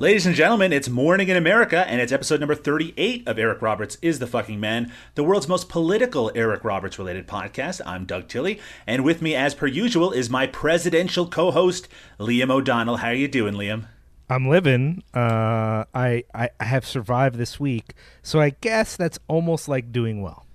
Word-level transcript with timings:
Ladies 0.00 0.26
and 0.26 0.36
gentlemen, 0.36 0.72
it's 0.72 0.88
Morning 0.88 1.26
in 1.26 1.36
America, 1.36 1.84
and 1.88 2.00
it's 2.00 2.12
episode 2.12 2.38
number 2.38 2.54
38 2.54 3.26
of 3.26 3.36
Eric 3.36 3.60
Roberts 3.60 3.98
is 4.00 4.20
the 4.20 4.28
Fucking 4.28 4.60
Man, 4.60 4.92
the 5.16 5.24
world's 5.24 5.48
most 5.48 5.68
political 5.68 6.30
Eric 6.36 6.62
Roberts 6.62 7.00
related 7.00 7.26
podcast. 7.26 7.80
I'm 7.84 8.04
Doug 8.04 8.28
Tilley, 8.28 8.60
and 8.86 9.02
with 9.02 9.20
me, 9.20 9.34
as 9.34 9.56
per 9.56 9.66
usual, 9.66 10.12
is 10.12 10.30
my 10.30 10.46
presidential 10.46 11.26
co 11.26 11.50
host, 11.50 11.88
Liam 12.20 12.48
O'Donnell. 12.48 12.98
How 12.98 13.08
are 13.08 13.14
you 13.14 13.26
doing, 13.26 13.54
Liam? 13.54 13.86
I'm 14.30 14.48
living. 14.48 15.02
Uh, 15.12 15.82
I, 15.92 16.22
I 16.32 16.50
I 16.60 16.64
have 16.64 16.86
survived 16.86 17.34
this 17.34 17.58
week, 17.58 17.94
so 18.22 18.40
I 18.40 18.50
guess 18.50 18.96
that's 18.96 19.18
almost 19.26 19.66
like 19.66 19.90
doing 19.90 20.22
well. 20.22 20.46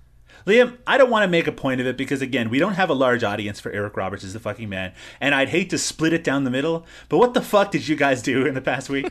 Liam, 0.46 0.76
I 0.86 0.98
don't 0.98 1.10
want 1.10 1.22
to 1.24 1.28
make 1.28 1.46
a 1.46 1.52
point 1.52 1.80
of 1.80 1.86
it 1.86 1.96
because, 1.96 2.20
again, 2.20 2.50
we 2.50 2.58
don't 2.58 2.74
have 2.74 2.90
a 2.90 2.94
large 2.94 3.24
audience 3.24 3.60
for 3.60 3.72
Eric 3.72 3.96
Roberts 3.96 4.22
is 4.24 4.34
the 4.34 4.40
fucking 4.40 4.68
man, 4.68 4.92
and 5.20 5.34
I'd 5.34 5.48
hate 5.48 5.70
to 5.70 5.78
split 5.78 6.12
it 6.12 6.22
down 6.22 6.44
the 6.44 6.50
middle, 6.50 6.84
but 7.08 7.18
what 7.18 7.34
the 7.34 7.40
fuck 7.42 7.70
did 7.70 7.88
you 7.88 7.96
guys 7.96 8.22
do 8.22 8.44
in 8.44 8.54
the 8.54 8.60
past 8.60 8.90
week? 8.90 9.10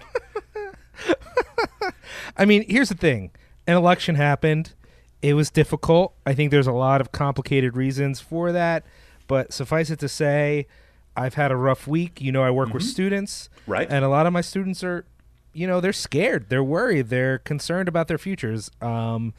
I 2.38 2.46
mean, 2.46 2.66
here's 2.68 2.90
the 2.90 2.96
thing: 2.96 3.32
an 3.68 3.76
election 3.76 4.16
happened. 4.16 4.74
It 5.22 5.36
was 5.36 5.50
difficult. 5.50 6.14
I 6.26 6.34
think 6.34 6.52
there's 6.52 6.68
a 6.68 6.74
lot 6.74 7.00
of 7.00 7.12
complicated 7.12 7.78
reasons 7.78 8.20
for 8.20 8.52
that, 8.52 8.86
but 9.28 9.54
suffice 9.54 9.90
it 9.90 10.00
to 10.00 10.10
say, 10.10 10.68
I've 11.16 11.36
had 11.36 11.52
a 11.52 11.56
rough 11.56 11.88
week. 11.88 12.20
You 12.20 12.32
know, 12.32 12.44
I 12.44 12.52
work 12.52 12.74
with 12.74 12.84
students, 12.84 13.50
Right. 13.66 13.88
And 13.90 14.04
a 14.04 14.10
lot 14.10 14.26
of 14.26 14.34
my 14.34 14.42
students 14.42 14.84
are, 14.84 15.06
you 15.54 15.66
know, 15.66 15.80
they're 15.80 15.94
scared, 15.94 16.50
they're 16.50 16.64
worried, 16.64 17.08
they're 17.10 17.38
concerned 17.40 17.88
about 17.88 18.08
their 18.10 18.18
futures. 18.18 18.70
Um, 18.82 19.34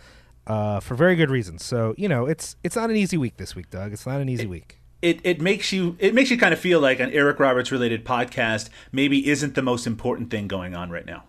uh, 0.46 0.80
for 0.80 0.94
very 0.94 1.16
good 1.16 1.30
reasons. 1.30 1.64
So 1.64 1.94
you 1.96 2.08
know, 2.08 2.26
it's 2.26 2.56
it's 2.62 2.76
not 2.76 2.90
an 2.90 2.96
easy 2.96 3.16
week 3.16 3.36
this 3.36 3.54
week, 3.54 3.70
Doug. 3.70 3.92
It's 3.92 4.06
not 4.06 4.20
an 4.20 4.28
easy 4.28 4.46
week. 4.46 4.80
it, 5.02 5.20
it 5.24 5.40
makes 5.40 5.72
you 5.72 5.96
it 5.98 6.14
makes 6.14 6.30
you 6.30 6.38
kind 6.38 6.52
of 6.54 6.58
feel 6.60 6.80
like 6.80 7.00
an 7.00 7.10
Eric 7.10 7.38
Roberts 7.40 7.70
related 7.72 8.04
podcast 8.04 8.68
maybe 8.92 9.28
isn't 9.28 9.54
the 9.54 9.62
most 9.62 9.86
important 9.86 10.30
thing 10.30 10.48
going 10.48 10.74
on 10.74 10.90
right 10.90 11.06
now. 11.06 11.24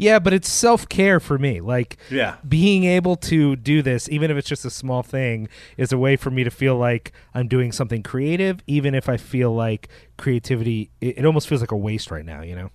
Yeah, 0.00 0.20
but 0.20 0.32
it's 0.32 0.48
self 0.48 0.88
care 0.88 1.18
for 1.18 1.38
me. 1.38 1.60
Like, 1.60 1.96
Yeah. 2.08 2.36
being 2.48 2.84
able 2.84 3.16
to 3.16 3.56
do 3.56 3.82
this, 3.82 4.08
even 4.08 4.30
if 4.30 4.36
it's 4.36 4.48
just 4.48 4.64
a 4.64 4.70
small 4.70 5.02
thing, 5.02 5.48
is 5.76 5.90
a 5.92 5.98
way 5.98 6.14
for 6.14 6.30
me 6.30 6.44
to 6.44 6.50
feel 6.50 6.76
like 6.76 7.10
I'm 7.34 7.48
doing 7.48 7.72
something 7.72 8.04
creative, 8.04 8.60
even 8.68 8.94
if 8.94 9.08
I 9.08 9.16
feel 9.16 9.52
like 9.52 9.88
creativity, 10.16 10.90
it, 11.00 11.18
it 11.18 11.24
almost 11.26 11.48
feels 11.48 11.60
like 11.60 11.72
a 11.72 11.76
waste 11.76 12.12
right 12.12 12.24
now, 12.24 12.42
you 12.42 12.54
know? 12.54 12.70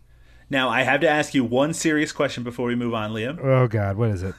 Now 0.50 0.68
I 0.68 0.82
have 0.84 1.00
to 1.00 1.08
ask 1.10 1.34
you 1.34 1.46
one 1.46 1.74
serious 1.74 2.12
question 2.12 2.44
before 2.44 2.68
we 2.68 2.76
move 2.76 2.94
on, 2.94 3.12
Liam. 3.14 3.40
Oh, 3.42 3.70
God, 3.70 3.96
what 3.96 4.10
is 4.10 4.22
it? 4.22 4.36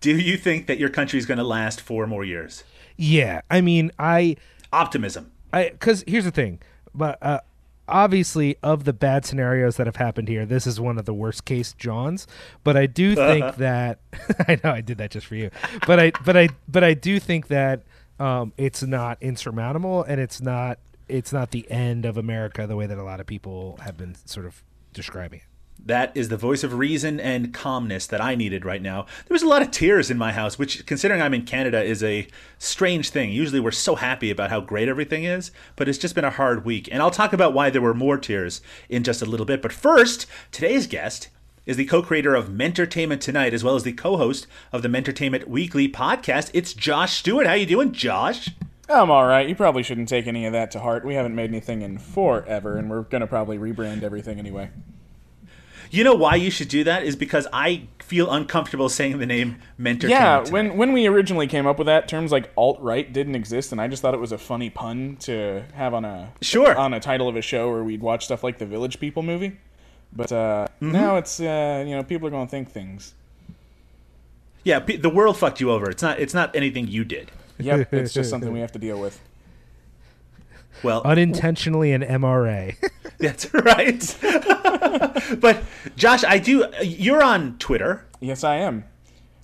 Do 0.00 0.16
you 0.16 0.36
think 0.36 0.66
that 0.66 0.78
your 0.78 0.88
country 0.88 1.18
is 1.18 1.26
going 1.26 1.38
to 1.38 1.44
last 1.44 1.80
four 1.80 2.06
more 2.06 2.24
years? 2.24 2.64
Yeah, 2.96 3.40
I 3.50 3.60
mean, 3.60 3.90
I, 3.98 4.36
Optimism. 4.72 5.32
I, 5.52 5.70
because 5.70 6.04
here's 6.06 6.24
the 6.24 6.30
thing, 6.30 6.60
but, 6.94 7.18
uh, 7.22 7.40
obviously 7.88 8.56
of 8.62 8.84
the 8.84 8.92
bad 8.92 9.24
scenarios 9.24 9.76
that 9.76 9.86
have 9.86 9.96
happened 9.96 10.28
here 10.28 10.46
this 10.46 10.66
is 10.66 10.80
one 10.80 10.98
of 10.98 11.04
the 11.04 11.12
worst 11.12 11.44
case 11.44 11.72
johns 11.74 12.26
but 12.62 12.76
i 12.76 12.86
do 12.86 13.14
think 13.16 13.56
that 13.56 13.98
i 14.48 14.58
know 14.62 14.70
i 14.70 14.80
did 14.80 14.98
that 14.98 15.10
just 15.10 15.26
for 15.26 15.34
you 15.34 15.50
but 15.86 15.98
i 15.98 16.12
but 16.24 16.36
i 16.36 16.48
but 16.68 16.84
i 16.84 16.94
do 16.94 17.18
think 17.18 17.48
that 17.48 17.82
um, 18.20 18.52
it's 18.56 18.82
not 18.84 19.18
insurmountable 19.20 20.04
and 20.04 20.20
it's 20.20 20.40
not 20.40 20.78
it's 21.08 21.32
not 21.32 21.50
the 21.50 21.68
end 21.70 22.04
of 22.04 22.16
america 22.16 22.66
the 22.66 22.76
way 22.76 22.86
that 22.86 22.98
a 22.98 23.02
lot 23.02 23.18
of 23.18 23.26
people 23.26 23.78
have 23.82 23.96
been 23.96 24.14
sort 24.26 24.46
of 24.46 24.62
describing 24.92 25.40
it 25.40 25.51
That 25.84 26.16
is 26.16 26.28
the 26.28 26.36
voice 26.36 26.62
of 26.62 26.74
reason 26.74 27.18
and 27.18 27.52
calmness 27.52 28.06
that 28.06 28.20
I 28.20 28.36
needed 28.36 28.64
right 28.64 28.80
now. 28.80 29.06
There 29.26 29.34
was 29.34 29.42
a 29.42 29.48
lot 29.48 29.62
of 29.62 29.72
tears 29.72 30.10
in 30.12 30.18
my 30.18 30.30
house, 30.30 30.56
which, 30.56 30.86
considering 30.86 31.20
I'm 31.20 31.34
in 31.34 31.44
Canada, 31.44 31.82
is 31.82 32.04
a 32.04 32.28
strange 32.58 33.10
thing. 33.10 33.32
Usually 33.32 33.58
we're 33.58 33.72
so 33.72 33.96
happy 33.96 34.30
about 34.30 34.50
how 34.50 34.60
great 34.60 34.88
everything 34.88 35.24
is, 35.24 35.50
but 35.74 35.88
it's 35.88 35.98
just 35.98 36.14
been 36.14 36.24
a 36.24 36.30
hard 36.30 36.64
week. 36.64 36.88
And 36.92 37.02
I'll 37.02 37.10
talk 37.10 37.32
about 37.32 37.52
why 37.52 37.68
there 37.68 37.82
were 37.82 37.94
more 37.94 38.16
tears 38.16 38.60
in 38.88 39.02
just 39.02 39.22
a 39.22 39.26
little 39.26 39.46
bit. 39.46 39.60
But 39.60 39.72
first, 39.72 40.26
today's 40.52 40.86
guest 40.86 41.30
is 41.66 41.76
the 41.76 41.84
co-creator 41.84 42.34
of 42.34 42.48
Mentertainment 42.48 43.20
Tonight, 43.20 43.52
as 43.52 43.64
well 43.64 43.74
as 43.74 43.82
the 43.82 43.92
co-host 43.92 44.46
of 44.72 44.82
the 44.82 44.88
Mentertainment 44.88 45.48
Weekly 45.48 45.88
podcast. 45.88 46.50
It's 46.54 46.74
Josh 46.74 47.14
Stewart. 47.14 47.46
How 47.48 47.54
you 47.54 47.66
doing, 47.66 47.90
Josh? 47.92 48.50
I'm 48.88 49.10
all 49.10 49.26
right. 49.26 49.48
You 49.48 49.56
probably 49.56 49.82
shouldn't 49.82 50.08
take 50.08 50.28
any 50.28 50.46
of 50.46 50.52
that 50.52 50.70
to 50.72 50.80
heart. 50.80 51.04
We 51.04 51.14
haven't 51.14 51.34
made 51.34 51.50
anything 51.50 51.82
in 51.82 51.98
forever, 51.98 52.76
and 52.76 52.88
we're 52.90 53.02
gonna 53.02 53.26
probably 53.26 53.58
rebrand 53.58 54.02
everything 54.02 54.38
anyway. 54.38 54.70
You 55.92 56.04
know 56.04 56.14
why 56.14 56.34
you 56.36 56.50
should 56.50 56.68
do 56.68 56.84
that 56.84 57.04
is 57.04 57.16
because 57.16 57.46
I 57.52 57.82
feel 58.00 58.30
uncomfortable 58.30 58.88
saying 58.88 59.18
the 59.18 59.26
name 59.26 59.58
Mentertainment. 59.78 60.46
Yeah, 60.46 60.52
when 60.52 60.76
when 60.78 60.92
we 60.92 61.06
originally 61.06 61.46
came 61.46 61.66
up 61.66 61.76
with 61.78 61.86
that, 61.86 62.08
terms 62.08 62.32
like 62.32 62.50
alt 62.56 62.80
right 62.80 63.10
didn't 63.12 63.34
exist, 63.34 63.72
and 63.72 63.80
I 63.80 63.88
just 63.88 64.00
thought 64.02 64.14
it 64.14 64.20
was 64.20 64.32
a 64.32 64.38
funny 64.38 64.70
pun 64.70 65.16
to 65.20 65.62
have 65.74 65.92
on 65.94 66.04
a 66.04 66.32
Sure. 66.40 66.74
on 66.76 66.94
a 66.94 66.98
title 67.00 67.28
of 67.28 67.36
a 67.36 67.42
show 67.42 67.70
where 67.70 67.84
we'd 67.84 68.00
watch 68.00 68.24
stuff 68.24 68.42
like 68.42 68.58
the 68.58 68.66
Village 68.66 68.98
People 69.00 69.22
movie. 69.22 69.58
But 70.14 70.32
uh, 70.32 70.66
Mm-hmm. 70.80 70.92
now 70.92 71.16
it's 71.16 71.38
uh, 71.40 71.84
you 71.86 71.94
know 71.94 72.02
people 72.02 72.26
are 72.26 72.30
gonna 72.30 72.48
think 72.48 72.70
things. 72.70 73.12
Yeah, 74.64 74.78
the 74.78 75.10
world 75.10 75.36
fucked 75.36 75.60
you 75.60 75.70
over. 75.70 75.90
It's 75.90 76.02
not. 76.02 76.18
It's 76.20 76.34
not 76.34 76.54
anything 76.56 76.88
you 76.88 77.04
did. 77.04 77.30
Yep, 77.58 77.92
it's 77.92 78.14
just 78.14 78.30
something 78.34 78.50
we 78.52 78.60
have 78.60 78.72
to 78.72 78.78
deal 78.78 78.98
with. 79.00 79.20
Well, 80.82 81.02
unintentionally 81.04 81.92
an 81.92 82.02
mra 82.02 82.76
that's 83.18 83.52
right. 83.54 84.16
but 85.40 85.62
Josh, 85.96 86.24
I 86.24 86.38
do. 86.38 86.66
You're 86.82 87.22
on 87.22 87.58
Twitter. 87.58 88.06
Yes, 88.20 88.44
I 88.44 88.56
am. 88.56 88.84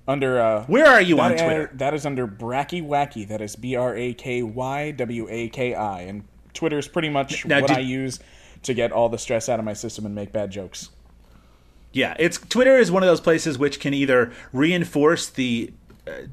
Under 0.07 0.41
uh, 0.41 0.65
Where 0.65 0.87
are 0.87 1.01
you 1.03 1.21
on 1.21 1.33
that, 1.33 1.41
uh, 1.41 1.45
Twitter? 1.45 1.71
that 1.75 1.95
is 1.95 2.07
under 2.07 2.27
Bracky 2.27 2.83
Wacky. 2.87 3.29
That 3.29 3.41
is 3.41 3.57
B 3.57 3.77
R 3.77 3.95
A 3.95 4.15
K 4.15 4.43
Y 4.43 4.91
W 4.93 5.27
A 5.31 5.49
K 5.51 5.75
I. 5.75 6.01
And 6.03 6.25
Twitter 6.55 6.79
is 6.79 6.89
pretty 6.89 7.11
much 7.11 7.45
Now, 7.47 7.61
what 7.61 7.69
did- 7.69 7.77
I 7.77 7.81
use 7.81 8.19
to 8.63 8.75
get 8.75 8.91
all 8.91 9.09
the 9.09 9.19
stress 9.19 9.49
out 9.49 9.59
of 9.59 9.65
my 9.65 9.75
system 9.75 10.07
and 10.07 10.15
make 10.15 10.33
bad 10.33 10.51
jokes. 10.51 10.91
Yeah, 11.93 12.17
it's 12.19 12.39
Twitter 12.39 12.77
is 12.77 12.91
one 12.91 13.03
of 13.03 13.07
those 13.09 13.21
places 13.21 13.59
which 13.59 13.81
can 13.81 13.95
either 13.95 14.33
reinforce 14.53 15.29
the 15.29 15.73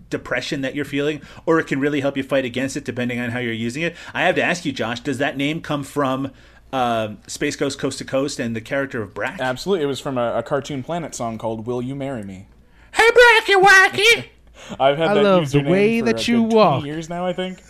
depression 0.09 0.61
that 0.61 0.75
you're 0.75 0.85
feeling, 0.85 1.21
or 1.45 1.59
it 1.59 1.67
can 1.67 1.79
really 1.79 2.01
help 2.01 2.17
you 2.17 2.23
fight 2.23 2.45
against 2.45 2.75
it, 2.77 2.83
depending 2.85 3.19
on 3.19 3.31
how 3.31 3.39
you're 3.39 3.53
using 3.53 3.83
it. 3.83 3.95
I 4.13 4.23
have 4.23 4.35
to 4.35 4.43
ask 4.43 4.65
you, 4.65 4.71
Josh, 4.71 4.99
does 5.01 5.17
that 5.19 5.37
name 5.37 5.61
come 5.61 5.83
from 5.83 6.31
uh, 6.73 7.13
Space 7.27 7.55
Ghost 7.55 7.79
Coast 7.79 7.97
to 7.99 8.05
Coast 8.05 8.39
and 8.39 8.55
the 8.55 8.61
character 8.61 9.01
of 9.01 9.13
Brak? 9.13 9.39
Absolutely. 9.39 9.83
It 9.83 9.87
was 9.87 9.99
from 9.99 10.17
a, 10.17 10.35
a 10.37 10.43
Cartoon 10.43 10.83
Planet 10.83 11.15
song 11.15 11.37
called 11.37 11.65
Will 11.65 11.81
You 11.81 11.95
Marry 11.95 12.23
Me? 12.23 12.47
hey, 12.93 13.09
Bracky 13.09 13.61
Wacky! 13.61 14.25
I've 14.79 14.97
had 14.97 15.09
I 15.09 15.13
that 15.15 15.23
love 15.23 15.51
the 15.51 15.61
way 15.63 15.99
for 15.99 16.05
that 16.05 16.27
you 16.27 16.37
20 16.39 16.55
walk. 16.55 16.85
years 16.85 17.09
now, 17.09 17.25
I 17.25 17.33
think. 17.33 17.61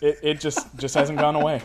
It, 0.00 0.18
it 0.22 0.40
just 0.40 0.74
just 0.76 0.94
hasn't 0.94 1.18
gone 1.18 1.36
away. 1.36 1.62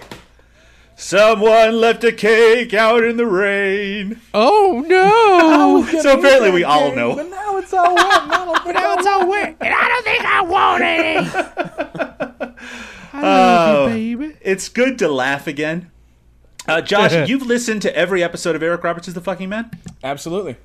Someone 1.00 1.80
left 1.80 2.04
a 2.04 2.12
cake 2.12 2.74
out 2.74 3.04
in 3.04 3.18
the 3.18 3.26
rain. 3.28 4.20
oh 4.34 4.84
no 4.88 5.86
So 6.02 6.18
apparently 6.18 6.50
we 6.52 6.64
all 6.64 6.94
know. 6.96 7.16
But 7.16 7.30
now 7.30 7.58
it's 7.58 7.72
all 7.74 7.94
wet. 7.96 8.06
Now 8.06 8.34
I 8.34 8.46
don't 8.46 8.64
think 8.64 8.78
I 8.78 9.08
all 9.08 9.28
wet 9.30 9.58
and 9.62 9.74
i 9.74 9.88
don't 9.88 10.04
think 10.04 10.26
i 10.26 10.42
want 10.42 10.84
any 10.84 11.18
i 13.14 13.20
Oh. 13.20 13.86
love 13.88 13.98
you 13.98 14.18
baby 14.18 14.36
It's 14.42 14.70
good 14.70 15.00
to 15.00 15.08
laugh 15.08 15.48
again. 15.48 15.92
Uh, 16.68 16.82
Josh, 16.82 17.14
you've 17.30 17.46
listened 17.46 17.82
to 17.84 17.96
every 17.96 18.22
episode 18.24 18.56
of 18.56 18.62
Eric 18.64 18.84
Roberts 18.84 19.08
is 19.08 19.14
the 19.14 19.22
fucking 19.22 19.48
man. 19.50 19.72
Absolutely. 20.04 20.58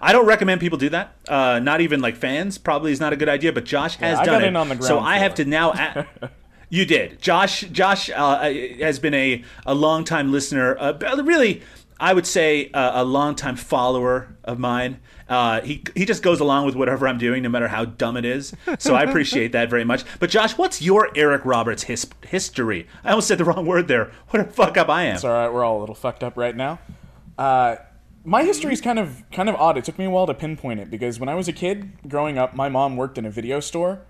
I 0.00 0.12
don't 0.12 0.26
recommend 0.26 0.60
people 0.60 0.78
do 0.78 0.88
that. 0.90 1.14
Uh, 1.28 1.58
not 1.58 1.80
even 1.80 2.00
like 2.00 2.16
fans. 2.16 2.56
Probably 2.58 2.92
is 2.92 3.00
not 3.00 3.12
a 3.12 3.16
good 3.16 3.28
idea. 3.28 3.52
But 3.52 3.64
Josh 3.64 3.96
has 3.96 4.18
I 4.18 4.24
done 4.24 4.34
got 4.34 4.44
it. 4.44 4.48
in 4.48 4.56
on 4.56 4.68
the 4.68 4.76
so 4.82 4.94
ground 4.96 5.06
I 5.08 5.18
have 5.18 5.34
to 5.36 5.44
now. 5.44 5.72
A- 5.72 6.06
you 6.74 6.84
did. 6.84 7.20
Josh. 7.22 7.60
Josh 7.72 8.10
uh, 8.10 8.50
has 8.80 8.98
been 8.98 9.14
a 9.14 9.44
a 9.64 9.74
long 9.74 10.04
time 10.04 10.32
listener. 10.32 10.76
Uh, 10.78 11.22
really, 11.22 11.62
I 12.00 12.12
would 12.12 12.26
say 12.26 12.70
uh, 12.72 13.02
a 13.02 13.04
long 13.04 13.34
time 13.36 13.56
follower 13.56 14.36
of 14.42 14.58
mine. 14.58 15.00
Uh, 15.28 15.60
he 15.62 15.82
he 15.94 16.04
just 16.04 16.22
goes 16.22 16.40
along 16.40 16.66
with 16.66 16.74
whatever 16.74 17.06
I'm 17.06 17.16
doing, 17.18 17.42
no 17.44 17.48
matter 17.48 17.68
how 17.68 17.84
dumb 17.84 18.16
it 18.16 18.24
is. 18.24 18.52
So 18.78 18.94
I 18.94 19.04
appreciate 19.04 19.52
that 19.52 19.70
very 19.70 19.84
much. 19.84 20.04
But 20.18 20.30
Josh, 20.30 20.58
what's 20.58 20.82
your 20.82 21.10
Eric 21.16 21.44
Roberts 21.44 21.84
his- 21.84 22.10
history? 22.26 22.88
I 23.04 23.10
almost 23.10 23.28
said 23.28 23.38
the 23.38 23.44
wrong 23.44 23.64
word 23.66 23.88
there. 23.88 24.10
What 24.30 24.40
a 24.40 24.44
fuck 24.44 24.76
up 24.76 24.88
I 24.88 25.04
am. 25.04 25.14
It's 25.14 25.24
all 25.24 25.32
right. 25.32 25.48
We're 25.52 25.64
all 25.64 25.78
a 25.78 25.80
little 25.80 25.94
fucked 25.94 26.24
up 26.24 26.36
right 26.36 26.54
now. 26.56 26.80
Uh, 27.38 27.76
my 28.24 28.42
history 28.42 28.72
is 28.72 28.80
kind 28.80 28.98
of 28.98 29.22
kind 29.30 29.48
of 29.48 29.54
odd. 29.54 29.78
It 29.78 29.84
took 29.84 29.98
me 29.98 30.06
a 30.06 30.10
while 30.10 30.26
to 30.26 30.34
pinpoint 30.34 30.80
it 30.80 30.90
because 30.90 31.20
when 31.20 31.28
I 31.28 31.34
was 31.36 31.46
a 31.46 31.52
kid 31.52 31.92
growing 32.08 32.36
up, 32.36 32.54
my 32.54 32.68
mom 32.68 32.96
worked 32.96 33.16
in 33.16 33.24
a 33.24 33.30
video 33.30 33.60
store, 33.60 34.00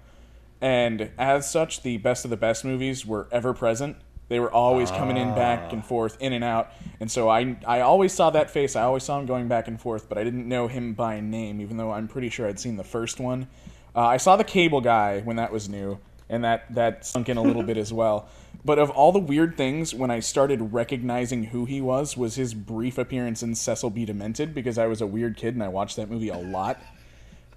and 0.64 1.11
as 1.19 1.50
such, 1.50 1.82
the 1.82 1.99
best 1.99 2.25
of 2.25 2.31
the 2.31 2.38
best 2.38 2.64
movies 2.64 3.05
were 3.05 3.28
ever 3.31 3.52
present. 3.52 3.99
They 4.28 4.40
were 4.40 4.50
always 4.50 4.90
coming 4.90 5.19
in 5.19 5.34
back 5.34 5.75
and 5.75 5.84
forth, 5.84 6.16
in 6.20 6.32
and 6.32 6.43
out, 6.43 6.72
and 7.00 7.11
so 7.11 7.28
I 7.28 7.58
I 7.66 7.81
always 7.81 8.14
saw 8.14 8.31
that 8.31 8.50
face. 8.50 8.75
I 8.75 8.81
always 8.81 9.02
saw 9.02 9.20
him 9.20 9.26
going 9.26 9.46
back 9.46 9.69
and 9.69 9.78
forth, 9.78 10.08
but 10.08 10.16
I 10.16 10.25
didn't 10.25 10.49
know 10.49 10.66
him 10.66 10.94
by 10.94 11.20
name, 11.20 11.61
even 11.61 11.76
though 11.76 11.93
I'm 11.93 12.08
pretty 12.08 12.31
sure 12.31 12.49
I'd 12.49 12.58
seen 12.58 12.78
the 12.78 12.82
first 12.84 13.20
one. 13.20 13.46
Uh, 13.94 14.06
I 14.06 14.16
saw 14.16 14.37
the 14.37 14.44
Cable 14.44 14.81
Guy 14.81 15.20
when 15.20 15.37
that 15.37 15.52
was 15.52 15.69
new, 15.69 15.99
and 16.31 16.43
that 16.44 16.75
that 16.75 17.05
sunk 17.05 17.28
in 17.28 17.37
a 17.37 17.43
little 17.43 17.62
bit 17.62 17.76
as 17.76 17.93
well. 18.00 18.26
But 18.64 18.78
of 18.78 18.88
all 18.88 19.12
the 19.12 19.19
weird 19.19 19.58
things, 19.58 19.94
when 19.94 20.10
I 20.10 20.20
started 20.20 20.72
recognizing 20.72 21.44
who 21.44 21.67
he 21.67 21.82
was, 21.82 22.17
was 22.17 22.37
his 22.37 22.55
brief 22.55 22.96
appearance 22.96 23.43
in 23.43 23.55
Cecil 23.55 23.90
B. 23.90 24.06
Demented 24.06 24.55
because 24.55 24.78
I 24.78 24.87
was 24.87 25.02
a 25.02 25.06
weird 25.06 25.37
kid 25.37 25.52
and 25.52 25.62
I 25.62 25.69
watched 25.69 25.96
that 25.96 26.08
movie 26.08 26.31
a 26.31 26.38
lot. 26.38 26.81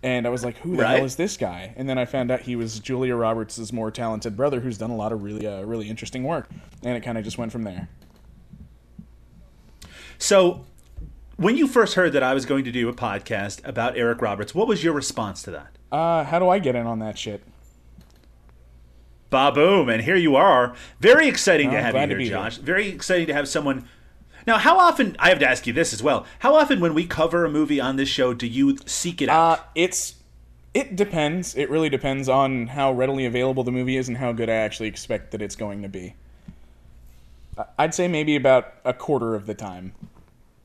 And 0.04 0.28
I 0.28 0.30
was 0.30 0.44
like, 0.46 0.58
"Who 0.60 0.76
the 0.78 0.84
Right. 0.84 0.96
hell 0.98 1.06
is 1.06 1.16
this 1.16 1.38
guy?" 1.38 1.74
And 1.76 1.90
then 1.90 1.98
I 1.98 2.06
found 2.06 2.30
out 2.32 2.42
he 2.42 2.56
was 2.56 2.80
Julia 2.80 3.16
Roberts' 3.16 3.72
more 3.74 3.90
talented 3.92 4.38
brother, 4.38 4.60
who's 4.60 4.78
done 4.78 4.92
a 4.92 4.96
lot 4.96 5.12
of 5.12 5.24
really, 5.24 5.46
uh, 5.48 5.62
really 5.64 5.90
interesting 5.90 6.24
work. 6.24 6.50
And 6.84 6.96
it 6.96 7.02
kind 7.02 7.18
of 7.18 7.24
just 7.24 7.38
went 7.38 7.52
from 7.52 7.64
there. 7.64 7.90
So, 10.20 10.66
when 11.38 11.58
you 11.58 11.68
first 11.68 11.96
heard 11.96 12.14
that 12.14 12.24
I 12.24 12.34
was 12.34 12.46
going 12.46 12.64
to 12.66 12.72
do 12.72 12.90
a 12.90 12.94
podcast 12.94 13.66
about 13.68 13.98
Eric 13.98 14.22
Roberts, 14.22 14.54
what 14.56 14.68
was 14.68 14.84
your 14.84 14.94
response 14.94 15.42
to 15.44 15.52
that? 15.52 15.68
Uh, 15.92 16.24
how 16.24 16.40
do 16.40 16.50
I 16.50 16.60
get 16.60 16.76
in 16.76 16.86
on 16.88 17.00
that 17.00 17.18
shit? 17.18 17.44
Ba 19.30 19.52
boom, 19.52 19.90
and 19.90 20.02
here 20.02 20.16
you 20.16 20.36
are. 20.36 20.74
Very 21.00 21.28
exciting 21.28 21.72
to 21.72 21.82
have 21.82 21.96
you 21.96 22.00
here, 22.08 22.18
be 22.18 22.24
here. 22.26 22.34
Josh. 22.34 22.58
Very 22.58 22.88
exciting 22.88 23.28
to 23.28 23.34
have 23.34 23.48
someone. 23.48 23.88
Now, 24.48 24.58
how 24.58 24.80
often? 24.80 25.18
I 25.20 25.28
have 25.30 25.40
to 25.40 25.48
ask 25.48 25.68
you 25.68 25.74
this 25.74 25.94
as 25.94 26.02
well. 26.02 26.26
How 26.40 26.56
often, 26.56 26.80
when 26.80 26.94
we 26.94 27.06
cover 27.06 27.44
a 27.44 27.50
movie 27.50 27.82
on 27.82 27.98
this 27.98 28.08
show, 28.08 28.34
do 28.34 28.48
you 28.48 28.78
seek 28.86 29.22
it 29.22 29.28
out? 29.28 29.60
Uh, 29.60 29.64
it's 29.76 30.16
it 30.74 30.96
depends. 30.96 31.54
It 31.56 31.70
really 31.70 31.90
depends 31.90 32.30
on 32.30 32.68
how 32.68 32.94
readily 32.94 33.26
available 33.26 33.66
the 33.66 33.72
movie 33.72 33.98
is 33.98 34.08
and 34.08 34.18
how 34.18 34.32
good 34.32 34.50
I 34.50 34.54
actually 34.54 34.88
expect 34.88 35.32
that 35.32 35.42
it's 35.42 35.58
going 35.58 35.82
to 35.82 35.90
be. 35.90 36.16
I'd 37.78 37.94
say 37.94 38.08
maybe 38.08 38.36
about 38.36 38.74
a 38.86 38.94
quarter 38.94 39.36
of 39.36 39.48
the 39.48 39.56
time, 39.56 39.94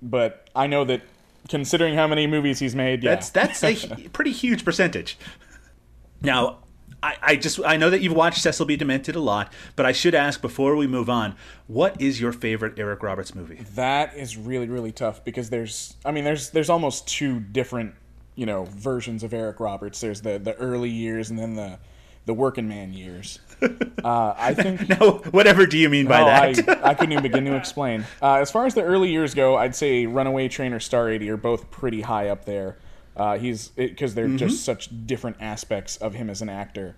but 0.01 0.49
I 0.55 0.67
know 0.67 0.85
that 0.85 1.03
considering 1.49 1.95
how 1.95 2.07
many 2.07 2.27
movies 2.27 2.61
he's 2.61 2.77
made, 2.77 3.03
yeah, 3.03 3.15
That's 3.17 3.31
that's 3.31 3.65
a 3.65 4.09
pretty 4.13 4.33
huge 4.33 4.65
percentage. 4.65 5.19
Now, 6.21 6.59
I, 7.03 7.17
I 7.23 7.37
just 7.37 7.59
I 7.65 7.77
know 7.77 7.91
that 7.91 8.01
you've 8.01 8.15
watched 8.15 8.41
Cecil 8.43 8.67
B. 8.67 8.77
Demented 8.77 9.17
a 9.17 9.21
lot, 9.21 9.53
but 9.77 9.85
I 9.87 9.93
should 9.93 10.15
ask 10.15 10.41
before 10.41 10.77
we 10.77 10.87
move 10.87 11.11
on, 11.11 11.35
what 11.67 12.01
is 12.01 12.21
your 12.21 12.33
favorite 12.33 12.79
Eric 12.79 13.03
Roberts 13.03 13.35
movie? 13.35 13.65
that 13.75 14.17
is 14.17 14.37
really 14.37 14.69
really 14.69 14.93
tough 14.93 15.25
because 15.25 15.51
there's 15.51 15.97
I 16.05 16.13
mean 16.13 16.25
there's 16.25 16.51
there's 16.51 16.71
almost 16.71 17.09
two 17.09 17.41
different 17.41 17.95
you 18.35 18.47
know 18.47 18.65
versions 18.65 19.23
of 19.25 19.35
Eric 19.35 19.59
Roberts. 19.61 20.01
There's 20.01 20.21
the 20.21 20.39
the 20.39 20.55
early 20.55 20.91
years 20.91 21.29
and 21.31 21.39
then 21.39 21.57
the 21.57 21.79
the 22.25 22.35
working 22.35 22.69
man 22.69 22.93
years. 22.93 23.41
Uh, 24.03 24.35
I 24.37 24.53
think 24.55 24.89
No, 25.01 25.19
whatever 25.31 25.65
do 25.65 25.79
you 25.79 25.89
mean 25.89 26.09
by 26.09 26.23
Oh, 26.23 26.25
that? 26.25 26.69
I, 26.69 26.81
I 26.91 26.95
couldn't 26.95 27.13
even 27.13 27.23
begin 27.23 27.45
to 27.45 27.55
explain. 27.55 28.05
Uh, 28.21 28.35
as 28.35 28.51
far 28.51 28.67
as 28.67 28.75
the 28.75 28.83
early 28.83 29.13
years 29.13 29.33
go, 29.33 29.57
I'd 29.57 29.77
say 29.77 30.07
Runaway 30.07 30.49
Train 30.49 30.73
or 30.73 30.81
Star 30.81 31.09
80 31.09 31.31
are 31.31 31.37
both 31.37 31.71
pretty 31.71 32.01
high 32.01 32.29
up 32.29 32.45
there. 32.45 32.79
Uh, 33.17 33.39
he's 33.39 33.69
because 33.69 34.15
they're 34.15 34.29
just 34.29 34.65
such 34.65 34.89
different 35.07 35.37
aspects 35.41 35.97
of 35.99 36.15
him 36.15 36.31
as 36.31 36.43
an 36.43 36.49
actor. 36.49 36.97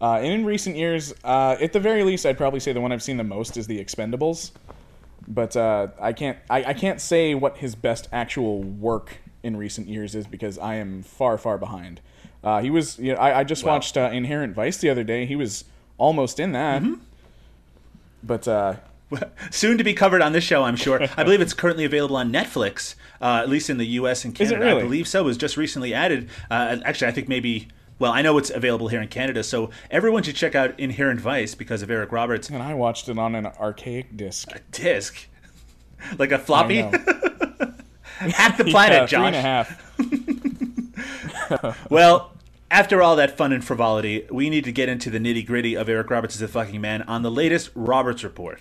Uh, 0.00 0.14
and 0.14 0.26
in 0.26 0.44
recent 0.44 0.76
years, 0.76 1.12
uh, 1.24 1.56
at 1.60 1.72
the 1.72 1.80
very 1.80 2.04
least, 2.04 2.24
I'd 2.24 2.38
probably 2.38 2.60
say 2.60 2.72
the 2.72 2.80
one 2.80 2.92
I've 2.92 3.02
seen 3.02 3.16
the 3.16 3.24
most 3.24 3.56
is 3.56 3.66
The 3.66 3.82
Expendables. 3.82 4.52
But 5.26 5.56
uh, 5.56 5.88
I 6.00 6.12
can't 6.12 6.38
I, 6.48 6.64
I 6.66 6.74
can't 6.74 7.00
say 7.00 7.34
what 7.34 7.58
his 7.58 7.74
best 7.74 8.08
actual 8.12 8.62
work 8.62 9.18
in 9.42 9.56
recent 9.56 9.88
years 9.88 10.14
is 10.14 10.26
because 10.26 10.58
I 10.58 10.76
am 10.76 11.02
far 11.02 11.36
far 11.36 11.58
behind. 11.58 12.00
Uh, 12.42 12.60
he 12.60 12.70
was 12.70 12.98
you 12.98 13.12
know, 13.12 13.18
I, 13.18 13.40
I 13.40 13.44
just 13.44 13.64
watched 13.64 13.96
uh, 13.96 14.10
Inherent 14.12 14.54
Vice 14.54 14.78
the 14.78 14.88
other 14.88 15.04
day. 15.04 15.26
He 15.26 15.36
was 15.36 15.64
almost 15.98 16.38
in 16.40 16.52
that. 16.52 16.82
But 18.22 18.48
uh, 18.48 18.76
Soon 19.50 19.78
to 19.78 19.84
be 19.84 19.94
covered 19.94 20.22
on 20.22 20.32
this 20.32 20.44
show, 20.44 20.64
I'm 20.64 20.76
sure. 20.76 21.02
I 21.16 21.24
believe 21.24 21.40
it's 21.40 21.54
currently 21.62 21.84
available 21.84 22.16
on 22.16 22.32
Netflix, 22.32 22.94
uh, 23.20 23.40
at 23.42 23.48
least 23.48 23.70
in 23.70 23.78
the 23.78 23.86
U.S. 23.86 24.24
and 24.24 24.34
Canada. 24.34 24.60
really? 24.60 24.80
I 24.80 24.82
believe 24.82 25.08
so. 25.08 25.20
It 25.20 25.24
was 25.24 25.36
just 25.36 25.56
recently 25.56 25.94
added. 25.94 26.28
Uh, 26.50 26.78
actually, 26.84 27.08
I 27.08 27.12
think 27.12 27.28
maybe. 27.28 27.68
Well, 27.98 28.12
I 28.12 28.22
know 28.22 28.38
it's 28.38 28.50
available 28.50 28.86
here 28.86 29.02
in 29.02 29.08
Canada, 29.08 29.42
so 29.42 29.70
everyone 29.90 30.22
should 30.22 30.36
check 30.36 30.54
out 30.54 30.78
Inherent 30.78 31.20
Vice 31.20 31.56
because 31.56 31.82
of 31.82 31.90
Eric 31.90 32.12
Roberts' 32.12 32.48
and 32.48 32.62
I 32.62 32.74
watched 32.74 33.08
it 33.08 33.18
on 33.18 33.34
an 33.34 33.46
archaic 33.46 34.16
disc. 34.16 34.48
A 34.54 34.60
disc, 34.70 35.26
like 36.18 36.30
a 36.30 36.38
floppy. 36.38 36.82
Hack 36.82 38.56
the 38.56 38.64
planet, 38.64 39.00
yeah, 39.00 39.06
Josh. 39.06 39.08
Three 39.08 39.26
and 39.26 39.34
a 39.34 39.42
half. 39.42 39.82
Well, 41.90 42.32
after 42.70 43.02
all 43.02 43.16
that 43.16 43.36
fun 43.36 43.52
and 43.52 43.64
frivolity, 43.64 44.26
we 44.30 44.50
need 44.50 44.64
to 44.64 44.72
get 44.72 44.88
into 44.88 45.10
the 45.10 45.18
nitty 45.18 45.46
gritty 45.46 45.74
of 45.74 45.88
Eric 45.88 46.10
Roberts 46.10 46.36
as 46.36 46.42
a 46.42 46.48
fucking 46.48 46.80
man 46.80 47.02
on 47.02 47.22
the 47.22 47.30
latest 47.30 47.70
Roberts 47.74 48.22
Report. 48.22 48.60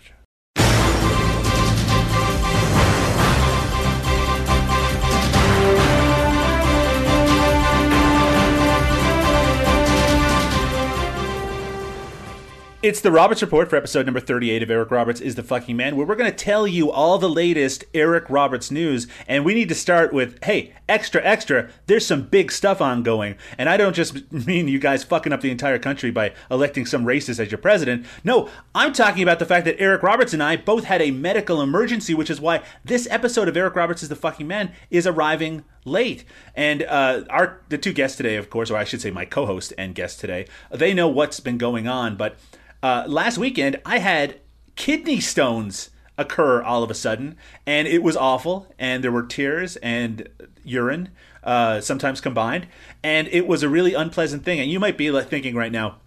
It's 12.87 13.01
the 13.01 13.11
Roberts 13.11 13.41
Report 13.41 13.69
for 13.69 13.75
episode 13.75 14.05
number 14.05 14.21
38 14.21 14.63
of 14.63 14.71
Eric 14.71 14.91
Roberts 14.91 15.19
is 15.19 15.35
the 15.35 15.43
Fucking 15.43 15.75
Man, 15.75 15.97
where 15.97 16.05
we're 16.05 16.15
going 16.15 16.31
to 16.31 16.37
tell 16.37 16.65
you 16.65 16.89
all 16.89 17.17
the 17.17 17.27
latest 17.27 17.83
Eric 17.93 18.29
Roberts 18.29 18.71
news. 18.71 19.07
And 19.27 19.43
we 19.43 19.53
need 19.53 19.67
to 19.67 19.75
start 19.75 20.13
with 20.13 20.41
hey, 20.45 20.73
extra, 20.87 21.21
extra, 21.21 21.69
there's 21.87 22.05
some 22.05 22.21
big 22.21 22.49
stuff 22.49 22.79
ongoing. 22.79 23.35
And 23.57 23.67
I 23.67 23.75
don't 23.75 23.93
just 23.93 24.31
mean 24.47 24.69
you 24.69 24.79
guys 24.79 25.03
fucking 25.03 25.33
up 25.33 25.41
the 25.41 25.51
entire 25.51 25.79
country 25.79 26.11
by 26.11 26.33
electing 26.49 26.85
some 26.85 27.03
racist 27.03 27.41
as 27.41 27.51
your 27.51 27.57
president. 27.57 28.05
No, 28.23 28.49
I'm 28.73 28.93
talking 28.93 29.21
about 29.21 29.39
the 29.39 29.45
fact 29.45 29.65
that 29.65 29.81
Eric 29.81 30.01
Roberts 30.01 30.31
and 30.31 30.41
I 30.41 30.55
both 30.55 30.85
had 30.85 31.01
a 31.01 31.11
medical 31.11 31.61
emergency, 31.61 32.13
which 32.13 32.29
is 32.29 32.39
why 32.39 32.63
this 32.85 33.05
episode 33.11 33.49
of 33.49 33.57
Eric 33.57 33.75
Roberts 33.75 34.01
is 34.01 34.07
the 34.07 34.15
Fucking 34.15 34.47
Man 34.47 34.71
is 34.89 35.05
arriving 35.05 35.65
late. 35.87 36.25
And 36.55 36.83
uh, 36.83 37.23
our 37.29 37.61
the 37.69 37.77
two 37.77 37.93
guests 37.93 38.17
today, 38.17 38.35
of 38.35 38.49
course, 38.49 38.69
or 38.69 38.77
I 38.77 38.83
should 38.83 39.01
say 39.01 39.11
my 39.11 39.25
co-host 39.25 39.73
and 39.77 39.95
guest 39.95 40.19
today, 40.19 40.47
they 40.71 40.93
know 40.93 41.07
what's 41.07 41.39
been 41.39 41.57
going 41.57 41.87
on. 41.87 42.15
But 42.15 42.37
uh, 42.83 43.05
last 43.07 43.37
weekend, 43.37 43.79
I 43.85 43.99
had 43.99 44.39
kidney 44.75 45.19
stones 45.19 45.89
occur 46.17 46.61
all 46.63 46.83
of 46.83 46.91
a 46.91 46.95
sudden, 46.95 47.37
and 47.65 47.87
it 47.87 48.03
was 48.03 48.17
awful. 48.17 48.73
And 48.77 49.03
there 49.03 49.11
were 49.11 49.23
tears 49.23 49.75
and 49.77 50.27
urine, 50.63 51.09
uh, 51.43 51.81
sometimes 51.81 52.21
combined, 52.21 52.67
and 53.03 53.27
it 53.29 53.47
was 53.47 53.63
a 53.63 53.69
really 53.69 53.93
unpleasant 53.93 54.43
thing. 54.43 54.59
And 54.59 54.69
you 54.69 54.79
might 54.79 54.97
be 54.97 55.11
like 55.11 55.29
thinking 55.29 55.55
right 55.55 55.71
now, 55.71 55.97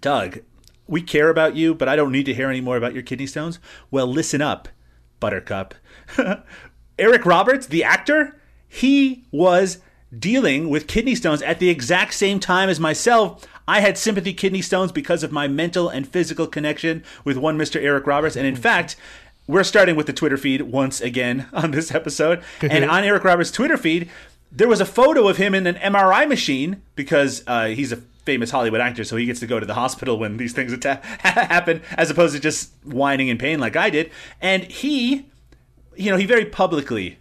Doug, 0.00 0.40
we 0.86 1.02
care 1.02 1.28
about 1.28 1.54
you, 1.54 1.74
but 1.74 1.88
I 1.88 1.96
don't 1.96 2.12
need 2.12 2.26
to 2.26 2.34
hear 2.34 2.50
any 2.50 2.60
more 2.60 2.76
about 2.76 2.94
your 2.94 3.02
kidney 3.02 3.26
stones. 3.26 3.58
Well, 3.90 4.06
listen 4.06 4.42
up, 4.42 4.68
Buttercup. 5.20 5.74
Eric 6.98 7.24
Roberts, 7.24 7.66
the 7.66 7.84
actor, 7.84 8.39
he 8.70 9.24
was 9.30 9.78
dealing 10.16 10.70
with 10.70 10.86
kidney 10.86 11.14
stones 11.14 11.42
at 11.42 11.58
the 11.58 11.68
exact 11.68 12.14
same 12.14 12.40
time 12.40 12.68
as 12.68 12.80
myself. 12.80 13.46
I 13.68 13.80
had 13.80 13.98
sympathy 13.98 14.32
kidney 14.32 14.62
stones 14.62 14.92
because 14.92 15.22
of 15.22 15.32
my 15.32 15.48
mental 15.48 15.88
and 15.88 16.08
physical 16.08 16.46
connection 16.46 17.04
with 17.24 17.36
one 17.36 17.58
Mr. 17.58 17.82
Eric 17.82 18.06
Roberts. 18.06 18.36
And 18.36 18.46
in 18.46 18.56
fact, 18.56 18.96
we're 19.46 19.64
starting 19.64 19.96
with 19.96 20.06
the 20.06 20.12
Twitter 20.12 20.36
feed 20.36 20.62
once 20.62 21.00
again 21.00 21.48
on 21.52 21.72
this 21.72 21.92
episode. 21.92 22.42
and 22.62 22.84
on 22.84 23.04
Eric 23.04 23.24
Roberts' 23.24 23.50
Twitter 23.50 23.76
feed, 23.76 24.08
there 24.52 24.68
was 24.68 24.80
a 24.80 24.86
photo 24.86 25.28
of 25.28 25.36
him 25.36 25.54
in 25.54 25.66
an 25.66 25.76
MRI 25.76 26.28
machine 26.28 26.82
because 26.94 27.42
uh, 27.46 27.66
he's 27.66 27.92
a 27.92 27.96
famous 28.24 28.50
Hollywood 28.50 28.80
actor, 28.80 29.02
so 29.04 29.16
he 29.16 29.26
gets 29.26 29.40
to 29.40 29.46
go 29.46 29.58
to 29.58 29.66
the 29.66 29.74
hospital 29.74 30.18
when 30.18 30.36
these 30.36 30.52
things 30.52 30.72
atta- 30.72 31.00
happen, 31.20 31.82
as 31.96 32.10
opposed 32.10 32.34
to 32.34 32.40
just 32.40 32.72
whining 32.84 33.28
in 33.28 33.38
pain 33.38 33.58
like 33.58 33.76
I 33.76 33.90
did. 33.90 34.10
And 34.40 34.64
he, 34.64 35.26
you 35.96 36.10
know, 36.10 36.16
he 36.16 36.26
very 36.26 36.44
publicly 36.44 37.18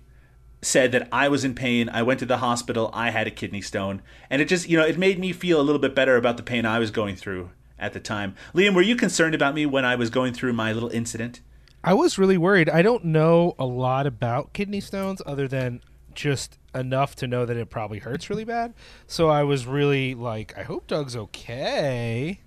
said 0.62 0.92
that 0.92 1.08
I 1.12 1.30
was 1.30 1.44
in 1.44 1.56
pain. 1.56 1.90
I 1.90 2.04
went 2.04 2.20
to 2.20 2.26
the 2.26 2.38
hospital. 2.38 2.90
I 2.94 3.12
had 3.12 3.28
a 3.28 3.32
kidney 3.32 3.62
stone, 3.62 4.02
and 4.30 4.42
it 4.42 4.46
just, 4.46 4.68
you 4.68 4.78
know, 4.78 4.86
it 4.86 4.98
made 4.98 5.20
me 5.20 5.32
feel 5.32 5.60
a 5.60 5.64
little 5.64 5.80
bit 5.80 5.96
better 5.96 6.18
about 6.18 6.38
the 6.38 6.44
pain 6.44 6.66
I 6.66 6.80
was 6.80 6.92
going 6.92 7.16
through 7.16 7.52
at 7.78 7.94
the 7.94 8.00
time. 8.00 8.36
Liam, 8.54 8.76
were 8.76 8.82
you 8.82 8.96
concerned 8.96 9.34
about 9.34 9.56
me 9.56 9.66
when 9.66 9.86
I 9.86 9.96
was 9.96 10.10
going 10.10 10.34
through 10.34 10.54
my 10.54 10.74
little 10.74 10.90
incident? 10.90 11.42
I 11.84 11.94
was 11.94 12.18
really 12.18 12.38
worried. 12.38 12.70
I 12.70 12.82
don't 12.82 13.06
know 13.06 13.56
a 13.58 13.66
lot 13.66 14.06
about 14.06 14.52
kidney 14.52 14.82
stones 14.82 15.22
other 15.26 15.48
than 15.48 15.82
just 16.14 16.58
enough 16.76 17.16
to 17.16 17.28
know 17.28 17.46
that 17.46 17.56
it 17.56 17.70
probably 17.70 18.00
hurts 18.00 18.30
really 18.30 18.44
bad. 18.44 18.74
So 19.08 19.30
I 19.30 19.44
was 19.44 19.66
really 19.66 20.14
like, 20.14 20.58
I 20.58 20.64
hope 20.64 20.88
Doug's 20.88 21.16
okay. 21.16 22.42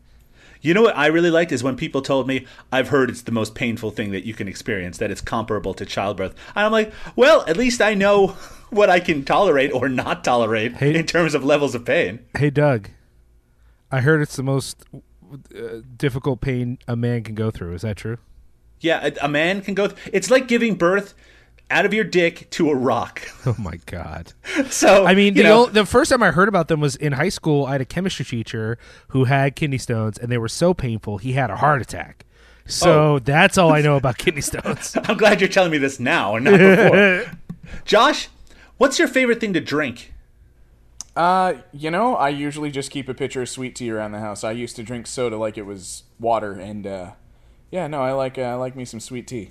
You 0.62 0.75
know 0.75 0.83
what 0.83 0.97
I 0.97 1.07
really 1.07 1.31
liked 1.31 1.50
is 1.52 1.62
when 1.62 1.76
people 1.76 2.00
told 2.02 2.26
me, 2.28 2.47
I've 2.71 2.88
heard 2.88 3.11
it's 3.11 3.23
the 3.23 3.33
most 3.33 3.54
painful 3.54 3.90
thing 3.90 4.12
that 4.12 4.25
you 4.25 4.33
can 4.33 4.47
experience, 4.49 4.99
that 4.99 5.11
it's 5.11 5.21
comparable 5.21 5.75
to 5.75 5.85
childbirth. 5.85 6.35
And 6.54 6.64
I'm 6.64 6.73
like, 6.73 6.92
well, 7.16 7.45
at 7.49 7.57
least 7.57 7.83
I 7.83 7.95
know 7.95 8.28
what 8.71 8.88
I 8.88 9.00
can 9.00 9.25
tolerate 9.25 9.73
or 9.73 9.88
not 9.88 10.25
tolerate 10.25 10.75
Hey- 10.75 10.95
in 10.95 11.04
terms 11.07 11.35
of 11.35 11.45
levels 11.45 11.75
of 11.75 11.85
pain. 11.85 12.21
Hey, 12.38 12.49
Doug. 12.50 12.88
I 13.90 14.00
heard 14.00 14.23
it's 14.23 14.37
the 14.37 14.42
most 14.42 14.85
uh, 14.95 15.81
difficult 15.97 16.40
pain 16.40 16.78
a 16.88 16.97
man 16.97 17.23
can 17.25 17.35
go 17.35 17.50
through. 17.50 17.75
Is 17.75 17.83
that 17.83 17.97
true? 17.97 18.19
Yeah, 18.81 19.07
a, 19.07 19.26
a 19.26 19.28
man 19.28 19.61
can 19.62 19.75
go. 19.75 19.88
Th- 19.88 19.99
it's 20.12 20.31
like 20.31 20.49
giving 20.49 20.76
birth 20.76 21.14
out 21.73 21.85
of 21.85 21.93
your 21.95 22.05
dick 22.05 22.49
to 22.50 22.71
a 22.71 22.75
rock. 22.75 23.23
Oh 23.47 23.57
my 23.59 23.79
god. 23.87 24.33
So 24.71 25.05
I 25.05 25.14
mean, 25.14 25.35
you 25.35 25.43
the 25.43 25.49
know, 25.49 25.59
ol- 25.62 25.67
the 25.67 25.85
first 25.87 26.11
time 26.11 26.23
I 26.23 26.31
heard 26.31 26.49
about 26.49 26.69
them 26.69 26.81
was 26.81 26.95
in 26.97 27.12
high 27.14 27.29
school. 27.31 27.67
I 27.67 27.73
had 27.73 27.81
a 27.81 27.85
chemistry 27.85 28.25
teacher 28.25 28.79
who 29.09 29.25
had 29.25 29.57
kidney 29.57 29.79
stones, 29.79 30.17
and 30.19 30.31
they 30.31 30.38
were 30.38 30.49
so 30.49 30.73
painful 30.75 31.19
he 31.19 31.33
had 31.33 31.50
a 31.50 31.57
heart 31.57 31.83
attack. 31.83 32.25
So 32.67 33.14
Oh. 33.14 33.19
that's 33.25 33.59
all 33.59 33.73
I 33.73 33.81
know 33.81 33.97
about 33.97 34.19
kidney 34.19 34.41
stones. 34.43 34.97
I'm 35.05 35.17
glad 35.17 35.41
you're 35.41 35.49
telling 35.49 35.73
me 35.73 35.79
this 35.79 35.99
now 35.99 36.37
and 36.37 36.45
not 36.45 36.59
before. 36.59 37.25
Josh, 37.85 38.29
what's 38.79 38.99
your 38.99 39.09
favorite 39.09 39.41
thing 39.41 39.52
to 39.55 39.61
drink? 39.61 40.12
Uh, 41.17 41.55
you 41.73 41.91
know, 41.91 42.14
I 42.17 42.29
usually 42.31 42.71
just 42.71 42.91
keep 42.91 43.09
a 43.09 43.14
pitcher 43.14 43.43
of 43.43 43.49
sweet 43.49 43.75
tea 43.76 43.91
around 43.91 44.12
the 44.12 44.21
house. 44.21 44.45
I 44.45 44.52
used 44.52 44.76
to 44.76 44.83
drink 44.83 45.07
soda 45.07 45.37
like 45.37 45.59
it 45.59 45.67
was 45.67 46.05
water, 46.21 46.52
and 46.52 46.87
uh, 46.87 47.11
yeah, 47.71 47.87
no, 47.87 48.00
I 48.02 48.12
like 48.12 48.38
uh, 48.38 48.43
I 48.43 48.55
like 48.55 48.76
me 48.76 48.85
some 48.87 49.00
sweet 49.00 49.26
tea. 49.26 49.50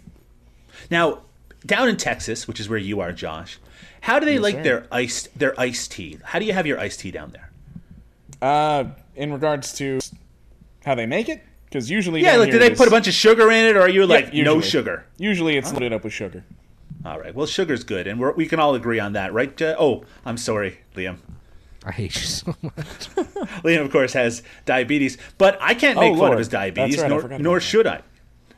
Now, 0.89 1.19
down 1.65 1.87
in 1.87 1.97
Texas, 1.97 2.47
which 2.47 2.59
is 2.59 2.69
where 2.69 2.79
you 2.79 2.99
are, 2.99 3.11
Josh, 3.11 3.59
how 4.01 4.19
do 4.19 4.25
they 4.25 4.39
like 4.39 4.55
sir. 4.55 4.63
their 4.63 4.87
iced 4.91 5.37
their 5.37 5.59
iced 5.59 5.91
tea? 5.91 6.17
How 6.23 6.39
do 6.39 6.45
you 6.45 6.53
have 6.53 6.65
your 6.65 6.79
iced 6.79 7.01
tea 7.01 7.11
down 7.11 7.31
there? 7.31 7.49
Uh, 8.41 8.85
in 9.15 9.31
regards 9.31 9.73
to 9.73 9.99
how 10.85 10.95
they 10.95 11.05
make 11.05 11.29
it, 11.29 11.43
because 11.65 11.89
usually 11.89 12.21
Yeah, 12.21 12.37
like 12.37 12.51
do 12.51 12.57
here 12.57 12.69
they 12.69 12.75
put 12.75 12.87
a 12.87 12.91
bunch 12.91 13.07
of 13.07 13.13
sugar 13.13 13.51
in 13.51 13.65
it, 13.65 13.75
or 13.75 13.81
are 13.81 13.89
you 13.89 14.01
Yeah, 14.01 14.07
like 14.07 14.33
no 14.33 14.61
sugar? 14.61 15.05
Usually 15.17 15.57
it's 15.57 15.71
loaded 15.71 15.93
up 15.93 16.03
with 16.03 16.13
sugar. 16.13 16.43
All 17.05 17.19
right. 17.19 17.33
Well, 17.33 17.47
sugar's 17.47 17.83
good, 17.83 18.07
and 18.07 18.19
we're, 18.19 18.31
we 18.33 18.45
can 18.45 18.59
all 18.59 18.75
agree 18.75 18.99
on 18.99 19.13
that, 19.13 19.33
right? 19.33 19.59
Uh, 19.59 19.75
oh, 19.79 20.03
I'm 20.25 20.37
sorry, 20.37 20.79
Liam. 20.95 21.17
I 21.83 21.91
hate 21.91 22.15
you 22.15 22.21
so 22.27 22.55
much. 22.61 22.75
Liam, 23.63 23.81
of 23.81 23.91
course, 23.91 24.13
has 24.13 24.43
diabetes, 24.65 25.17
but 25.39 25.57
I 25.61 25.73
can't 25.73 25.99
make 25.99 26.11
fun 26.11 26.19
Lord. 26.19 26.33
of 26.33 26.39
his 26.39 26.47
diabetes, 26.47 26.99
right, 27.01 27.09
nor, 27.09 27.39
nor 27.39 27.59
should 27.59 27.87
I. 27.87 28.01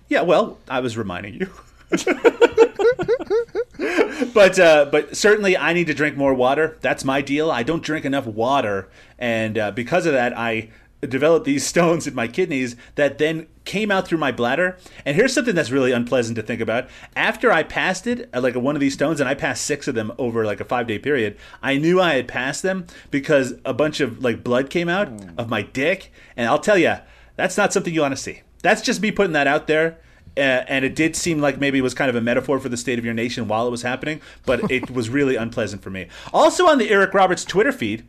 Yeah, 0.10 0.22
well, 0.22 0.60
I 0.70 0.82
was 0.82 0.98
reminding 0.98 1.36
you. 1.36 1.50
but 4.34 4.60
uh, 4.60 4.86
but 4.92 5.16
certainly, 5.16 5.58
I 5.58 5.74
need 5.74 5.88
to 5.88 5.94
drink 5.94 6.18
more 6.18 6.34
water. 6.34 6.78
That's 6.82 7.04
my 7.04 7.22
deal. 7.22 7.52
I 7.52 7.64
don't 7.64 7.84
drink 7.84 8.06
enough 8.06 8.26
water, 8.26 8.90
and 9.18 9.58
uh, 9.58 9.72
because 9.72 10.06
of 10.06 10.14
that, 10.14 10.38
I 10.38 10.70
developed 11.08 11.46
these 11.46 11.66
stones 11.68 12.08
in 12.08 12.16
my 12.16 12.28
kidneys 12.28 12.76
that 12.96 13.18
then 13.18 13.48
came 13.66 13.92
out 13.92 14.08
through 14.08 14.18
my 14.18 14.32
bladder. 14.32 14.78
And 15.06 15.16
here's 15.16 15.34
something 15.34 15.56
that's 15.56 15.72
really 15.72 15.92
unpleasant 15.92 16.36
to 16.36 16.42
think 16.42 16.62
about. 16.62 16.90
After 17.16 17.52
I 17.52 17.64
passed 17.64 18.08
it, 18.08 18.30
uh, 18.34 18.42
like 18.42 18.56
one 18.56 18.76
of 18.76 18.82
these 18.82 18.94
stones, 18.94 19.20
and 19.20 19.30
I 19.30 19.36
passed 19.36 19.66
six 19.66 19.88
of 19.88 19.96
them 19.96 20.12
over 20.18 20.46
like 20.46 20.60
a 20.60 20.66
five 20.66 20.88
day 20.88 21.00
period, 21.00 21.38
I 21.62 21.78
knew 21.78 22.02
I 22.02 22.16
had 22.16 22.28
passed 22.28 22.64
them 22.64 22.88
because 23.12 23.54
a 23.66 23.74
bunch 23.74 24.00
of 24.00 24.24
like 24.24 24.44
blood 24.44 24.70
came 24.70 24.90
out 24.90 25.10
of 25.38 25.50
my 25.50 25.62
dick. 25.62 26.12
And 26.36 26.48
I'll 26.48 26.60
tell 26.60 26.78
you, 26.78 26.96
that's 27.36 27.58
not 27.58 27.74
something 27.74 27.94
you 27.94 28.02
want 28.02 28.16
to 28.16 28.22
see. 28.22 28.42
That's 28.62 28.82
just 28.82 29.02
me 29.02 29.12
putting 29.12 29.34
that 29.34 29.48
out 29.48 29.68
there. 29.68 30.00
Uh, 30.36 30.66
and 30.68 30.84
it 30.84 30.96
did 30.96 31.16
seem 31.16 31.40
like 31.40 31.60
maybe 31.60 31.78
it 31.78 31.82
was 31.82 31.94
kind 31.94 32.10
of 32.10 32.16
a 32.16 32.22
metaphor 32.22 32.60
for 32.60 32.70
the 32.70 32.78
state 32.78 32.98
of 32.98 33.06
your 33.06 33.14
nation 33.14 33.48
while 33.48 33.68
it 33.68 33.72
was 33.72 33.84
happening, 33.84 34.22
but 34.46 34.72
it 34.72 34.90
was 34.90 35.10
really 35.10 35.36
unpleasant 35.36 35.82
for 35.82 35.90
me. 35.90 36.08
Also, 36.34 36.68
on 36.68 36.78
the 36.78 36.90
Eric 36.90 37.14
Roberts 37.14 37.46
Twitter 37.46 37.72
feed, 37.72 38.04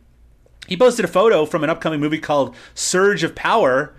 he 0.67 0.75
posted 0.75 1.05
a 1.05 1.07
photo 1.07 1.45
from 1.45 1.63
an 1.63 1.69
upcoming 1.69 1.99
movie 1.99 2.19
called 2.19 2.55
Surge 2.73 3.23
of 3.23 3.35
Power, 3.35 3.93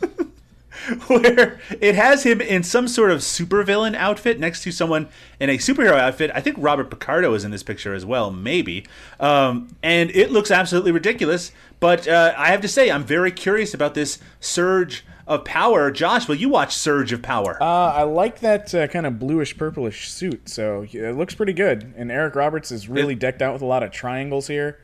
where 1.06 1.60
it 1.80 1.94
has 1.94 2.24
him 2.24 2.40
in 2.40 2.64
some 2.64 2.88
sort 2.88 3.12
of 3.12 3.20
supervillain 3.20 3.94
outfit 3.94 4.40
next 4.40 4.64
to 4.64 4.72
someone 4.72 5.08
in 5.38 5.48
a 5.48 5.58
superhero 5.58 5.96
outfit. 5.96 6.32
I 6.34 6.40
think 6.40 6.56
Robert 6.58 6.90
Picardo 6.90 7.32
is 7.34 7.44
in 7.44 7.52
this 7.52 7.62
picture 7.62 7.94
as 7.94 8.04
well, 8.04 8.32
maybe. 8.32 8.84
Um, 9.20 9.76
and 9.82 10.10
it 10.10 10.32
looks 10.32 10.50
absolutely 10.50 10.90
ridiculous. 10.90 11.52
But 11.78 12.08
uh, 12.08 12.34
I 12.36 12.48
have 12.48 12.60
to 12.62 12.68
say, 12.68 12.90
I'm 12.90 13.04
very 13.04 13.30
curious 13.30 13.74
about 13.74 13.94
this 13.94 14.18
Surge 14.40 15.04
of 15.26 15.44
Power. 15.44 15.90
Josh, 15.90 16.28
will 16.28 16.34
you 16.34 16.48
watch 16.48 16.74
Surge 16.76 17.12
of 17.12 17.22
Power? 17.22 17.56
Uh, 17.62 17.64
I 17.92 18.02
like 18.02 18.40
that 18.40 18.74
uh, 18.74 18.86
kind 18.88 19.06
of 19.06 19.18
bluish 19.18 19.56
purplish 19.56 20.10
suit, 20.10 20.48
so 20.48 20.86
it 20.92 21.16
looks 21.16 21.34
pretty 21.34 21.52
good. 21.52 21.92
And 21.96 22.10
Eric 22.10 22.34
Roberts 22.34 22.70
is 22.72 22.88
really 22.88 23.14
It- 23.14 23.18
decked 23.20 23.42
out 23.42 23.52
with 23.52 23.62
a 23.62 23.66
lot 23.66 23.82
of 23.82 23.90
triangles 23.90 24.46
here. 24.48 24.78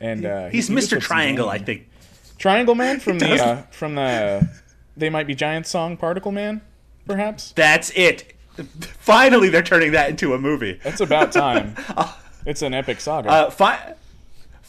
And 0.00 0.24
uh, 0.26 0.48
He's 0.48 0.68
he- 0.68 0.74
he 0.74 0.80
Mr. 0.80 1.00
Triangle, 1.00 1.48
I 1.48 1.58
think. 1.58 1.88
Triangle 2.38 2.74
Man 2.74 2.98
from 3.00 3.18
the 3.20 3.42
uh, 3.42 3.62
from 3.70 3.94
the 3.94 4.48
They 4.96 5.08
Might 5.10 5.26
Be 5.26 5.34
Giants 5.34 5.70
song 5.70 5.96
Particle 5.96 6.32
Man, 6.32 6.60
perhaps. 7.06 7.52
That's 7.52 7.90
it. 7.96 8.32
Finally, 8.98 9.48
they're 9.48 9.62
turning 9.62 9.92
that 9.92 10.10
into 10.10 10.34
a 10.34 10.38
movie. 10.38 10.78
That's 10.84 11.00
about 11.00 11.32
time. 11.32 11.74
it's 12.46 12.62
an 12.62 12.74
epic 12.74 13.00
saga. 13.00 13.28
Uh, 13.28 13.50
fi- 13.50 13.94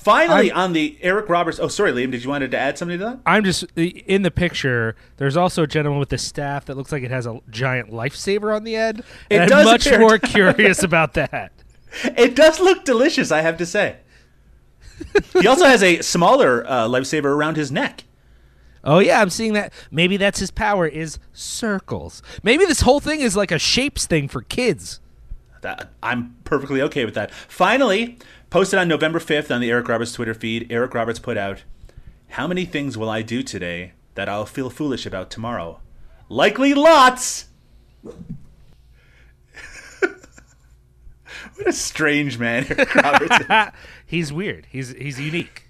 finally, 0.05 0.51
I'm- 0.51 0.65
on 0.65 0.73
the 0.73 0.97
Eric 1.01 1.27
Roberts. 1.27 1.59
Oh, 1.59 1.67
sorry, 1.67 1.91
Liam. 1.91 2.11
Did 2.11 2.23
you 2.23 2.29
wanted 2.29 2.51
to 2.51 2.57
add 2.57 2.77
something 2.77 2.99
to 2.99 3.05
that? 3.05 3.19
I'm 3.25 3.43
just 3.43 3.65
in 3.75 4.21
the 4.21 4.31
picture. 4.31 4.95
There's 5.17 5.35
also 5.35 5.63
a 5.63 5.67
gentleman 5.67 5.99
with 5.99 6.13
a 6.13 6.17
staff 6.17 6.65
that 6.65 6.77
looks 6.77 6.91
like 6.91 7.03
it 7.03 7.11
has 7.11 7.25
a 7.25 7.39
giant 7.49 7.89
lifesaver 7.91 8.55
on 8.55 8.63
the 8.63 8.75
end. 8.75 8.99
It 9.29 9.41
and 9.41 9.51
I'm 9.51 9.65
much 9.65 9.89
more 9.89 10.17
curious 10.19 10.83
about 10.89 11.15
that. 11.15 11.51
It 12.03 12.35
does 12.35 12.59
look 12.59 12.85
delicious, 12.85 13.31
I 13.31 13.41
have 13.41 13.57
to 13.57 13.65
say. 13.65 13.97
he 15.33 15.47
also 15.47 15.65
has 15.65 15.83
a 15.83 16.01
smaller 16.01 16.65
uh, 16.65 16.87
lifesaver 16.87 17.25
around 17.25 17.57
his 17.57 17.71
neck. 17.71 18.03
Oh 18.83 18.99
yeah, 18.99 19.19
I'm 19.19 19.31
seeing 19.31 19.53
that. 19.53 19.73
Maybe 19.89 20.15
that's 20.15 20.39
his 20.39 20.51
power 20.51 20.85
is 20.87 21.17
circles. 21.33 22.21
Maybe 22.43 22.65
this 22.65 22.81
whole 22.81 22.99
thing 22.99 23.19
is 23.21 23.35
like 23.35 23.51
a 23.51 23.57
shapes 23.57 24.05
thing 24.05 24.27
for 24.27 24.41
kids. 24.43 24.99
That, 25.61 25.89
I'm 26.03 26.35
perfectly 26.43 26.81
okay 26.83 27.05
with 27.05 27.15
that. 27.15 27.31
Finally, 27.31 28.19
posted 28.55 28.79
on 28.79 28.87
November 28.87 29.19
5th 29.19 29.53
on 29.53 29.59
the 29.59 29.69
Eric 29.69 29.89
Roberts 29.89 30.13
Twitter 30.13 30.33
feed, 30.33 30.65
Eric 30.69 30.93
Roberts 30.93 31.19
put 31.19 31.35
out, 31.35 31.65
How 32.29 32.47
many 32.47 32.63
things 32.63 32.97
will 32.97 33.09
I 33.09 33.21
do 33.21 33.43
today 33.43 33.91
that 34.13 34.29
I'll 34.29 34.45
feel 34.45 34.69
foolish 34.69 35.05
about 35.05 35.29
tomorrow? 35.29 35.81
Likely 36.29 36.73
lots! 36.73 37.47
what 38.01 38.15
a 41.65 41.73
strange 41.73 42.39
man 42.39 42.65
Eric 42.69 42.95
Roberts. 42.95 43.75
He's 44.05 44.31
weird. 44.31 44.67
He's 44.69 44.91
he's 44.91 45.19
unique. 45.19 45.64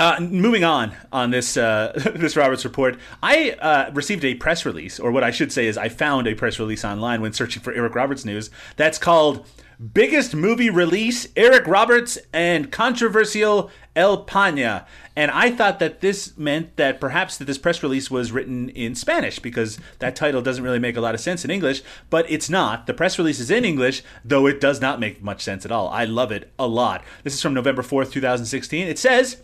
Uh, 0.00 0.18
moving 0.18 0.64
on 0.64 0.94
on 1.12 1.30
this 1.30 1.58
uh, 1.58 1.92
this 2.14 2.34
Roberts 2.34 2.64
report, 2.64 2.98
I 3.22 3.50
uh, 3.50 3.90
received 3.92 4.24
a 4.24 4.34
press 4.34 4.64
release, 4.64 4.98
or 4.98 5.12
what 5.12 5.22
I 5.22 5.30
should 5.30 5.52
say 5.52 5.66
is, 5.66 5.76
I 5.76 5.90
found 5.90 6.26
a 6.26 6.34
press 6.34 6.58
release 6.58 6.86
online 6.86 7.20
when 7.20 7.34
searching 7.34 7.62
for 7.62 7.70
Eric 7.74 7.94
Roberts 7.94 8.24
news. 8.24 8.48
That's 8.76 8.96
called 8.96 9.46
"Biggest 9.92 10.34
Movie 10.34 10.70
Release: 10.70 11.28
Eric 11.36 11.66
Roberts 11.66 12.16
and 12.32 12.72
Controversial 12.72 13.70
El 13.94 14.24
Pana." 14.24 14.86
And 15.14 15.30
I 15.32 15.50
thought 15.50 15.80
that 15.80 16.00
this 16.00 16.34
meant 16.38 16.76
that 16.76 16.98
perhaps 16.98 17.36
that 17.36 17.44
this 17.44 17.58
press 17.58 17.82
release 17.82 18.10
was 18.10 18.32
written 18.32 18.70
in 18.70 18.94
Spanish 18.94 19.38
because 19.38 19.78
that 19.98 20.16
title 20.16 20.40
doesn't 20.40 20.64
really 20.64 20.78
make 20.78 20.96
a 20.96 21.02
lot 21.02 21.14
of 21.14 21.20
sense 21.20 21.44
in 21.44 21.50
English. 21.50 21.82
But 22.08 22.24
it's 22.30 22.48
not. 22.48 22.86
The 22.86 22.94
press 22.94 23.18
release 23.18 23.38
is 23.38 23.50
in 23.50 23.66
English, 23.66 24.02
though 24.24 24.46
it 24.46 24.62
does 24.62 24.80
not 24.80 24.98
make 24.98 25.22
much 25.22 25.42
sense 25.42 25.66
at 25.66 25.72
all. 25.72 25.88
I 25.88 26.06
love 26.06 26.32
it 26.32 26.50
a 26.58 26.66
lot. 26.66 27.04
This 27.22 27.34
is 27.34 27.42
from 27.42 27.52
November 27.52 27.82
fourth, 27.82 28.10
two 28.10 28.22
thousand 28.22 28.46
sixteen. 28.46 28.88
It 28.88 28.98
says. 28.98 29.42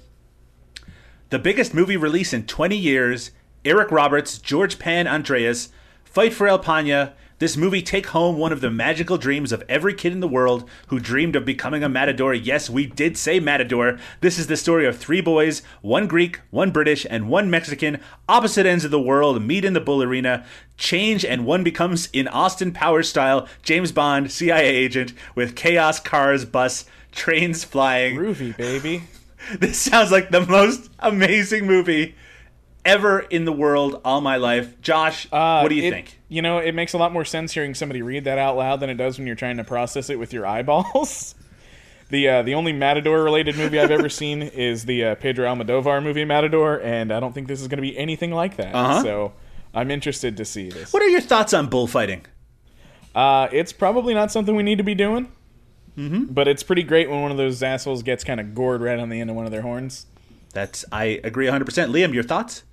The 1.28 1.40
biggest 1.40 1.75
movie 1.75 1.97
release 1.97 2.33
in 2.33 2.47
20 2.47 2.76
years, 2.76 3.33
Eric 3.64 3.90
Roberts, 3.90 4.38
George 4.38 4.78
Pan 4.78 5.09
Andreas, 5.09 5.71
Fight 6.04 6.33
for 6.33 6.47
El 6.47 6.61
Pana. 6.61 7.14
This 7.40 7.56
movie 7.56 7.83
take 7.83 8.06
home 8.06 8.38
one 8.38 8.52
of 8.52 8.61
the 8.61 8.71
magical 8.71 9.18
dreams 9.18 9.50
of 9.50 9.64
every 9.68 9.92
kid 9.92 10.12
in 10.12 10.21
the 10.21 10.28
world 10.28 10.71
who 10.87 11.00
dreamed 11.00 11.35
of 11.35 11.45
becoming 11.45 11.83
a 11.83 11.88
matador. 11.88 12.33
Yes, 12.33 12.71
we 12.71 12.87
did 12.87 13.18
say 13.18 13.40
matador. 13.40 13.99
This 14.21 14.38
is 14.38 14.47
the 14.47 14.56
story 14.56 14.87
of 14.87 14.97
three 14.97 15.21
boys, 15.21 15.62
one 15.83 16.06
Greek, 16.06 16.40
one 16.50 16.71
British, 16.71 17.04
and 17.11 17.28
one 17.28 17.50
Mexican, 17.50 17.99
opposite 18.28 18.64
ends 18.64 18.85
of 18.85 18.92
the 18.92 19.00
world, 19.00 19.42
meet 19.42 19.64
in 19.64 19.73
the 19.73 19.80
bull 19.80 20.04
arena, 20.04 20.47
change, 20.76 21.25
and 21.25 21.45
one 21.45 21.64
becomes, 21.64 22.09
in 22.12 22.28
Austin 22.28 22.71
Powers 22.71 23.09
style, 23.09 23.49
James 23.64 23.90
Bond, 23.90 24.30
CIA 24.30 24.64
agent, 24.64 25.12
with 25.35 25.56
chaos, 25.56 25.99
cars, 25.99 26.45
bus, 26.45 26.85
trains 27.11 27.64
flying. 27.64 28.16
Groovy, 28.16 28.56
baby. 28.56 29.02
This 29.61 29.79
sounds 29.79 30.11
like 30.11 30.31
the 30.31 30.45
most 30.45 30.91
amazing 30.99 31.67
movie 31.67 32.15
ever 32.85 33.21
in 33.21 33.45
the 33.45 33.53
world 33.53 34.00
all 34.05 34.21
my 34.21 34.37
life. 34.37 34.81
Josh, 34.81 35.26
Uh, 35.33 35.61
what 35.61 35.69
do 35.69 35.75
you 35.75 35.85
it- 35.85 35.91
think? 35.91 36.19
You 36.29 36.43
know, 36.43 36.59
it 36.59 36.73
makes 36.75 36.93
a 36.93 36.99
lot 36.99 37.12
more 37.12 37.25
sense 37.25 37.53
hearing 37.53 37.75
somebody 37.75 38.03
read 38.03 38.25
that 38.25 38.38
out 38.38 38.57
loud 38.57 38.81
than 38.81 38.91
it 38.91 38.95
does 38.97 39.17
when 39.19 39.26
you're 39.26 39.37
trying 39.37 39.59
to 39.59 39.65
process 39.65 40.11
it 40.11 40.19
with 40.19 40.33
your 40.33 40.45
eyeballs. 40.47 41.35
the 42.11 42.29
uh, 42.29 42.43
the 42.43 42.55
only 42.55 42.73
Matador 42.73 43.23
related 43.23 43.57
movie 43.57 43.79
I've 43.79 43.91
ever 43.93 44.09
seen 44.09 44.43
is 44.43 44.85
the 44.87 45.05
uh, 45.05 45.15
Pedro 45.17 45.47
Almodovar 45.53 46.03
movie 46.03 46.25
Matador, 46.25 46.81
and 46.81 47.12
I 47.12 47.21
don't 47.21 47.33
think 47.33 47.47
this 47.47 47.61
is 47.61 47.69
going 47.69 47.79
to 47.79 47.83
be 47.83 47.97
anything 47.97 48.33
like 48.33 48.57
that. 48.57 48.75
Uh-huh. 48.75 49.03
So 49.03 49.33
I'm 49.75 49.91
interested 49.93 50.37
to 50.38 50.45
see 50.45 50.69
this. 50.71 50.93
What 50.93 51.03
are 51.03 51.09
your 51.09 51.21
thoughts 51.21 51.55
on 51.55 51.69
bullfighting? 51.69 52.26
Uh, 53.15 53.49
it's 53.53 53.73
probably 53.73 54.12
not 54.15 54.31
something 54.33 54.55
we 54.57 54.62
need 54.65 54.79
to 54.79 54.85
be 54.85 54.95
doing. 54.97 55.31
Mm-hmm. 55.97 56.25
But 56.25 56.49
it's 56.49 56.62
pretty 56.62 56.83
great 56.83 57.09
when 57.09 57.23
one 57.23 57.31
of 57.31 57.37
those 57.37 57.62
assholes 57.62 58.03
gets 58.03 58.23
kind 58.23 58.41
of 58.41 58.55
gored 58.55 58.83
right 58.83 58.99
on 58.99 59.09
the 59.09 59.21
end 59.21 59.31
of 59.31 59.37
one 59.37 59.47
of 59.47 59.53
their 59.53 59.62
horns. 59.62 60.07
That's 60.53 60.85
I 60.93 61.21
agree 61.25 61.47
100%. 61.47 61.65
Liam, 61.91 62.12
your 62.12 62.23
thoughts? 62.23 62.65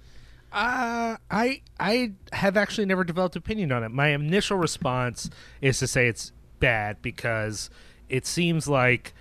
Uh, 0.52 1.18
I 1.32 1.62
I 1.80 2.12
have 2.32 2.58
actually 2.58 2.86
never 2.86 3.04
developed 3.04 3.36
opinion 3.36 3.72
on 3.72 3.84
it. 3.84 3.90
My 3.90 4.10
initial 4.10 4.58
response 4.58 5.30
is 5.62 5.80
to 5.80 5.88
say 5.88 6.08
it's 6.08 6.32
bad 6.60 7.02
because 7.02 7.70
it 8.08 8.28
seems 8.28 8.68
like 8.68 9.14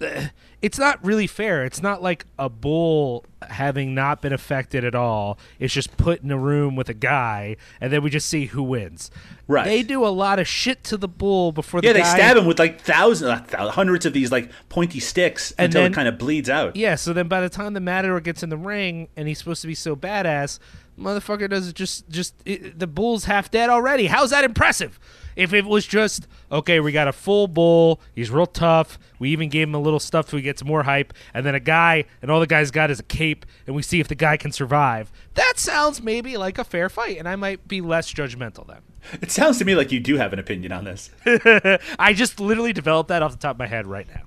it's 0.62 0.78
not 0.78 1.02
really 1.04 1.26
fair. 1.26 1.64
It's 1.64 1.82
not 1.82 2.02
like 2.02 2.26
a 2.38 2.48
bull 2.48 3.24
having 3.48 3.94
not 3.94 4.20
been 4.22 4.32
affected 4.32 4.84
at 4.84 4.94
all. 4.94 5.38
It's 5.58 5.72
just 5.74 5.96
put 5.96 6.22
in 6.22 6.30
a 6.30 6.38
room 6.38 6.76
with 6.76 6.88
a 6.88 6.94
guy, 6.94 7.56
and 7.80 7.92
then 7.92 8.02
we 8.02 8.10
just 8.10 8.26
see 8.28 8.46
who 8.46 8.62
wins. 8.62 9.10
Right. 9.46 9.64
They 9.64 9.82
do 9.82 10.04
a 10.06 10.08
lot 10.08 10.38
of 10.38 10.46
shit 10.46 10.84
to 10.84 10.96
the 10.96 11.08
bull 11.08 11.50
before 11.52 11.80
the 11.80 11.88
Yeah, 11.88 11.92
they 11.94 12.00
guy- 12.00 12.14
stab 12.16 12.36
him 12.36 12.46
with 12.46 12.58
like 12.58 12.80
thousands, 12.80 13.50
thou- 13.50 13.70
hundreds 13.70 14.06
of 14.06 14.12
these 14.12 14.30
like 14.30 14.50
pointy 14.68 15.00
sticks 15.00 15.52
And 15.58 15.66
until 15.66 15.82
then- 15.82 15.92
it 15.92 15.94
kind 15.94 16.08
of 16.08 16.18
bleeds 16.18 16.48
out. 16.48 16.76
Yeah, 16.76 16.94
so 16.94 17.12
then 17.12 17.26
by 17.28 17.40
the 17.40 17.48
time 17.48 17.72
the 17.74 17.80
Matador 17.80 18.20
gets 18.20 18.42
in 18.42 18.48
the 18.50 18.56
ring 18.56 19.08
and 19.16 19.26
he's 19.26 19.38
supposed 19.38 19.62
to 19.62 19.68
be 19.68 19.74
so 19.74 19.96
badass, 19.96 20.58
motherfucker 21.00 21.48
does 21.48 21.68
it 21.68 21.74
just 21.74 22.08
just 22.08 22.34
it, 22.44 22.78
the 22.78 22.86
bull's 22.86 23.24
half 23.24 23.50
dead 23.50 23.70
already. 23.70 24.06
How's 24.06 24.30
that 24.30 24.44
impressive? 24.44 24.98
If 25.36 25.52
it 25.52 25.64
was 25.64 25.86
just 25.86 26.26
okay, 26.52 26.80
we 26.80 26.92
got 26.92 27.08
a 27.08 27.12
full 27.12 27.48
bull, 27.48 28.00
he's 28.14 28.30
real 28.30 28.46
tough. 28.46 28.98
We 29.18 29.30
even 29.30 29.48
gave 29.48 29.68
him 29.68 29.74
a 29.74 29.80
little 29.80 30.00
stuff 30.00 30.28
so 30.28 30.36
he 30.36 30.42
gets 30.42 30.64
more 30.64 30.82
hype, 30.82 31.12
and 31.32 31.46
then 31.46 31.54
a 31.54 31.60
guy, 31.60 32.04
and 32.20 32.30
all 32.30 32.40
the 32.40 32.46
guy's 32.46 32.70
got 32.70 32.90
is 32.90 33.00
a 33.00 33.04
cape, 33.04 33.46
and 33.66 33.74
we 33.74 33.82
see 33.82 34.00
if 34.00 34.08
the 34.08 34.14
guy 34.14 34.36
can 34.36 34.52
survive. 34.52 35.10
That 35.34 35.54
sounds 35.56 36.02
maybe 36.02 36.36
like 36.36 36.58
a 36.58 36.64
fair 36.64 36.88
fight, 36.88 37.18
and 37.18 37.28
I 37.28 37.36
might 37.36 37.66
be 37.66 37.80
less 37.80 38.12
judgmental 38.12 38.66
then. 38.66 38.82
It 39.22 39.30
sounds 39.30 39.58
to 39.58 39.64
me 39.64 39.74
like 39.74 39.92
you 39.92 40.00
do 40.00 40.16
have 40.18 40.32
an 40.32 40.38
opinion 40.38 40.72
on 40.72 40.84
this. 40.84 41.10
I 41.98 42.12
just 42.12 42.38
literally 42.38 42.72
developed 42.72 43.08
that 43.08 43.22
off 43.22 43.32
the 43.32 43.38
top 43.38 43.56
of 43.56 43.58
my 43.58 43.66
head 43.66 43.86
right 43.86 44.06
now. 44.08 44.22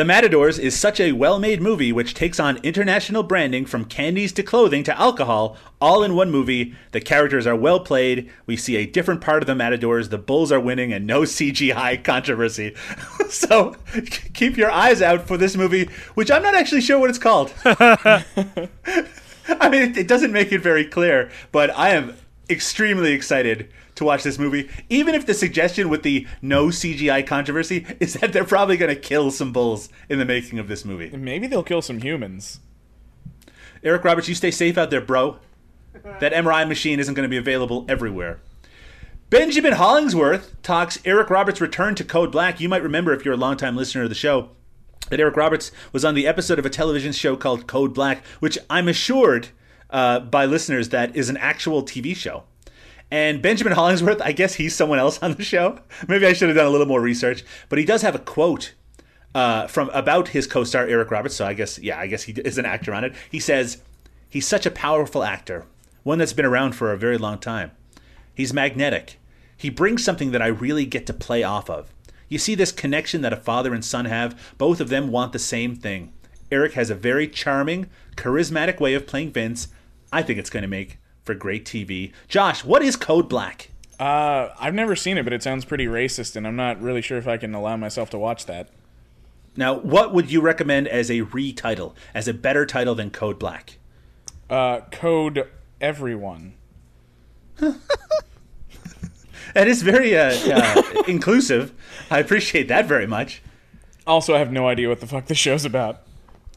The 0.00 0.06
Matadors 0.06 0.58
is 0.58 0.74
such 0.74 0.98
a 0.98 1.12
well 1.12 1.38
made 1.38 1.60
movie 1.60 1.92
which 1.92 2.14
takes 2.14 2.40
on 2.40 2.56
international 2.62 3.22
branding 3.22 3.66
from 3.66 3.84
candies 3.84 4.32
to 4.32 4.42
clothing 4.42 4.82
to 4.84 4.98
alcohol, 4.98 5.58
all 5.78 6.02
in 6.02 6.14
one 6.14 6.30
movie. 6.30 6.74
The 6.92 7.02
characters 7.02 7.46
are 7.46 7.54
well 7.54 7.80
played. 7.80 8.30
We 8.46 8.56
see 8.56 8.76
a 8.76 8.86
different 8.86 9.20
part 9.20 9.42
of 9.42 9.46
the 9.46 9.54
Matadors. 9.54 10.08
The 10.08 10.16
Bulls 10.16 10.50
are 10.52 10.58
winning 10.58 10.90
and 10.90 11.06
no 11.06 11.20
CGI 11.24 12.02
controversy. 12.02 12.74
so 13.28 13.76
keep 14.32 14.56
your 14.56 14.70
eyes 14.70 15.02
out 15.02 15.28
for 15.28 15.36
this 15.36 15.54
movie, 15.54 15.90
which 16.14 16.30
I'm 16.30 16.42
not 16.42 16.54
actually 16.54 16.80
sure 16.80 16.98
what 16.98 17.10
it's 17.10 17.18
called. 17.18 17.52
I 17.66 18.24
mean, 19.68 19.82
it, 19.82 19.98
it 19.98 20.08
doesn't 20.08 20.32
make 20.32 20.50
it 20.50 20.62
very 20.62 20.86
clear, 20.86 21.30
but 21.52 21.76
I 21.76 21.90
am 21.90 22.16
extremely 22.50 23.12
excited 23.12 23.70
to 23.94 24.04
watch 24.04 24.22
this 24.22 24.38
movie. 24.38 24.68
Even 24.88 25.14
if 25.14 25.26
the 25.26 25.34
suggestion 25.34 25.88
with 25.88 26.02
the 26.02 26.26
no 26.42 26.66
CGI 26.66 27.26
controversy 27.26 27.86
is 28.00 28.14
that 28.14 28.32
they're 28.32 28.44
probably 28.44 28.76
going 28.76 28.94
to 28.94 29.00
kill 29.00 29.30
some 29.30 29.52
bulls 29.52 29.88
in 30.08 30.18
the 30.18 30.24
making 30.24 30.58
of 30.58 30.68
this 30.68 30.84
movie. 30.84 31.10
Maybe 31.16 31.46
they'll 31.46 31.62
kill 31.62 31.82
some 31.82 32.00
humans. 32.00 32.60
Eric 33.82 34.04
Roberts, 34.04 34.28
you 34.28 34.34
stay 34.34 34.50
safe 34.50 34.76
out 34.76 34.90
there, 34.90 35.00
bro. 35.00 35.38
That 36.20 36.32
MRI 36.32 36.68
machine 36.68 37.00
isn't 37.00 37.14
going 37.14 37.24
to 37.24 37.30
be 37.30 37.36
available 37.36 37.84
everywhere. 37.88 38.40
Benjamin 39.28 39.74
Hollingsworth 39.74 40.60
talks 40.62 40.98
Eric 41.04 41.30
Roberts' 41.30 41.60
return 41.60 41.94
to 41.94 42.04
Code 42.04 42.32
Black. 42.32 42.60
You 42.60 42.68
might 42.68 42.82
remember 42.82 43.12
if 43.12 43.24
you're 43.24 43.34
a 43.34 43.38
longtime 43.38 43.76
listener 43.76 44.02
of 44.02 44.08
the 44.08 44.14
show 44.14 44.50
that 45.08 45.20
Eric 45.20 45.36
Roberts 45.36 45.70
was 45.92 46.04
on 46.04 46.14
the 46.14 46.26
episode 46.26 46.58
of 46.58 46.66
a 46.66 46.70
television 46.70 47.12
show 47.12 47.36
called 47.36 47.66
Code 47.66 47.94
Black, 47.94 48.24
which 48.40 48.58
I'm 48.68 48.88
assured 48.88 49.48
uh, 49.90 50.20
by 50.20 50.46
listeners 50.46 50.90
that 50.90 51.14
is 51.16 51.28
an 51.28 51.36
actual 51.36 51.82
TV 51.82 52.14
show. 52.14 52.44
And 53.10 53.42
Benjamin 53.42 53.72
Hollingsworth, 53.72 54.22
I 54.22 54.32
guess 54.32 54.54
he's 54.54 54.74
someone 54.74 54.98
else 54.98 55.18
on 55.22 55.34
the 55.34 55.42
show. 55.42 55.78
Maybe 56.08 56.26
I 56.26 56.32
should 56.32 56.48
have 56.48 56.56
done 56.56 56.66
a 56.66 56.70
little 56.70 56.86
more 56.86 57.00
research, 57.00 57.44
but 57.68 57.78
he 57.78 57.84
does 57.84 58.02
have 58.02 58.14
a 58.14 58.20
quote 58.20 58.74
uh, 59.34 59.66
from 59.66 59.90
about 59.90 60.28
his 60.28 60.46
co-star 60.46 60.86
Eric 60.86 61.10
Roberts. 61.10 61.34
So 61.34 61.46
I 61.46 61.54
guess 61.54 61.78
yeah, 61.78 61.98
I 61.98 62.06
guess 62.06 62.24
he 62.24 62.32
is 62.32 62.58
an 62.58 62.66
actor 62.66 62.94
on 62.94 63.04
it. 63.04 63.14
He 63.30 63.40
says 63.40 63.82
he's 64.28 64.46
such 64.46 64.66
a 64.66 64.70
powerful 64.70 65.24
actor, 65.24 65.66
one 66.02 66.18
that's 66.18 66.32
been 66.32 66.44
around 66.46 66.72
for 66.72 66.92
a 66.92 66.98
very 66.98 67.18
long 67.18 67.38
time. 67.38 67.72
He's 68.34 68.54
magnetic. 68.54 69.18
He 69.56 69.68
brings 69.68 70.02
something 70.02 70.30
that 70.30 70.40
I 70.40 70.46
really 70.46 70.86
get 70.86 71.06
to 71.06 71.12
play 71.12 71.42
off 71.42 71.68
of. 71.68 71.92
You 72.28 72.38
see 72.38 72.54
this 72.54 72.72
connection 72.72 73.20
that 73.22 73.32
a 73.32 73.36
father 73.36 73.74
and 73.74 73.84
son 73.84 74.06
have. 74.06 74.40
Both 74.56 74.80
of 74.80 74.88
them 74.88 75.08
want 75.08 75.32
the 75.32 75.38
same 75.38 75.76
thing. 75.76 76.12
Eric 76.50 76.72
has 76.72 76.88
a 76.88 76.94
very 76.94 77.28
charming, 77.28 77.90
charismatic 78.16 78.80
way 78.80 78.94
of 78.94 79.06
playing 79.06 79.32
Vince. 79.32 79.68
I 80.12 80.22
think 80.22 80.38
it's 80.38 80.50
going 80.50 80.62
to 80.62 80.68
make 80.68 80.98
for 81.22 81.34
great 81.34 81.64
TV. 81.64 82.12
Josh, 82.28 82.64
what 82.64 82.82
is 82.82 82.96
Code 82.96 83.28
Black? 83.28 83.70
Uh, 83.98 84.48
I've 84.58 84.74
never 84.74 84.96
seen 84.96 85.18
it, 85.18 85.24
but 85.24 85.32
it 85.32 85.42
sounds 85.42 85.64
pretty 85.64 85.86
racist, 85.86 86.36
and 86.36 86.46
I'm 86.46 86.56
not 86.56 86.80
really 86.80 87.02
sure 87.02 87.18
if 87.18 87.28
I 87.28 87.36
can 87.36 87.54
allow 87.54 87.76
myself 87.76 88.10
to 88.10 88.18
watch 88.18 88.46
that. 88.46 88.70
Now, 89.56 89.74
what 89.74 90.14
would 90.14 90.30
you 90.30 90.40
recommend 90.40 90.88
as 90.88 91.10
a 91.10 91.22
retitle, 91.22 91.94
as 92.14 92.28
a 92.28 92.34
better 92.34 92.64
title 92.64 92.94
than 92.94 93.10
Code 93.10 93.38
Black? 93.38 93.78
Uh, 94.48 94.80
code 94.90 95.48
everyone. 95.80 96.54
That 99.54 99.68
is 99.68 99.82
very 99.82 100.16
uh, 100.16 100.32
uh, 100.32 100.82
inclusive. 101.08 101.72
I 102.10 102.18
appreciate 102.18 102.68
that 102.68 102.86
very 102.86 103.06
much. 103.06 103.42
Also, 104.06 104.34
I 104.34 104.38
have 104.38 104.52
no 104.52 104.68
idea 104.68 104.88
what 104.88 105.00
the 105.00 105.06
fuck 105.06 105.26
the 105.26 105.34
show's 105.34 105.64
about. 105.64 106.02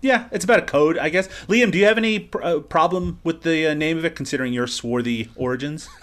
Yeah, 0.03 0.27
it's 0.31 0.43
about 0.43 0.59
a 0.59 0.63
code, 0.63 0.97
I 0.97 1.07
guess. 1.09 1.27
Liam, 1.47 1.71
do 1.71 1.77
you 1.77 1.85
have 1.85 1.97
any 1.97 2.19
pr- 2.19 2.43
uh, 2.43 2.59
problem 2.59 3.19
with 3.23 3.41
the 3.43 3.67
uh, 3.67 3.73
name 3.73 3.97
of 3.97 4.03
it, 4.03 4.15
considering 4.15 4.51
your 4.53 4.67
swarthy 4.67 5.29
origins? 5.35 5.89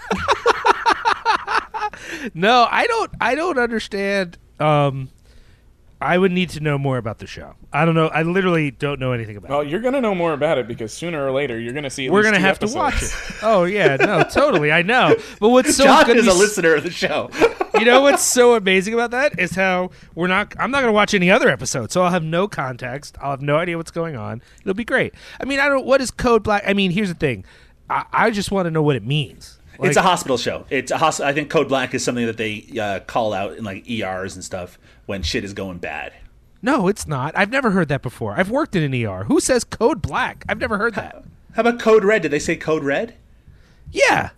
No, 2.35 2.67
I 2.71 2.87
don't. 2.87 3.11
I 3.21 3.35
don't 3.35 3.59
understand. 3.59 4.37
Um, 4.59 5.11
I 6.03 6.17
would 6.17 6.33
need 6.33 6.49
to 6.51 6.61
know 6.61 6.79
more 6.79 6.97
about 6.97 7.19
the 7.19 7.27
show. 7.27 7.55
I 7.73 7.85
don't 7.85 7.95
know. 7.95 8.09
I 8.09 8.23
literally 8.23 8.71
don't 8.71 8.99
know 8.99 9.13
anything 9.13 9.37
about. 9.37 9.51
It. 9.51 9.53
Well, 9.53 9.61
it. 9.61 9.69
you're 9.69 9.81
gonna 9.81 10.01
know 10.01 10.15
more 10.15 10.33
about 10.33 10.57
it 10.59 10.67
because 10.67 10.93
sooner 10.93 11.25
or 11.27 11.31
later 11.31 11.59
you're 11.59 11.75
gonna 11.75 11.91
see. 11.91 12.07
At 12.07 12.13
We're 12.13 12.21
least 12.21 12.27
gonna 12.33 12.39
two 12.39 12.45
have 12.45 12.59
to 12.61 12.69
watch 12.69 13.03
it. 13.03 13.13
Oh 13.43 13.65
yeah, 13.65 13.97
no, 13.97 14.23
totally. 14.33 14.73
I 14.73 14.83
know. 14.83 15.15
But 15.39 15.51
what's 15.51 15.77
so 15.77 15.85
Josh 15.85 16.07
gonna 16.07 16.21
is 16.21 16.25
be 16.25 16.31
a 16.31 16.35
s- 16.35 16.39
listener 16.39 16.75
of 16.75 16.85
the 16.85 16.91
show. 16.91 17.31
you 17.79 17.85
know 17.85 18.01
what's 18.01 18.23
so 18.23 18.55
amazing 18.55 18.95
about 18.95 19.11
that 19.11 19.39
is 19.39 19.53
how 19.53 19.91
we're 20.15 20.27
not 20.27 20.53
i'm 20.59 20.71
not 20.71 20.81
going 20.81 20.89
to 20.89 20.93
watch 20.93 21.15
any 21.15 21.31
other 21.31 21.49
episode 21.49 21.91
so 21.93 22.03
i'll 22.03 22.11
have 22.11 22.25
no 22.25 22.49
context 22.49 23.17
i'll 23.21 23.31
have 23.31 23.41
no 23.41 23.57
idea 23.57 23.77
what's 23.77 23.93
going 23.93 24.17
on 24.17 24.43
it'll 24.61 24.75
be 24.75 24.85
great 24.85 25.15
i 25.41 25.45
mean 25.45 25.61
i 25.61 25.69
don't 25.69 25.87
what 25.87 26.01
is 26.01 26.11
code 26.11 26.43
black 26.43 26.63
i 26.67 26.73
mean 26.75 26.91
here's 26.91 27.09
the 27.09 27.15
thing 27.15 27.45
i, 27.89 28.05
I 28.13 28.31
just 28.33 28.51
want 28.51 28.67
to 28.67 28.71
know 28.71 28.83
what 28.83 28.97
it 28.97 29.05
means 29.05 29.61
it's 29.83 29.97
a 29.97 30.03
hospital 30.03 30.37
show. 30.37 30.67
It's 30.69 30.91
a 30.91 30.99
hos- 30.99 31.21
I 31.21 31.33
think 31.33 31.49
Code 31.49 31.69
Black 31.69 31.95
is 31.95 32.05
something 32.05 32.27
that 32.27 32.37
they 32.37 32.67
uh, 32.79 33.01
call 33.01 33.33
out 33.33 33.57
in 33.57 33.65
like 33.65 33.89
ERs 33.89 34.35
and 34.35 34.45
stuff 34.45 34.79
when 35.11 35.23
shit 35.23 35.45
is 35.45 35.53
going 35.53 35.79
bad. 35.79 36.13
no 36.63 36.89
it's 36.89 37.07
not 37.07 37.37
i've 37.37 37.51
never 37.51 37.71
heard 37.73 37.89
that 37.89 38.01
before 38.03 38.35
i've 38.39 38.49
worked 38.51 38.75
in 38.77 38.83
an 38.83 38.95
er 39.07 39.25
who 39.25 39.41
says 39.41 39.65
code 39.65 40.01
black 40.01 40.45
i've 40.49 40.61
never 40.61 40.79
heard 40.79 40.95
that 40.95 41.25
How 41.55 41.63
about 41.63 41.81
Code 41.81 42.05
Red? 42.05 42.23
Did 42.23 42.31
they 42.31 42.39
say 42.39 42.55
Code 42.57 42.85
Red? 42.85 43.15
yeah 43.91 44.31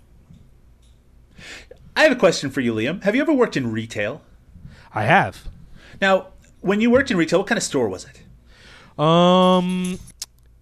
I 1.94 2.04
have 2.04 2.12
a 2.12 2.16
question 2.16 2.48
for 2.50 2.62
you, 2.62 2.72
Liam. 2.74 3.02
Have 3.02 3.14
you 3.14 3.20
ever 3.20 3.34
worked 3.34 3.54
in 3.56 3.70
retail? 3.70 4.22
i 4.94 5.02
have 5.04 5.46
Now, 6.00 6.28
when 6.62 6.80
you 6.80 6.90
worked 6.90 7.10
in 7.10 7.18
retail, 7.18 7.40
what 7.40 7.48
kind 7.48 7.58
of 7.58 7.62
store 7.62 7.86
was 7.88 8.06
it? 8.06 8.22
Um. 8.98 9.98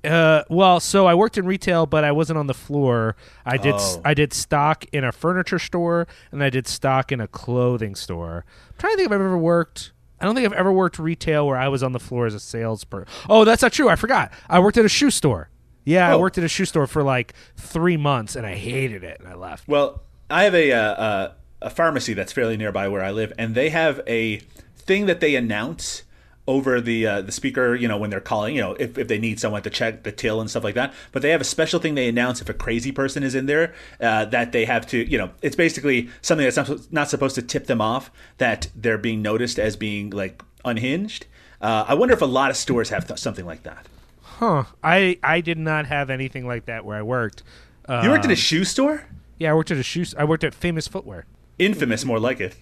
Uh, 0.02 0.42
well, 0.48 0.80
so 0.80 1.06
I 1.06 1.14
worked 1.14 1.36
in 1.38 1.44
retail, 1.46 1.84
but 1.86 2.02
I 2.04 2.10
wasn't 2.10 2.38
on 2.38 2.46
the 2.48 2.54
floor. 2.54 3.14
I 3.44 3.58
did 3.58 3.74
Oh. 3.76 4.00
I 4.04 4.14
did 4.14 4.32
stock 4.32 4.86
in 4.92 5.04
a 5.04 5.12
furniture 5.12 5.58
store, 5.60 6.08
and 6.32 6.42
I 6.42 6.48
did 6.50 6.66
stock 6.66 7.12
in 7.12 7.20
a 7.20 7.28
clothing 7.28 7.94
store. 7.94 8.44
I'm 8.70 8.74
trying 8.78 8.94
to 8.94 8.96
think 8.96 9.06
if 9.06 9.12
I've 9.12 9.20
ever 9.20 9.38
worked. 9.38 9.92
I 10.20 10.26
don't 10.26 10.34
think 10.34 10.46
I've 10.46 10.52
ever 10.52 10.72
worked 10.72 10.98
retail 10.98 11.46
where 11.46 11.56
I 11.56 11.68
was 11.68 11.82
on 11.82 11.92
the 11.92 11.98
floor 12.00 12.26
as 12.26 12.34
a 12.34 12.40
salesperson. 12.40 13.08
Oh, 13.28 13.44
that's 13.44 13.62
not 13.62 13.72
true. 13.72 13.88
I 13.88 13.96
forgot. 13.96 14.32
I 14.48 14.58
worked 14.60 14.76
at 14.76 14.84
a 14.84 14.88
shoe 14.88 15.10
store. 15.10 15.48
Yeah, 15.84 16.08
I 16.08 16.12
Oh. 16.12 16.18
worked 16.18 16.36
at 16.38 16.44
a 16.44 16.48
shoe 16.48 16.66
store 16.66 16.86
for 16.86 17.02
like 17.02 17.32
three 17.56 17.96
months, 17.96 18.36
and 18.36 18.46
I 18.46 18.54
hated 18.54 19.02
it, 19.02 19.18
and 19.20 19.28
I 19.28 19.34
left. 19.34 19.66
Well, 19.66 20.02
I 20.28 20.44
have 20.44 20.54
a, 20.54 20.72
uh, 20.72 20.78
uh, 20.78 21.32
a 21.62 21.70
pharmacy 21.70 22.12
that's 22.14 22.32
fairly 22.32 22.56
nearby 22.56 22.86
where 22.88 23.02
I 23.02 23.10
live, 23.10 23.32
and 23.38 23.54
they 23.54 23.70
have 23.70 24.00
a 24.06 24.40
thing 24.76 25.06
that 25.06 25.20
they 25.20 25.34
announce 25.36 26.02
over 26.50 26.80
the 26.80 27.06
uh, 27.06 27.20
the 27.22 27.32
speaker. 27.32 27.74
You 27.74 27.88
know, 27.88 27.96
when 27.96 28.10
they're 28.10 28.20
calling, 28.20 28.54
you 28.56 28.60
know, 28.60 28.74
if, 28.74 28.98
if 28.98 29.06
they 29.08 29.18
need 29.18 29.38
someone 29.40 29.62
to 29.62 29.70
check 29.70 30.02
the 30.02 30.12
till 30.12 30.40
and 30.40 30.50
stuff 30.50 30.64
like 30.64 30.74
that. 30.74 30.92
But 31.12 31.22
they 31.22 31.30
have 31.30 31.40
a 31.40 31.44
special 31.44 31.78
thing 31.80 31.94
they 31.94 32.08
announce 32.08 32.40
if 32.42 32.48
a 32.48 32.54
crazy 32.54 32.92
person 32.92 33.22
is 33.22 33.34
in 33.34 33.46
there 33.46 33.72
uh, 34.00 34.24
that 34.26 34.52
they 34.52 34.64
have 34.64 34.86
to. 34.88 34.98
You 35.10 35.18
know, 35.18 35.30
it's 35.42 35.56
basically 35.56 36.08
something 36.22 36.44
that's 36.46 36.56
not, 36.56 36.92
not 36.92 37.08
supposed 37.08 37.34
to 37.36 37.42
tip 37.42 37.66
them 37.66 37.80
off 37.80 38.10
that 38.38 38.68
they're 38.74 38.98
being 38.98 39.22
noticed 39.22 39.58
as 39.58 39.76
being 39.76 40.10
like 40.10 40.42
unhinged. 40.64 41.26
Uh, 41.60 41.84
I 41.88 41.94
wonder 41.94 42.14
if 42.14 42.22
a 42.22 42.26
lot 42.26 42.50
of 42.50 42.56
stores 42.56 42.88
have 42.90 43.06
th- 43.06 43.18
something 43.20 43.46
like 43.46 43.62
that. 43.64 43.86
Huh? 44.22 44.64
I 44.82 45.18
I 45.22 45.40
did 45.40 45.58
not 45.58 45.86
have 45.86 46.10
anything 46.10 46.46
like 46.46 46.64
that 46.66 46.84
where 46.84 46.96
I 46.98 47.02
worked. 47.02 47.42
Uh, 47.88 48.00
You 48.04 48.10
worked 48.10 48.24
at 48.24 48.30
a 48.30 48.36
shoe 48.36 48.64
store? 48.64 49.04
yeah, 49.38 49.50
I 49.50 49.54
worked 49.54 49.70
at 49.70 49.78
a 49.78 49.82
shoe. 49.82 50.04
I 50.18 50.24
worked 50.24 50.44
at 50.44 50.54
Famous 50.54 50.88
Footwear. 50.88 51.26
Infamous, 51.58 52.04
more 52.06 52.18
like 52.18 52.40
it. 52.40 52.54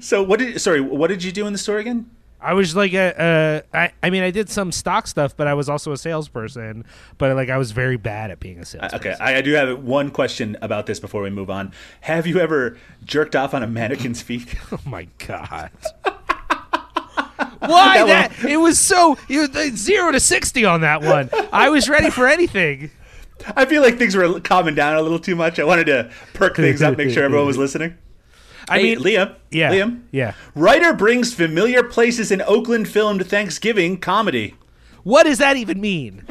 so 0.00 0.22
what 0.22 0.38
did? 0.38 0.60
Sorry, 0.60 0.80
what 0.80 1.08
did 1.08 1.22
you 1.22 1.32
do 1.32 1.46
in 1.46 1.52
the 1.52 1.58
store 1.58 1.78
again? 1.78 2.10
I 2.42 2.54
was 2.54 2.74
like 2.74 2.94
a, 2.94 3.62
uh, 3.72 3.76
I, 3.76 3.92
I 4.02 4.08
mean, 4.08 4.22
I 4.22 4.30
did 4.30 4.48
some 4.48 4.72
stock 4.72 5.06
stuff, 5.06 5.36
but 5.36 5.46
I 5.46 5.52
was 5.52 5.68
also 5.68 5.92
a 5.92 5.96
salesperson. 5.96 6.86
But 7.18 7.36
like, 7.36 7.50
I 7.50 7.58
was 7.58 7.72
very 7.72 7.98
bad 7.98 8.30
at 8.30 8.40
being 8.40 8.58
a 8.58 8.64
salesperson. 8.64 8.98
Okay, 8.98 9.22
I, 9.22 9.36
I 9.36 9.40
do 9.42 9.52
have 9.52 9.82
one 9.82 10.10
question 10.10 10.56
about 10.62 10.86
this 10.86 10.98
before 10.98 11.20
we 11.22 11.28
move 11.28 11.50
on. 11.50 11.72
Have 12.02 12.26
you 12.26 12.38
ever 12.40 12.78
jerked 13.04 13.36
off 13.36 13.52
on 13.52 13.62
a 13.62 13.66
mannequin's 13.66 14.22
feet? 14.22 14.54
Oh 14.72 14.78
my 14.86 15.08
god. 15.18 15.70
Why 17.60 18.04
that? 18.06 18.32
It 18.44 18.56
was 18.56 18.78
so 18.78 19.18
it 19.28 19.54
was 19.54 19.76
zero 19.76 20.12
to 20.12 20.20
sixty 20.20 20.64
on 20.64 20.80
that 20.82 21.02
one. 21.02 21.28
I 21.52 21.68
was 21.68 21.88
ready 21.88 22.08
for 22.08 22.26
anything. 22.26 22.90
I 23.56 23.64
feel 23.64 23.82
like 23.82 23.98
things 23.98 24.14
were 24.16 24.40
calming 24.40 24.74
down 24.74 24.96
a 24.96 25.02
little 25.02 25.18
too 25.18 25.34
much. 25.34 25.58
I 25.58 25.64
wanted 25.64 25.86
to 25.86 26.10
perk 26.34 26.56
things 26.56 26.82
up, 26.82 26.96
make 26.96 27.10
sure 27.10 27.24
everyone 27.24 27.46
was 27.46 27.58
listening. 27.58 27.96
I 28.68 28.78
Hey, 28.80 28.94
mean, 28.94 29.04
Liam. 29.04 29.34
yeah, 29.50 29.72
Liam. 29.72 30.02
yeah. 30.10 30.34
Writer 30.54 30.92
brings 30.92 31.32
familiar 31.34 31.82
places 31.82 32.30
in 32.30 32.42
Oakland 32.42 32.88
filmed 32.88 33.26
Thanksgiving 33.26 33.98
comedy. 33.98 34.54
What 35.02 35.24
does 35.24 35.38
that 35.38 35.56
even 35.56 35.80
mean? 35.80 36.24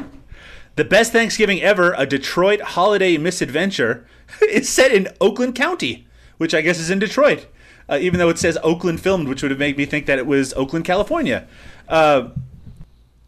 The 0.76 0.84
best 0.84 1.12
Thanksgiving 1.12 1.60
ever, 1.60 1.92
a 1.98 2.06
Detroit 2.06 2.60
holiday 2.60 3.18
misadventure, 3.18 4.06
is 4.48 4.68
set 4.68 4.92
in 4.92 5.08
Oakland 5.20 5.54
County, 5.54 6.06
which 6.38 6.54
I 6.54 6.60
guess 6.60 6.78
is 6.78 6.90
in 6.90 6.98
Detroit. 7.00 7.46
Uh, 7.88 7.98
even 8.00 8.20
though 8.20 8.28
it 8.28 8.38
says 8.38 8.56
Oakland 8.62 9.00
filmed, 9.00 9.26
which 9.28 9.42
would 9.42 9.50
have 9.50 9.58
made 9.58 9.76
me 9.76 9.84
think 9.84 10.06
that 10.06 10.18
it 10.18 10.26
was 10.26 10.52
Oakland, 10.54 10.84
California. 10.84 11.48
Uh, 11.88 12.28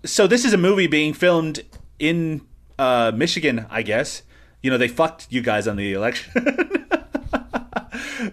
so 0.04 0.28
this 0.28 0.44
is 0.44 0.52
a 0.52 0.56
movie 0.58 0.86
being 0.86 1.12
filmed 1.12 1.64
in 1.98 2.42
uh, 2.78 3.10
Michigan, 3.14 3.66
I 3.68 3.82
guess. 3.82 4.22
You 4.62 4.70
know, 4.70 4.78
they 4.78 4.86
fucked 4.86 5.26
you 5.30 5.40
guys 5.42 5.66
on 5.66 5.74
the 5.76 5.92
election. 5.92 6.32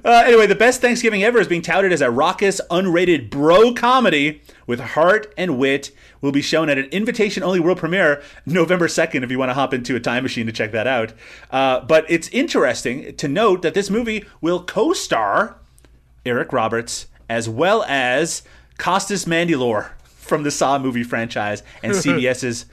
Uh, 0.04 0.24
anyway, 0.26 0.48
the 0.48 0.56
best 0.56 0.82
Thanksgiving 0.82 1.24
ever 1.24 1.40
is 1.40 1.48
being 1.48 1.62
touted 1.62 1.92
as 1.92 2.02
a 2.02 2.12
raucous, 2.12 2.62
unrated 2.70 3.30
bro 3.30 3.74
comedy 3.74 4.42
with 4.68 4.80
heart 4.80 5.34
and 5.38 5.58
wit. 5.58 5.92
Will 6.22 6.32
be 6.34 6.42
shown 6.42 6.70
at 6.70 6.78
an 6.78 6.86
invitation-only 6.86 7.62
world 7.62 7.78
premiere 7.78 8.22
November 8.46 8.90
second. 8.90 9.24
If 9.24 9.32
you 9.32 9.40
want 9.40 9.50
to 9.50 9.54
hop 9.54 9.74
into 9.74 9.96
a 9.96 10.02
time 10.02 10.24
machine 10.24 10.46
to 10.48 10.52
check 10.52 10.74
that 10.74 10.86
out, 10.86 11.14
uh, 11.50 11.80
but 11.80 12.06
it's 12.10 12.28
interesting 12.30 13.16
to 13.16 13.28
note 13.30 13.62
that 13.62 13.74
this 13.74 13.90
movie 13.90 14.26
will 14.42 14.62
co-star 14.64 15.56
Eric 16.26 16.52
Roberts 16.52 17.08
as 17.30 17.48
well 17.48 17.84
as 17.84 18.44
Costas 18.78 19.26
Mandylor 19.26 19.92
from 20.04 20.44
the 20.44 20.52
Saw 20.52 20.78
movie 20.78 21.04
franchise 21.04 21.64
and 21.82 21.94
CBS's 21.96 22.66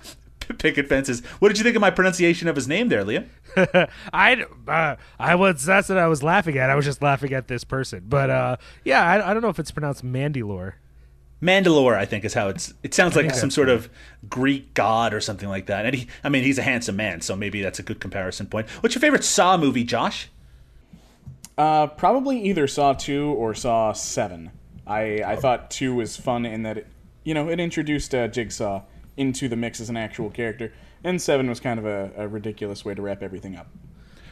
Picket 0.59 0.89
Fences. 0.89 1.25
What 1.39 1.49
did 1.49 1.59
you 1.59 1.65
think 1.65 1.77
of 1.77 1.81
my 1.81 1.91
pronunciation 1.91 2.49
of 2.49 2.57
his 2.57 2.69
name 2.69 2.89
there, 2.89 3.05
Liam? 3.05 3.27
I, 4.13 4.45
uh, 4.69 4.97
I 5.19 5.35
was 5.35 5.65
that's 5.65 5.89
what 5.89 5.99
I 5.99 6.07
was 6.07 6.23
laughing 6.23 6.59
at. 6.59 6.71
I 6.71 6.75
was 6.75 6.85
just 6.85 7.03
laughing 7.03 7.33
at 7.33 7.49
this 7.49 7.65
person, 7.65 8.05
but 8.09 8.31
uh, 8.31 8.57
yeah, 8.85 9.03
I, 9.05 9.31
I 9.31 9.35
don't 9.35 9.43
know 9.43 9.49
if 9.49 9.59
it's 9.59 9.71
pronounced 9.71 10.05
Mandylore. 10.05 10.75
Mandalore, 11.43 11.97
I 11.97 12.07
think, 12.07 12.25
is 12.25 12.35
how 12.35 12.49
it's. 12.49 12.73
It 12.83 12.95
sounds 12.95 13.15
like 13.15 13.27
think 13.27 13.39
some 13.39 13.51
sort 13.51 13.69
of 13.69 13.91
Greek 14.29 14.73
god 14.73 15.13
or 15.13 15.21
something 15.21 15.49
like 15.49 15.67
that. 15.67 15.85
And 15.85 15.95
he, 15.95 16.09
I 16.25 16.31
mean, 16.31 16.45
he's 16.45 16.59
a 16.59 16.63
handsome 16.63 16.97
man, 16.97 17.21
so 17.21 17.37
maybe 17.37 17.61
that's 17.61 17.79
a 17.79 17.83
good 17.83 18.01
comparison 18.01 18.47
point. 18.47 18.69
What's 18.83 18.95
your 18.95 19.01
favorite 19.01 19.25
Saw 19.25 19.59
movie, 19.59 19.85
Josh? 19.85 20.31
Uh, 21.59 21.89
probably 21.89 22.43
either 22.43 22.67
Saw 22.67 22.95
two 22.95 23.29
or 23.33 23.55
Saw 23.55 23.93
seven. 23.93 24.51
I 24.87 25.23
I 25.25 25.37
thought 25.37 25.71
two 25.71 25.95
was 25.95 26.17
fun 26.17 26.47
in 26.47 26.63
that 26.63 26.79
it, 26.79 26.87
you 27.25 27.35
know, 27.35 27.49
it 27.49 27.61
introduced 27.61 28.15
uh, 28.15 28.29
Jigsaw 28.29 28.83
into 29.17 29.49
the 29.49 29.57
mix 29.57 29.81
as 29.81 29.89
an 29.89 29.97
actual 29.97 30.31
character, 30.31 30.73
and 31.05 31.21
seven 31.21 31.49
was 31.49 31.61
kind 31.61 31.79
of 31.79 31.87
a, 31.87 32.13
a 32.17 32.29
ridiculous 32.29 32.85
way 32.85 32.95
to 32.95 33.03
wrap 33.03 33.23
everything 33.23 33.57
up. 33.57 33.69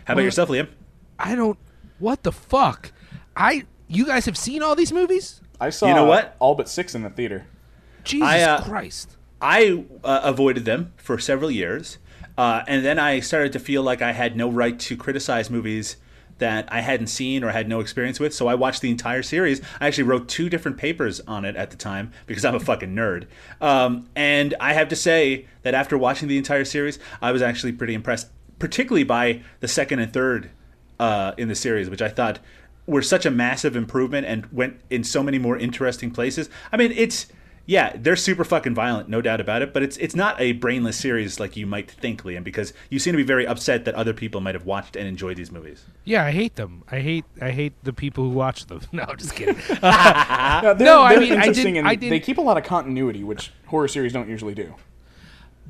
How 0.05 0.13
about 0.15 0.23
yourself, 0.23 0.49
Liam? 0.49 0.69
I 1.19 1.35
don't. 1.35 1.59
What 1.99 2.23
the 2.23 2.33
fuck? 2.33 2.93
I. 3.37 3.65
You 3.87 4.07
guys 4.07 4.25
have 4.27 4.37
seen 4.39 4.63
all 4.63 4.75
these 4.75 4.93
movies? 4.93 5.41
I 5.61 5.71
saw 5.71 5.87
You 5.89 5.95
know 5.95 6.07
what? 6.07 6.37
all 6.39 6.55
but 6.55 6.69
six 6.69 6.95
in 6.95 7.03
the 7.03 7.11
theater. 7.11 7.47
Jesus 8.03 8.29
I, 8.29 8.43
uh, 8.43 8.63
Christ! 8.63 9.17
I 9.41 9.85
uh, 10.03 10.21
avoided 10.25 10.65
them 10.65 10.93
for 10.97 11.19
several 11.19 11.51
years, 11.51 11.99
uh, 12.37 12.63
and 12.67 12.85
then 12.85 12.99
I 12.99 13.21
started 13.21 13.53
to 13.53 13.59
feel 13.59 13.83
like 13.83 14.03
I 14.03 14.13
had 14.13 14.37
no 14.37 14.51
right 14.51 14.79
to 14.81 14.97
criticize 14.97 15.51
movies 15.51 15.97
that 16.39 16.69
I 16.73 16.81
hadn't 16.81 17.07
seen 17.07 17.45
or 17.45 17.51
had 17.51 17.69
no 17.69 17.81
experience 17.81 18.19
with. 18.19 18.35
So 18.35 18.49
I 18.49 18.55
watched 18.55 18.83
the 18.83 18.91
entire 18.91 19.23
series. 19.23 19.61
I 19.81 19.87
actually 19.87 20.05
wrote 20.05 20.29
two 20.29 20.49
different 20.49 20.77
papers 20.77 21.21
on 21.21 21.45
it 21.45 21.57
at 21.57 21.71
the 21.71 21.77
time 21.77 22.13
because 22.27 22.45
I'm 22.45 22.55
a 22.55 22.61
fucking 22.61 22.95
nerd. 22.95 23.27
Um, 23.61 24.09
and 24.17 24.55
I 24.61 24.73
have 24.73 24.89
to 24.89 24.97
say 24.97 25.47
that 25.63 25.75
after 25.75 25.97
watching 25.97 26.29
the 26.29 26.39
entire 26.39 26.65
series, 26.65 26.99
I 27.23 27.33
was 27.33 27.43
actually 27.43 27.73
pretty 27.73 27.95
impressed, 27.95 28.29
particularly 28.59 29.05
by 29.05 29.43
the 29.61 29.69
second 29.69 30.01
and 30.01 30.13
third 30.13 30.51
uh, 30.99 31.33
in 31.37 31.49
the 31.49 31.55
series, 31.55 31.89
which 31.89 32.03
I 32.03 32.09
thought 32.09 32.39
were 32.87 33.03
such 33.03 33.25
a 33.25 33.31
massive 33.31 33.77
improvement 33.77 34.27
and 34.27 34.47
went 34.53 34.81
in 34.91 35.05
so 35.05 35.23
many 35.23 35.39
more 35.39 35.57
interesting 35.57 36.11
places. 36.11 36.51
I 36.71 36.77
mean, 36.77 36.93
it's 36.93 37.27
yeah, 37.67 37.93
they're 37.97 38.17
super 38.17 38.45
fucking 38.45 38.75
violent, 38.75 39.09
no 39.09 39.23
doubt 39.23 39.41
about 39.41 39.63
it. 39.63 39.73
But 39.73 39.83
it's 39.83 39.97
it's 39.97 40.15
not 40.15 40.39
a 40.41 40.53
brainless 40.53 40.97
series 40.99 41.41
like 41.41 41.57
you 41.57 41.67
might 41.67 41.91
think, 41.91 42.23
Liam, 42.25 42.45
because 42.45 42.73
you 42.91 42.99
seem 42.99 43.13
to 43.15 43.17
be 43.17 43.23
very 43.23 43.47
upset 43.47 43.85
that 43.87 43.95
other 43.95 44.13
people 44.13 44.41
might 44.41 44.55
have 44.55 44.67
watched 44.67 44.97
and 44.97 45.07
enjoyed 45.09 45.37
these 45.39 45.51
movies. 45.51 45.85
Yeah, 46.05 46.25
I 46.25 46.31
hate 46.31 46.57
them. 46.57 46.83
I 46.91 47.01
hate. 47.01 47.25
I 47.41 47.51
hate 47.51 47.73
the 47.83 47.93
people 47.93 48.25
who 48.25 48.31
watch 48.31 48.67
them. 48.67 48.81
No, 48.93 49.05
I'm 49.09 49.17
just 49.17 49.35
kidding. 49.35 49.57
Uh, 49.83 50.75
they're- 50.75 50.85
No, 50.87 51.01
I 51.03 51.13
they're 51.15 51.21
mean, 51.23 51.33
I 51.33 51.37
interesting 51.37 51.75
didn't- 51.75 51.87
I 51.87 51.95
didn't- 51.95 52.11
They 52.11 52.21
keep 52.21 52.39
a 52.39 52.43
lot 52.43 52.57
of 52.59 52.65
continuity, 52.65 53.25
which 53.25 53.51
horror 53.67 53.89
series 53.89 54.13
don't 54.13 54.29
usually 54.29 54.55
do. 54.55 54.75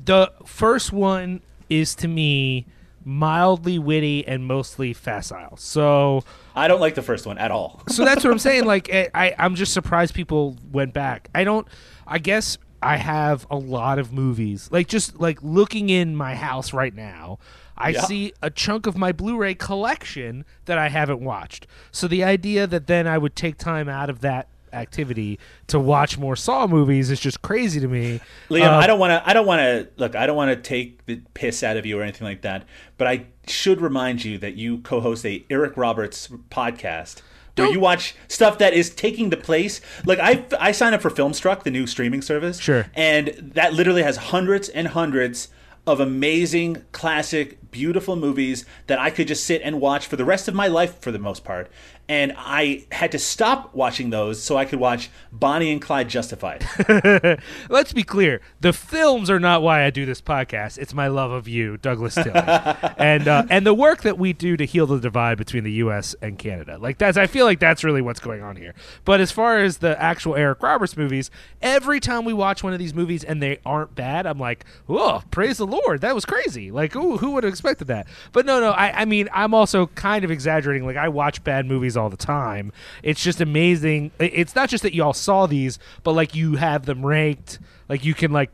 the 0.03 0.31
first 0.45 0.91
one 0.91 1.41
is 1.69 1.95
to 1.95 2.07
me 2.07 2.65
mildly 3.03 3.79
witty 3.79 4.27
and 4.27 4.45
mostly 4.45 4.93
facile. 4.93 5.55
So 5.57 6.23
I 6.55 6.67
don't 6.67 6.79
like 6.79 6.95
the 6.95 7.01
first 7.01 7.25
one 7.25 7.37
at 7.37 7.51
all. 7.51 7.81
so 7.89 8.05
that's 8.05 8.23
what 8.23 8.31
I'm 8.31 8.39
saying. 8.39 8.65
Like 8.65 8.89
I, 8.93 9.09
I, 9.13 9.35
I'm 9.37 9.55
just 9.55 9.73
surprised 9.73 10.13
people 10.13 10.57
went 10.71 10.93
back. 10.93 11.29
I 11.35 11.43
don't. 11.43 11.67
I 12.07 12.19
guess 12.19 12.57
I 12.81 12.97
have 12.97 13.45
a 13.51 13.57
lot 13.57 13.99
of 13.99 14.13
movies. 14.13 14.69
Like 14.71 14.87
just 14.87 15.19
like 15.19 15.39
looking 15.41 15.89
in 15.89 16.15
my 16.15 16.35
house 16.35 16.71
right 16.73 16.93
now, 16.93 17.39
I 17.77 17.89
Yeah. 17.89 18.01
see 18.01 18.33
a 18.41 18.49
chunk 18.49 18.85
of 18.87 18.95
my 18.97 19.11
Blu-ray 19.11 19.55
collection 19.55 20.45
that 20.65 20.77
I 20.77 20.89
haven't 20.89 21.19
watched. 21.21 21.67
So 21.91 22.07
the 22.07 22.23
idea 22.23 22.67
that 22.67 22.87
then 22.87 23.05
I 23.07 23.17
would 23.17 23.35
take 23.35 23.57
time 23.57 23.89
out 23.89 24.09
of 24.09 24.21
that 24.21 24.47
activity 24.71 25.39
to 25.67 25.79
watch 25.79 26.17
more 26.17 26.35
Saw 26.35 26.67
movies 26.67 27.09
is 27.09 27.19
just 27.19 27.41
crazy 27.41 27.79
to 27.79 27.87
me. 27.87 28.19
Liam, 28.49 28.67
Uh, 28.67 28.75
I 28.77 28.87
don't 28.87 28.99
want 28.99 29.11
to. 29.11 29.29
I 29.29 29.33
don't 29.33 29.45
want 29.47 29.59
to 29.61 29.87
look. 29.97 30.15
I 30.15 30.25
don't 30.27 30.35
want 30.35 30.51
to 30.51 30.55
take 30.69 31.05
the 31.05 31.21
piss 31.33 31.63
out 31.63 31.77
of 31.77 31.85
you 31.85 31.97
or 31.99 32.03
anything 32.03 32.25
like 32.27 32.41
that. 32.41 32.65
But 32.97 33.07
I 33.07 33.25
should 33.49 33.81
remind 33.81 34.23
you 34.25 34.37
that 34.39 34.55
you 34.55 34.79
co-host 34.79 35.25
a 35.25 35.45
Eric 35.49 35.77
Roberts 35.77 36.27
podcast. 36.49 37.21
Where 37.55 37.67
Don't- 37.67 37.73
you 37.73 37.79
watch 37.79 38.15
stuff 38.27 38.57
that 38.57 38.73
is 38.73 38.89
taking 38.89 39.29
the 39.29 39.37
place, 39.37 39.79
like 40.05 40.19
I, 40.19 40.45
I 40.59 40.71
signed 40.73 40.93
up 40.93 41.01
for 41.01 41.09
Filmstruck, 41.09 41.63
the 41.63 41.71
new 41.71 41.87
streaming 41.87 42.21
service, 42.21 42.59
Sure. 42.59 42.87
and 42.93 43.29
that 43.55 43.73
literally 43.73 44.03
has 44.03 44.17
hundreds 44.17 44.67
and 44.69 44.89
hundreds 44.89 45.47
of 45.87 45.99
amazing, 46.01 46.81
classic, 46.91 47.71
beautiful 47.71 48.15
movies 48.15 48.65
that 48.87 48.99
I 48.99 49.09
could 49.11 49.27
just 49.27 49.45
sit 49.45 49.61
and 49.63 49.79
watch 49.79 50.07
for 50.07 50.15
the 50.17 50.25
rest 50.25 50.47
of 50.47 50.55
my 50.55 50.67
life, 50.67 50.99
for 50.99 51.11
the 51.11 51.19
most 51.19 51.43
part. 51.45 51.69
And 52.07 52.33
I 52.37 52.85
had 52.91 53.11
to 53.13 53.19
stop 53.19 53.73
watching 53.73 54.11
those 54.11 54.41
so 54.41 54.57
I 54.57 54.65
could 54.65 54.79
watch 54.79 55.09
Bonnie 55.31 55.71
and 55.71 55.81
Clyde 55.81 56.07
Justified. 56.07 56.67
Let's 57.69 57.93
be 57.93 58.03
clear: 58.03 58.41
the 58.61 58.73
films 58.73 59.29
are 59.29 59.39
not 59.39 59.61
why 59.61 59.83
I 59.83 59.89
do 59.89 60.05
this 60.05 60.21
podcast. 60.21 60.77
It's 60.77 60.93
my 60.93 61.07
love 61.07 61.31
of 61.31 61.47
you, 61.47 61.77
Douglas 61.77 62.15
Tilley, 62.15 62.31
and 62.97 63.27
uh, 63.27 63.45
and 63.49 63.65
the 63.65 63.73
work 63.73 64.03
that 64.03 64.17
we 64.19 64.33
do 64.33 64.55
to 64.57 64.65
heal 64.65 64.85
the 64.85 64.99
divide 64.99 65.37
between 65.37 65.63
the 65.63 65.71
U.S. 65.73 66.15
and 66.21 66.37
Canada. 66.37 66.77
Like 66.77 66.97
that's, 66.97 67.17
I 67.17 67.27
feel 67.27 67.45
like 67.45 67.59
that's 67.59 67.83
really 67.83 68.01
what's 68.01 68.19
going 68.19 68.41
on 68.43 68.55
here. 68.55 68.75
But 69.03 69.19
as 69.19 69.31
far 69.31 69.59
as 69.59 69.77
the 69.77 69.99
actual 70.01 70.35
Eric 70.35 70.61
Roberts 70.61 70.95
movies, 70.95 71.31
every 71.61 71.99
time 71.99 72.25
we 72.25 72.33
watch 72.33 72.63
one 72.63 72.73
of 72.73 72.79
these 72.79 72.93
movies 72.93 73.23
and 73.23 73.41
they 73.41 73.59
aren't 73.65 73.95
bad, 73.95 74.25
I'm 74.25 74.39
like, 74.39 74.65
oh, 74.87 75.23
praise 75.31 75.57
the 75.57 75.67
Lord, 75.67 76.01
that 76.01 76.13
was 76.13 76.25
crazy. 76.25 76.71
Like, 76.71 76.95
ooh, 76.95 77.17
who 77.17 77.31
would 77.31 77.43
have 77.43 77.51
expected 77.51 77.87
that? 77.87 78.07
But 78.31 78.45
no, 78.45 78.59
no, 78.59 78.71
I, 78.71 79.01
I 79.01 79.05
mean, 79.05 79.29
I'm 79.33 79.53
also 79.53 79.87
kind 79.87 80.23
of 80.23 80.31
exaggerating. 80.31 80.85
Like, 80.85 80.97
I 80.97 81.09
watch 81.09 81.43
bad 81.43 81.65
movies 81.65 81.94
all 81.97 82.09
the 82.09 82.17
time. 82.17 82.71
It's 83.03 83.23
just 83.23 83.41
amazing. 83.41 84.11
It's 84.19 84.55
not 84.55 84.69
just 84.69 84.83
that 84.83 84.93
y'all 84.93 85.13
saw 85.13 85.45
these, 85.45 85.79
but 86.03 86.13
like 86.13 86.35
you 86.35 86.55
have 86.55 86.85
them 86.85 87.05
ranked. 87.05 87.59
Like 87.89 88.03
you 88.05 88.13
can 88.13 88.31
like. 88.31 88.51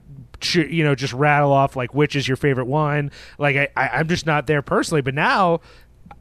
You 0.53 0.83
know, 0.83 0.95
just 0.95 1.13
rattle 1.13 1.51
off 1.53 1.75
like 1.75 1.93
which 1.93 2.15
is 2.15 2.27
your 2.27 2.35
favorite 2.35 2.65
one. 2.65 3.11
Like 3.37 3.55
I, 3.55 3.67
I, 3.77 3.87
I'm 3.89 4.07
just 4.07 4.25
not 4.25 4.47
there 4.47 4.63
personally, 4.63 5.01
but 5.03 5.13
now 5.13 5.61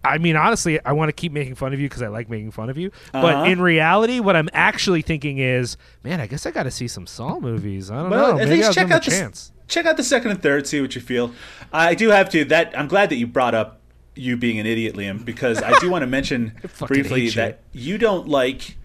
I 0.05 0.19
mean, 0.19 0.37
honestly, 0.37 0.79
I 0.85 0.93
want 0.93 1.09
to 1.09 1.15
keep 1.15 1.33
making 1.33 1.55
fun 1.55 1.73
of 1.73 1.81
you 1.81 1.89
because 1.89 2.03
I 2.03 2.09
like 2.09 2.29
making 2.29 2.51
fun 2.51 2.69
of 2.69 2.77
you. 2.77 2.89
Uh-huh. 3.15 3.23
But 3.23 3.49
in 3.49 3.63
reality, 3.63 4.21
what 4.21 4.37
I'm 4.37 4.51
actually 4.53 5.01
thinking 5.01 5.39
is, 5.39 5.79
man, 6.05 6.21
I 6.21 6.27
guess 6.27 6.45
I 6.45 6.51
got 6.51 6.65
to 6.65 6.71
see 6.71 6.87
some 6.87 7.07
Saw 7.07 7.41
movies. 7.41 7.91
I 7.91 8.03
don't 8.03 8.11
Well, 8.11 8.35
know. 8.37 8.43
at 8.43 8.49
Maybe 8.49 8.63
least 8.63 8.75
check 8.75 8.91
out 8.91 9.05
the 9.05 9.11
chance. 9.11 9.53
check 9.69 9.87
out 9.87 9.97
the 9.97 10.05
second 10.05 10.33
and 10.33 10.43
third, 10.43 10.67
see 10.67 10.83
what 10.83 10.95
you 10.95 11.01
feel. 11.01 11.33
I 11.73 11.95
do 11.95 12.11
have 12.11 12.29
to 12.31 12.45
that. 12.47 12.79
I'm 12.79 12.89
glad 12.89 13.09
that 13.09 13.17
you 13.17 13.27
brought 13.27 13.55
up 13.55 13.80
you 14.21 14.37
being 14.37 14.59
an 14.59 14.67
idiot, 14.67 14.95
Liam, 14.95 15.25
because 15.25 15.63
I 15.63 15.79
do 15.79 15.91
want 15.91 16.03
to 16.03 16.07
mention 16.19 16.53
briefly 16.81 17.31
that 17.31 17.61
you 17.73 17.99
don't 17.99 18.29
like 18.29 18.77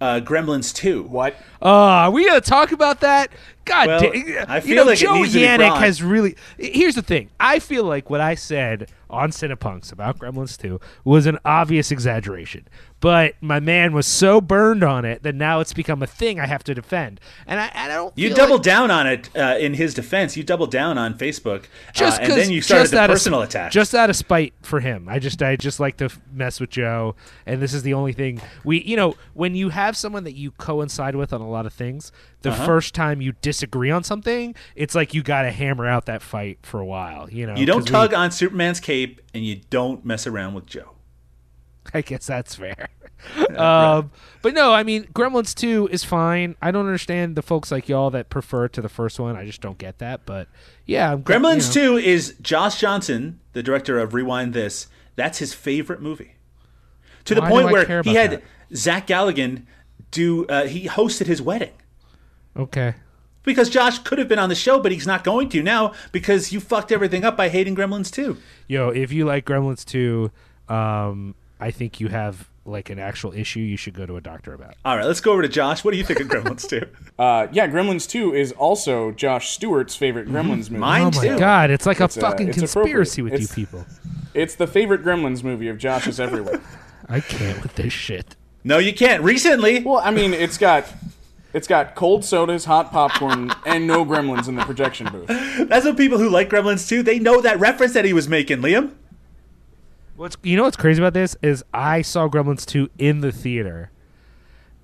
uh, 0.00 0.20
Gremlins 0.20 0.74
two. 0.74 1.02
What? 1.04 1.34
Uh, 1.62 1.68
are 1.68 2.10
we 2.10 2.26
gonna 2.26 2.40
talk 2.40 2.72
about 2.72 3.00
that? 3.00 3.30
God 3.64 3.86
Well, 3.86 4.00
damn! 4.00 4.50
I 4.50 4.56
you 4.56 4.62
feel 4.62 4.76
know, 4.76 4.84
like 4.84 5.00
it 5.00 5.04
Joe 5.04 5.14
needs 5.14 5.32
to 5.32 5.38
be 5.38 5.44
Yannick 5.44 5.78
has 5.78 6.02
really. 6.02 6.36
Here's 6.58 6.94
the 6.94 7.02
thing. 7.02 7.30
I 7.40 7.58
feel 7.58 7.84
like 7.84 8.10
what 8.10 8.20
I 8.20 8.34
said 8.34 8.90
on 9.08 9.30
Cinepunks 9.30 9.92
about 9.92 10.18
Gremlins 10.18 10.58
2 10.60 10.80
was 11.04 11.26
an 11.26 11.38
obvious 11.44 11.90
exaggeration, 11.90 12.66
but 13.04 13.34
my 13.42 13.60
man 13.60 13.92
was 13.92 14.06
so 14.06 14.40
burned 14.40 14.82
on 14.82 15.04
it 15.04 15.22
that 15.24 15.34
now 15.34 15.60
it's 15.60 15.74
become 15.74 16.02
a 16.02 16.06
thing 16.06 16.40
I 16.40 16.46
have 16.46 16.64
to 16.64 16.74
defend, 16.74 17.20
and 17.46 17.60
I, 17.60 17.70
I 17.74 17.86
don't. 17.86 18.16
You 18.16 18.30
doubled 18.32 18.60
like, 18.60 18.64
down 18.64 18.90
on 18.90 19.06
it 19.06 19.28
uh, 19.36 19.58
in 19.60 19.74
his 19.74 19.92
defense. 19.92 20.38
You 20.38 20.42
doubled 20.42 20.70
down 20.70 20.96
on 20.96 21.12
Facebook, 21.18 21.66
just 21.92 22.18
uh, 22.18 22.22
and 22.22 22.30
because 22.30 22.44
then 22.46 22.50
you 22.54 22.62
started 22.62 22.90
the 22.90 23.06
personal 23.06 23.42
of, 23.42 23.50
attack. 23.50 23.72
just 23.72 23.94
out 23.94 24.08
of 24.08 24.16
spite 24.16 24.54
for 24.62 24.80
him. 24.80 25.06
I 25.06 25.18
just 25.18 25.42
I 25.42 25.56
just 25.56 25.80
like 25.80 25.98
to 25.98 26.08
mess 26.32 26.60
with 26.60 26.70
Joe, 26.70 27.14
and 27.44 27.60
this 27.60 27.74
is 27.74 27.82
the 27.82 27.92
only 27.92 28.14
thing 28.14 28.40
we 28.64 28.80
you 28.82 28.96
know 28.96 29.16
when 29.34 29.54
you 29.54 29.68
have 29.68 29.98
someone 29.98 30.24
that 30.24 30.34
you 30.34 30.52
coincide 30.52 31.14
with 31.14 31.34
on 31.34 31.42
a 31.42 31.48
lot 31.50 31.66
of 31.66 31.74
things. 31.74 32.10
The 32.40 32.52
Uh-huh. 32.52 32.64
first 32.66 32.94
time 32.94 33.20
you 33.20 33.32
disagree 33.42 33.90
on 33.90 34.02
something, 34.02 34.54
it's 34.76 34.94
like 34.94 35.12
you 35.12 35.22
got 35.22 35.42
to 35.42 35.50
hammer 35.50 35.86
out 35.86 36.06
that 36.06 36.22
fight 36.22 36.58
for 36.62 36.80
a 36.80 36.84
while. 36.86 37.28
You 37.30 37.46
know, 37.46 37.54
you 37.54 37.66
don't 37.66 37.80
'cause 37.80 37.86
we- 37.86 37.92
tug 37.92 38.14
on 38.14 38.30
Superman's 38.30 38.80
cape, 38.80 39.20
and 39.34 39.44
you 39.44 39.60
don't 39.68 40.04
mess 40.06 40.26
around 40.26 40.54
with 40.54 40.64
Joe. 40.66 40.93
I 41.94 42.00
guess 42.00 42.26
that's 42.26 42.54
fair. 42.54 42.88
um, 43.56 44.10
but 44.42 44.54
no, 44.54 44.72
I 44.72 44.82
mean, 44.82 45.04
Gremlins 45.14 45.54
Two 45.54 45.88
is 45.90 46.04
fine. 46.04 46.56
I 46.60 46.70
don't 46.70 46.86
understand 46.86 47.36
the 47.36 47.42
folks 47.42 47.70
like 47.70 47.88
y'all 47.88 48.10
that 48.10 48.28
prefer 48.28 48.68
to 48.68 48.82
the 48.82 48.88
first 48.88 49.18
one. 49.18 49.36
I 49.36 49.44
just 49.46 49.60
don't 49.60 49.78
get 49.78 49.98
that. 49.98 50.26
But 50.26 50.48
yeah, 50.86 51.12
I'm, 51.12 51.22
Gremlins 51.22 51.74
you 51.74 51.82
know. 51.82 51.98
2 51.98 52.06
is 52.06 52.34
Josh 52.40 52.80
Johnson, 52.80 53.40
the 53.52 53.62
director 53.62 53.98
of 53.98 54.14
Rewind 54.14 54.52
This. 54.52 54.88
That's 55.16 55.38
his 55.38 55.54
favorite 55.54 56.02
movie. 56.02 56.34
To 57.26 57.34
the 57.34 57.40
Why 57.40 57.48
do 57.48 57.54
point 57.54 57.70
where 57.70 58.02
he 58.02 58.14
had 58.14 58.30
that? 58.32 58.42
Zach 58.74 59.06
Galligan 59.06 59.64
do, 60.10 60.46
uh, 60.46 60.66
he 60.66 60.86
hosted 60.88 61.26
his 61.26 61.40
wedding. 61.40 61.72
Okay. 62.56 62.94
Because 63.42 63.68
Josh 63.68 63.98
could 63.98 64.18
have 64.18 64.28
been 64.28 64.38
on 64.38 64.48
the 64.48 64.54
show, 64.54 64.80
but 64.80 64.90
he's 64.92 65.06
not 65.06 65.22
going 65.22 65.48
to 65.50 65.62
now 65.62 65.92
because 66.12 66.52
you 66.52 66.60
fucked 66.60 66.90
everything 66.90 67.24
up 67.24 67.36
by 67.36 67.48
hating 67.48 67.76
Gremlins 67.76 68.10
2. 68.10 68.36
Yo, 68.68 68.88
if 68.88 69.12
you 69.12 69.26
like 69.26 69.44
Gremlins 69.44 69.84
2, 69.84 70.30
um, 70.68 71.34
I 71.64 71.70
think 71.70 71.98
you 71.98 72.08
have 72.08 72.50
like 72.66 72.90
an 72.90 72.98
actual 72.98 73.32
issue 73.32 73.60
you 73.60 73.78
should 73.78 73.94
go 73.94 74.04
to 74.04 74.16
a 74.16 74.20
doctor 74.20 74.52
about. 74.52 74.74
All 74.84 74.98
right, 74.98 75.06
let's 75.06 75.22
go 75.22 75.32
over 75.32 75.40
to 75.40 75.48
Josh. 75.48 75.82
What 75.82 75.92
do 75.92 75.96
you 75.96 76.04
think 76.04 76.20
of 76.20 76.28
Gremlins 76.28 76.68
2? 76.68 76.82
Uh, 77.16 77.46
yeah, 77.52 77.68
Gremlins 77.68 78.08
2 78.08 78.34
is 78.34 78.50
also 78.52 79.12
Josh 79.12 79.50
Stewart's 79.50 79.94
favorite 79.94 80.26
Gremlins 80.28 80.68
movie. 80.68 80.78
Mine 80.78 81.02
oh 81.02 81.10
my 81.16 81.28
too. 81.28 81.38
god, 81.38 81.70
it's 81.70 81.86
like 81.86 82.00
a 82.00 82.04
It's, 82.04 82.18
uh, 82.18 82.22
fucking 82.22 82.48
it's 82.48 82.58
conspiracy 82.58 83.20
appropriate. 83.22 83.40
with 83.40 83.50
you 83.50 83.54
people. 83.54 83.86
It's 84.34 84.56
the 84.56 84.66
favorite 84.66 85.04
Gremlins 85.04 85.44
movie 85.44 85.68
of 85.68 85.78
Josh's 85.78 86.18
everywhere. 86.18 86.60
I 87.08 87.20
can't 87.20 87.62
with 87.62 87.76
this 87.76 87.92
shit. 87.92 88.34
No, 88.64 88.78
you 88.78 88.92
can't. 88.92 89.22
Recently, 89.22 89.84
well, 89.84 89.98
I 89.98 90.10
mean, 90.10 90.34
it's 90.34 90.58
got 90.58 90.92
it's 91.52 91.68
got 91.68 91.94
cold 91.94 92.24
sodas, 92.24 92.64
hot 92.64 92.90
popcorn, 92.90 93.52
and 93.64 93.86
no 93.86 94.04
Gremlins 94.04 94.48
in 94.48 94.56
the 94.56 94.64
projection 94.64 95.06
booth. 95.12 95.28
that's 95.68 95.86
what 95.86 95.96
people 95.96 96.18
who 96.18 96.28
like 96.28 96.50
Gremlins 96.50 96.88
2, 96.88 97.04
they 97.04 97.20
know 97.20 97.40
that 97.40 97.60
reference 97.60 97.92
that 97.94 98.04
he 98.04 98.12
was 98.12 98.28
making, 98.28 98.58
Liam. 98.58 98.92
What's 100.16 100.36
you 100.42 100.56
know 100.56 100.62
what's 100.64 100.76
crazy 100.76 101.02
about 101.02 101.14
this 101.14 101.36
is 101.42 101.64
I 101.72 102.02
saw 102.02 102.28
Gremlins 102.28 102.64
2 102.66 102.90
in 102.98 103.20
the 103.20 103.32
theater. 103.32 103.90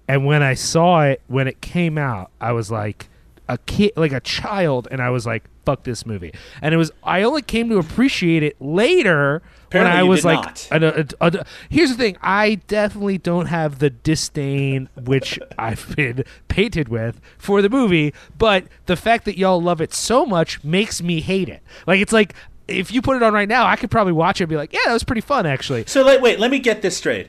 And 0.09 0.27
when 0.27 0.43
I 0.43 0.55
saw 0.55 1.03
it 1.03 1.23
when 1.29 1.47
it 1.47 1.61
came 1.61 1.97
out, 1.97 2.31
I 2.41 2.53
was 2.53 2.71
like 2.71 3.09
a 3.49 3.59
kid 3.59 3.93
like 3.97 4.13
a 4.13 4.21
child 4.21 4.89
and 4.91 5.01
I 5.01 5.11
was 5.11 5.27
like 5.27 5.45
fuck 5.65 5.85
this 5.85 6.05
movie. 6.07 6.33
And 6.63 6.75
it 6.75 6.79
was 6.79 6.91
I 7.05 7.23
only 7.23 7.43
came 7.43 7.69
to 7.69 7.79
appreciate 7.79 8.43
it 8.43 8.61
later 8.61 9.43
Apparently 9.67 9.93
when 9.93 10.01
I 10.01 10.03
was 10.03 10.25
like 10.25 10.45
a- 10.73 11.07
a- 11.21 11.27
a- 11.39 11.45
here's 11.69 11.91
the 11.91 11.97
thing, 11.97 12.17
I 12.21 12.57
definitely 12.67 13.19
don't 13.19 13.47
have 13.47 13.79
the 13.79 13.91
disdain 13.91 14.89
which 14.97 15.39
I've 15.59 15.95
been 15.95 16.25
painted 16.49 16.89
with 16.89 17.21
for 17.39 17.63
the 17.63 17.69
movie, 17.69 18.13
but 18.37 18.65
the 18.87 18.97
fact 18.97 19.27
that 19.27 19.39
y'all 19.39 19.63
love 19.63 19.81
it 19.81 19.95
so 19.95 20.27
much 20.27 20.65
makes 20.65 21.01
me 21.03 21.21
hate 21.21 21.49
it. 21.49 21.63
Like 21.87 22.01
it's 22.01 22.13
like 22.13 22.35
if 22.71 22.93
you 22.93 23.03
put 23.03 23.17
it 23.17 23.23
on 23.23 23.33
right 23.33 23.49
now, 23.49 23.67
I 23.67 23.77
could 23.77 23.91
probably 23.91 24.13
watch 24.13 24.41
it 24.41 24.45
and 24.45 24.51
be 24.51 24.57
like, 24.57 24.73
yeah, 24.73 24.81
that 24.87 24.93
was 24.93 25.05
pretty 25.05 25.21
fun 25.21 25.47
actually. 25.47 25.85
So 25.87 26.05
like, 26.05 26.21
wait, 26.21 26.39
let 26.39 26.51
me 26.51 26.59
get 26.59 26.83
this 26.83 26.97
straight. 26.97 27.29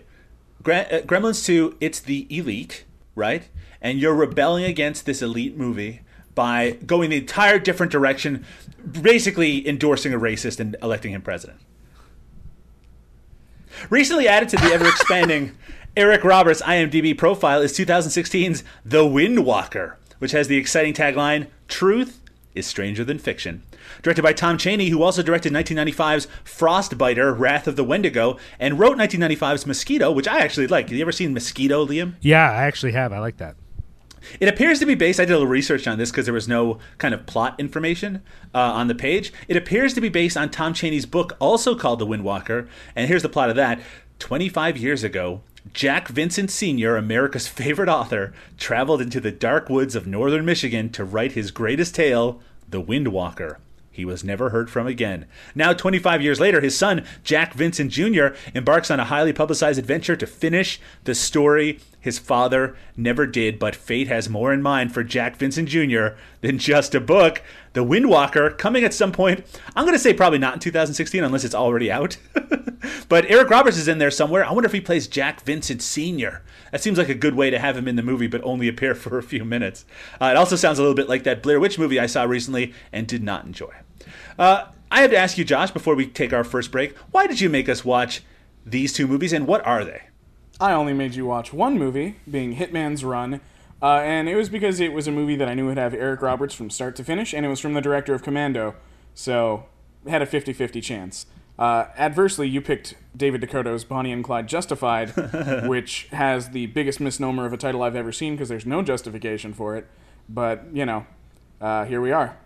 Uh, 0.60 1.02
Gremlins 1.06 1.46
2, 1.46 1.78
it's 1.80 2.00
the 2.00 2.28
elite, 2.30 2.86
right? 3.16 3.48
And 3.82 4.00
you're 4.00 4.14
rebelling 4.14 4.64
against 4.64 5.06
this 5.06 5.22
elite 5.22 5.58
movie 5.58 6.02
by 6.36 6.72
going 6.86 7.10
the 7.10 7.18
entire 7.18 7.60
different 7.60 7.92
direction, 7.92 8.46
basically 9.02 9.68
endorsing 9.68 10.14
a 10.14 10.20
racist 10.20 10.60
and 10.60 10.76
electing 10.82 11.14
him 11.14 11.22
president. 11.22 11.60
Recently 13.90 14.28
added 14.28 14.50
to 14.50 14.58
the 14.58 14.72
ever 14.74 14.88
expanding 14.88 15.58
Eric 15.98 16.24
Roberts 16.24 16.62
IMDb 16.62 17.18
profile 17.18 17.62
is 17.62 17.74
2016's 17.74 18.64
The 18.86 19.04
Windwalker, 19.04 19.96
which 20.20 20.32
has 20.32 20.48
the 20.48 20.58
exciting 20.58 20.94
tagline 20.94 21.48
Truth 21.68 22.22
is 22.54 22.68
Stranger 22.68 23.04
Than 23.04 23.18
Fiction. 23.18 23.64
Directed 24.02 24.22
by 24.22 24.34
Tom 24.34 24.58
Chaney, 24.58 24.90
who 24.90 25.04
also 25.04 25.24
directed 25.24 25.54
1995's 25.54 26.28
Frostbiter, 26.46 27.38
Wrath 27.38 27.68
of 27.68 27.76
the 27.76 27.84
Wendigo, 27.84 28.38
and 28.60 28.80
wrote 28.80 28.98
1995's 28.98 29.66
Mosquito, 29.66 30.12
which 30.12 30.28
I 30.28 30.40
actually 30.40 30.68
like. 30.68 30.90
Have 30.90 30.98
you 30.98 31.02
ever 31.04 31.12
seen 31.12 31.34
Mosquito, 31.34 31.86
Liam? 31.86 32.16
Yeah, 32.22 32.52
I 32.52 32.64
actually 32.64 32.94
have. 32.94 33.14
I 33.14 33.20
like 33.20 33.38
that. 33.38 33.56
It 34.40 34.48
appears 34.48 34.80
to 34.80 34.86
be 34.86 34.96
based. 34.96 35.20
I 35.20 35.26
did 35.26 35.34
a 35.34 35.36
little 35.36 35.48
research 35.48 35.88
on 35.88 35.98
this 35.98 36.12
because 36.12 36.26
there 36.26 36.34
was 36.34 36.48
no 36.48 36.80
kind 36.98 37.14
of 37.14 37.26
plot 37.26 37.60
information 37.60 38.22
uh, 38.54 38.60
on 38.60 38.88
the 38.88 38.96
page. 38.96 39.34
It 39.48 39.58
appears 39.58 39.94
to 39.96 40.02
be 40.02 40.10
based 40.10 40.38
on 40.38 40.50
Tom 40.50 40.74
Chaney's 40.74 41.06
book, 41.06 41.36
also 41.40 41.76
called 41.76 42.00
The 42.00 42.08
Windwalker. 42.08 42.68
And 42.96 43.08
here's 43.08 43.24
the 43.24 43.30
plot 43.30 43.50
of 43.50 43.56
that: 43.56 43.82
25 44.20 44.78
years 44.78 45.04
ago, 45.04 45.42
Jack 45.74 46.08
Vincent 46.08 46.52
Sr., 46.52 46.96
America's 46.96 47.48
favorite 47.62 47.90
author, 47.90 48.34
traveled 48.58 49.02
into 49.02 49.20
the 49.20 49.32
dark 49.32 49.70
woods 49.70 49.96
of 49.96 50.08
northern 50.08 50.46
Michigan 50.46 50.90
to 50.92 51.04
write 51.04 51.34
his 51.34 51.52
greatest 51.52 51.96
tale, 51.96 52.42
The 52.70 52.82
Windwalker. 52.82 53.58
He 53.92 54.06
was 54.06 54.24
never 54.24 54.50
heard 54.50 54.70
from 54.70 54.88
again. 54.88 55.26
Now, 55.54 55.74
25 55.74 56.22
years 56.22 56.40
later, 56.40 56.62
his 56.62 56.78
son, 56.78 57.06
Jack 57.24 57.54
Vincent 57.54 57.92
Jr., 57.92 58.28
embarks 58.56 58.90
on 58.90 59.02
a 59.02 59.06
highly 59.06 59.34
publicized 59.34 59.78
adventure 59.78 60.16
to 60.16 60.26
finish 60.26 60.80
the 61.04 61.14
story 61.14 61.80
his 62.02 62.18
father 62.18 62.76
never 62.98 63.28
did, 63.28 63.60
but 63.60 63.76
fate 63.76 64.08
has 64.08 64.28
more 64.28 64.52
in 64.52 64.62
mind 64.62 64.92
for 64.92 65.04
Jack 65.04 65.36
Vincent 65.38 65.70
Jr. 65.70 66.18
than 66.42 66.58
just 66.58 66.96
a 66.96 67.00
book. 67.00 67.44
The 67.74 67.86
Windwalker, 67.86 68.58
coming 68.58 68.84
at 68.84 68.94
some 68.94 69.12
point, 69.12 69.46
I'm 69.76 69.86
going 69.86 69.96
to 69.96 70.00
say 70.00 70.12
probably 70.12 70.40
not 70.40 70.56
in 70.56 70.60
2016 70.60 71.24
unless 71.24 71.44
it's 71.44 71.56
already 71.56 71.92
out. 71.92 72.18
but 73.08 73.30
Eric 73.30 73.52
Roberts 73.52 73.78
is 73.78 73.88
in 73.88 74.00
there 74.00 74.10
somewhere. 74.10 74.44
I 74.44 74.52
wonder 74.52 74.66
if 74.66 74.74
he 74.74 74.82
plays 74.82 75.08
Jack 75.08 75.42
Vincent 75.42 75.84
Sr. 75.84 76.42
That 76.72 76.82
seems 76.82 76.98
like 76.98 77.10
a 77.10 77.16
good 77.16 77.36
way 77.36 77.52
to 77.52 77.60
have 77.60 77.78
him 77.78 77.88
in 77.88 77.98
the 77.98 78.04
movie, 78.04 78.28
but 78.28 78.44
only 78.44 78.68
appear 78.68 78.96
for 78.96 79.20
a 79.20 79.24
few 79.24 79.46
minutes. 79.46 79.86
Uh, 80.20 80.26
it 80.26 80.38
also 80.38 80.56
sounds 80.56 80.80
a 80.80 80.82
little 80.82 80.96
bit 80.96 81.08
like 81.08 81.24
that 81.24 81.44
Blair 81.44 81.60
Witch 81.60 81.78
movie 81.78 82.00
I 82.00 82.08
saw 82.08 82.24
recently 82.24 82.74
and 82.92 83.08
did 83.08 83.22
not 83.22 83.46
enjoy. 83.46 83.74
Uh, 84.42 84.66
I 84.90 85.02
have 85.02 85.12
to 85.12 85.18
ask 85.18 85.38
you, 85.38 85.46
Josh, 85.46 85.70
before 85.70 85.94
we 85.94 86.08
take 86.08 86.34
our 86.34 86.44
first 86.44 86.72
break, 86.72 86.98
why 87.12 87.28
did 87.28 87.40
you 87.40 87.48
make 87.48 87.70
us 87.70 87.86
watch 87.86 88.24
these 88.66 88.92
two 88.92 89.06
movies 89.06 89.34
and 89.34 89.46
what 89.46 89.64
are 89.68 89.86
they? 89.86 90.02
I 90.60 90.74
only 90.74 90.94
made 90.94 91.14
you 91.14 91.28
watch 91.28 91.54
one 91.54 91.78
movie, 91.78 92.16
being 92.30 92.56
Hitman's 92.56 93.06
Run, 93.06 93.40
uh, 93.84 93.98
and 93.98 94.28
it 94.28 94.36
was 94.36 94.50
because 94.50 94.80
it 94.80 94.94
was 94.94 95.08
a 95.08 95.12
movie 95.12 95.36
that 95.36 95.48
I 95.48 95.54
knew 95.54 95.68
would 95.68 95.78
have 95.78 95.94
Eric 95.94 96.24
Roberts 96.24 96.56
from 96.56 96.72
start 96.72 96.96
to 96.96 97.04
finish, 97.04 97.36
and 97.36 97.46
it 97.46 97.50
was 97.50 97.60
from 97.60 97.76
the 97.76 97.82
director 97.82 98.16
of 98.16 98.24
Commando, 98.24 98.74
so 99.14 99.68
it 100.08 100.10
had 100.10 100.24
a 100.24 100.26
50 100.26 100.54
50 100.54 100.82
chance. 100.82 101.28
Uh, 101.60 101.86
adversely, 101.96 102.50
you 102.50 102.62
picked 102.62 102.96
David 103.16 103.42
DeCoteau's 103.42 103.84
Bonnie 103.84 104.12
and 104.12 104.24
Clyde 104.24 104.48
Justified, 104.48 105.10
which 105.68 106.08
has 106.14 106.50
the 106.50 106.66
biggest 106.66 107.00
misnomer 107.00 107.46
of 107.46 107.54
a 107.54 107.58
title 107.58 107.84
I've 107.84 107.96
ever 107.96 108.12
seen 108.12 108.34
because 108.34 108.50
there's 108.50 108.66
no 108.66 108.82
justification 108.82 109.54
for 109.54 109.76
it. 109.76 109.86
But, 110.28 110.64
you 110.74 110.88
know, 110.88 111.06
uh, 111.60 111.86
here 111.86 112.02
we 112.02 112.12
are. 112.12 112.38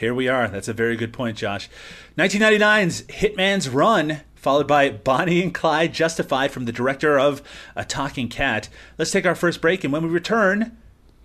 Here 0.00 0.14
we 0.14 0.28
are. 0.28 0.48
That's 0.48 0.66
a 0.66 0.72
very 0.72 0.96
good 0.96 1.12
point, 1.12 1.36
Josh. 1.36 1.68
1999's 2.16 3.02
Hitman's 3.02 3.68
Run, 3.68 4.22
followed 4.34 4.66
by 4.66 4.88
Bonnie 4.88 5.42
and 5.42 5.52
Clyde 5.52 5.92
Justified 5.92 6.52
from 6.52 6.64
the 6.64 6.72
director 6.72 7.18
of 7.18 7.42
A 7.76 7.84
Talking 7.84 8.30
Cat. 8.30 8.70
Let's 8.96 9.10
take 9.10 9.26
our 9.26 9.34
first 9.34 9.60
break, 9.60 9.84
and 9.84 9.92
when 9.92 10.02
we 10.02 10.08
return, 10.08 10.78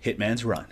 Hitman's 0.04 0.44
Run. 0.44 0.66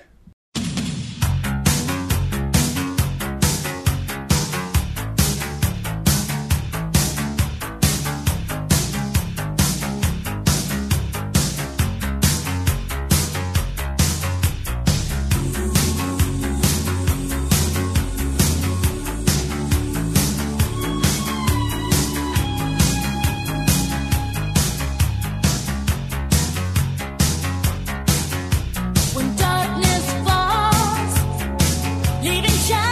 Leaving 32.35 32.51
shadows 32.51 32.84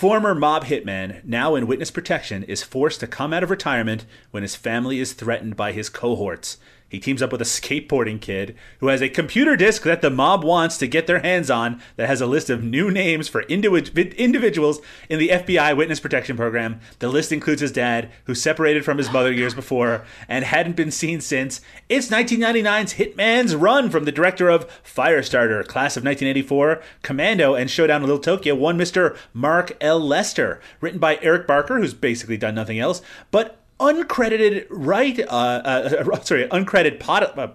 former 0.00 0.34
mob 0.34 0.64
hitman, 0.64 1.22
now 1.26 1.54
in 1.54 1.66
witness 1.66 1.90
protection, 1.90 2.42
is 2.44 2.62
forced 2.62 3.00
to 3.00 3.06
come 3.06 3.34
out 3.34 3.42
of 3.42 3.50
retirement 3.50 4.06
when 4.30 4.42
his 4.42 4.56
family 4.56 4.98
is 4.98 5.12
threatened 5.12 5.58
by 5.58 5.72
his 5.72 5.90
cohorts. 5.90 6.56
He 6.90 6.98
teams 6.98 7.22
up 7.22 7.30
with 7.30 7.40
a 7.40 7.44
skateboarding 7.44 8.20
kid 8.20 8.56
who 8.80 8.88
has 8.88 9.00
a 9.00 9.08
computer 9.08 9.54
disk 9.54 9.84
that 9.84 10.02
the 10.02 10.10
mob 10.10 10.42
wants 10.42 10.76
to 10.78 10.88
get 10.88 11.06
their 11.06 11.20
hands 11.20 11.48
on 11.48 11.80
that 11.94 12.08
has 12.08 12.20
a 12.20 12.26
list 12.26 12.50
of 12.50 12.64
new 12.64 12.90
names 12.90 13.28
for 13.28 13.44
individ- 13.44 14.16
individuals 14.16 14.80
in 15.08 15.20
the 15.20 15.28
FBI 15.28 15.76
Witness 15.76 16.00
Protection 16.00 16.36
Program. 16.36 16.80
The 16.98 17.08
list 17.08 17.30
includes 17.30 17.60
his 17.60 17.70
dad, 17.70 18.10
who 18.24 18.34
separated 18.34 18.84
from 18.84 18.98
his 18.98 19.10
mother 19.12 19.30
years 19.30 19.54
before 19.54 20.04
and 20.28 20.44
hadn't 20.44 20.74
been 20.74 20.90
seen 20.90 21.20
since. 21.20 21.60
It's 21.88 22.08
1999's 22.08 22.94
Hitman's 22.94 23.54
Run 23.54 23.88
from 23.88 24.04
the 24.04 24.10
director 24.10 24.48
of 24.48 24.68
Firestarter, 24.82 25.64
Class 25.64 25.96
of 25.96 26.02
1984, 26.02 26.82
Commando, 27.02 27.54
and 27.54 27.70
Showdown 27.70 28.02
in 28.02 28.08
Little 28.08 28.18
Tokyo, 28.18 28.56
one 28.56 28.76
Mr. 28.76 29.16
Mark 29.32 29.76
L. 29.80 30.00
Lester. 30.00 30.60
Written 30.80 30.98
by 30.98 31.20
Eric 31.22 31.46
Barker, 31.46 31.78
who's 31.78 31.94
basically 31.94 32.36
done 32.36 32.56
nothing 32.56 32.80
else, 32.80 33.00
but 33.30 33.59
uncredited 33.80 34.66
right 34.70 35.18
uh, 35.20 35.62
uh 35.64 36.20
sorry 36.22 36.46
uncredited 36.48 37.00
pot 37.00 37.38
uh, 37.38 37.48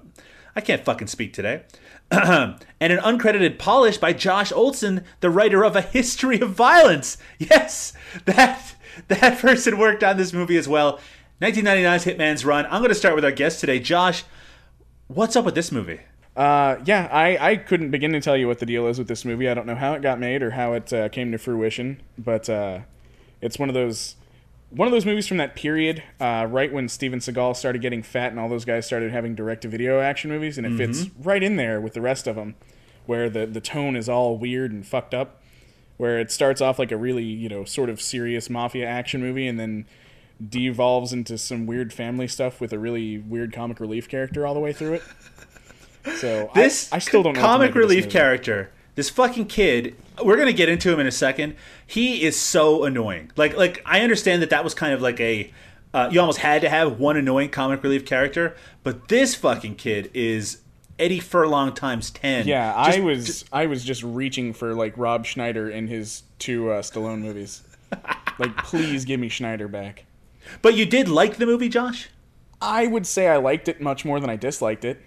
i 0.56 0.62
can't 0.62 0.84
fucking 0.84 1.08
speak 1.08 1.34
today. 1.34 1.64
And 2.82 2.94
an 2.94 3.00
uncredited 3.00 3.58
polish 3.58 3.98
by 3.98 4.14
josh 4.14 4.52
olson 4.52 5.04
the 5.22 5.30
writer 5.30 5.64
of 5.64 5.76
a 5.76 5.82
history 5.82 6.40
of 6.40 6.52
violence. 6.52 7.18
Yes 7.40 7.94
that 8.26 8.76
that 9.08 9.40
person 9.40 9.78
worked 9.78 10.04
on 10.04 10.18
this 10.18 10.32
movie 10.34 10.58
as 10.58 10.68
well. 10.68 11.00
1999's 11.42 12.06
hitman's 12.06 12.46
run. 12.46 12.66
I'm 12.68 12.80
going 12.80 12.90
to 12.90 12.96
start 12.96 13.16
with 13.16 13.26
our 13.26 13.32
guest 13.32 13.60
today. 13.60 13.80
Josh 13.80 14.24
what's 15.08 15.36
up 15.36 15.46
with 15.46 15.56
this 15.56 15.72
movie? 15.72 16.00
Uh, 16.36 16.78
yeah, 16.84 17.08
I, 17.12 17.52
I 17.52 17.56
couldn't 17.56 17.92
begin 17.92 18.12
to 18.12 18.20
tell 18.20 18.36
you 18.36 18.48
what 18.48 18.60
the 18.60 18.66
deal 18.66 18.88
is 18.88 18.98
with 18.98 19.08
this 19.08 19.24
movie. 19.24 19.48
I 19.48 19.54
don't 19.54 19.66
know 19.66 19.76
how 19.76 19.94
it 19.94 20.02
got 20.02 20.20
made 20.20 20.44
or 20.44 20.52
how 20.52 20.74
it 20.74 20.92
uh, 20.92 21.10
came 21.10 21.32
to 21.32 21.38
fruition, 21.38 22.02
but 22.18 22.50
uh, 22.50 22.80
it's 23.42 23.58
one 23.58 23.70
of 23.70 23.76
those 23.76 24.16
one 24.76 24.88
of 24.88 24.92
those 24.92 25.06
movies 25.06 25.26
from 25.26 25.38
that 25.38 25.56
period, 25.56 26.04
uh, 26.20 26.46
right 26.50 26.72
when 26.72 26.90
Steven 26.90 27.20
Seagal 27.20 27.56
started 27.56 27.82
getting 27.82 28.04
fat 28.04 28.32
and 28.32 28.40
all 28.40 28.50
those 28.50 28.66
guys 28.66 28.86
started 28.86 29.12
having 29.12 29.34
direct-to-video 29.34 30.02
action 30.02 30.30
movies, 30.30 30.58
and 30.58 30.68
it 30.68 30.76
fits 30.76 31.10
right 31.18 31.42
in 31.42 31.56
there 31.56 31.80
with 31.80 31.94
the 31.94 32.02
rest 32.02 32.28
of 32.28 32.36
them, 32.36 32.56
where 33.06 33.30
the 33.30 33.46
the 33.46 33.62
tone 33.62 33.96
is 33.96 34.10
all 34.10 34.38
weird 34.38 34.72
and 34.72 34.86
fucked 34.86 35.14
up, 35.14 35.42
where 35.96 36.20
it 36.20 36.30
starts 36.30 36.60
off 36.60 36.78
like 36.78 36.92
a 36.92 36.98
really 36.98 37.24
you 37.24 37.48
know 37.48 37.64
sort 37.64 37.90
of 37.90 38.02
serious 38.02 38.50
mafia 38.50 38.86
action 38.86 39.22
movie, 39.22 39.48
and 39.48 39.58
then 39.58 39.86
devolves 40.46 41.14
into 41.14 41.38
some 41.38 41.66
weird 41.66 41.94
family 41.94 42.28
stuff 42.28 42.60
with 42.60 42.74
a 42.74 42.80
really 42.80 43.18
weird 43.18 43.54
comic 43.54 43.80
relief 43.80 44.10
character 44.10 44.46
all 44.46 44.54
the 44.54 44.60
way 44.60 44.74
through 44.74 44.96
it. 44.96 45.04
So 46.18 46.52
this 46.54 46.92
I, 46.92 47.00
still 47.00 47.24
don't 47.24 47.34
know 47.34 47.42
comic 47.42 47.70
make 47.70 47.70
of 47.70 47.76
this 47.76 47.82
relief 47.82 48.10
character 48.10 48.72
this 48.96 49.10
fucking 49.10 49.46
kid 49.46 49.96
we're 50.24 50.38
gonna 50.38 50.54
get 50.54 50.70
into 50.70 50.92
him 50.92 51.00
in 51.00 51.08
a 51.08 51.12
second 51.12 51.56
he 51.86 52.24
is 52.24 52.40
so 52.40 52.84
annoying 52.86 53.32
like 53.36 53.56
like 53.58 53.82
i 53.86 54.02
understand 54.02 54.42
that 54.42 54.50
that 54.50 54.64
was 54.64 54.74
kind 54.74 54.94
of 54.94 55.02
like 55.02 55.20
a 55.20 55.52
uh, 55.94 56.10
you 56.12 56.20
almost 56.20 56.40
had 56.40 56.62
to 56.62 56.68
have 56.70 57.00
one 57.00 57.16
annoying 57.16 57.50
comic 57.50 57.82
relief 57.84 58.06
character 58.06 58.56
but 58.84 59.08
this 59.08 59.34
fucking 59.36 59.76
kid 59.76 60.10
is 60.14 60.62
eddie 61.00 61.20
furlong 61.20 61.74
times 61.74 62.10
10 62.12 62.48
Yeah, 62.48 62.86
Just- 62.86 62.98
I 62.98 63.02
was 63.02 63.46
I 63.52 63.66
was 63.66 63.84
just 63.84 64.04
reaching 64.04 64.54
for 64.54 64.74
like 64.74 64.98
Rob 64.98 65.26
Schneider 65.26 65.70
in 65.70 65.88
his 65.88 66.24
two 66.40 66.70
uh, 66.72 66.82
Stallone 66.82 67.20
movies. 67.22 67.64
like, 68.40 68.56
please 68.58 69.06
give 69.06 69.20
me 69.20 69.30
Schneider 69.30 69.68
back. 69.68 70.06
but 70.62 70.74
you 70.76 70.86
did 70.86 71.08
like 71.08 71.36
the 71.38 71.46
movie 71.46 71.70
josh 71.70 72.10
I 72.62 72.88
would 72.88 73.06
say 73.06 73.28
I 73.28 73.38
liked 73.38 73.68
it 73.68 73.80
much 73.82 74.06
more 74.06 74.20
than 74.20 74.30
I 74.30 74.36
disliked 74.38 74.86
it. 74.86 75.02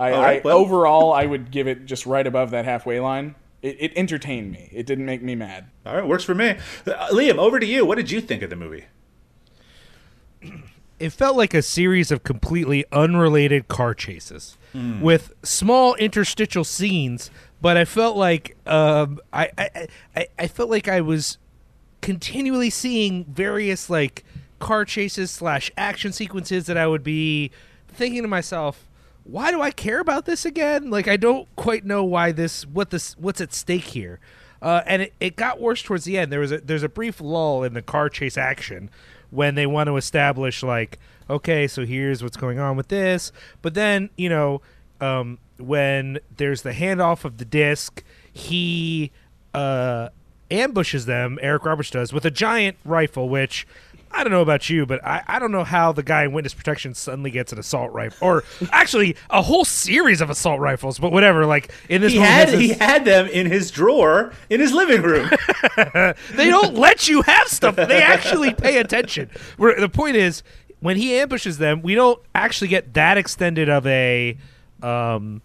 I, 0.00 0.12
All 0.12 0.22
right, 0.22 0.38
I 0.38 0.42
well- 0.42 0.56
overall 0.58 1.12
I 1.12 1.26
would 1.26 1.50
give 1.52 1.68
it 1.68 1.84
just 1.86 2.06
right 2.06 2.26
above 2.26 2.50
that 2.50 2.64
halfway 2.64 2.98
line. 2.98 3.36
It, 3.62 3.76
it 3.78 3.92
entertained 3.94 4.50
me. 4.50 4.70
It 4.72 4.86
didn't 4.86 5.04
make 5.04 5.22
me 5.22 5.34
mad. 5.34 5.66
all 5.84 5.94
right 5.94 6.06
works 6.06 6.24
for 6.24 6.34
me 6.34 6.56
uh, 6.86 7.08
liam 7.12 7.36
over 7.36 7.60
to 7.60 7.66
you 7.66 7.84
what 7.84 7.96
did 7.96 8.10
you 8.10 8.20
think 8.22 8.42
of 8.42 8.48
the 8.50 8.56
movie 8.56 8.86
it 10.98 11.10
felt 11.10 11.36
like 11.36 11.54
a 11.54 11.62
series 11.62 12.10
of 12.10 12.22
completely 12.24 12.84
unrelated 12.92 13.68
car 13.68 13.94
chases 13.94 14.56
with 15.00 15.32
small 15.42 15.94
interstitial 15.96 16.62
scenes 16.64 17.30
but 17.60 17.76
i 17.76 17.84
felt 17.84 18.16
like 18.16 18.56
um, 18.66 19.18
I, 19.32 19.50
I, 19.58 19.88
I, 20.14 20.26
I 20.38 20.46
felt 20.46 20.70
like 20.70 20.86
i 20.88 21.00
was 21.00 21.38
continually 22.00 22.70
seeing 22.70 23.24
various 23.24 23.90
like 23.90 24.24
car 24.60 24.84
chases 24.84 25.30
slash 25.32 25.70
action 25.76 26.12
sequences 26.12 26.66
that 26.66 26.76
i 26.78 26.86
would 26.86 27.02
be 27.02 27.50
thinking 27.88 28.22
to 28.22 28.28
myself 28.28 28.86
why 29.30 29.50
do 29.50 29.60
i 29.60 29.70
care 29.70 30.00
about 30.00 30.26
this 30.26 30.44
again? 30.44 30.90
Like 30.90 31.08
i 31.08 31.16
don't 31.16 31.48
quite 31.56 31.84
know 31.84 32.04
why 32.04 32.32
this 32.32 32.66
what 32.66 32.90
this 32.90 33.16
what's 33.18 33.40
at 33.40 33.52
stake 33.52 33.84
here. 33.84 34.18
Uh, 34.62 34.82
and 34.84 35.00
it, 35.00 35.14
it 35.20 35.36
got 35.36 35.58
worse 35.58 35.80
towards 35.82 36.04
the 36.04 36.18
end. 36.18 36.30
There 36.30 36.40
was 36.40 36.52
a 36.52 36.58
there's 36.58 36.82
a 36.82 36.88
brief 36.88 37.20
lull 37.20 37.62
in 37.62 37.72
the 37.72 37.82
car 37.82 38.08
chase 38.08 38.36
action 38.36 38.90
when 39.30 39.54
they 39.54 39.66
want 39.66 39.86
to 39.86 39.96
establish 39.96 40.62
like 40.62 40.98
okay 41.30 41.66
so 41.66 41.86
here's 41.86 42.22
what's 42.22 42.36
going 42.36 42.58
on 42.58 42.76
with 42.76 42.88
this. 42.88 43.32
But 43.62 43.74
then 43.74 44.10
you 44.16 44.28
know 44.28 44.60
um, 45.00 45.38
when 45.58 46.18
there's 46.36 46.62
the 46.62 46.72
handoff 46.72 47.24
of 47.24 47.38
the 47.38 47.44
disc 47.44 48.02
he 48.32 49.10
uh, 49.54 50.08
ambushes 50.50 51.06
them 51.06 51.38
eric 51.42 51.64
roberts 51.64 51.90
does 51.90 52.12
with 52.12 52.24
a 52.24 52.30
giant 52.30 52.76
rifle 52.84 53.28
which 53.28 53.66
I 54.12 54.24
don't 54.24 54.32
know 54.32 54.42
about 54.42 54.68
you, 54.68 54.86
but 54.86 55.04
I, 55.04 55.22
I 55.26 55.38
don't 55.38 55.52
know 55.52 55.62
how 55.64 55.92
the 55.92 56.02
guy 56.02 56.24
in 56.24 56.32
witness 56.32 56.52
protection 56.52 56.94
suddenly 56.94 57.30
gets 57.30 57.52
an 57.52 57.58
assault 57.58 57.92
rifle, 57.92 58.26
or 58.26 58.44
actually 58.72 59.16
a 59.30 59.40
whole 59.40 59.64
series 59.64 60.20
of 60.20 60.30
assault 60.30 60.60
rifles. 60.60 60.98
But 60.98 61.12
whatever, 61.12 61.46
like 61.46 61.72
in 61.88 62.00
this 62.02 62.12
he 62.12 62.18
had 62.18 62.48
this- 62.48 62.60
he 62.60 62.68
had 62.70 63.04
them 63.04 63.26
in 63.28 63.46
his 63.46 63.70
drawer 63.70 64.32
in 64.50 64.58
his 64.60 64.72
living 64.72 65.02
room 65.02 65.30
they 65.76 66.48
don't 66.50 66.74
let 66.74 67.08
you 67.08 67.22
have 67.22 67.46
stuff. 67.48 67.76
They 67.76 68.02
actually 68.02 68.52
pay 68.52 68.78
attention. 68.78 69.30
Where 69.56 69.78
the 69.80 69.88
point 69.88 70.16
is, 70.16 70.42
when 70.80 70.96
he 70.96 71.14
ambushes 71.14 71.58
them, 71.58 71.82
we 71.82 71.94
don't 71.94 72.20
actually 72.34 72.68
get 72.68 72.94
that 72.94 73.16
extended 73.16 73.68
of 73.68 73.86
a 73.86 74.36
um, 74.82 75.42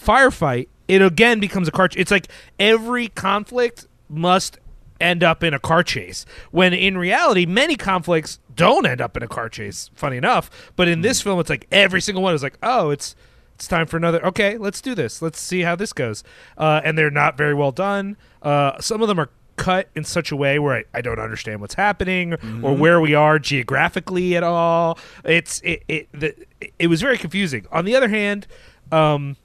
firefight. 0.00 0.68
It 0.88 1.02
again 1.02 1.38
becomes 1.40 1.68
a 1.68 1.70
car. 1.70 1.88
It's 1.96 2.10
like 2.10 2.28
every 2.58 3.08
conflict 3.08 3.86
must 4.08 4.58
end 5.00 5.22
up 5.22 5.42
in 5.42 5.54
a 5.54 5.58
car 5.58 5.82
chase. 5.82 6.26
When 6.50 6.72
in 6.72 6.98
reality, 6.98 7.46
many 7.46 7.76
conflicts 7.76 8.38
don't 8.54 8.86
end 8.86 9.00
up 9.00 9.16
in 9.16 9.22
a 9.22 9.28
car 9.28 9.48
chase. 9.48 9.90
Funny 9.94 10.16
enough, 10.16 10.72
but 10.76 10.88
in 10.88 11.00
this 11.00 11.22
film, 11.22 11.40
it's 11.40 11.50
like 11.50 11.66
every 11.72 12.00
single 12.00 12.22
one 12.22 12.34
is 12.34 12.42
like, 12.42 12.58
oh, 12.62 12.90
it's 12.90 13.16
it's 13.54 13.68
time 13.68 13.86
for 13.86 13.98
another. 13.98 14.24
Okay, 14.24 14.56
let's 14.56 14.80
do 14.80 14.94
this. 14.94 15.20
Let's 15.20 15.38
see 15.38 15.60
how 15.60 15.76
this 15.76 15.92
goes. 15.92 16.24
Uh, 16.56 16.80
and 16.82 16.96
they're 16.96 17.10
not 17.10 17.36
very 17.36 17.52
well 17.52 17.72
done. 17.72 18.16
Uh, 18.42 18.80
some 18.80 19.02
of 19.02 19.08
them 19.08 19.20
are 19.20 19.28
cut 19.56 19.90
in 19.94 20.02
such 20.02 20.32
a 20.32 20.36
way 20.36 20.58
where 20.58 20.76
I, 20.76 20.84
I 20.94 21.00
don't 21.02 21.18
understand 21.18 21.60
what's 21.60 21.74
happening 21.74 22.32
or 22.62 22.74
where 22.74 22.98
we 22.98 23.14
are 23.14 23.38
geographically 23.38 24.34
at 24.34 24.42
all. 24.42 24.98
It's 25.24 25.60
it 25.60 25.82
it 25.88 26.08
the, 26.12 26.34
it 26.78 26.86
was 26.86 27.02
very 27.02 27.18
confusing. 27.18 27.66
On 27.70 27.84
the 27.84 27.94
other 27.94 28.08
hand, 28.08 28.46
um, 28.90 29.36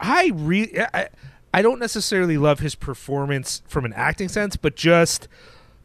I 0.00 0.32
re 0.34 0.76
I, 0.92 1.08
I 1.56 1.62
don't 1.62 1.78
necessarily 1.78 2.36
love 2.36 2.60
his 2.60 2.74
performance 2.74 3.62
from 3.66 3.86
an 3.86 3.94
acting 3.94 4.28
sense, 4.28 4.56
but 4.56 4.76
just 4.76 5.26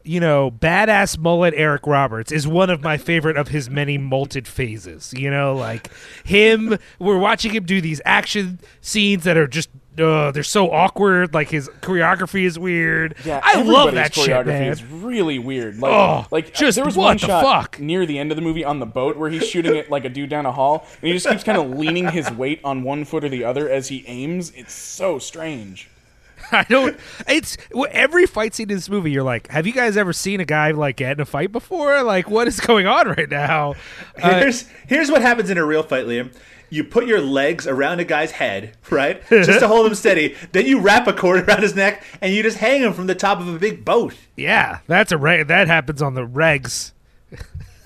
you 0.04 0.20
know, 0.20 0.50
badass 0.50 1.16
mullet 1.16 1.54
Eric 1.56 1.86
Roberts 1.86 2.30
is 2.30 2.46
one 2.46 2.68
of 2.68 2.82
my 2.82 2.98
favorite 2.98 3.38
of 3.38 3.48
his 3.48 3.70
many 3.70 3.98
molted 3.98 4.46
phases. 4.46 5.14
You 5.16 5.30
know, 5.30 5.54
like 5.54 5.90
him. 6.24 6.76
We're 6.98 7.16
watching 7.16 7.52
him 7.52 7.64
do 7.64 7.80
these 7.80 8.02
action 8.04 8.60
scenes 8.82 9.24
that 9.24 9.38
are 9.38 9.46
just. 9.46 9.70
Uh, 9.98 10.30
they're 10.30 10.42
so 10.42 10.70
awkward. 10.70 11.34
Like 11.34 11.50
his 11.50 11.68
choreography 11.80 12.44
is 12.44 12.58
weird. 12.58 13.14
Yeah, 13.24 13.40
I 13.42 13.56
love 13.62 13.88
everybody's 13.88 13.94
that 13.94 14.14
shit, 14.14 14.30
choreography 14.30 14.46
man. 14.46 14.72
is 14.72 14.82
really 14.84 15.38
weird. 15.38 15.78
Like, 15.78 15.92
Oh, 15.92 16.26
like 16.30 16.54
just 16.54 16.76
there 16.76 16.84
was 16.84 16.96
what 16.96 17.04
one 17.04 17.16
the 17.18 17.26
shot 17.26 17.44
fuck? 17.44 17.78
near 17.78 18.06
the 18.06 18.18
end 18.18 18.32
of 18.32 18.36
the 18.36 18.42
movie 18.42 18.64
on 18.64 18.78
the 18.78 18.86
boat 18.86 19.16
where 19.18 19.28
he's 19.28 19.46
shooting 19.46 19.76
it 19.76 19.90
like 19.90 20.04
a 20.06 20.08
dude 20.08 20.30
down 20.30 20.46
a 20.46 20.52
hall, 20.52 20.86
and 21.02 21.08
he 21.08 21.12
just 21.12 21.28
keeps 21.28 21.44
kind 21.44 21.58
of 21.58 21.70
leaning 21.78 22.08
his 22.08 22.30
weight 22.30 22.60
on 22.64 22.82
one 22.82 23.04
foot 23.04 23.22
or 23.24 23.28
the 23.28 23.44
other 23.44 23.68
as 23.68 23.88
he 23.88 24.02
aims. 24.06 24.50
It's 24.52 24.72
so 24.72 25.18
strange. 25.18 25.88
I 26.52 26.64
don't. 26.68 26.96
It's 27.28 27.56
every 27.90 28.26
fight 28.26 28.54
scene 28.54 28.68
in 28.70 28.76
this 28.76 28.88
movie. 28.88 29.10
You're 29.12 29.22
like, 29.22 29.48
have 29.48 29.66
you 29.66 29.72
guys 29.72 29.96
ever 29.98 30.12
seen 30.12 30.40
a 30.40 30.44
guy 30.44 30.70
like 30.72 30.96
get 30.96 31.12
in 31.12 31.20
a 31.20 31.24
fight 31.26 31.52
before? 31.52 32.02
Like, 32.02 32.30
what 32.30 32.48
is 32.48 32.58
going 32.60 32.86
on 32.86 33.08
right 33.08 33.30
now? 33.30 33.74
Uh, 34.20 34.40
here's 34.40 34.62
here's 34.86 35.10
what 35.10 35.20
happens 35.22 35.50
in 35.50 35.58
a 35.58 35.64
real 35.64 35.82
fight, 35.82 36.06
Liam. 36.06 36.32
You 36.72 36.84
put 36.84 37.06
your 37.06 37.20
legs 37.20 37.66
around 37.66 38.00
a 38.00 38.04
guy's 38.04 38.30
head, 38.30 38.78
right, 38.88 39.22
just 39.28 39.60
to 39.60 39.68
hold 39.68 39.86
him 39.86 39.94
steady. 39.94 40.34
Then 40.52 40.64
you 40.64 40.80
wrap 40.80 41.06
a 41.06 41.12
cord 41.12 41.46
around 41.46 41.60
his 41.60 41.74
neck, 41.74 42.02
and 42.22 42.32
you 42.32 42.42
just 42.42 42.56
hang 42.56 42.80
him 42.80 42.94
from 42.94 43.08
the 43.08 43.14
top 43.14 43.40
of 43.40 43.54
a 43.54 43.58
big 43.58 43.84
boat. 43.84 44.14
yeah, 44.36 44.78
that's 44.86 45.12
a 45.12 45.18
reg. 45.18 45.48
That 45.48 45.66
happens 45.66 46.00
on 46.00 46.14
the 46.14 46.26
regs. 46.26 46.92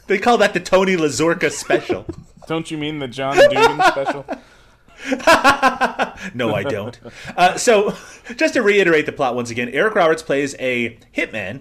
They 0.06 0.18
call 0.18 0.38
that 0.38 0.54
the 0.54 0.60
Tony 0.60 0.96
Lazorka 0.96 1.50
special. 1.50 2.06
Don't 2.46 2.70
you 2.70 2.78
mean 2.78 3.00
the 3.00 3.08
John 3.08 3.36
Dugan 3.36 3.80
special? 3.88 4.24
No, 6.34 6.54
I 6.54 6.62
don't. 6.62 6.98
Uh, 7.36 7.56
so, 7.58 7.94
just 8.36 8.54
to 8.54 8.62
reiterate 8.62 9.04
the 9.06 9.12
plot 9.12 9.34
once 9.34 9.50
again, 9.50 9.68
Eric 9.68 9.94
Roberts 9.94 10.22
plays 10.22 10.54
a 10.58 10.96
hitman 11.14 11.60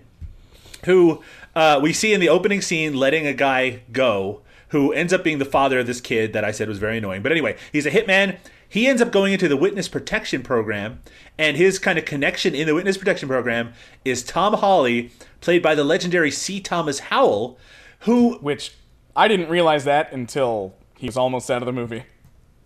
who 0.85 1.21
uh, 1.55 1.79
we 1.81 1.91
see 1.91 2.13
in 2.13 2.19
the 2.21 2.29
opening 2.29 2.61
scene 2.61 2.93
letting 2.93 3.27
a 3.27 3.33
guy 3.33 3.81
go 3.91 4.41
who 4.69 4.91
ends 4.91 5.13
up 5.13 5.23
being 5.23 5.39
the 5.39 5.45
father 5.45 5.79
of 5.79 5.87
this 5.87 6.01
kid 6.01 6.33
that 6.33 6.43
I 6.43 6.51
said 6.51 6.67
was 6.67 6.79
very 6.79 6.97
annoying. 6.97 7.21
But 7.21 7.31
anyway, 7.31 7.57
he's 7.71 7.85
a 7.85 7.91
hitman. 7.91 8.37
He 8.67 8.87
ends 8.87 9.01
up 9.01 9.11
going 9.11 9.33
into 9.33 9.47
the 9.47 9.57
witness 9.57 9.87
protection 9.87 10.41
program, 10.41 11.01
and 11.37 11.55
his 11.55 11.79
kind 11.79 11.97
of 11.99 12.05
connection 12.05 12.55
in 12.55 12.67
the 12.67 12.75
witness 12.75 12.97
protection 12.97 13.29
program 13.29 13.73
is 14.03 14.23
Tom 14.23 14.53
Hawley, 14.53 15.11
played 15.39 15.61
by 15.61 15.75
the 15.75 15.83
legendary 15.83 16.31
C. 16.31 16.59
Thomas 16.59 16.99
Howell, 16.99 17.57
who 17.99 18.37
Which 18.39 18.73
I 19.15 19.27
didn't 19.27 19.49
realize 19.49 19.85
that 19.85 20.11
until 20.11 20.73
he 20.97 21.05
was 21.07 21.17
almost 21.17 21.49
out 21.49 21.61
of 21.61 21.65
the 21.65 21.73
movie. 21.73 22.03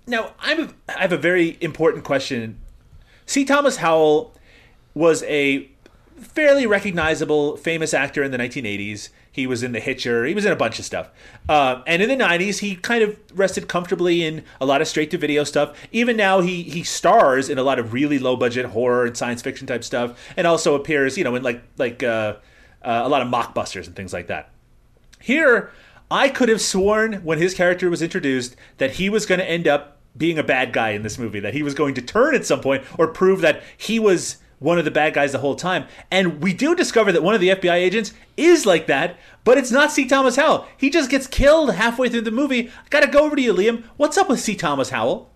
Now, 0.08 0.34
I'm 0.40 0.74
I 0.88 1.02
have 1.02 1.12
a 1.12 1.18
very 1.18 1.58
important 1.62 2.04
question. 2.04 2.60
C. 3.26 3.46
Thomas 3.46 3.78
Howell 3.78 4.34
was 4.96 5.22
a 5.24 5.70
fairly 6.18 6.66
recognizable, 6.66 7.58
famous 7.58 7.94
actor 7.94 8.24
in 8.24 8.32
the 8.32 8.38
1980s. 8.38 9.10
He 9.32 9.46
was 9.46 9.64
in 9.64 9.72
The 9.72 9.80
Hitcher. 9.80 10.26
He 10.26 10.34
was 10.34 10.46
in 10.46 10.52
a 10.52 10.56
bunch 10.56 10.80
of 10.80 10.86
stuff. 10.86 11.10
Uh, 11.48 11.82
and 11.86 12.02
in 12.02 12.10
the 12.10 12.24
90s, 12.24 12.60
he 12.60 12.76
kind 12.76 13.04
of 13.04 13.18
rested 13.34 13.68
comfortably 13.68 14.24
in 14.24 14.44
a 14.60 14.66
lot 14.66 14.82
of 14.82 14.88
straight 14.88 15.12
to 15.12 15.18
video 15.18 15.44
stuff. 15.44 15.78
Even 15.92 16.18
now, 16.18 16.42
he 16.42 16.64
he 16.64 16.84
stars 16.84 17.50
in 17.50 17.58
a 17.58 17.64
lot 17.64 17.80
of 17.80 17.94
really 17.94 18.20
low 18.20 18.36
budget 18.36 18.68
horror 18.68 19.06
and 19.06 19.16
science 19.16 19.42
fiction 19.42 19.68
type 19.68 19.84
stuff, 19.84 20.18
and 20.36 20.48
also 20.48 20.76
appears, 20.76 21.18
you 21.18 21.24
know, 21.24 21.36
in 21.36 21.44
like 21.44 21.62
like 21.78 22.02
uh, 22.04 22.36
uh, 22.84 23.02
a 23.04 23.10
lot 23.10 23.22
of 23.22 23.28
mockbusters 23.28 23.88
and 23.88 23.96
things 23.96 24.14
like 24.14 24.28
that. 24.28 24.50
Here, 25.22 25.72
I 26.10 26.30
could 26.30 26.50
have 26.50 26.62
sworn 26.62 27.14
when 27.24 27.38
his 27.38 27.54
character 27.54 27.90
was 27.90 28.02
introduced 28.02 28.56
that 28.78 28.94
he 28.94 29.10
was 29.10 29.26
going 29.26 29.40
to 29.40 29.50
end 29.50 29.68
up 29.68 29.98
being 30.18 30.40
a 30.40 30.44
bad 30.44 30.74
guy 30.74 30.90
in 30.92 31.04
this 31.04 31.20
movie, 31.20 31.40
that 31.40 31.54
he 31.54 31.64
was 31.64 31.74
going 31.74 31.94
to 31.96 32.02
turn 32.02 32.34
at 32.36 32.46
some 32.46 32.62
point 32.62 32.84
or 32.98 33.08
prove 33.08 33.42
that 33.42 33.62
he 33.78 34.00
was 34.00 34.38
one 34.60 34.78
of 34.78 34.86
the 34.86 34.92
bad 34.92 35.14
guys 35.14 35.32
the 35.32 35.40
whole 35.40 35.56
time. 35.56 35.86
And 36.12 36.42
we 36.42 36.54
do 36.54 36.76
discover 36.76 37.12
that 37.12 37.24
one 37.24 37.34
of 37.34 37.42
the 37.42 37.50
FBI 37.50 37.74
agents 37.74 38.14
is 38.38 38.66
like 38.66 38.88
that, 38.88 39.18
but 39.44 39.58
it's 39.58 39.72
not 39.72 39.92
C. 39.92 40.06
Thomas 40.06 40.36
Howell. 40.36 40.68
He 40.78 40.90
just 40.90 41.10
gets 41.10 41.28
killed 41.28 41.74
halfway 41.74 42.10
through 42.10 42.22
the 42.22 42.32
movie. 42.32 42.68
I 42.70 42.88
gotta 42.90 43.08
go 43.08 43.24
over 43.26 43.36
to 43.36 43.42
you, 43.42 43.54
Liam. 43.54 43.84
What's 43.98 44.18
up 44.18 44.30
with 44.30 44.40
C. 44.40 44.56
Thomas 44.56 44.90
Howell? 44.90 45.30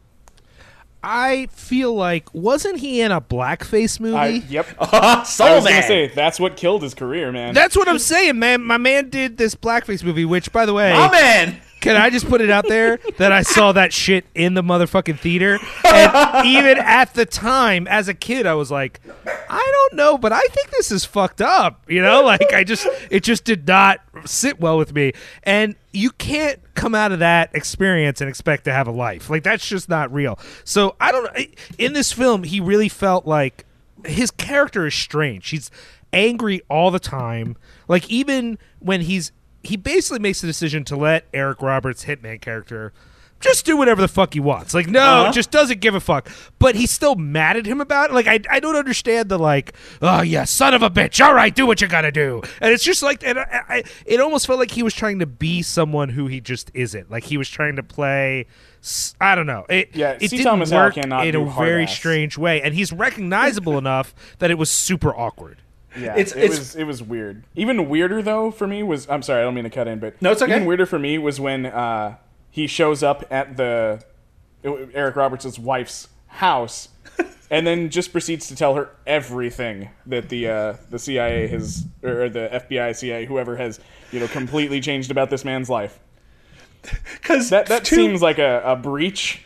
I 1.05 1.47
feel 1.51 1.93
like 1.93 2.33
wasn't 2.33 2.79
he 2.79 3.01
in 3.01 3.11
a 3.11 3.19
blackface 3.19 3.99
movie? 3.99 4.15
I, 4.15 4.27
yep. 4.47 4.67
Soul 4.77 4.77
I 4.87 5.55
was 5.55 5.63
gonna 5.63 5.63
Man. 5.63 5.83
say 5.83 6.07
that's 6.07 6.39
what 6.39 6.55
killed 6.55 6.81
his 6.81 6.93
career, 6.93 7.29
man. 7.31 7.53
That's 7.53 7.75
what 7.75 7.89
I'm 7.89 7.99
saying, 7.99 8.39
man. 8.39 8.61
My 8.63 8.77
man 8.77 9.09
did 9.09 9.37
this 9.37 9.53
blackface 9.53 10.01
movie, 10.01 10.23
which, 10.23 10.53
by 10.53 10.65
the 10.65 10.73
way, 10.73 10.93
Oh 10.95 11.11
man. 11.11 11.59
Can 11.83 11.97
I 11.97 12.09
just 12.09 12.29
put 12.29 12.39
it 12.39 12.49
out 12.49 12.65
there 12.65 12.97
that 13.17 13.33
I 13.33 13.41
saw 13.41 13.73
that 13.73 13.91
shit 13.91 14.23
in 14.33 14.53
the 14.53 14.63
motherfucking 14.63 15.19
theater? 15.19 15.59
And 15.83 16.47
even 16.47 16.77
at 16.77 17.13
the 17.13 17.25
time, 17.25 17.89
as 17.89 18.07
a 18.07 18.13
kid, 18.13 18.45
I 18.45 18.53
was 18.53 18.71
like, 18.71 19.01
I 19.27 19.71
don't 19.89 19.97
know, 19.97 20.17
but 20.17 20.31
I 20.31 20.39
think 20.39 20.69
this 20.69 20.93
is 20.93 21.03
fucked 21.03 21.41
up. 21.41 21.83
You 21.89 22.01
know, 22.01 22.21
like 22.25 22.53
I 22.53 22.63
just, 22.63 22.87
it 23.11 23.21
just 23.21 23.43
did 23.43 23.67
not 23.67 23.99
sit 24.23 24.61
well 24.61 24.77
with 24.77 24.93
me. 24.93 25.11
And 25.43 25.75
you 25.91 26.11
can't 26.11 26.61
come 26.73 26.95
out 26.95 27.11
of 27.11 27.19
that 27.19 27.53
experience 27.53 28.21
and 28.21 28.29
expect 28.29 28.63
to 28.63 28.71
have 28.71 28.87
a 28.87 28.91
life. 28.91 29.29
Like 29.29 29.43
that's 29.43 29.67
just 29.67 29.89
not 29.89 30.13
real. 30.13 30.39
So 30.63 30.95
I 31.01 31.11
don't. 31.11 31.29
In 31.77 31.91
this 31.91 32.13
film, 32.13 32.43
he 32.43 32.61
really 32.61 32.87
felt 32.87 33.27
like 33.27 33.65
his 34.05 34.31
character 34.31 34.87
is 34.87 34.95
strange. 34.95 35.49
He's 35.49 35.69
angry 36.13 36.61
all 36.69 36.91
the 36.91 36.99
time. 36.99 37.57
Like 37.89 38.09
even 38.09 38.57
when 38.79 39.01
he's 39.01 39.33
he 39.63 39.77
basically 39.77 40.19
makes 40.19 40.41
the 40.41 40.47
decision 40.47 40.83
to 40.85 40.95
let 40.95 41.25
Eric 41.33 41.61
Roberts' 41.61 42.05
hitman 42.05 42.39
character 42.41 42.93
just 43.39 43.65
do 43.65 43.75
whatever 43.75 44.01
the 44.01 44.07
fuck 44.07 44.33
he 44.33 44.39
wants. 44.39 44.73
Like, 44.73 44.87
no, 44.87 45.01
Uh-huh. 45.01 45.31
just 45.33 45.51
doesn't 45.51 45.81
give 45.81 45.95
a 45.95 45.99
fuck. 45.99 46.29
But 46.59 46.75
he's 46.75 46.91
still 46.91 47.15
mad 47.15 47.57
at 47.57 47.65
him 47.65 47.81
about 47.81 48.09
it. 48.09 48.13
Like, 48.13 48.25
I, 48.25 48.39
I 48.49 48.61
don't 48.61 48.77
understand 48.77 49.27
the 49.27 49.37
like, 49.37 49.73
oh 50.01 50.21
yeah, 50.21 50.45
son 50.45 50.73
of 50.73 50.81
a 50.81 50.89
bitch. 50.89 51.19
All 51.25 51.33
right, 51.33 51.53
do 51.53 51.65
what 51.65 51.81
you 51.81 51.87
gotta 51.89 52.11
do. 52.11 52.41
And 52.61 52.71
it's 52.71 52.85
just 52.85 53.03
like, 53.03 53.21
and 53.25 53.39
I, 53.39 53.61
I, 53.67 53.83
it 54.05 54.21
almost 54.21 54.47
felt 54.47 54.59
like 54.59 54.71
he 54.71 54.81
was 54.81 54.93
trying 54.93 55.19
to 55.19 55.25
be 55.25 55.61
someone 55.61 56.07
who 56.09 56.27
he 56.27 56.39
just 56.39 56.71
isn't. 56.73 57.11
Like 57.11 57.25
he 57.25 57.37
was 57.37 57.49
trying 57.49 57.75
to 57.75 57.83
play. 57.83 58.45
s- 58.81 59.13
I 59.19 59.35
don't 59.35 59.45
know. 59.47 59.65
It, 59.69 59.89
Yeah, 59.93 60.11
it 60.11 60.29
C. 60.29 60.37
didn't 60.37 60.45
Thomas 60.45 60.71
work 60.71 60.95
in 60.97 61.11
a 61.11 61.19
very 61.31 61.49
hard-ass. 61.49 61.93
strange 61.93 62.37
way, 62.37 62.61
and 62.61 62.73
he's 62.73 62.93
recognizable 62.93 63.77
enough 63.83 64.15
that 64.39 64.51
it 64.51 64.57
was 64.57 64.71
super 64.71 65.13
awkward. 65.13 65.57
Yeah, 65.97 66.11
It's- 66.17 66.31
it 66.31 66.43
it's- 66.45 66.59
was 66.59 66.75
it 66.75 66.83
was 66.85 67.03
weird. 67.03 67.43
Even 67.55 67.87
weirder 67.89 68.21
though 68.21 68.49
for 68.51 68.67
me 68.67 68.81
was 68.83 69.07
I'm 69.09 69.21
sorry 69.21 69.41
I 69.41 69.43
don't 69.43 69.53
mean 69.55 69.63
to 69.65 69.69
cut 69.69 69.87
in, 69.87 69.99
but 69.99 70.19
No, 70.21 70.31
it's 70.31 70.41
okay. 70.41 70.55
Even 70.55 70.65
weirder 70.65 70.85
for 70.85 70.97
me 70.99 71.17
was 71.17 71.39
when 71.39 71.65
uh, 71.67 72.15
he 72.49 72.67
shows 72.67 73.03
up 73.03 73.23
at 73.29 73.57
the 73.57 74.03
Eric 74.63 75.15
Roberts' 75.15 75.59
wife's 75.59 76.07
house, 76.27 76.89
and 77.51 77.67
then 77.67 77.89
just 77.89 78.11
proceeds 78.11 78.47
to 78.47 78.55
tell 78.55 78.75
her 78.75 78.89
everything 79.05 79.89
that 80.05 80.29
the 80.29 80.47
uh, 80.49 80.73
the 80.89 80.97
CIA 80.97 81.47
has 81.47 81.85
or 82.01 82.29
the 82.29 82.49
FBI, 82.69 82.95
CIA, 82.95 83.25
whoever 83.25 83.55
has 83.57 83.79
you 84.11 84.19
know 84.19 84.27
completely 84.27 84.79
changed 84.81 85.11
about 85.11 85.29
this 85.29 85.43
man's 85.45 85.69
life. 85.69 85.99
Because 87.21 87.49
That 87.49 87.67
that 87.67 87.85
seems 87.87 88.21
like 88.21 88.39
a, 88.39 88.61
a 88.65 88.75
breach. 88.75 89.43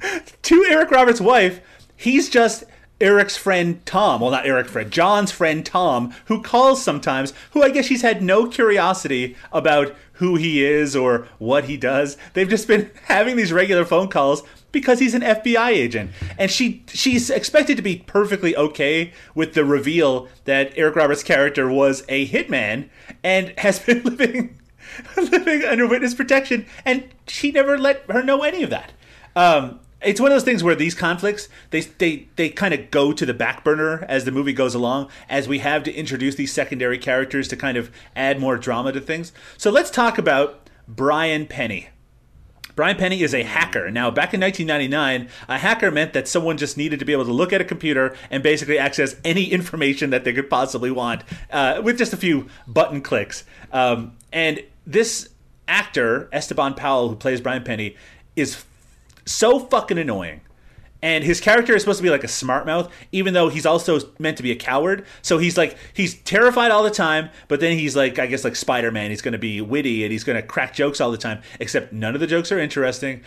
to 0.42 0.64
Eric 0.70 0.90
Roberts' 0.92 1.20
wife, 1.20 1.60
he's 1.96 2.28
just 2.28 2.64
Eric's 3.00 3.36
friend 3.36 3.84
Tom. 3.86 4.20
Well, 4.20 4.30
not 4.30 4.46
Eric's 4.46 4.70
friend, 4.70 4.90
John's 4.90 5.30
friend 5.30 5.64
Tom, 5.64 6.12
who 6.26 6.42
calls 6.42 6.82
sometimes, 6.82 7.32
who 7.52 7.62
I 7.62 7.70
guess 7.70 7.86
she's 7.86 8.02
had 8.02 8.22
no 8.22 8.46
curiosity 8.46 9.36
about 9.52 9.94
who 10.14 10.34
he 10.34 10.64
is 10.64 10.96
or 10.96 11.28
what 11.38 11.64
he 11.64 11.76
does. 11.76 12.16
They've 12.34 12.48
just 12.48 12.66
been 12.66 12.90
having 13.04 13.36
these 13.36 13.52
regular 13.52 13.84
phone 13.84 14.08
calls 14.08 14.42
because 14.72 14.98
he's 14.98 15.14
an 15.14 15.22
FBI 15.22 15.70
agent. 15.70 16.10
And 16.38 16.50
she 16.50 16.84
she's 16.88 17.30
expected 17.30 17.76
to 17.76 17.82
be 17.82 18.04
perfectly 18.06 18.56
okay 18.56 19.12
with 19.34 19.54
the 19.54 19.64
reveal 19.64 20.28
that 20.44 20.72
Eric 20.76 20.96
Roberts' 20.96 21.22
character 21.22 21.68
was 21.68 22.04
a 22.08 22.26
hitman 22.28 22.88
and 23.22 23.54
has 23.58 23.78
been 23.78 24.02
living 24.02 24.58
living 25.16 25.64
under 25.64 25.86
witness 25.86 26.14
protection 26.14 26.66
and 26.84 27.08
she 27.26 27.52
never 27.52 27.78
let 27.78 28.02
her 28.10 28.22
know 28.22 28.42
any 28.42 28.62
of 28.62 28.70
that. 28.70 28.92
Um, 29.36 29.80
it's 30.02 30.20
one 30.20 30.30
of 30.30 30.34
those 30.34 30.44
things 30.44 30.62
where 30.62 30.74
these 30.74 30.94
conflicts 30.94 31.48
they 31.70 31.80
they 31.80 32.28
they 32.36 32.48
kind 32.50 32.72
of 32.72 32.90
go 32.90 33.12
to 33.12 33.26
the 33.26 33.34
back 33.34 33.64
burner 33.64 34.04
as 34.08 34.24
the 34.24 34.30
movie 34.30 34.52
goes 34.52 34.74
along 34.74 35.08
as 35.28 35.48
we 35.48 35.58
have 35.58 35.82
to 35.84 35.92
introduce 35.92 36.36
these 36.36 36.52
secondary 36.52 36.98
characters 36.98 37.48
to 37.48 37.56
kind 37.56 37.76
of 37.76 37.90
add 38.14 38.40
more 38.40 38.56
drama 38.56 38.92
to 38.92 39.00
things. 39.00 39.32
So 39.56 39.70
let's 39.70 39.90
talk 39.90 40.18
about 40.18 40.68
Brian 40.86 41.46
Penny. 41.46 41.88
Brian 42.76 42.96
Penny 42.96 43.24
is 43.24 43.34
a 43.34 43.42
hacker. 43.42 43.90
Now, 43.90 44.08
back 44.08 44.32
in 44.34 44.40
1999, 44.40 45.28
a 45.48 45.58
hacker 45.58 45.90
meant 45.90 46.12
that 46.12 46.28
someone 46.28 46.56
just 46.56 46.76
needed 46.76 47.00
to 47.00 47.04
be 47.04 47.12
able 47.12 47.24
to 47.24 47.32
look 47.32 47.52
at 47.52 47.60
a 47.60 47.64
computer 47.64 48.14
and 48.30 48.40
basically 48.40 48.78
access 48.78 49.16
any 49.24 49.46
information 49.46 50.10
that 50.10 50.22
they 50.22 50.32
could 50.32 50.48
possibly 50.48 50.92
want 50.92 51.24
uh, 51.50 51.80
with 51.82 51.98
just 51.98 52.12
a 52.12 52.16
few 52.16 52.46
button 52.68 53.00
clicks. 53.00 53.42
Um, 53.72 54.16
and 54.32 54.62
this 54.86 55.28
actor, 55.66 56.28
Esteban 56.32 56.74
Powell, 56.74 57.08
who 57.08 57.16
plays 57.16 57.40
Brian 57.40 57.64
Penny, 57.64 57.96
is 58.36 58.64
so 59.28 59.58
fucking 59.58 59.98
annoying. 59.98 60.40
And 61.02 61.24
his 61.24 61.40
character 61.40 61.74
is 61.74 61.82
supposed 61.82 61.98
to 61.98 62.02
be 62.02 62.10
like 62.10 62.24
a 62.24 62.28
smart 62.28 62.66
mouth, 62.66 62.92
even 63.12 63.34
though 63.34 63.48
he's 63.48 63.66
also 63.66 64.00
meant 64.18 64.36
to 64.38 64.42
be 64.42 64.50
a 64.50 64.56
coward. 64.56 65.04
So 65.22 65.38
he's 65.38 65.56
like 65.56 65.76
he's 65.92 66.14
terrified 66.22 66.70
all 66.70 66.82
the 66.82 66.90
time, 66.90 67.30
but 67.48 67.60
then 67.60 67.78
he's 67.78 67.96
like 67.96 68.18
I 68.18 68.26
guess 68.26 68.44
like 68.44 68.56
Spider 68.56 68.90
Man. 68.90 69.10
He's 69.10 69.22
going 69.22 69.32
to 69.32 69.38
be 69.38 69.60
witty 69.60 70.04
and 70.04 70.12
he's 70.12 70.24
going 70.24 70.40
to 70.40 70.46
crack 70.46 70.74
jokes 70.74 71.00
all 71.00 71.10
the 71.10 71.18
time. 71.18 71.42
Except 71.60 71.92
none 71.92 72.14
of 72.14 72.20
the 72.20 72.26
jokes 72.26 72.50
are 72.50 72.58
interesting. 72.58 73.22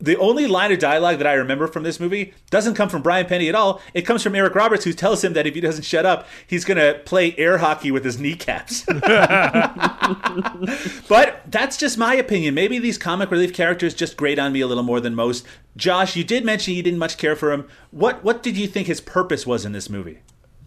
The 0.00 0.16
only 0.16 0.46
line 0.46 0.72
of 0.72 0.78
dialogue 0.78 1.18
that 1.18 1.26
I 1.26 1.34
remember 1.34 1.66
from 1.66 1.82
this 1.82 2.00
movie 2.00 2.34
doesn't 2.50 2.74
come 2.74 2.88
from 2.88 3.02
Brian 3.02 3.26
Penny 3.26 3.48
at 3.48 3.54
all. 3.54 3.80
It 3.94 4.02
comes 4.02 4.22
from 4.22 4.34
Eric 4.34 4.54
Roberts, 4.54 4.84
who 4.84 4.92
tells 4.92 5.22
him 5.22 5.34
that 5.34 5.46
if 5.46 5.54
he 5.54 5.60
doesn't 5.60 5.84
shut 5.84 6.06
up, 6.06 6.26
he's 6.46 6.64
going 6.64 6.78
to 6.78 7.00
play 7.04 7.34
air 7.36 7.58
hockey 7.58 7.90
with 7.90 8.04
his 8.04 8.18
kneecaps. 8.18 8.86
But 11.08 11.42
that's 11.46 11.76
just 11.76 11.98
my 11.98 12.14
opinion. 12.14 12.54
Maybe 12.54 12.78
these 12.78 12.98
comic 12.98 13.30
relief 13.30 13.52
characters 13.52 13.94
just 13.94 14.16
grate 14.16 14.38
on 14.38 14.52
me 14.52 14.60
a 14.60 14.66
little 14.66 14.82
more 14.82 15.00
than 15.00 15.14
most. 15.14 15.46
Josh, 15.78 16.16
you 16.16 16.24
did 16.24 16.44
mention 16.44 16.74
you 16.74 16.82
didn't 16.82 16.98
much 16.98 17.16
care 17.18 17.36
for 17.36 17.52
him. 17.52 17.68
What 17.92 18.24
what 18.24 18.42
did 18.42 18.56
you 18.56 18.66
think 18.66 18.88
his 18.88 19.00
purpose 19.00 19.46
was 19.46 19.64
in 19.64 19.72
this 19.72 19.88
movie? 19.88 20.18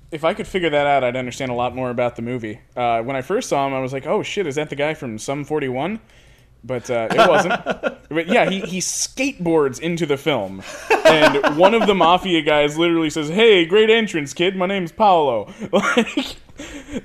If 0.09 0.23
I 0.23 0.33
could 0.33 0.47
figure 0.47 0.69
that 0.69 0.87
out, 0.87 1.03
I'd 1.03 1.17
understand 1.17 1.51
a 1.51 1.53
lot 1.53 1.75
more 1.75 1.89
about 1.89 2.15
the 2.15 2.21
movie. 2.21 2.61
Uh, 2.75 3.01
when 3.01 3.15
I 3.15 3.21
first 3.21 3.49
saw 3.49 3.67
him, 3.67 3.73
I 3.73 3.79
was 3.79 3.91
like, 3.91 4.07
"Oh 4.07 4.23
shit, 4.23 4.47
is 4.47 4.55
that 4.55 4.69
the 4.69 4.75
guy 4.75 4.93
from 4.93 5.19
Sum 5.19 5.43
41?" 5.43 5.99
But 6.63 6.89
uh, 6.89 7.09
it 7.11 7.27
wasn't. 7.27 7.61
but 8.09 8.27
yeah, 8.27 8.49
he, 8.49 8.61
he 8.61 8.79
skateboards 8.79 9.79
into 9.79 10.05
the 10.05 10.17
film, 10.17 10.63
and 11.05 11.57
one 11.57 11.73
of 11.73 11.87
the 11.87 11.95
mafia 11.95 12.41
guys 12.41 12.77
literally 12.77 13.09
says, 13.09 13.27
"Hey, 13.27 13.65
great 13.65 13.89
entrance, 13.89 14.33
kid. 14.33 14.55
My 14.55 14.65
name's 14.65 14.91
Paolo." 14.91 15.53
Like, 15.71 16.35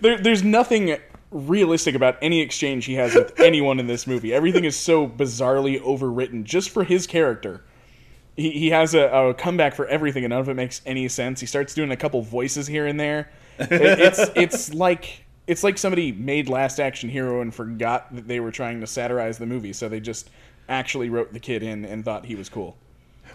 there, 0.02 0.18
there's 0.18 0.42
nothing 0.42 0.98
realistic 1.30 1.94
about 1.94 2.18
any 2.20 2.40
exchange 2.40 2.84
he 2.84 2.94
has 2.94 3.14
with 3.14 3.40
anyone 3.40 3.80
in 3.80 3.86
this 3.86 4.06
movie. 4.06 4.34
Everything 4.34 4.64
is 4.64 4.76
so 4.76 5.08
bizarrely 5.08 5.80
overwritten 5.80 6.44
just 6.44 6.68
for 6.68 6.84
his 6.84 7.06
character. 7.06 7.62
He, 8.36 8.50
he 8.50 8.70
has 8.70 8.94
a, 8.94 9.02
a 9.08 9.34
comeback 9.34 9.74
for 9.74 9.86
everything, 9.86 10.24
and 10.24 10.30
none 10.30 10.40
of 10.40 10.48
it 10.48 10.54
makes 10.54 10.82
any 10.86 11.08
sense. 11.08 11.40
He 11.40 11.46
starts 11.46 11.74
doing 11.74 11.90
a 11.90 11.96
couple 11.96 12.20
voices 12.22 12.66
here 12.66 12.86
and 12.86 12.98
there. 13.00 13.30
It- 13.58 13.70
it's 13.98 14.20
it's 14.36 14.74
like 14.74 15.24
it's 15.46 15.62
like 15.64 15.78
somebody 15.78 16.12
made 16.12 16.48
Last 16.48 16.78
Action 16.80 17.08
Hero 17.08 17.40
and 17.40 17.54
forgot 17.54 18.14
that 18.14 18.26
they 18.28 18.40
were 18.40 18.50
trying 18.50 18.80
to 18.80 18.86
satirize 18.86 19.38
the 19.38 19.46
movie, 19.46 19.72
so 19.72 19.88
they 19.88 20.00
just 20.00 20.28
actually 20.68 21.08
wrote 21.08 21.32
the 21.32 21.40
kid 21.40 21.62
in 21.62 21.84
and 21.84 22.04
thought 22.04 22.26
he 22.26 22.34
was 22.34 22.48
cool. 22.48 22.76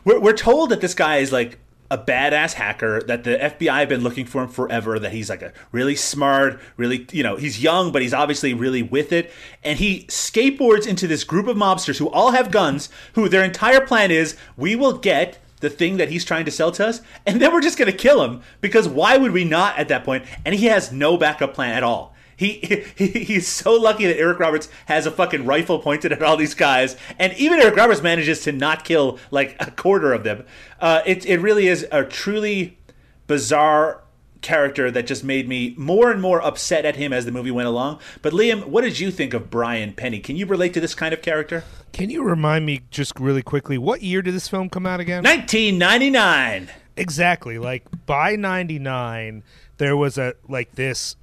We're, 0.04 0.20
we're 0.20 0.34
told 0.34 0.70
that 0.72 0.82
this 0.82 0.94
guy 0.94 1.18
is 1.18 1.32
like 1.32 1.58
a 1.92 1.98
badass 1.98 2.54
hacker, 2.54 3.02
that 3.04 3.26
the 3.26 3.38
FBI 3.38 3.80
have 3.80 3.90
been 3.90 4.02
looking 4.02 4.26
for 4.26 4.44
him 4.44 4.50
forever, 4.50 4.98
that 4.98 5.12
he's 5.12 5.30
like 5.30 5.42
a 5.42 5.52
really 5.74 5.96
smart, 5.96 6.58
really, 6.78 7.06
you 7.12 7.22
know, 7.22 7.36
he's 7.36 7.62
young, 7.62 7.92
but 7.92 8.02
he's 8.02 8.14
obviously 8.14 8.54
really 8.54 8.82
with 8.82 9.12
it. 9.12 9.30
And 9.62 9.78
he 9.78 10.06
skateboards 10.06 10.88
into 10.88 11.06
this 11.06 11.26
group 11.26 11.48
of 11.48 11.58
mobsters 11.58 11.98
who 11.98 12.10
all 12.10 12.32
have 12.32 12.50
guns, 12.50 12.90
who 13.14 13.28
their 13.28 13.44
entire 13.44 13.86
plan 13.86 14.10
is 14.10 14.38
we 14.56 14.74
will 14.74 14.98
get 14.98 15.40
the 15.60 15.70
thing 15.70 15.98
that 15.98 16.10
he's 16.10 16.26
trying 16.26 16.46
to 16.46 16.52
sell 16.52 16.72
to 16.72 16.88
us, 16.88 17.02
and 17.26 17.42
then 17.42 17.54
we're 17.54 17.62
just 17.62 17.78
going 17.78 17.92
to 17.92 17.98
kill 17.98 18.24
him 18.24 18.42
because 18.62 18.88
why 18.88 19.18
would 19.18 19.32
we 19.32 19.44
not 19.44 19.78
at 19.78 19.90
that 19.90 20.04
point? 20.04 20.26
And 20.46 20.56
he 20.56 20.68
has 20.68 20.92
no 20.94 21.18
backup 21.18 21.54
plan 21.54 21.76
at 21.76 21.84
all. 21.84 22.16
He, 22.42 22.84
he 22.96 23.08
he's 23.08 23.48
so 23.48 23.74
lucky 23.74 24.06
that 24.08 24.18
Eric 24.18 24.40
Roberts 24.40 24.68
has 24.88 25.06
a 25.06 25.12
fucking 25.12 25.46
rifle 25.46 25.80
pointed 25.80 26.12
at 26.12 26.24
all 26.24 26.36
these 26.36 26.56
guys, 26.56 26.98
and 27.20 27.34
even 27.34 27.60
Eric 27.60 27.76
Roberts 27.76 28.02
manages 28.02 28.42
to 28.42 28.52
not 28.52 28.84
kill 28.84 29.20
like 29.30 29.56
a 29.60 29.70
quarter 29.70 30.12
of 30.12 30.24
them. 30.24 30.46
Uh, 30.80 31.02
it 31.06 31.26
it 31.26 31.40
really 31.40 31.68
is 31.68 31.86
a 31.92 32.04
truly 32.04 32.80
bizarre 33.28 34.02
character 34.42 34.90
that 34.90 35.06
just 35.06 35.24
made 35.24 35.48
me 35.48 35.76
more 35.78 36.10
and 36.12 36.20
more 36.20 36.42
upset 36.42 36.84
at 36.84 36.96
him 36.96 37.14
as 37.14 37.26
the 37.26 37.32
movie 37.32 37.52
went 37.52 37.68
along. 37.68 38.00
But 38.24 38.34
Liam, 38.34 38.66
what 38.66 38.82
did 38.82 39.00
you 39.00 39.12
think 39.12 39.36
of 39.36 39.52
Brian 39.52 39.94
Penny? 39.94 40.20
Can 40.20 40.36
you 40.36 40.48
relate 40.48 40.74
to 40.74 40.80
this 40.80 40.96
kind 40.96 41.14
of 41.14 41.22
character? 41.22 41.64
Can 41.94 42.10
you 42.10 42.24
remind 42.24 42.66
me 42.66 42.82
just 42.90 43.20
really 43.20 43.44
quickly 43.44 43.78
what 43.78 44.02
year 44.02 44.24
did 44.24 44.34
this 44.34 44.48
film 44.48 44.68
come 44.68 44.88
out 44.88 45.00
again? 45.00 45.24
1999. 45.24 46.70
Exactly. 46.98 47.60
Like 47.60 47.86
by 48.08 48.36
99 48.36 49.44
there 49.78 49.96
was 49.96 50.18
a 50.18 50.34
like 50.48 50.72
this 50.74 51.16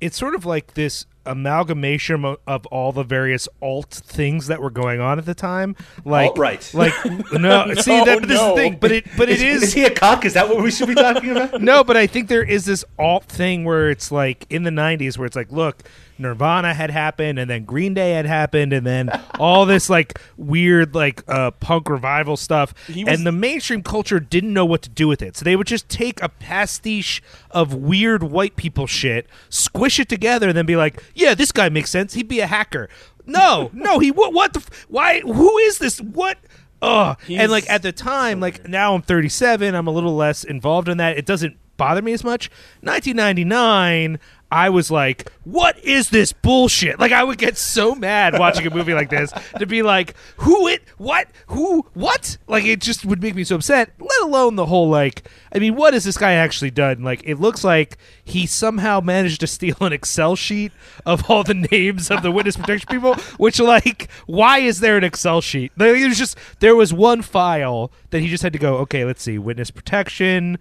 it's 0.00 0.16
sort 0.16 0.34
of 0.34 0.44
like 0.44 0.74
this 0.74 1.06
amalgamation 1.26 2.36
of, 2.46 2.66
all 2.66 2.92
the 2.92 3.02
various 3.02 3.48
alt 3.60 3.90
things 3.90 4.46
that 4.46 4.60
were 4.60 4.70
going 4.70 5.00
on 5.00 5.18
at 5.18 5.26
the 5.26 5.34
time 5.34 5.76
like 6.04 6.30
Alt-right. 6.30 6.72
like 6.74 6.92
no, 7.32 7.74
see 7.74 8.02
that 8.04 8.20
but 8.20 8.28
this 8.28 8.40
is 8.40 8.46
the 8.46 8.54
thing 8.54 8.76
but 8.76 8.90
it 8.90 9.06
but 9.16 9.28
it 9.28 9.40
is, 9.40 9.62
is 9.62 9.68
is 9.68 9.72
he 9.74 9.84
a 9.84 9.90
cock? 9.90 10.24
Is 10.24 10.34
that 10.34 10.48
what 10.48 10.62
we 10.62 10.70
should 10.70 10.88
be 10.88 10.94
talking 10.94 11.30
about? 11.30 11.60
no, 11.62 11.84
but 11.84 11.96
I 11.96 12.06
think 12.06 12.28
there 12.28 12.42
is 12.42 12.64
this 12.64 12.84
alt 12.98 13.24
thing 13.24 13.64
where 13.64 13.90
it's 13.90 14.10
like 14.10 14.46
in 14.50 14.62
the 14.62 14.70
'90s, 14.70 15.18
where 15.18 15.26
it's 15.26 15.36
like, 15.36 15.52
look, 15.52 15.82
Nirvana 16.20 16.74
had 16.74 16.90
happened, 16.90 17.38
and 17.38 17.50
then 17.50 17.64
Green 17.64 17.94
Day 17.94 18.12
had 18.12 18.26
happened, 18.26 18.72
and 18.72 18.86
then 18.86 19.10
all 19.38 19.66
this 19.66 19.90
like 19.90 20.20
weird 20.36 20.94
like 20.94 21.22
uh, 21.28 21.50
punk 21.52 21.88
revival 21.88 22.36
stuff, 22.36 22.72
was- 22.88 22.96
and 23.08 23.26
the 23.26 23.32
mainstream 23.32 23.82
culture 23.82 24.20
didn't 24.20 24.52
know 24.52 24.64
what 24.64 24.82
to 24.82 24.88
do 24.90 25.08
with 25.08 25.22
it, 25.22 25.36
so 25.36 25.44
they 25.44 25.56
would 25.56 25.66
just 25.66 25.88
take 25.88 26.22
a 26.22 26.28
pastiche 26.28 27.22
of 27.50 27.74
weird 27.74 28.22
white 28.22 28.56
people 28.56 28.86
shit, 28.86 29.26
squish 29.48 29.98
it 29.98 30.08
together, 30.08 30.48
and 30.48 30.56
then 30.56 30.66
be 30.66 30.76
like, 30.76 31.02
yeah, 31.14 31.34
this 31.34 31.50
guy 31.52 31.68
makes 31.68 31.90
sense. 31.90 32.14
He'd 32.14 32.28
be 32.28 32.40
a 32.40 32.46
hacker. 32.46 32.88
No, 33.26 33.70
no, 33.72 33.98
he 33.98 34.10
what? 34.10 34.32
What 34.32 34.52
the? 34.52 34.60
F- 34.60 34.86
why? 34.88 35.20
Who 35.20 35.58
is 35.58 35.78
this? 35.78 36.00
What? 36.00 36.38
Ugh. 36.82 37.16
And 37.28 37.50
like 37.52 37.68
at 37.68 37.82
the 37.82 37.92
time, 37.92 38.40
like 38.40 38.66
now 38.66 38.94
I'm 38.94 39.02
37, 39.02 39.74
I'm 39.74 39.86
a 39.86 39.90
little 39.90 40.16
less 40.16 40.44
involved 40.44 40.88
in 40.88 40.96
that. 40.96 41.18
It 41.18 41.26
doesn't 41.26 41.56
bother 41.76 42.00
me 42.02 42.12
as 42.14 42.24
much. 42.24 42.50
1999, 42.80 44.18
I 44.52 44.68
was 44.70 44.90
like, 44.90 45.30
what 45.44 45.78
is 45.84 46.10
this 46.10 46.32
bullshit? 46.32 46.98
Like 46.98 47.12
I 47.12 47.22
would 47.22 47.38
get 47.38 47.56
so 47.56 47.94
mad 47.94 48.38
watching 48.38 48.66
a 48.66 48.70
movie 48.70 48.94
like 48.94 49.10
this 49.10 49.32
to 49.58 49.66
be 49.66 49.82
like, 49.82 50.14
who 50.38 50.66
it 50.68 50.82
what? 50.98 51.28
Who 51.48 51.86
what? 51.94 52.36
Like 52.48 52.64
it 52.64 52.80
just 52.80 53.04
would 53.04 53.22
make 53.22 53.34
me 53.34 53.44
so 53.44 53.56
upset, 53.56 53.92
let 53.98 54.22
alone 54.22 54.56
the 54.56 54.66
whole 54.66 54.88
like 54.88 55.28
I 55.54 55.58
mean, 55.58 55.76
what 55.76 55.94
has 55.94 56.04
this 56.04 56.16
guy 56.16 56.32
actually 56.32 56.70
done? 56.70 57.02
Like 57.02 57.22
it 57.24 57.36
looks 57.36 57.62
like 57.62 57.96
he 58.24 58.46
somehow 58.46 59.00
managed 59.00 59.40
to 59.40 59.46
steal 59.46 59.76
an 59.80 59.92
Excel 59.92 60.36
sheet 60.36 60.72
of 61.06 61.30
all 61.30 61.44
the 61.44 61.54
names 61.54 62.10
of 62.10 62.22
the 62.22 62.30
witness 62.32 62.56
protection 62.56 62.88
people, 62.90 63.14
which 63.36 63.60
like 63.60 64.10
why 64.26 64.58
is 64.58 64.80
there 64.80 64.96
an 64.96 65.04
Excel 65.04 65.40
sheet? 65.40 65.72
Like, 65.76 65.96
It 65.96 66.08
was 66.08 66.18
just 66.18 66.36
there 66.58 66.74
was 66.74 66.92
one 66.92 67.22
file 67.22 67.92
that 68.10 68.20
he 68.20 68.28
just 68.28 68.42
had 68.42 68.52
to 68.52 68.58
go, 68.58 68.78
okay, 68.78 69.04
let's 69.04 69.22
see, 69.22 69.38
witness 69.38 69.70
protection, 69.70 70.58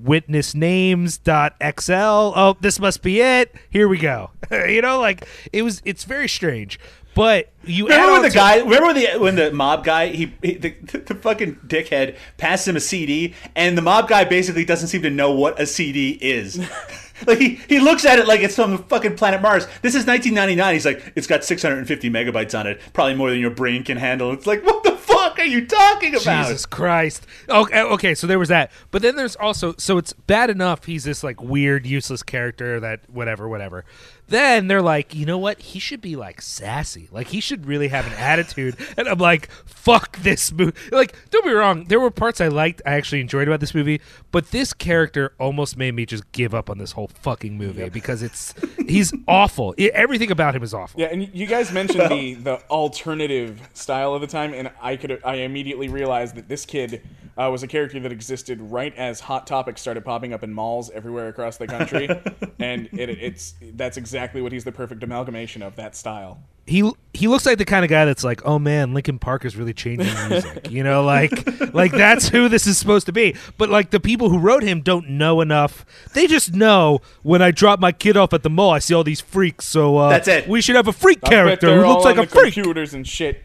witness 0.00 0.54
names 0.54 1.18
dot 1.18 1.54
xl 1.78 1.92
oh 2.36 2.56
this 2.60 2.78
must 2.78 3.02
be 3.02 3.20
it 3.20 3.54
here 3.70 3.88
we 3.88 3.98
go 3.98 4.30
you 4.50 4.82
know 4.82 5.00
like 5.00 5.26
it 5.52 5.62
was 5.62 5.80
it's 5.84 6.04
very 6.04 6.28
strange 6.28 6.78
but 7.16 7.50
you 7.64 7.84
Remember 7.84 8.12
when 8.12 8.22
the 8.22 8.28
to- 8.28 8.34
guy? 8.34 8.58
Remember 8.58 8.86
when 8.88 8.94
the 8.94 9.18
when 9.18 9.36
the 9.36 9.50
mob 9.50 9.84
guy? 9.84 10.08
He, 10.08 10.34
he 10.42 10.52
the, 10.56 10.68
the 10.68 11.14
fucking 11.14 11.60
dickhead 11.66 12.16
passed 12.36 12.68
him 12.68 12.76
a 12.76 12.80
CD, 12.80 13.32
and 13.54 13.76
the 13.76 13.80
mob 13.80 14.06
guy 14.06 14.24
basically 14.24 14.66
doesn't 14.66 14.88
seem 14.88 15.00
to 15.00 15.08
know 15.08 15.32
what 15.32 15.58
a 15.58 15.66
CD 15.66 16.10
is. 16.20 16.58
like 17.26 17.38
he, 17.38 17.54
he 17.70 17.80
looks 17.80 18.04
at 18.04 18.18
it 18.18 18.28
like 18.28 18.40
it's 18.40 18.54
from 18.54 18.72
the 18.72 18.78
fucking 18.78 19.16
planet 19.16 19.40
Mars. 19.40 19.64
This 19.80 19.94
is 19.94 20.06
1999. 20.06 20.74
He's 20.74 20.84
like, 20.84 21.12
it's 21.16 21.26
got 21.26 21.42
650 21.42 22.10
megabytes 22.10 22.58
on 22.58 22.66
it, 22.66 22.80
probably 22.92 23.14
more 23.14 23.30
than 23.30 23.40
your 23.40 23.50
brain 23.50 23.82
can 23.82 23.96
handle. 23.96 24.32
It's 24.32 24.46
like, 24.46 24.62
what 24.62 24.84
the 24.84 24.95
fuck 25.28 25.38
are 25.38 25.44
you 25.44 25.66
talking 25.66 26.14
about? 26.14 26.46
Jesus 26.46 26.66
Christ. 26.66 27.26
Okay, 27.48 27.80
okay, 27.80 28.14
so 28.14 28.26
there 28.26 28.38
was 28.38 28.48
that. 28.48 28.70
But 28.90 29.02
then 29.02 29.16
there's 29.16 29.36
also 29.36 29.74
so 29.78 29.98
it's 29.98 30.12
bad 30.12 30.50
enough 30.50 30.84
he's 30.84 31.04
this 31.04 31.24
like 31.24 31.42
weird, 31.42 31.86
useless 31.86 32.22
character 32.22 32.80
that 32.80 33.08
whatever, 33.08 33.48
whatever. 33.48 33.84
Then 34.28 34.66
they're 34.66 34.82
like, 34.82 35.14
you 35.14 35.24
know 35.24 35.38
what? 35.38 35.60
He 35.60 35.78
should 35.78 36.00
be 36.00 36.16
like 36.16 36.42
sassy. 36.42 37.08
Like 37.12 37.28
he 37.28 37.40
should 37.40 37.66
really 37.66 37.88
have 37.88 38.06
an 38.06 38.12
attitude. 38.18 38.76
And 38.96 39.08
I'm 39.08 39.18
like, 39.18 39.50
fuck 39.64 40.18
this 40.18 40.50
movie. 40.52 40.76
Like, 40.90 41.14
don't 41.30 41.44
be 41.44 41.52
wrong. 41.52 41.84
There 41.84 42.00
were 42.00 42.10
parts 42.10 42.40
I 42.40 42.48
liked, 42.48 42.82
I 42.84 42.94
actually 42.94 43.20
enjoyed 43.20 43.46
about 43.46 43.60
this 43.60 43.74
movie, 43.74 44.00
but 44.32 44.50
this 44.50 44.72
character 44.72 45.32
almost 45.38 45.76
made 45.76 45.94
me 45.94 46.06
just 46.06 46.30
give 46.32 46.54
up 46.54 46.68
on 46.68 46.78
this 46.78 46.92
whole 46.92 47.08
fucking 47.22 47.56
movie 47.56 47.88
because 47.88 48.22
it's 48.22 48.52
he's 48.88 49.12
awful. 49.28 49.74
I- 49.78 49.90
everything 49.94 50.32
about 50.32 50.56
him 50.56 50.62
is 50.64 50.74
awful. 50.74 51.00
Yeah, 51.00 51.08
and 51.08 51.32
you 51.32 51.46
guys 51.46 51.70
mentioned 51.72 52.10
the 52.10 52.34
the 52.46 52.60
alternative 52.68 53.60
style 53.74 54.14
of 54.14 54.20
the 54.20 54.26
time, 54.26 54.52
and 54.54 54.72
I 54.82 54.96
could 54.96 55.20
I 55.24 55.36
immediately 55.36 55.88
realized 55.88 56.34
that 56.34 56.48
this 56.48 56.66
kid 56.66 57.02
uh, 57.38 57.48
was 57.50 57.62
a 57.62 57.66
character 57.68 58.00
that 58.00 58.10
existed 58.10 58.60
right 58.60 58.94
as 58.96 59.20
Hot 59.20 59.46
Topics 59.46 59.80
started 59.80 60.04
popping 60.04 60.32
up 60.32 60.42
in 60.42 60.52
malls 60.52 60.90
everywhere 60.90 61.28
across 61.28 61.58
the 61.58 61.66
country, 61.66 62.08
and 62.58 62.88
it, 62.92 63.10
it's 63.10 63.54
that's 63.74 63.96
exactly 63.96 64.15
what 64.42 64.52
he's 64.52 64.64
the 64.64 64.72
perfect 64.72 65.02
amalgamation 65.02 65.62
of 65.62 65.76
that 65.76 65.94
style. 65.94 66.42
he 66.66 66.90
he 67.14 67.28
looks 67.28 67.46
like 67.46 67.58
the 67.58 67.64
kind 67.64 67.84
of 67.84 67.90
guy 67.90 68.04
that's 68.04 68.24
like, 68.24 68.44
oh 68.44 68.58
man, 68.58 68.92
Linkin 68.94 69.18
Park 69.18 69.44
is 69.44 69.56
really 69.56 69.72
changing 69.72 70.12
music. 70.28 70.70
you 70.70 70.82
know, 70.82 71.02
like 71.04 71.32
like 71.74 71.92
that's 71.92 72.28
who 72.28 72.48
this 72.48 72.66
is 72.66 72.76
supposed 72.78 73.06
to 73.06 73.12
be. 73.12 73.36
But 73.58 73.68
like 73.68 73.90
the 73.90 74.00
people 74.00 74.30
who 74.30 74.38
wrote 74.38 74.62
him 74.62 74.80
don't 74.80 75.10
know 75.10 75.40
enough. 75.40 75.84
They 76.14 76.26
just 76.26 76.54
know 76.54 77.00
when 77.22 77.42
I 77.42 77.50
drop 77.50 77.78
my 77.80 77.92
kid 77.92 78.16
off 78.16 78.32
at 78.32 78.42
the 78.42 78.50
mall, 78.50 78.70
I 78.70 78.78
see 78.80 78.94
all 78.94 79.04
these 79.04 79.20
freaks. 79.20 79.66
So 79.66 79.96
uh, 79.98 80.08
That's 80.08 80.28
it. 80.28 80.48
We 80.48 80.60
should 80.60 80.76
have 80.76 80.88
a 80.88 80.92
freak 80.92 81.20
I 81.24 81.28
character 81.28 81.68
who 81.76 81.86
looks 81.86 81.88
all 81.88 82.04
like 82.04 82.18
on 82.18 82.24
a 82.24 82.26
the 82.26 82.32
freak. 82.32 82.54
computers 82.54 82.94
and 82.94 83.06
shit. 83.06 83.42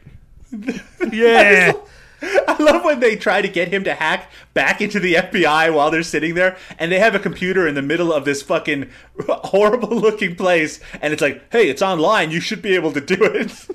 Yeah. 1.11 1.74
I 2.47 2.61
love 2.61 2.84
when 2.84 2.99
they 2.99 3.15
try 3.15 3.41
to 3.41 3.47
get 3.47 3.69
him 3.69 3.84
to 3.86 3.95
hack 3.95 4.32
back 4.53 4.82
into 4.82 4.99
the 4.99 5.15
FBI 5.15 5.74
while 5.74 5.89
they're 5.89 6.03
sitting 6.03 6.36
there, 6.36 6.57
and 6.78 6.91
they 6.91 6.99
have 6.99 7.15
a 7.15 7.19
computer 7.19 7.67
in 7.67 7.76
the 7.76 7.82
middle 7.82 8.13
of 8.13 8.26
this 8.26 8.41
fucking 8.41 8.89
horrible 9.28 9.95
looking 9.95 10.36
place, 10.36 10.80
and 11.01 11.13
it's 11.13 11.22
like, 11.22 11.43
hey, 11.51 11.69
it's 11.69 11.82
online, 11.82 12.32
you 12.32 12.39
should 12.39 12.61
be 12.61 12.76
able 12.76 12.91
to 12.93 13.01
do 13.01 13.17
it. 13.19 13.67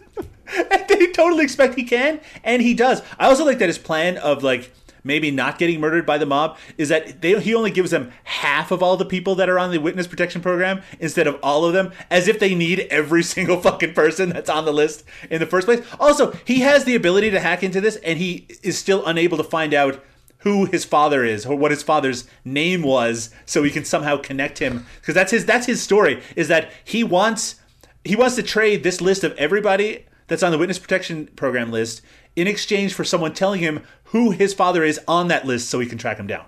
and 0.70 0.88
they 0.88 1.08
totally 1.08 1.44
expect 1.44 1.74
he 1.74 1.84
can, 1.84 2.20
and 2.44 2.62
he 2.62 2.74
does. 2.74 3.02
I 3.18 3.26
also 3.26 3.44
like 3.44 3.58
that 3.58 3.68
his 3.68 3.78
plan 3.78 4.16
of 4.18 4.42
like 4.42 4.72
maybe 5.06 5.30
not 5.30 5.58
getting 5.58 5.80
murdered 5.80 6.04
by 6.04 6.18
the 6.18 6.26
mob 6.26 6.58
is 6.76 6.88
that 6.88 7.22
they, 7.22 7.40
he 7.40 7.54
only 7.54 7.70
gives 7.70 7.90
them 7.90 8.12
half 8.24 8.70
of 8.70 8.82
all 8.82 8.96
the 8.96 9.04
people 9.04 9.34
that 9.36 9.48
are 9.48 9.58
on 9.58 9.70
the 9.70 9.78
witness 9.78 10.06
protection 10.06 10.42
program 10.42 10.82
instead 10.98 11.26
of 11.26 11.38
all 11.42 11.64
of 11.64 11.72
them, 11.72 11.92
as 12.10 12.28
if 12.28 12.38
they 12.38 12.54
need 12.54 12.80
every 12.90 13.22
single 13.36 13.60
fucking 13.60 13.94
person 13.94 14.30
that's 14.30 14.50
on 14.50 14.64
the 14.64 14.72
list 14.72 15.04
in 15.30 15.40
the 15.40 15.46
first 15.46 15.66
place. 15.66 15.84
Also, 16.00 16.32
he 16.44 16.60
has 16.60 16.84
the 16.84 16.94
ability 16.94 17.30
to 17.30 17.40
hack 17.40 17.62
into 17.62 17.80
this, 17.80 17.96
and 17.96 18.18
he 18.18 18.46
is 18.62 18.76
still 18.76 19.06
unable 19.06 19.36
to 19.36 19.44
find 19.44 19.72
out 19.72 20.02
who 20.40 20.66
his 20.66 20.84
father 20.84 21.24
is 21.24 21.46
or 21.46 21.56
what 21.56 21.70
his 21.70 21.82
father's 21.82 22.28
name 22.44 22.82
was, 22.82 23.30
so 23.46 23.62
he 23.62 23.70
can 23.70 23.84
somehow 23.84 24.16
connect 24.16 24.58
him 24.58 24.86
because 25.00 25.14
that's 25.14 25.30
his 25.30 25.44
that's 25.44 25.66
his 25.66 25.82
story 25.82 26.22
is 26.36 26.48
that 26.48 26.70
he 26.84 27.02
wants 27.02 27.56
he 28.04 28.14
wants 28.14 28.36
to 28.36 28.42
trade 28.42 28.82
this 28.82 29.00
list 29.00 29.24
of 29.24 29.32
everybody 29.32 30.04
that's 30.28 30.42
on 30.42 30.52
the 30.52 30.58
witness 30.58 30.78
protection 30.78 31.26
program 31.36 31.72
list 31.72 32.02
in 32.36 32.46
exchange 32.46 32.94
for 32.94 33.04
someone 33.04 33.32
telling 33.32 33.60
him 33.60 33.82
who 34.04 34.30
his 34.30 34.54
father 34.54 34.84
is 34.84 35.00
on 35.08 35.28
that 35.28 35.46
list 35.46 35.68
so 35.68 35.80
he 35.80 35.86
can 35.86 35.98
track 35.98 36.18
him 36.18 36.26
down. 36.26 36.44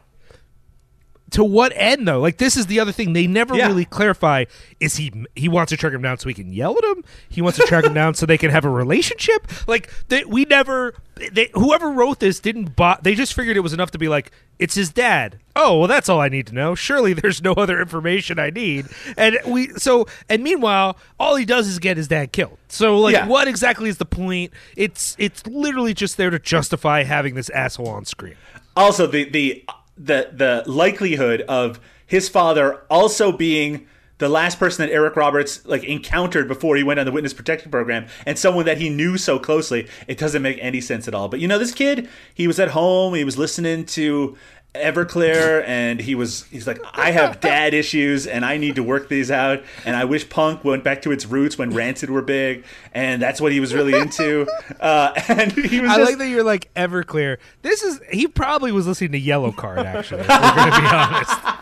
To 1.31 1.45
what 1.45 1.73
end 1.77 2.09
though? 2.09 2.21
Like 2.21 2.39
this 2.39 2.57
is 2.57 2.67
the 2.67 2.81
other 2.81 2.93
thing 2.93 3.13
they 3.13 3.27
never 3.27 3.55
Yeah. 3.55 3.67
really 3.69 3.85
clarify. 3.85 4.45
Is 4.81 4.97
he 4.97 5.13
he 5.35 5.49
wants 5.49 5.71
to 5.71 5.77
track 5.77 5.93
him 5.93 6.03
down 6.03 6.19
so 6.19 6.29
he 6.29 6.35
can 6.35 6.53
yell 6.53 6.77
at 6.79 6.85
him? 6.85 7.05
He 7.29 7.43
wants 7.43 7.59
to 7.59 7.65
track 7.67 7.85
him 7.85 7.95
down 7.95 8.15
so 8.15 8.27
they 8.27 8.39
can 8.39 8.51
have 8.51 8.65
a 8.65 8.71
relationship? 8.71 9.47
Like 9.69 9.91
they, 10.09 10.25
we 10.25 10.45
never. 10.45 10.95
They, 11.33 11.51
whoever 11.53 11.91
wrote 11.91 12.21
this 12.21 12.39
didn't. 12.39 12.77
Bo- 12.77 12.95
they 13.03 13.17
just 13.17 13.35
figured 13.35 13.57
it 13.57 13.61
was 13.61 13.73
enough 13.73 13.91
to 13.91 13.99
be 13.99 14.07
like, 14.09 14.31
it's 14.61 14.77
his 14.77 14.91
dad. 14.91 15.39
Oh 15.57 15.79
well, 15.81 15.89
that's 15.89 16.09
all 16.09 16.21
I 16.21 16.29
need 16.29 16.47
to 16.47 16.55
know. 16.55 16.77
Surely 16.77 17.13
there's 17.13 17.43
no 17.43 17.53
other 17.55 17.81
information 17.81 18.39
I 18.39 18.51
need. 18.51 18.87
And 19.17 19.37
we 19.45 19.69
so 19.77 20.07
and 20.29 20.43
meanwhile, 20.45 20.97
all 21.19 21.35
he 21.37 21.45
does 21.45 21.67
is 21.67 21.79
get 21.81 21.97
his 21.97 22.07
dad 22.09 22.33
killed. 22.33 22.57
So 22.69 22.99
like, 22.99 23.15
Yeah. 23.15 23.27
what 23.27 23.49
exactly 23.49 23.89
is 23.89 23.99
the 23.99 24.05
point? 24.07 24.53
It's 24.77 25.17
it's 25.19 25.45
literally 25.47 25.93
just 25.93 26.17
there 26.17 26.31
to 26.31 26.39
justify 26.39 27.03
having 27.03 27.35
this 27.35 27.51
asshole 27.51 27.89
on 27.89 28.05
screen. 28.05 28.37
Also, 28.77 29.09
the 29.09 29.29
the 29.29 29.65
the 29.99 30.31
the 30.33 30.63
likelihood 30.71 31.43
of 31.43 31.81
his 32.07 32.29
father 32.29 32.83
also 32.89 33.33
being 33.33 33.87
the 34.19 34.29
last 34.29 34.59
person 34.59 34.85
that 34.85 34.93
Eric 34.93 35.17
Roberts 35.17 35.65
like 35.65 35.85
encountered 35.85 36.49
before 36.49 36.77
he 36.77 36.83
went 36.83 36.99
on 37.01 37.07
the 37.07 37.13
witness 37.13 37.33
protection 37.33 37.71
program 37.71 38.07
and 38.27 38.39
someone 38.39 38.67
that 38.67 38.79
he 38.79 38.91
knew 38.91 39.17
so 39.17 39.39
closely, 39.39 39.89
it 40.07 40.19
doesn't 40.19 40.43
make 40.43 40.59
any 40.61 40.81
sense 40.81 41.07
at 41.09 41.15
all. 41.15 41.29
But 41.29 41.41
you 41.41 41.49
know, 41.49 41.59
this 41.59 41.73
kid, 41.73 42.09
he 42.35 42.47
was 42.47 42.59
at 42.59 42.71
home, 42.71 43.15
he 43.15 43.25
was 43.25 43.39
listening 43.39 43.87
to 43.87 44.37
Everclear 44.79 45.63
and 45.67 46.01
he 46.01 46.15
was 46.15 46.45
he's 46.45 46.67
like 46.67 46.81
I 46.93 47.11
have 47.11 47.41
dad 47.43 47.75
issues 47.75 48.27
and 48.27 48.45
I 48.45 48.57
need 48.57 48.77
to 48.77 48.83
work 48.83 49.09
these 49.09 49.31
out 49.31 49.63
and 49.85 49.97
I 49.97 50.05
wish 50.05 50.29
punk 50.29 50.65
went 50.65 50.85
back 50.85 51.03
to 51.03 51.13
its 51.13 51.27
roots 51.27 51.59
when 51.59 51.71
Rancid 51.71 52.11
were 52.11 52.23
big 52.23 52.65
and 52.93 53.21
that's 53.21 53.41
what 53.41 53.53
he 53.53 53.61
was 53.61 53.75
really 53.75 53.99
into 53.99 54.47
uh, 54.81 55.13
and 55.29 55.53
he 55.53 55.81
was 55.81 55.91
I 55.91 55.97
just, 55.97 56.11
like 56.11 56.19
that 56.19 56.29
you're 56.29 56.45
like 56.45 56.73
Everclear. 56.75 57.39
This 57.63 57.83
is 57.83 58.01
he 58.11 58.27
probably 58.27 58.73
was 58.73 58.87
listening 58.87 59.13
to 59.13 59.21
Yellowcard 59.21 59.85
actually. 59.85 60.23
We're 60.23 60.29
gonna 60.29 60.81
be 60.81 60.87
honest. 60.93 61.59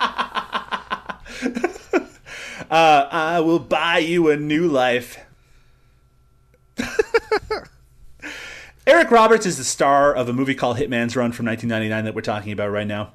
Uh, 2.70 3.08
I 3.10 3.40
will 3.40 3.60
buy 3.60 3.98
you 3.98 4.30
a 4.30 4.36
new 4.36 4.66
life. 4.68 5.18
Eric 8.86 9.10
Roberts 9.10 9.46
is 9.46 9.58
the 9.58 9.64
star 9.64 10.14
of 10.14 10.28
a 10.28 10.32
movie 10.32 10.54
called 10.54 10.76
Hitman's 10.76 11.16
Run 11.16 11.32
from 11.32 11.46
1999 11.46 12.04
that 12.04 12.14
we're 12.14 12.20
talking 12.20 12.52
about 12.52 12.70
right 12.70 12.86
now. 12.86 13.12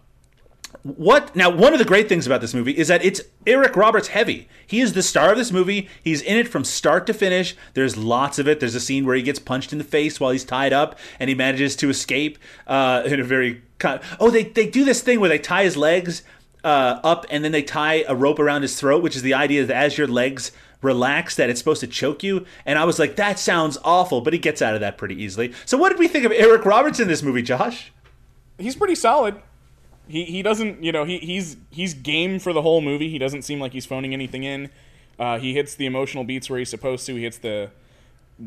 What 0.84 1.34
now? 1.34 1.49
One 1.49 1.72
of 1.72 1.80
the 1.80 1.86
great 1.86 2.09
things 2.09 2.26
about 2.26 2.41
this 2.41 2.53
movie 2.53 2.78
is 2.78 2.89
that 2.89 3.03
it's 3.05 3.22
Eric 3.47 3.76
Roberts 3.78 4.09
heavy. 4.09 4.49
He 4.67 4.82
is 4.82 4.93
the 4.93 5.03
star 5.03 5.32
of 5.32 5.38
this 5.38 5.51
movie. 5.51 5.88
He's 6.03 6.22
in 6.22 6.38
it 6.38 6.47
from 6.47 6.65
start 6.65 7.07
to 7.07 7.13
finish. 7.13 7.55
There's 7.74 7.95
lots 7.95 8.38
of 8.38 8.47
it. 8.47 8.59
There's 8.59 8.76
a 8.76 8.80
scene 8.82 9.05
where 9.05 9.15
he 9.15 9.22
gets 9.22 9.39
punched 9.39 9.72
in 9.72 9.78
the 9.78 9.84
face 9.86 10.19
while 10.19 10.32
he's 10.32 10.43
tied 10.43 10.74
up, 10.74 10.97
and 11.19 11.30
he 11.30 11.36
manages 11.36 11.76
to 11.78 11.89
escape 11.89 12.38
uh, 12.67 13.03
in 13.05 13.19
a 13.19 13.24
very 13.24 13.61
kind. 13.80 14.01
oh, 14.19 14.30
they 14.30 14.43
they 14.43 14.65
do 14.67 14.84
this 14.84 15.01
thing 15.01 15.19
where 15.19 15.30
they 15.30 15.39
tie 15.39 15.63
his 15.63 15.78
legs 15.78 16.24
uh, 16.63 16.99
up, 17.03 17.26
and 17.30 17.43
then 17.45 17.51
they 17.51 17.63
tie 17.63 18.03
a 18.07 18.15
rope 18.15 18.39
around 18.39 18.61
his 18.61 18.78
throat, 18.78 19.03
which 19.03 19.15
is 19.15 19.22
the 19.22 19.34
idea 19.34 19.65
that 19.65 19.76
as 19.76 19.97
your 19.97 20.07
legs 20.07 20.51
relax, 20.82 21.36
that 21.36 21.49
it's 21.49 21.59
supposed 21.59 21.82
to 21.82 21.88
choke 21.88 22.23
you. 22.23 22.45
And 22.65 22.77
I 22.79 22.86
was 22.86 22.97
like, 22.99 23.15
that 23.17 23.38
sounds 23.39 23.77
awful, 23.84 24.21
but 24.21 24.34
he 24.34 24.39
gets 24.39 24.61
out 24.61 24.73
of 24.73 24.79
that 24.82 24.97
pretty 24.97 25.21
easily. 25.21 25.53
So, 25.65 25.77
what 25.77 25.89
did 25.89 25.99
we 25.99 26.07
think 26.07 26.25
of 26.25 26.32
Eric 26.32 26.65
Roberts 26.65 26.99
in 26.99 27.07
this 27.07 27.21
movie, 27.23 27.41
Josh? 27.41 27.91
He's 28.57 28.75
pretty 28.75 28.95
solid. 28.95 29.36
He 30.07 30.25
he 30.25 30.41
doesn't 30.41 30.84
you 30.84 30.91
know 30.91 31.03
he 31.05 31.19
he's 31.19 31.57
he's 31.69 31.93
game 31.93 32.39
for 32.39 32.51
the 32.53 32.61
whole 32.61 32.82
movie. 32.82 33.09
He 33.09 33.17
doesn't 33.17 33.43
seem 33.43 33.59
like 33.59 33.71
he's 33.73 33.86
phoning 33.86 34.13
anything 34.13 34.43
in. 34.43 34.69
Uh, 35.19 35.38
he 35.39 35.53
hits 35.53 35.75
the 35.75 35.86
emotional 35.86 36.23
beats 36.23 36.49
where 36.49 36.57
he's 36.59 36.69
supposed 36.69 37.05
to. 37.05 37.15
He 37.15 37.23
hits 37.23 37.38
the 37.38 37.69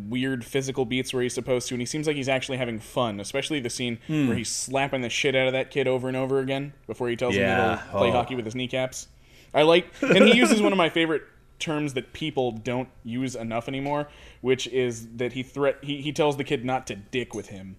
weird 0.08 0.44
physical 0.44 0.84
beats 0.84 1.14
where 1.14 1.22
he's 1.22 1.34
supposed 1.34 1.68
to, 1.68 1.74
and 1.74 1.80
he 1.80 1.86
seems 1.86 2.06
like 2.06 2.16
he's 2.16 2.28
actually 2.28 2.58
having 2.58 2.80
fun. 2.80 3.20
Especially 3.20 3.60
the 3.60 3.70
scene 3.70 3.98
where 4.08 4.34
he's 4.36 4.48
slapping 4.50 5.02
the 5.02 5.08
shit 5.08 5.34
out 5.36 5.46
of 5.46 5.52
that 5.52 5.70
kid 5.70 5.86
over 5.86 6.08
and 6.08 6.16
over 6.16 6.40
again 6.40 6.72
before 6.86 7.08
he 7.08 7.16
tells 7.16 7.34
him 7.36 7.42
to 7.46 7.82
play 7.92 8.08
Oh. 8.08 8.12
hockey 8.12 8.34
with 8.34 8.44
his 8.44 8.54
kneecaps. 8.56 9.06
I 9.54 9.62
like, 9.62 9.86
and 10.02 10.24
he 10.24 10.36
uses 10.36 10.60
one 10.60 10.72
of 10.72 10.78
my 10.78 10.88
favorite 10.88 11.22
terms 11.58 11.94
that 11.94 12.12
people 12.12 12.52
don't 12.52 12.88
use 13.04 13.34
enough 13.34 13.68
anymore, 13.68 14.08
which 14.40 14.66
is 14.68 15.08
that 15.16 15.32
he 15.32 15.42
threat 15.42 15.78
he, 15.82 16.00
he 16.02 16.12
tells 16.12 16.36
the 16.36 16.44
kid 16.44 16.64
not 16.64 16.86
to 16.88 16.96
dick 16.96 17.34
with 17.34 17.48
him. 17.48 17.76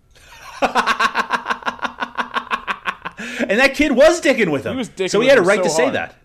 And 3.47 3.59
that 3.59 3.73
kid 3.75 3.91
was 3.91 4.21
dicking 4.21 4.51
with 4.51 4.65
him. 4.65 4.73
He 4.73 4.77
was 4.77 4.89
dicking 4.89 5.09
so 5.09 5.21
he 5.21 5.27
had 5.27 5.37
a 5.37 5.41
right 5.41 5.57
so 5.57 5.63
to 5.63 5.69
say 5.69 5.89
that. 5.91 6.15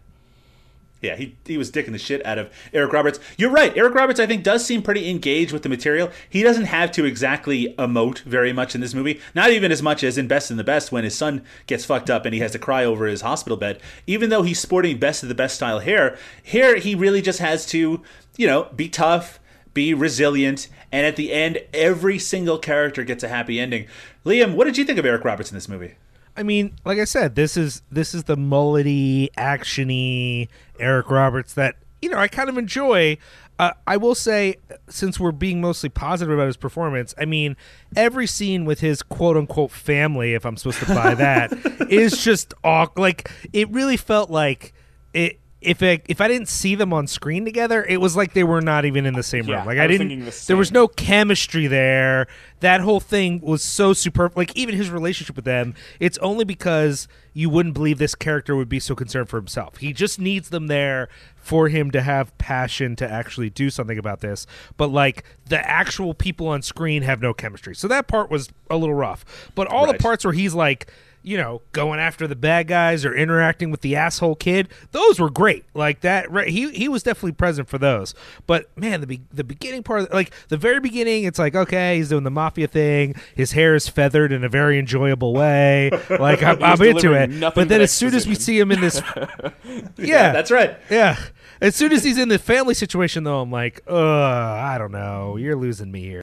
Yeah, 1.03 1.17
he, 1.17 1.37
he 1.47 1.57
was 1.57 1.71
dicking 1.71 1.93
the 1.93 1.99
shit 1.99 2.25
out 2.27 2.39
of 2.39 2.53
Eric 2.75 2.93
Roberts. 2.93 3.19
You're 3.39 3.51
right. 3.51 3.75
Eric 3.75 3.95
Roberts, 3.95 4.21
I 4.21 4.27
think, 4.27 4.45
does 4.45 4.65
seem 4.65 4.83
pretty 4.83 5.09
engaged 5.09 5.51
with 5.51 5.63
the 5.63 5.69
material. 5.71 6.11
He 6.29 6.43
doesn't 6.43 6.67
have 6.67 6.93
to 6.93 7.07
exactly 7.07 7.75
emote 7.79 8.21
very 8.21 8.53
much 8.53 8.75
in 8.75 8.83
this 8.83 8.93
movie. 8.93 9.21
Not 9.35 9.51
even 9.51 9.73
as 9.73 9.83
much 9.83 10.05
as 10.05 10.19
in 10.19 10.29
Best 10.29 10.51
in 10.51 10.59
the 10.59 10.65
Best 10.65 10.93
when 10.93 11.05
his 11.05 11.17
son 11.17 11.43
gets 11.67 11.87
fucked 11.87 12.11
up 12.11 12.27
and 12.27 12.35
he 12.35 12.41
has 12.41 12.53
to 12.53 12.59
cry 12.59 12.85
over 12.85 13.07
his 13.07 13.23
hospital 13.23 13.57
bed. 13.57 13.81
Even 14.07 14.29
though 14.29 14.43
he's 14.43 14.61
sporting 14.61 14.99
Best 14.99 15.23
of 15.23 15.31
the 15.31 15.35
Best 15.35 15.55
style 15.55 15.79
hair, 15.79 16.19
here 16.43 16.77
he 16.77 16.95
really 16.95 17.23
just 17.23 17.39
has 17.39 17.65
to, 17.67 18.03
you 18.37 18.47
know, 18.47 18.65
be 18.77 18.89
tough, 18.89 19.41
be 19.73 19.95
resilient, 19.95 20.69
and 20.93 21.07
at 21.07 21.17
the 21.17 21.33
end, 21.33 21.61
every 21.73 22.19
single 22.19 22.59
character 22.59 23.05
gets 23.05 23.23
a 23.23 23.29
happy 23.29 23.59
ending. 23.59 23.87
Liam, 24.27 24.55
what 24.55 24.65
did 24.65 24.77
you 24.77 24.85
think 24.85 24.99
of 24.99 25.07
Eric 25.07 25.25
Roberts 25.25 25.51
in 25.51 25.57
this 25.57 25.69
movie? 25.69 25.95
I 26.41 26.43
mean, 26.43 26.73
like 26.87 26.99
I 26.99 27.05
said, 27.05 27.35
this 27.35 27.59
is 27.59 27.83
this 27.93 28.15
is 28.15 28.25
the 28.25 28.35
mullety, 28.35 29.29
actiony 29.37 30.49
Eric 30.79 31.11
Roberts 31.11 31.53
that 31.53 31.77
you 32.01 32.09
know 32.09 32.17
I 32.17 32.29
kind 32.29 32.49
of 32.49 32.57
enjoy. 32.57 33.19
Uh, 33.59 33.73
I 33.87 33.99
will 33.99 34.15
say, 34.15 34.55
since 34.89 35.21
we're 35.21 35.33
being 35.33 35.61
mostly 35.61 35.91
positive 35.91 36.33
about 36.33 36.47
his 36.47 36.57
performance, 36.57 37.15
I 37.19 37.27
mean, 37.27 37.59
every 37.95 38.27
scene 38.27 38.65
with 38.65 38.81
his 38.81 39.03
quote 39.03 39.37
unquote 39.37 39.71
family, 39.71 40.33
if 40.33 40.47
I'm 40.47 40.57
supposed 40.57 40.79
to 40.79 40.87
buy 40.87 41.15
that, 41.15 41.53
is 41.91 42.25
just 42.25 42.55
awkward. 42.65 43.03
like 43.03 43.31
it 43.53 43.69
really 43.71 43.99
felt 43.99 44.31
like 44.31 44.73
it. 45.13 45.39
If 45.61 45.83
I, 45.83 46.01
if 46.09 46.23
I 46.23 46.29
didn't 46.29 46.49
see 46.49 46.75
them 46.75 46.93
on 46.93 47.07
screen 47.07 47.45
together, 47.45 47.85
it 47.85 47.99
was 47.99 48.17
like 48.17 48.33
they 48.33 48.45
were 48.45 48.63
not 48.63 48.87
even 48.87 49.05
in 49.05 49.13
the 49.15 49.23
same 49.23 49.47
Yeah, 49.47 49.59
room. 49.59 49.67
Like 49.67 49.79
I 49.79 49.85
I, 49.85 49.87
didn't. 49.89 50.25
the 50.25 50.45
There 50.47 50.57
was 50.57 50.73
no 50.73 50.89
chemistry 50.89 51.67
there. 51.67 52.27
That 52.61 52.81
whole 52.81 53.01
thing 53.01 53.41
was 53.43 53.63
so 53.63 53.93
superb. 53.93 54.37
Like 54.37 54.57
even 54.57 54.75
his 54.75 54.91
relationship 54.91 55.37
with 55.37 55.45
them, 55.45 55.75
it's 55.99 56.17
only 56.19 56.45
because 56.47 57.09
you 57.35 57.51
wouldn't 57.51 57.75
believe 57.75 57.99
this 57.99 58.15
character 58.15 58.57
would 58.57 58.69
be 58.71 58.81
so 58.81 58.95
concerned 58.95 59.29
for 59.29 59.37
himself. 59.37 59.77
He 59.77 59.93
just 59.93 60.19
needs 60.19 60.49
them 60.49 60.67
there 60.69 61.09
for 61.37 61.69
him 61.69 61.91
to 61.91 62.01
have 62.01 62.37
passion 62.39 62.97
to 62.97 63.11
actually 63.11 63.51
do 63.51 63.69
something 63.69 63.99
about 63.99 64.21
this. 64.21 64.47
But 64.79 64.89
like 64.89 65.25
the 65.47 65.59
actual 65.69 66.15
people 66.15 66.49
on 66.49 66.63
screen 66.63 67.03
have 67.03 67.21
no 67.21 67.35
chemistry. 67.35 67.75
So 67.75 67.87
that 67.89 68.09
part 68.09 68.31
was 68.31 68.49
a 68.71 68.77
little 68.79 68.95
rough. 68.95 69.51
But 69.55 69.67
all 69.69 69.85
Right. 69.85 69.97
the 69.97 70.03
parts 70.03 70.25
where 70.25 70.33
he's 70.35 70.55
like 70.55 70.91
you 71.23 71.37
know, 71.37 71.63
going 71.73 72.01
after 72.01 72.27
the 72.27 72.37
bad 72.37 72.67
guys 72.67 73.05
or 73.05 73.15
interacting 73.15 73.71
with 73.71 73.81
the 73.81 73.97
asshole 73.97 74.35
kid. 74.37 74.69
Those 74.93 75.21
were 75.21 75.31
great. 75.31 75.65
Like 75.75 76.01
that, 76.01 76.31
right? 76.31 76.49
He 76.49 76.71
he 76.71 76.89
was 76.89 77.03
definitely 77.03 77.33
present 77.33 77.69
for 77.69 77.79
those. 77.79 78.15
But 78.47 78.77
man, 78.77 79.01
the 79.01 79.07
be- 79.07 79.23
the 79.33 79.45
beginning 79.45 79.83
part, 79.83 80.13
like 80.13 80.33
the 80.49 80.57
very 80.57 80.81
beginning, 80.81 81.25
it's 81.25 81.39
like 81.39 81.55
okay, 81.55 81.97
he's 81.97 82.09
doing 82.09 82.25
the 82.25 82.31
mafia 82.31 82.67
thing. 82.67 83.15
His 83.35 83.53
hair 83.53 83.75
is 83.75 83.89
feathered 83.89 84.33
in 84.33 84.45
a 84.45 84.49
very 84.49 84.79
enjoyable 84.79 85.33
way. 85.35 85.91
Like 86.21 86.43
I'm, 86.43 86.63
I'm 86.63 86.81
into 86.83 87.13
it. 87.15 87.55
But 87.55 87.69
then 87.69 87.81
as 87.81 87.93
soon 87.93 88.15
as 88.15 88.27
we 88.27 88.35
see 88.35 88.59
him 88.59 88.73
in 88.73 88.81
this, 88.81 89.01
yeah, 89.97 90.33
That's 90.33 90.51
right. 90.51 90.77
yeah. 90.91 91.17
As 91.61 91.77
soon 91.77 91.93
as 91.93 92.05
he's 92.05 92.19
in 92.19 92.29
the 92.29 92.39
family 92.39 92.75
situation, 92.75 93.25
though, 93.25 93.41
I'm 93.41 93.51
like, 93.51 93.81
ugh, 93.87 93.95
I 93.97 94.77
don't 94.77 94.93
know. 94.93 95.37
You're 95.37 95.57
losing 95.57 95.91
me 95.93 96.03
here. 96.03 96.23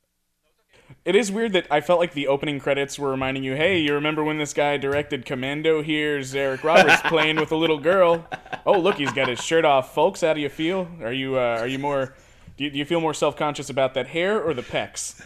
It 1.07 1.15
is 1.15 1.31
weird 1.31 1.53
that 1.53 1.67
I 1.71 1.79
felt 1.79 2.01
like 2.01 2.11
the 2.11 2.27
opening 2.27 2.59
credits 2.59 2.99
were 2.99 3.09
reminding 3.09 3.41
you, 3.41 3.55
hey, 3.55 3.79
you 3.79 3.93
remember 3.93 4.25
when 4.25 4.39
this 4.39 4.51
guy 4.51 4.75
directed 4.75 5.25
Commando? 5.25 5.81
Here's 5.81 6.35
Eric 6.35 6.65
Roberts 6.65 7.01
playing 7.05 7.37
with 7.37 7.49
a 7.53 7.55
little 7.55 7.79
girl. 7.79 8.27
Oh, 8.65 8.77
look, 8.77 8.95
he's 8.97 9.13
got 9.13 9.29
his 9.29 9.41
shirt 9.41 9.63
off. 9.63 9.93
Folks, 9.95 10.19
how 10.19 10.33
do 10.33 10.41
you 10.41 10.49
feel? 10.49 10.85
Are 11.01 11.13
you 11.13 11.37
uh, 11.37 11.59
are 11.61 11.67
you 11.67 11.79
more 11.79 12.13
do 12.57 12.65
you, 12.65 12.71
do 12.71 12.77
you 12.77 12.83
feel 12.83 12.99
more 12.99 13.13
self 13.13 13.37
conscious 13.37 13.69
about 13.69 13.93
that 13.93 14.07
hair 14.07 14.37
or 14.37 14.53
the 14.53 14.63
pecs? 14.63 15.23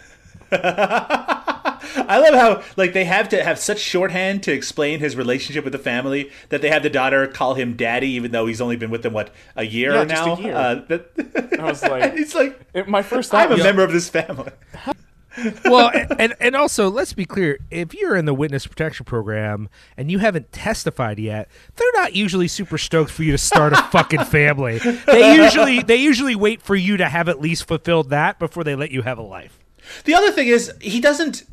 I 0.52 2.20
love 2.20 2.36
how 2.36 2.64
like 2.78 2.94
they 2.94 3.06
have 3.06 3.28
to 3.30 3.44
have 3.44 3.58
such 3.58 3.80
shorthand 3.80 4.44
to 4.44 4.52
explain 4.52 5.00
his 5.00 5.16
relationship 5.16 5.64
with 5.64 5.74
the 5.74 5.80
family 5.80 6.30
that 6.50 6.62
they 6.62 6.70
have 6.70 6.84
the 6.84 6.92
daughter 6.92 7.26
call 7.26 7.56
him 7.56 7.76
daddy, 7.76 8.10
even 8.10 8.30
though 8.30 8.46
he's 8.46 8.62
only 8.62 8.76
been 8.76 8.92
with 8.92 9.02
them 9.02 9.14
what 9.14 9.32
a 9.56 9.64
year 9.64 9.94
Yeah, 9.94 10.06
just 10.06 10.22
a 10.22 10.26
now. 10.28 10.38
year. 10.38 10.56
Uh, 10.56 10.76
that, 10.90 11.58
I 11.60 11.64
was 11.64 11.82
like, 11.88 12.14
it's 12.14 12.36
like, 12.36 12.60
it, 12.76 12.88
my 12.88 13.02
first 13.02 13.32
thought 13.32 13.52
I'm 13.52 13.60
a 13.60 13.64
member 13.64 13.84
of 13.84 13.92
this 13.92 14.10
family. 14.10 14.52
Well, 15.66 15.92
and, 16.18 16.36
and 16.40 16.56
also 16.56 16.90
let's 16.90 17.14
be 17.14 17.26
clear: 17.26 17.60
if 17.70 17.94
you're 17.94 18.16
in 18.16 18.26
the 18.26 18.34
witness 18.34 18.68
protection 18.68 19.06
program 19.06 19.70
and 19.98 20.12
you 20.12 20.20
haven't 20.20 20.52
testified 20.52 21.20
yet, 21.20 21.50
they're 21.76 21.92
not 21.94 22.16
usually 22.16 22.48
super 22.48 22.78
stoked 22.78 23.12
for 23.12 23.24
you 23.24 23.32
to 23.32 23.38
start 23.38 23.74
a 23.74 23.82
fucking 23.92 24.26
family. 24.26 24.80
They 24.80 25.36
usually 25.36 25.82
they 25.82 25.98
usually 25.98 26.36
wait 26.36 26.62
for 26.62 26.76
you 26.76 26.98
to 26.98 27.08
have 27.08 27.30
at 27.30 27.40
least 27.40 27.68
fulfilled 27.68 28.10
that 28.10 28.40
before 28.40 28.64
they 28.64 28.76
let 28.76 28.92
you 28.92 29.02
have 29.04 29.18
a 29.18 29.24
life. 29.24 29.60
The 30.06 30.14
other 30.14 30.32
thing 30.32 30.48
is 30.48 30.72
he 30.80 31.00
doesn't 31.02 31.44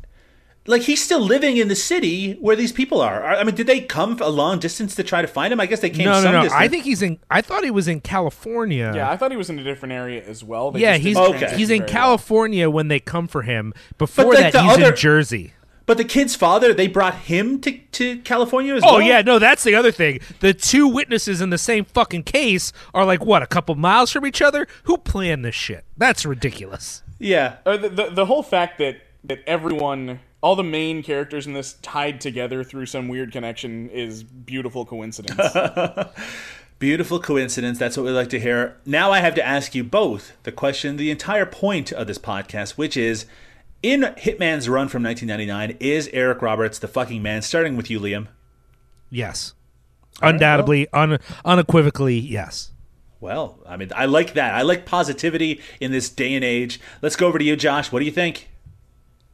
like 0.67 0.83
he's 0.83 1.03
still 1.03 1.19
living 1.21 1.57
in 1.57 1.67
the 1.67 1.75
city 1.75 2.33
where 2.33 2.55
these 2.55 2.71
people 2.71 3.01
are. 3.01 3.25
I 3.25 3.43
mean, 3.43 3.55
did 3.55 3.65
they 3.67 3.81
come 3.81 4.17
a 4.21 4.29
long 4.29 4.59
distance 4.59 4.95
to 4.95 5.03
try 5.03 5.21
to 5.21 5.27
find 5.27 5.51
him? 5.51 5.59
I 5.59 5.65
guess 5.65 5.79
they 5.79 5.89
came 5.89 6.05
No, 6.05 6.13
no, 6.13 6.21
some 6.21 6.31
no. 6.33 6.41
distance. 6.43 6.61
I 6.61 6.67
think 6.67 6.83
he's 6.83 7.01
in. 7.01 7.17
I 7.31 7.41
thought 7.41 7.63
he 7.63 7.71
was 7.71 7.87
in 7.87 8.01
California. 8.01 8.91
yeah, 8.95 9.09
I 9.09 9.17
thought 9.17 9.31
he 9.31 9.37
was 9.37 9.49
in 9.49 9.57
a 9.59 9.63
different 9.63 9.93
area 9.93 10.23
as 10.23 10.43
well. 10.43 10.71
They 10.71 10.81
yeah, 10.81 10.97
he's 10.97 11.17
Okay. 11.17 11.55
he's 11.57 11.69
in 11.69 11.79
very 11.79 11.79
well. 11.79 11.87
California 11.87 12.69
when 12.69 12.87
they 12.87 12.99
come 12.99 13.27
for 13.27 13.41
him. 13.41 13.73
Before 13.97 14.33
like, 14.33 14.37
that, 14.39 14.53
the 14.53 14.63
he's 14.63 14.73
other- 14.73 14.89
in 14.91 14.95
Jersey. 14.95 15.53
But 15.85 15.97
the 15.97 16.03
kid's 16.03 16.35
father, 16.35 16.71
they 16.71 16.85
brought 16.87 17.15
him 17.15 17.59
to, 17.61 17.71
to 17.93 18.19
California 18.19 18.75
as 18.75 18.83
Oh 18.83 18.87
well. 18.87 18.95
Oh 18.97 18.99
yeah, 18.99 19.23
no, 19.23 19.39
that's 19.39 19.63
the 19.63 19.73
other 19.73 19.91
thing. 19.91 20.19
The 20.39 20.53
two 20.53 20.87
witnesses 20.87 21.41
in 21.41 21.49
the 21.49 21.57
same 21.57 21.83
fucking 21.83 22.23
case 22.25 22.71
are 22.93 23.05
like 23.05 23.25
what, 23.25 23.41
a 23.41 23.47
couple 23.47 23.73
miles 23.73 24.11
from 24.11 24.23
each 24.27 24.39
other? 24.39 24.67
Who 24.83 24.97
planned 24.97 25.43
this 25.43 25.55
shit? 25.55 25.85
That's 25.97 26.27
ridiculous. 26.27 27.01
yeah. 27.17 27.55
Uh, 27.65 27.75
the, 27.77 27.89
the 27.89 28.09
the 28.11 28.25
whole 28.27 28.43
fact 28.43 28.77
that 28.77 28.97
that 29.23 29.39
everyone, 29.47 30.19
all 30.41 30.55
the 30.55 30.63
main 30.63 31.03
characters 31.03 31.45
in 31.47 31.53
this, 31.53 31.73
tied 31.81 32.21
together 32.21 32.63
through 32.63 32.85
some 32.85 33.07
weird 33.07 33.31
connection 33.31 33.89
is 33.89 34.23
beautiful 34.23 34.85
coincidence. 34.85 35.41
Beautiful 36.79 37.19
coincidence. 37.19 37.77
That's 37.77 37.97
what 37.97 38.05
we 38.05 38.11
like 38.11 38.29
to 38.29 38.39
hear. 38.39 38.77
Now 38.85 39.11
I 39.11 39.19
have 39.19 39.35
to 39.35 39.45
ask 39.45 39.75
you 39.75 39.83
both 39.83 40.31
the 40.43 40.51
question, 40.53 40.95
the 40.95 41.11
entire 41.11 41.45
point 41.45 41.91
of 41.91 42.07
this 42.07 42.17
podcast, 42.17 42.77
which 42.77 42.95
is 42.95 43.25
in 43.83 44.01
Hitman's 44.01 44.69
run 44.69 44.87
from 44.87 45.03
1999, 45.03 45.75
is 45.81 46.09
Eric 46.13 46.41
Roberts 46.41 46.79
the 46.79 46.87
fucking 46.87 47.21
man? 47.21 47.41
Starting 47.41 47.75
with 47.75 47.89
you, 47.89 47.99
Liam. 47.99 48.27
Yes. 49.09 49.55
Undoubtedly, 50.21 50.87
un- 50.93 51.19
unequivocally, 51.43 52.17
yes. 52.17 52.71
Well, 53.19 53.59
I 53.67 53.75
mean, 53.75 53.91
I 53.93 54.05
like 54.05 54.33
that. 54.35 54.53
I 54.53 54.61
like 54.61 54.85
positivity 54.85 55.59
in 55.81 55.91
this 55.91 56.07
day 56.07 56.33
and 56.33 56.45
age. 56.45 56.79
Let's 57.01 57.17
go 57.17 57.27
over 57.27 57.37
to 57.39 57.43
you, 57.43 57.57
Josh. 57.57 57.91
What 57.91 57.99
do 57.99 58.05
you 58.05 58.11
think? 58.11 58.47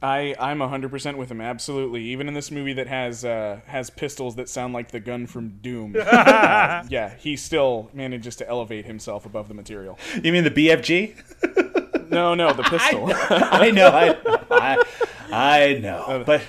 I 0.02 0.34
I'm 0.38 0.60
hundred 0.60 0.90
percent 0.90 1.16
with 1.16 1.30
him. 1.30 1.40
Absolutely. 1.40 2.02
Even 2.02 2.28
in 2.28 2.34
this 2.34 2.50
movie 2.50 2.74
that 2.74 2.86
has 2.86 3.24
uh, 3.24 3.60
has 3.66 3.88
pistols 3.88 4.36
that 4.36 4.48
sound 4.48 4.74
like 4.74 4.90
the 4.90 5.00
gun 5.00 5.26
from 5.26 5.58
Doom. 5.62 5.96
uh, 6.00 6.84
yeah, 6.88 7.14
he 7.16 7.36
still 7.36 7.90
manages 7.94 8.36
to 8.36 8.48
elevate 8.48 8.84
himself 8.84 9.24
above 9.24 9.48
the 9.48 9.54
material. 9.54 9.98
You 10.22 10.32
mean 10.32 10.44
the 10.44 10.50
BFG? 10.50 11.85
No, 12.10 12.34
no, 12.34 12.52
the 12.52 12.62
pistol. 12.64 13.10
I 13.12 13.70
know. 13.70 13.88
I, 13.88 14.16
I, 14.50 14.84
I 15.32 15.74
know, 15.80 16.04
uh, 16.06 16.24
but 16.24 16.40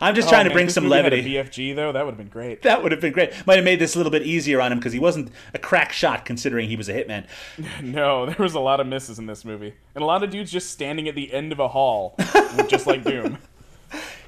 I'm 0.00 0.14
just 0.14 0.28
trying 0.28 0.40
Oh, 0.40 0.44
to 0.44 0.48
man, 0.50 0.54
bring 0.56 0.68
some 0.68 0.88
levity. 0.88 1.22
BFG 1.22 1.74
though, 1.74 1.92
that 1.92 2.04
would 2.04 2.12
have 2.12 2.18
been 2.18 2.28
great. 2.28 2.62
That 2.62 2.82
would 2.82 2.92
have 2.92 3.00
been 3.00 3.12
great. 3.12 3.32
Might 3.46 3.56
have 3.56 3.64
made 3.64 3.78
this 3.78 3.94
a 3.94 3.98
little 3.98 4.10
bit 4.12 4.22
easier 4.22 4.60
on 4.60 4.72
him 4.72 4.78
because 4.78 4.92
he 4.92 4.98
wasn't 4.98 5.30
a 5.54 5.58
crack 5.58 5.92
shot 5.92 6.24
considering 6.26 6.68
he 6.68 6.76
was 6.76 6.88
a 6.88 6.92
hitman. 6.92 7.26
No, 7.82 8.26
there 8.26 8.36
was 8.38 8.54
a 8.54 8.60
lot 8.60 8.78
of 8.80 8.86
misses 8.86 9.18
in 9.18 9.26
this 9.26 9.44
movie, 9.44 9.72
and 9.94 10.02
a 10.02 10.06
lot 10.06 10.22
of 10.22 10.30
dudes 10.30 10.50
just 10.52 10.70
standing 10.70 11.08
at 11.08 11.14
the 11.14 11.32
end 11.32 11.50
of 11.52 11.60
a 11.60 11.68
hall, 11.68 12.14
just 12.68 12.86
like 12.86 13.04
Doom. 13.04 13.38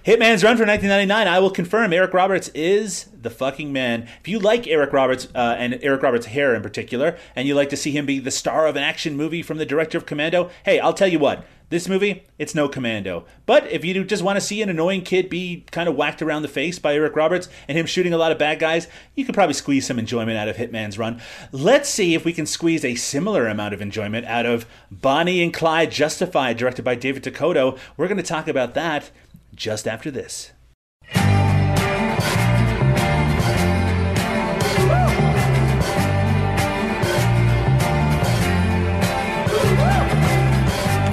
Hitman's 0.09 0.43
Run 0.43 0.57
for 0.57 0.65
1999. 0.65 1.29
I 1.29 1.39
will 1.39 1.51
confirm 1.51 1.93
Eric 1.93 2.15
Roberts 2.15 2.49
is 2.55 3.11
the 3.13 3.29
fucking 3.29 3.75
man. 3.75 4.09
If 4.23 4.27
you 4.27 4.39
like 4.39 4.67
Eric 4.67 4.95
Roberts 4.95 5.29
uh, 5.35 5.57
and 5.59 5.79
Eric 5.83 6.03
Roberts' 6.03 6.25
hair 6.25 6.55
in 6.55 6.63
particular, 6.63 7.19
and 7.37 7.47
you 7.47 7.55
like 7.55 7.69
to 7.69 7.77
see 7.77 7.91
him 7.91 8.07
be 8.07 8.19
the 8.19 8.31
star 8.31 8.67
of 8.67 8.75
an 8.75 8.83
action 8.83 9.19
movie 9.19 9.43
from 9.43 9.59
the 9.59 9.67
director 9.67 9.99
of 9.99 10.07
Commando, 10.07 10.49
hey, 10.65 10.81
I'll 10.81 10.95
tell 10.95 11.09
you 11.09 11.19
what. 11.19 11.45
This 11.71 11.87
movie, 11.87 12.25
it's 12.39 12.55
no 12.55 12.67
Commando. 12.67 13.27
But 13.45 13.71
if 13.71 13.85
you 13.85 14.03
just 14.03 14.23
want 14.23 14.39
to 14.39 14.41
see 14.41 14.63
an 14.63 14.71
annoying 14.71 15.03
kid 15.03 15.29
be 15.29 15.67
kind 15.71 15.87
of 15.87 15.95
whacked 15.95 16.23
around 16.23 16.41
the 16.41 16.49
face 16.49 16.79
by 16.79 16.95
Eric 16.95 17.15
Roberts 17.15 17.51
and 17.69 17.77
him 17.77 17.85
shooting 17.85 18.15
a 18.15 18.17
lot 18.17 18.33
of 18.33 18.39
bad 18.39 18.59
guys, 18.59 18.89
you 19.15 19.27
could 19.27 19.35
probably 19.35 19.53
squeeze 19.53 19.87
some 19.87 19.99
enjoyment 19.99 20.39
out 20.39 20.49
of 20.49 20.57
Hitman's 20.57 20.97
Run. 20.97 21.21
Let's 21.53 21.91
see 21.91 22.15
if 22.15 22.25
we 22.25 22.33
can 22.33 22.47
squeeze 22.47 22.87
a 22.87 22.95
similar 22.95 23.47
amount 23.47 23.75
of 23.75 23.83
enjoyment 23.83 24.25
out 24.25 24.47
of 24.47 24.65
Bonnie 24.91 25.43
and 25.43 25.53
Clyde 25.53 25.91
Justified, 25.91 26.57
directed 26.57 26.87
by 26.87 26.95
David 26.95 27.23
DeCoteau. 27.23 27.79
We're 27.99 28.09
going 28.09 28.17
to 28.17 28.23
talk 28.23 28.49
about 28.49 28.73
that 28.73 29.11
just 29.59 29.87
after 29.89 30.11
this. 30.11 30.53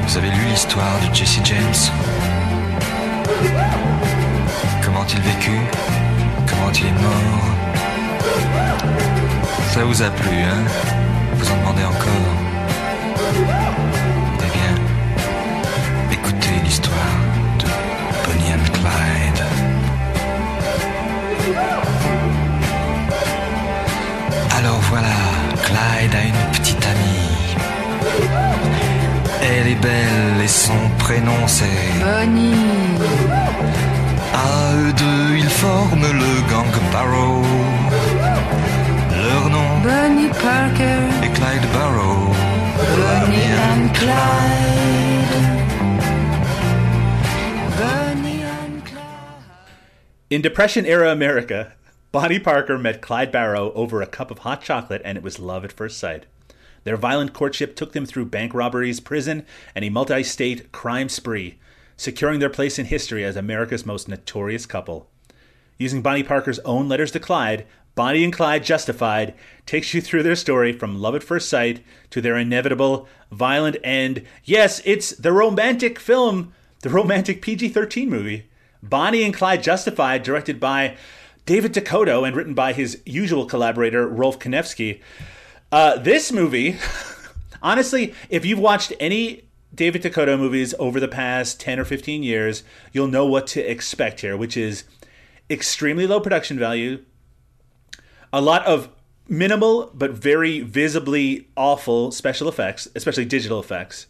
Vous 0.04 0.18
avez 0.18 0.30
lu 0.30 0.46
l'histoire 0.50 1.00
de 1.10 1.14
Jesse 1.14 1.40
James? 1.44 1.92
Comment 4.84 5.06
il 5.10 5.20
vécut? 5.22 5.52
Comment 6.48 6.72
il 6.72 6.86
est 6.86 6.92
mort? 7.02 7.46
Ça 9.74 9.84
vous 9.84 10.02
a 10.02 10.10
plu, 10.12 10.38
hein? 10.38 10.64
Vous 11.34 11.52
en 11.52 11.58
demandez 11.58 11.84
encore? 11.84 12.55
Clyde 25.76 26.16
a 26.16 26.24
une 26.24 26.52
petite 26.54 26.86
amie. 26.86 27.56
Elle 29.42 29.68
est 29.68 29.82
belle 29.82 30.42
et 30.42 30.48
son 30.48 30.90
prénom 30.98 31.48
c'est 31.48 31.66
Bonnie, 32.00 32.54
À 34.34 34.74
eux 34.76 34.94
deux, 34.94 35.38
ils 35.38 35.50
forment 35.50 36.12
le 36.24 36.50
gang 36.50 36.74
Barrow. 36.94 37.42
Leur 39.26 39.50
nom 39.50 39.70
Bonnie 39.84 40.30
Parker, 40.30 41.02
est 41.24 41.34
Clyde 41.34 41.68
Barrow. 41.74 42.32
Bonnie 42.96 43.52
and 43.68 43.90
Clyde. 43.94 45.36
Bonnie 47.80 48.44
and 48.46 48.82
Clyde. 48.86 50.32
In 50.32 50.42
Depression 50.42 50.86
era 50.86 51.12
America, 51.12 51.68
Bonnie 52.16 52.40
Parker 52.40 52.78
met 52.78 53.02
Clyde 53.02 53.30
Barrow 53.30 53.74
over 53.74 54.02
a 54.02 54.08
cup 54.08 54.32
of 54.32 54.38
hot 54.38 54.62
chocolate 54.62 55.02
and 55.04 55.18
it 55.18 55.24
was 55.24 55.38
love 55.38 55.66
at 55.66 55.74
first 55.74 55.98
sight. 55.98 56.26
Their 56.86 56.96
violent 56.96 57.34
courtship 57.34 57.76
took 57.76 57.92
them 57.92 58.06
through 58.06 58.28
bank 58.28 58.54
robberies, 58.54 59.02
prison, 59.02 59.46
and 59.76 59.84
a 59.84 59.90
multi 59.90 60.24
state 60.24 60.72
crime 60.72 61.10
spree, 61.10 61.58
securing 61.98 62.40
their 62.40 62.50
place 62.50 62.80
in 62.80 62.86
history 62.86 63.26
as 63.26 63.36
America's 63.36 63.86
most 63.86 64.08
notorious 64.08 64.66
couple. 64.66 65.10
Using 65.78 66.02
Bonnie 66.02 66.24
Parker's 66.24 66.60
own 66.60 66.88
letters 66.88 67.12
to 67.12 67.20
Clyde, 67.20 67.66
Bonnie 67.96 68.24
and 68.24 68.32
Clyde 68.32 68.64
Justified 68.64 69.34
takes 69.66 69.94
you 69.94 70.00
through 70.00 70.24
their 70.24 70.38
story 70.38 70.72
from 70.72 71.02
love 71.02 71.16
at 71.16 71.24
first 71.24 71.50
sight 71.50 71.84
to 72.12 72.22
their 72.22 72.38
inevitable 72.38 73.10
violent 73.30 73.76
end. 73.84 74.24
Yes, 74.46 74.82
it's 74.86 75.10
the 75.10 75.34
romantic 75.34 76.00
film, 76.00 76.54
the 76.80 76.90
romantic 76.90 77.42
PG 77.42 77.68
13 77.68 78.10
movie. 78.10 78.46
Bonnie 78.82 79.24
and 79.24 79.34
Clyde 79.34 79.64
Justified, 79.64 80.24
directed 80.24 80.62
by 80.62 80.96
David 81.46 81.74
DeCoteau 81.74 82.26
and 82.26 82.36
written 82.36 82.54
by 82.54 82.74
his 82.74 83.02
usual 83.06 83.46
collaborator, 83.46 84.08
Rolfe 84.08 84.40
Kanefsky. 84.40 85.00
Uh, 85.72 85.98
this 85.98 86.32
movie, 86.32 86.78
honestly, 87.62 88.14
if 88.30 88.46
you've 88.46 88.60
watched 88.60 88.94
any 89.00 89.44
David 89.74 90.02
DeCoteau 90.02 90.40
movies 90.40 90.74
over 90.80 91.00
the 91.00 91.08
past 91.08 91.60
10 91.60 91.80
or 91.80 91.86
15 91.86 92.24
years, 92.24 92.64
you'll 92.94 93.08
know 93.08 93.26
what 93.26 93.46
to 93.48 93.62
expect 93.62 94.22
here, 94.22 94.36
which 94.36 94.58
is 94.58 94.86
extremely 95.50 96.08
low 96.08 96.20
production 96.20 96.58
value, 96.58 97.04
a 98.34 98.42
lot 98.42 98.66
of 98.66 98.90
minimal 99.28 99.92
but 99.94 100.12
very 100.12 100.62
visibly 100.62 101.48
awful 101.56 102.12
special 102.12 102.48
effects, 102.48 102.88
especially 102.96 103.26
digital 103.26 103.60
effects. 103.60 104.08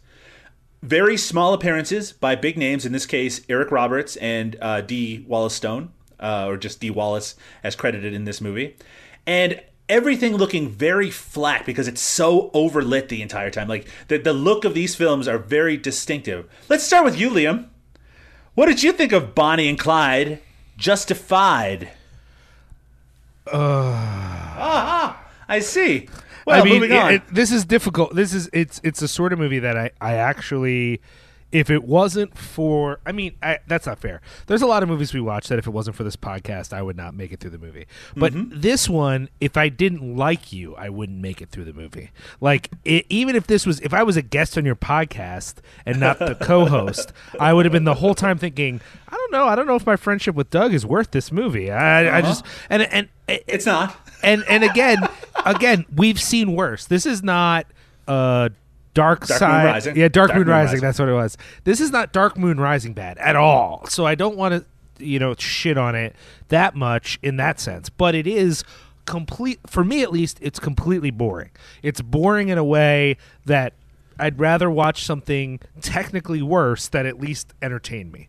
Very 0.82 1.16
small 1.16 1.52
appearances 1.52 2.12
by 2.12 2.34
big 2.34 2.56
names, 2.56 2.86
in 2.86 2.92
this 2.92 3.06
case, 3.06 3.40
Eric 3.48 3.70
Roberts 3.70 4.16
and 4.16 4.56
uh, 4.60 4.82
Dee 4.82 5.24
Wallace 5.26 5.54
Stone, 5.54 5.90
uh, 6.20 6.46
or 6.46 6.56
just 6.56 6.80
Dee 6.80 6.90
Wallace 6.90 7.34
as 7.62 7.74
credited 7.76 8.12
in 8.14 8.24
this 8.24 8.40
movie. 8.40 8.76
And 9.26 9.60
everything 9.88 10.36
looking 10.36 10.68
very 10.68 11.10
flat 11.10 11.64
because 11.66 11.86
it's 11.88 12.00
so 12.00 12.50
overlit 12.50 13.08
the 13.08 13.22
entire 13.22 13.50
time. 13.50 13.68
Like, 13.68 13.86
the, 14.08 14.18
the 14.18 14.32
look 14.32 14.64
of 14.64 14.74
these 14.74 14.94
films 14.94 15.28
are 15.28 15.38
very 15.38 15.76
distinctive. 15.76 16.48
Let's 16.68 16.84
start 16.84 17.04
with 17.04 17.18
you, 17.18 17.30
Liam. 17.30 17.66
What 18.54 18.66
did 18.66 18.82
you 18.82 18.92
think 18.92 19.12
of 19.12 19.34
Bonnie 19.34 19.68
and 19.68 19.78
Clyde 19.78 20.40
Justified? 20.76 21.90
Ah, 23.52 25.24
I 25.48 25.60
see. 25.60 26.08
Well, 26.46 26.60
I 26.60 26.64
mean, 26.64 26.80
moving 26.80 26.96
on. 26.96 27.12
it- 27.12 27.14
it- 27.16 27.34
this 27.34 27.50
is 27.52 27.64
difficult. 27.64 28.14
This 28.14 28.32
is 28.34 28.48
it's 28.52 28.80
it's 28.84 29.02
a 29.02 29.08
sort 29.08 29.32
of 29.32 29.38
movie 29.38 29.58
that 29.58 29.76
I 29.76 29.90
I 30.00 30.14
actually, 30.14 31.00
if 31.52 31.70
it 31.70 31.84
wasn't 31.84 32.36
for, 32.36 32.98
I 33.06 33.12
mean, 33.12 33.36
I, 33.42 33.58
that's 33.68 33.86
not 33.86 33.98
fair. 34.00 34.20
There's 34.46 34.62
a 34.62 34.66
lot 34.66 34.82
of 34.82 34.88
movies 34.88 35.14
we 35.14 35.20
watch 35.20 35.46
that 35.48 35.58
if 35.58 35.66
it 35.66 35.70
wasn't 35.70 35.96
for 35.96 36.02
this 36.04 36.16
podcast, 36.16 36.72
I 36.72 36.82
would 36.82 36.96
not 36.96 37.14
make 37.14 37.32
it 37.32 37.38
through 37.40 37.50
the 37.50 37.58
movie. 37.58 37.86
But 38.16 38.32
Mm-hmm. 38.34 38.60
this 38.60 38.88
one, 38.88 39.28
if 39.40 39.56
I 39.56 39.68
didn't 39.68 40.16
like 40.16 40.52
you, 40.52 40.74
I 40.74 40.88
wouldn't 40.88 41.18
make 41.20 41.40
it 41.40 41.50
through 41.50 41.64
the 41.64 41.72
movie. 41.72 42.10
Like 42.40 42.70
it, 42.84 43.06
even 43.08 43.36
if 43.36 43.46
this 43.46 43.64
was, 43.64 43.80
if 43.80 43.94
I 43.94 44.02
was 44.02 44.16
a 44.16 44.22
guest 44.22 44.58
on 44.58 44.64
your 44.64 44.74
podcast 44.76 45.56
and 45.86 46.00
not 46.00 46.18
the 46.18 46.34
co-host, 46.40 47.12
I 47.38 47.52
would 47.52 47.64
have 47.64 47.72
been 47.72 47.84
the 47.84 47.94
whole 47.94 48.14
time 48.16 48.38
thinking, 48.38 48.80
I 49.08 49.12
don't 49.14 49.32
know, 49.32 49.46
I 49.46 49.54
don't 49.54 49.66
know 49.68 49.76
if 49.76 49.86
my 49.86 49.96
friendship 49.96 50.34
with 50.34 50.50
Doug 50.50 50.74
is 50.74 50.84
worth 50.84 51.12
this 51.12 51.30
movie. 51.30 51.70
I, 51.70 52.18
I 52.18 52.22
just 52.22 52.44
and 52.68 52.82
and. 52.82 53.08
it- 53.28 53.44
it's 53.46 53.66
not. 53.66 53.96
and 54.22 54.44
and 54.48 54.62
again, 54.64 54.98
again, 55.44 55.84
we've 55.94 56.20
seen 56.20 56.54
worse. 56.54 56.86
This 56.86 57.06
is 57.06 57.22
not 57.22 57.66
uh 58.08 58.50
Dark, 58.96 59.26
Dark 59.26 59.30
Moon 59.30 59.38
Side. 59.38 59.64
Rising. 59.64 59.96
Yeah, 59.96 60.08
Dark, 60.08 60.28
Dark 60.28 60.38
Moon, 60.38 60.46
Moon 60.46 60.52
Rising, 60.52 60.66
Rising. 60.66 60.80
That's 60.80 60.98
what 60.98 61.08
it 61.08 61.12
was. 61.12 61.36
This 61.64 61.80
is 61.80 61.92
not 61.92 62.12
Dark 62.12 62.36
Moon 62.36 62.58
Rising 62.58 62.94
bad 62.94 63.18
at 63.18 63.36
all. 63.36 63.86
So 63.88 64.06
I 64.06 64.14
don't 64.14 64.36
want 64.36 64.54
to, 64.54 65.04
you 65.04 65.18
know, 65.18 65.34
shit 65.38 65.76
on 65.78 65.94
it 65.94 66.16
that 66.48 66.74
much 66.74 67.18
in 67.22 67.36
that 67.36 67.60
sense. 67.60 67.90
But 67.90 68.14
it 68.14 68.26
is 68.26 68.64
complete 69.04 69.60
for 69.66 69.84
me 69.84 70.02
at 70.02 70.10
least. 70.10 70.38
It's 70.40 70.58
completely 70.58 71.10
boring. 71.10 71.50
It's 71.82 72.00
boring 72.00 72.48
in 72.48 72.58
a 72.58 72.64
way 72.64 73.18
that 73.44 73.74
I'd 74.18 74.40
rather 74.40 74.70
watch 74.70 75.04
something 75.04 75.60
technically 75.80 76.42
worse 76.42 76.88
that 76.88 77.06
at 77.06 77.20
least 77.20 77.52
entertain 77.60 78.10
me. 78.10 78.28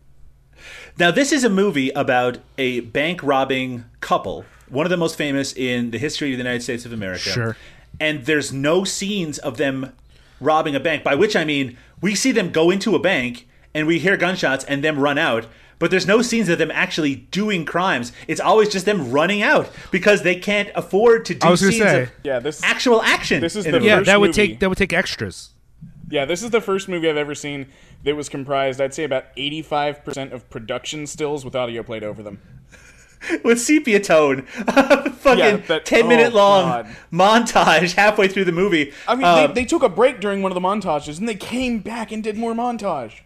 Now, 0.98 1.10
this 1.10 1.32
is 1.32 1.44
a 1.44 1.48
movie 1.48 1.90
about 1.90 2.38
a 2.58 2.80
bank 2.80 3.22
robbing 3.22 3.84
couple, 4.00 4.44
one 4.68 4.84
of 4.84 4.90
the 4.90 4.96
most 4.96 5.16
famous 5.16 5.52
in 5.54 5.92
the 5.92 5.98
history 5.98 6.32
of 6.32 6.38
the 6.38 6.44
United 6.44 6.62
States 6.62 6.84
of 6.84 6.92
America. 6.92 7.30
Sure. 7.30 7.56
And 8.00 8.26
there's 8.26 8.52
no 8.52 8.84
scenes 8.84 9.38
of 9.38 9.56
them 9.56 9.92
robbing 10.40 10.74
a 10.74 10.80
bank, 10.80 11.02
by 11.04 11.14
which 11.14 11.36
I 11.36 11.44
mean 11.44 11.76
we 12.00 12.14
see 12.14 12.32
them 12.32 12.50
go 12.50 12.70
into 12.70 12.94
a 12.94 12.98
bank 12.98 13.48
and 13.74 13.86
we 13.86 13.98
hear 13.98 14.16
gunshots 14.16 14.64
and 14.64 14.82
them 14.84 14.98
run 14.98 15.18
out. 15.18 15.46
But 15.78 15.92
there's 15.92 16.08
no 16.08 16.22
scenes 16.22 16.48
of 16.48 16.58
them 16.58 16.72
actually 16.72 17.14
doing 17.14 17.64
crimes. 17.64 18.12
It's 18.26 18.40
always 18.40 18.68
just 18.68 18.84
them 18.84 19.12
running 19.12 19.42
out 19.42 19.70
because 19.92 20.22
they 20.22 20.34
can't 20.34 20.70
afford 20.74 21.24
to 21.26 21.34
do 21.36 21.46
I 21.46 21.50
was 21.50 21.60
scenes 21.60 21.76
say. 21.76 22.02
of 22.04 22.10
Yeah, 22.24 22.40
this 22.40 22.60
actual 22.64 23.00
action. 23.02 23.40
This 23.40 23.54
is 23.54 23.64
in 23.64 23.72
the. 23.72 23.80
Yeah, 23.80 23.98
First 23.98 24.06
that 24.06 24.20
would 24.20 24.28
movie- 24.30 24.48
take 24.48 24.60
that 24.60 24.68
would 24.68 24.78
take 24.78 24.92
extras. 24.92 25.50
Yeah, 26.10 26.24
this 26.24 26.42
is 26.42 26.50
the 26.50 26.60
first 26.62 26.88
movie 26.88 27.08
I've 27.08 27.16
ever 27.18 27.34
seen 27.34 27.66
that 28.02 28.16
was 28.16 28.28
comprised, 28.30 28.80
I'd 28.80 28.94
say, 28.94 29.04
about 29.04 29.24
85% 29.36 30.32
of 30.32 30.48
production 30.48 31.06
stills 31.06 31.44
with 31.44 31.54
audio 31.54 31.82
played 31.82 32.02
over 32.02 32.22
them. 32.22 32.40
with 33.44 33.60
sepia 33.60 34.00
tone, 34.00 34.42
fucking 34.42 35.38
Yeah, 35.38 35.56
that- 35.68 35.84
ten 35.84 36.08
minute 36.08 36.32
oh, 36.32 36.36
long 36.36 36.64
God. 36.64 36.96
montage 37.12 37.94
halfway 37.94 38.28
through 38.28 38.44
the 38.44 38.52
movie. 38.52 38.92
I 39.06 39.14
mean, 39.14 39.24
Uh, 39.24 39.46
they, 39.48 39.52
they 39.54 39.64
took 39.64 39.82
a 39.82 39.88
break 39.88 40.20
during 40.20 40.42
one 40.42 40.52
of 40.52 40.54
the 40.54 40.60
montages 40.60 41.18
and 41.18 41.28
they 41.28 41.34
came 41.34 41.78
back 41.80 42.12
and 42.12 42.22
did 42.22 42.36
more 42.36 42.54
montage. 42.54 43.20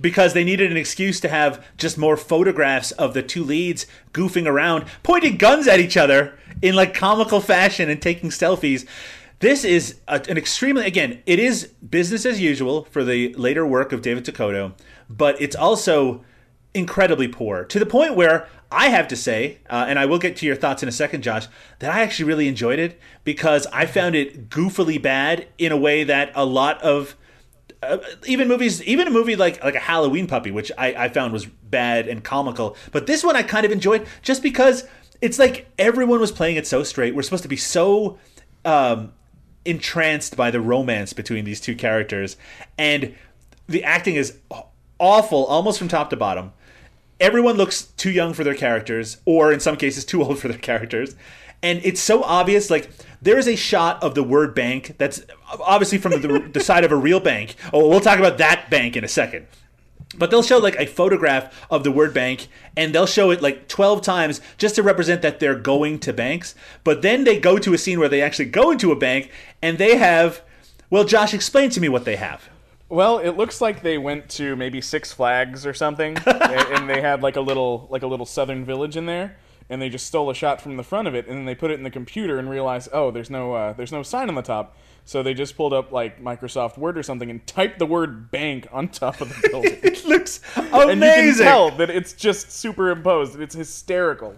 because 0.00 0.34
they 0.34 0.44
needed 0.44 0.70
an 0.70 0.76
excuse 0.76 1.20
to 1.20 1.28
have 1.28 1.64
just 1.78 1.96
more 1.96 2.16
photographs 2.18 2.90
of 2.92 3.14
the 3.14 3.22
two 3.22 3.42
leads 3.42 3.86
goofing 4.12 4.46
around, 4.46 4.84
pointing 5.02 5.36
guns 5.38 5.66
at 5.66 5.80
each 5.80 5.96
other 5.96 6.38
in 6.60 6.74
like 6.74 6.92
comical 6.92 7.40
fashion 7.40 7.88
and 7.88 8.02
taking 8.02 8.28
selfies. 8.30 8.84
This 9.38 9.64
is 9.64 9.96
a, 10.08 10.20
an 10.28 10.36
extremely 10.36 10.84
again, 10.86 11.22
it 11.26 11.38
is 11.38 11.68
business 11.88 12.26
as 12.26 12.40
usual 12.40 12.84
for 12.90 13.04
the 13.04 13.32
later 13.34 13.66
work 13.66 13.92
of 13.92 14.02
David 14.02 14.24
DeCoteau, 14.26 14.72
but 15.08 15.40
it's 15.40 15.56
also 15.56 16.24
incredibly 16.76 17.26
poor 17.26 17.64
to 17.64 17.78
the 17.78 17.86
point 17.86 18.14
where 18.14 18.48
I 18.70 18.88
have 18.88 19.08
to 19.08 19.16
say, 19.16 19.58
uh, 19.70 19.86
and 19.88 19.98
I 19.98 20.06
will 20.06 20.18
get 20.18 20.36
to 20.36 20.46
your 20.46 20.56
thoughts 20.56 20.82
in 20.82 20.88
a 20.88 20.92
second, 20.92 21.22
Josh, 21.22 21.46
that 21.78 21.90
I 21.90 22.02
actually 22.02 22.26
really 22.26 22.48
enjoyed 22.48 22.78
it 22.78 23.00
because 23.24 23.66
I 23.72 23.86
found 23.86 24.14
it 24.14 24.50
goofily 24.50 25.00
bad 25.00 25.46
in 25.56 25.72
a 25.72 25.76
way 25.76 26.04
that 26.04 26.32
a 26.34 26.44
lot 26.44 26.82
of 26.82 27.16
uh, 27.82 27.98
even 28.26 28.48
movies, 28.48 28.82
even 28.82 29.06
a 29.06 29.10
movie 29.10 29.36
like 29.36 29.62
like 29.62 29.74
a 29.74 29.80
Halloween 29.80 30.26
Puppy, 30.26 30.50
which 30.50 30.72
I, 30.76 30.94
I 30.94 31.08
found 31.08 31.32
was 31.32 31.46
bad 31.46 32.08
and 32.08 32.24
comical, 32.24 32.76
but 32.92 33.06
this 33.06 33.22
one 33.22 33.36
I 33.36 33.42
kind 33.42 33.64
of 33.64 33.72
enjoyed 33.72 34.06
just 34.22 34.42
because 34.42 34.84
it's 35.20 35.38
like 35.38 35.66
everyone 35.78 36.20
was 36.20 36.32
playing 36.32 36.56
it 36.56 36.66
so 36.66 36.82
straight. 36.82 37.14
We're 37.14 37.22
supposed 37.22 37.42
to 37.44 37.48
be 37.48 37.56
so 37.56 38.18
um, 38.64 39.12
entranced 39.64 40.36
by 40.36 40.50
the 40.50 40.60
romance 40.60 41.12
between 41.12 41.44
these 41.44 41.60
two 41.60 41.74
characters, 41.74 42.36
and 42.76 43.14
the 43.68 43.84
acting 43.84 44.16
is 44.16 44.38
awful, 44.98 45.44
almost 45.46 45.78
from 45.78 45.88
top 45.88 46.10
to 46.10 46.16
bottom. 46.16 46.52
Everyone 47.18 47.56
looks 47.56 47.82
too 47.82 48.10
young 48.10 48.34
for 48.34 48.44
their 48.44 48.54
characters, 48.54 49.18
or 49.24 49.52
in 49.52 49.60
some 49.60 49.76
cases, 49.76 50.04
too 50.04 50.22
old 50.22 50.38
for 50.38 50.48
their 50.48 50.58
characters. 50.58 51.16
And 51.62 51.80
it's 51.82 52.00
so 52.00 52.22
obvious. 52.22 52.70
Like, 52.70 52.90
there 53.22 53.38
is 53.38 53.48
a 53.48 53.56
shot 53.56 54.02
of 54.02 54.14
the 54.14 54.22
word 54.22 54.54
bank 54.54 54.94
that's 54.98 55.22
obviously 55.60 55.98
from 55.98 56.12
the, 56.12 56.50
the 56.52 56.60
side 56.60 56.84
of 56.84 56.92
a 56.92 56.96
real 56.96 57.20
bank. 57.20 57.56
Oh, 57.72 57.88
we'll 57.88 58.00
talk 58.00 58.18
about 58.18 58.38
that 58.38 58.68
bank 58.70 58.96
in 58.96 59.04
a 59.04 59.08
second. 59.08 59.46
But 60.16 60.30
they'll 60.30 60.42
show 60.42 60.58
like 60.58 60.76
a 60.78 60.86
photograph 60.86 61.66
of 61.70 61.84
the 61.84 61.90
word 61.90 62.14
bank 62.14 62.48
and 62.76 62.94
they'll 62.94 63.06
show 63.06 63.30
it 63.30 63.42
like 63.42 63.68
12 63.68 64.02
times 64.02 64.40
just 64.56 64.76
to 64.76 64.82
represent 64.82 65.22
that 65.22 65.40
they're 65.40 65.58
going 65.58 65.98
to 66.00 66.12
banks. 66.12 66.54
But 66.84 67.02
then 67.02 67.24
they 67.24 67.38
go 67.38 67.58
to 67.58 67.74
a 67.74 67.78
scene 67.78 67.98
where 67.98 68.08
they 68.08 68.22
actually 68.22 68.46
go 68.46 68.70
into 68.70 68.92
a 68.92 68.96
bank 68.96 69.30
and 69.60 69.78
they 69.78 69.96
have. 69.96 70.42
Well, 70.88 71.04
Josh, 71.04 71.34
explain 71.34 71.70
to 71.70 71.80
me 71.80 71.88
what 71.88 72.04
they 72.04 72.16
have. 72.16 72.48
Well, 72.88 73.18
it 73.18 73.30
looks 73.36 73.60
like 73.60 73.82
they 73.82 73.98
went 73.98 74.28
to 74.30 74.54
maybe 74.56 74.80
Six 74.80 75.12
Flags 75.12 75.66
or 75.66 75.74
something, 75.74 76.16
and 76.26 76.88
they 76.88 77.00
had 77.00 77.22
like 77.22 77.36
a 77.36 77.40
little 77.40 77.88
like 77.90 78.02
a 78.02 78.06
little 78.06 78.26
Southern 78.26 78.64
village 78.64 78.96
in 78.96 79.06
there, 79.06 79.36
and 79.68 79.82
they 79.82 79.88
just 79.88 80.06
stole 80.06 80.30
a 80.30 80.34
shot 80.34 80.60
from 80.60 80.76
the 80.76 80.84
front 80.84 81.08
of 81.08 81.14
it, 81.14 81.26
and 81.26 81.36
then 81.38 81.44
they 81.46 81.54
put 81.56 81.70
it 81.72 81.74
in 81.74 81.82
the 81.82 81.90
computer 81.90 82.38
and 82.38 82.48
realized, 82.48 82.88
oh, 82.92 83.10
there's 83.10 83.28
no 83.30 83.54
uh, 83.54 83.72
there's 83.72 83.90
no 83.90 84.04
sign 84.04 84.28
on 84.28 84.36
the 84.36 84.42
top, 84.42 84.76
so 85.04 85.20
they 85.22 85.34
just 85.34 85.56
pulled 85.56 85.72
up 85.72 85.90
like 85.90 86.22
Microsoft 86.22 86.78
Word 86.78 86.96
or 86.96 87.02
something 87.02 87.28
and 87.28 87.44
typed 87.44 87.80
the 87.80 87.86
word 87.86 88.30
bank 88.30 88.68
on 88.70 88.86
top 88.88 89.20
of 89.20 89.30
the 89.30 89.48
building, 89.50 89.78
It 89.82 90.04
looks 90.04 90.40
amazing. 90.56 90.90
and 90.90 91.00
you 91.02 91.34
can 91.34 91.38
tell 91.42 91.70
that 91.72 91.90
it's 91.90 92.12
just 92.12 92.52
superimposed. 92.52 93.40
It's 93.40 93.54
hysterical. 93.56 94.36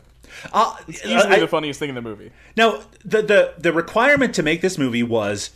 Uh, 0.55 0.75
Easily 0.89 1.13
I- 1.15 1.39
the 1.41 1.49
funniest 1.49 1.79
thing 1.81 1.91
in 1.91 1.95
the 1.95 2.03
movie. 2.03 2.31
Now, 2.57 2.81
the, 3.05 3.21
the 3.21 3.55
the 3.59 3.73
requirement 3.75 4.35
to 4.37 4.43
make 4.43 4.63
this 4.63 4.79
movie 4.79 5.03
was 5.03 5.51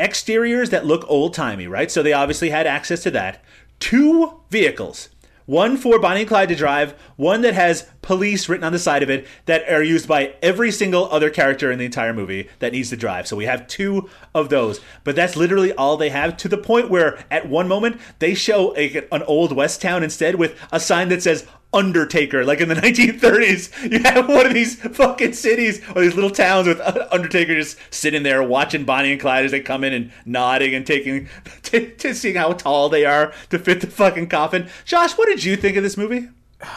exteriors 0.00 0.70
that 0.70 0.86
look 0.86 1.04
old 1.08 1.34
timey, 1.34 1.66
right? 1.66 1.90
So 1.90 2.02
they 2.02 2.12
obviously 2.12 2.50
had 2.50 2.66
access 2.66 3.02
to 3.04 3.10
that. 3.12 3.42
Two 3.80 4.40
vehicles. 4.50 5.08
One 5.46 5.76
for 5.76 5.98
Bonnie 5.98 6.20
and 6.20 6.28
Clyde 6.28 6.48
to 6.48 6.54
drive, 6.54 6.92
one 7.16 7.42
that 7.42 7.52
has 7.52 7.86
police 8.00 8.48
written 8.48 8.64
on 8.64 8.72
the 8.72 8.78
side 8.78 9.02
of 9.02 9.10
it 9.10 9.26
that 9.44 9.68
are 9.70 9.82
used 9.82 10.08
by 10.08 10.34
every 10.42 10.70
single 10.70 11.06
other 11.12 11.28
character 11.28 11.70
in 11.70 11.78
the 11.78 11.84
entire 11.84 12.14
movie 12.14 12.48
that 12.60 12.72
needs 12.72 12.88
to 12.90 12.96
drive. 12.96 13.26
So 13.26 13.36
we 13.36 13.44
have 13.44 13.66
two 13.66 14.08
of 14.34 14.48
those, 14.48 14.80
but 15.04 15.14
that's 15.14 15.36
literally 15.36 15.70
all 15.74 15.98
they 15.98 16.08
have 16.08 16.38
to 16.38 16.48
the 16.48 16.56
point 16.56 16.88
where 16.88 17.22
at 17.30 17.46
one 17.46 17.68
moment 17.68 18.00
they 18.20 18.32
show 18.32 18.74
a, 18.74 19.06
an 19.12 19.22
old 19.24 19.54
West 19.54 19.82
town 19.82 20.02
instead 20.02 20.36
with 20.36 20.58
a 20.72 20.80
sign 20.80 21.10
that 21.10 21.22
says 21.22 21.46
Undertaker, 21.74 22.44
like 22.44 22.60
in 22.60 22.68
the 22.68 22.74
1930s. 22.76 23.90
You 23.90 23.98
have 24.00 24.28
one 24.28 24.46
of 24.46 24.54
these 24.54 24.76
fucking 24.76 25.32
cities 25.34 25.82
or 25.94 26.02
these 26.02 26.14
little 26.14 26.30
towns 26.30 26.66
with 26.68 26.80
Undertaker 27.12 27.54
just 27.54 27.76
sitting 27.90 28.22
there 28.22 28.42
watching 28.42 28.84
Bonnie 28.84 29.12
and 29.12 29.20
Clyde 29.20 29.44
as 29.44 29.50
they 29.50 29.60
come 29.60 29.84
in 29.84 29.92
and 29.92 30.12
nodding 30.24 30.74
and 30.74 30.86
taking, 30.86 31.28
t- 31.62 31.86
t- 31.90 32.12
seeing 32.14 32.36
how 32.36 32.52
tall 32.52 32.88
they 32.88 33.04
are 33.04 33.32
to 33.50 33.58
fit 33.58 33.80
the 33.80 33.86
fucking 33.88 34.28
coffin. 34.28 34.68
Josh, 34.84 35.12
what 35.18 35.26
did 35.26 35.42
you 35.44 35.56
think 35.56 35.76
of 35.76 35.82
this 35.82 35.96
movie? 35.96 36.28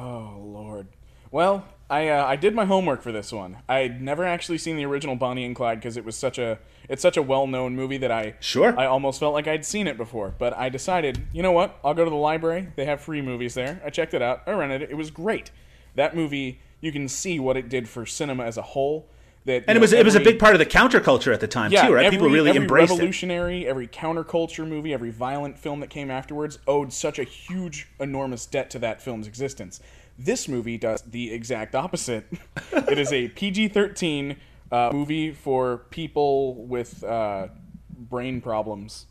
Oh 0.00 0.40
Lord. 0.42 0.86
Well, 1.30 1.64
I 1.90 2.08
uh, 2.08 2.24
I 2.24 2.36
did 2.36 2.54
my 2.54 2.66
homework 2.66 3.02
for 3.02 3.12
this 3.12 3.32
one. 3.32 3.58
I'd 3.68 4.02
never 4.02 4.24
actually 4.24 4.58
seen 4.58 4.76
the 4.76 4.84
original 4.84 5.16
Bonnie 5.16 5.44
and 5.44 5.56
Clyde 5.56 5.78
because 5.78 5.96
it 5.96 6.04
was 6.04 6.16
such 6.16 6.38
a 6.38 6.58
it's 6.88 7.00
such 7.00 7.16
a 7.16 7.22
well 7.22 7.46
known 7.46 7.74
movie 7.76 7.98
that 7.98 8.10
I 8.10 8.34
Sure. 8.40 8.78
I 8.78 8.86
almost 8.86 9.20
felt 9.20 9.32
like 9.32 9.46
I'd 9.46 9.64
seen 9.64 9.86
it 9.86 9.96
before. 9.96 10.34
But 10.38 10.56
I 10.56 10.68
decided, 10.68 11.26
you 11.32 11.42
know 11.42 11.52
what? 11.52 11.78
I'll 11.82 11.94
go 11.94 12.04
to 12.04 12.10
the 12.10 12.16
library. 12.16 12.68
They 12.76 12.84
have 12.84 13.00
free 13.00 13.22
movies 13.22 13.54
there. 13.54 13.80
I 13.84 13.90
checked 13.90 14.14
it 14.14 14.20
out. 14.20 14.42
I 14.46 14.52
rented 14.52 14.82
it. 14.82 14.90
It 14.90 14.96
was 14.96 15.10
great. 15.10 15.50
That 15.94 16.14
movie, 16.14 16.60
you 16.80 16.92
can 16.92 17.08
see 17.08 17.40
what 17.40 17.56
it 17.56 17.68
did 17.68 17.88
for 17.88 18.04
cinema 18.04 18.44
as 18.44 18.58
a 18.58 18.62
whole. 18.62 19.08
That 19.46 19.64
And 19.66 19.78
it 19.78 19.80
was 19.80 19.94
it 19.94 20.04
was 20.04 20.14
a 20.14 20.20
big 20.20 20.38
part 20.38 20.54
of 20.54 20.58
the 20.58 20.66
counterculture 20.66 21.32
at 21.32 21.40
the 21.40 21.48
time 21.48 21.70
too, 21.70 21.94
right? 21.94 22.10
People 22.10 22.28
really 22.28 22.50
every 22.50 22.62
embraced 22.62 22.92
it. 22.92 22.96
revolutionary, 22.96 23.66
every 23.66 23.88
counterculture 23.88 24.68
movie, 24.68 24.92
every 24.92 25.10
violent 25.10 25.58
film 25.58 25.80
that 25.80 25.88
came 25.88 26.10
afterwards 26.10 26.58
owed 26.66 26.92
such 26.92 27.18
a 27.18 27.24
huge, 27.24 27.88
enormous 27.98 28.44
debt 28.44 28.68
to 28.70 28.78
that 28.80 29.00
film's 29.00 29.26
existence. 29.26 29.80
This 30.18 30.48
movie 30.48 30.78
does 30.78 31.02
the 31.02 31.32
exact 31.32 31.74
opposite. 31.74 32.26
it 32.72 32.98
is 32.98 33.12
a 33.12 33.28
PG-13 33.28 34.36
uh, 34.72 34.90
movie 34.92 35.32
for 35.32 35.78
people 35.90 36.54
with 36.66 37.04
uh, 37.04 37.48
brain 37.90 38.40
problems. 38.40 39.06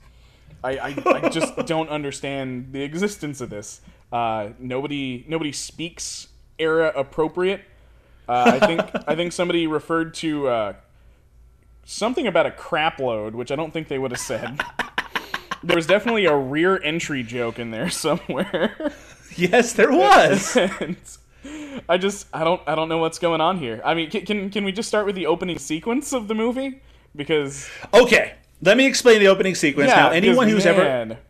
I, 0.64 0.78
I, 0.78 0.96
I 1.06 1.30
just 1.30 1.56
don't 1.66 1.90
understand 1.90 2.74
the 2.74 2.82
existence 2.82 3.42
of 3.42 3.50
this. 3.50 3.82
Uh, 4.12 4.50
nobody 4.60 5.26
nobody 5.28 5.52
speaks 5.52 6.28
era 6.60 6.92
appropriate. 6.96 7.62
Uh, 8.28 8.60
I 8.62 8.66
think 8.66 8.82
I 9.08 9.16
think 9.16 9.32
somebody 9.32 9.68
referred 9.68 10.14
to 10.16 10.48
uh, 10.48 10.74
something 11.86 12.28
about 12.28 12.46
a 12.46 12.52
crap 12.52 13.00
load, 13.00 13.36
which 13.36 13.52
I 13.52 13.56
don't 13.56 13.72
think 13.72 13.88
they 13.88 13.98
would 13.98 14.12
have 14.12 14.20
said. 14.20 14.62
There 15.64 15.76
was 15.76 15.88
definitely 15.88 16.26
a 16.26 16.38
rear 16.38 16.80
entry 16.84 17.24
joke 17.24 17.58
in 17.58 17.72
there 17.72 17.90
somewhere. 17.90 18.94
Yes, 19.38 19.74
there 19.74 19.92
was. 19.92 20.58
I 21.90 21.98
just 21.98 22.28
I 22.34 22.44
don't 22.44 22.62
I 22.68 22.76
don't 22.76 22.90
know 22.90 22.98
what's 22.98 23.20
going 23.20 23.42
on 23.42 23.60
here. 23.60 23.82
I 23.86 23.94
mean, 23.94 24.10
can 24.10 24.26
can, 24.26 24.50
can 24.50 24.64
we 24.64 24.72
just 24.72 24.88
start 24.88 25.06
with 25.06 25.16
the 25.16 25.28
opening 25.28 25.60
sequence 25.60 26.14
of 26.14 26.28
the 26.28 26.36
movie? 26.36 26.82
Because 27.16 27.70
okay, 27.94 28.34
let 28.62 28.78
me 28.78 28.86
explain 28.86 29.20
the 29.20 29.28
opening 29.28 29.56
sequence 29.56 29.90
now. 29.90 30.10
Anyone 30.10 30.50
who's 30.50 30.66
ever 30.66 30.84
man. 30.84 31.18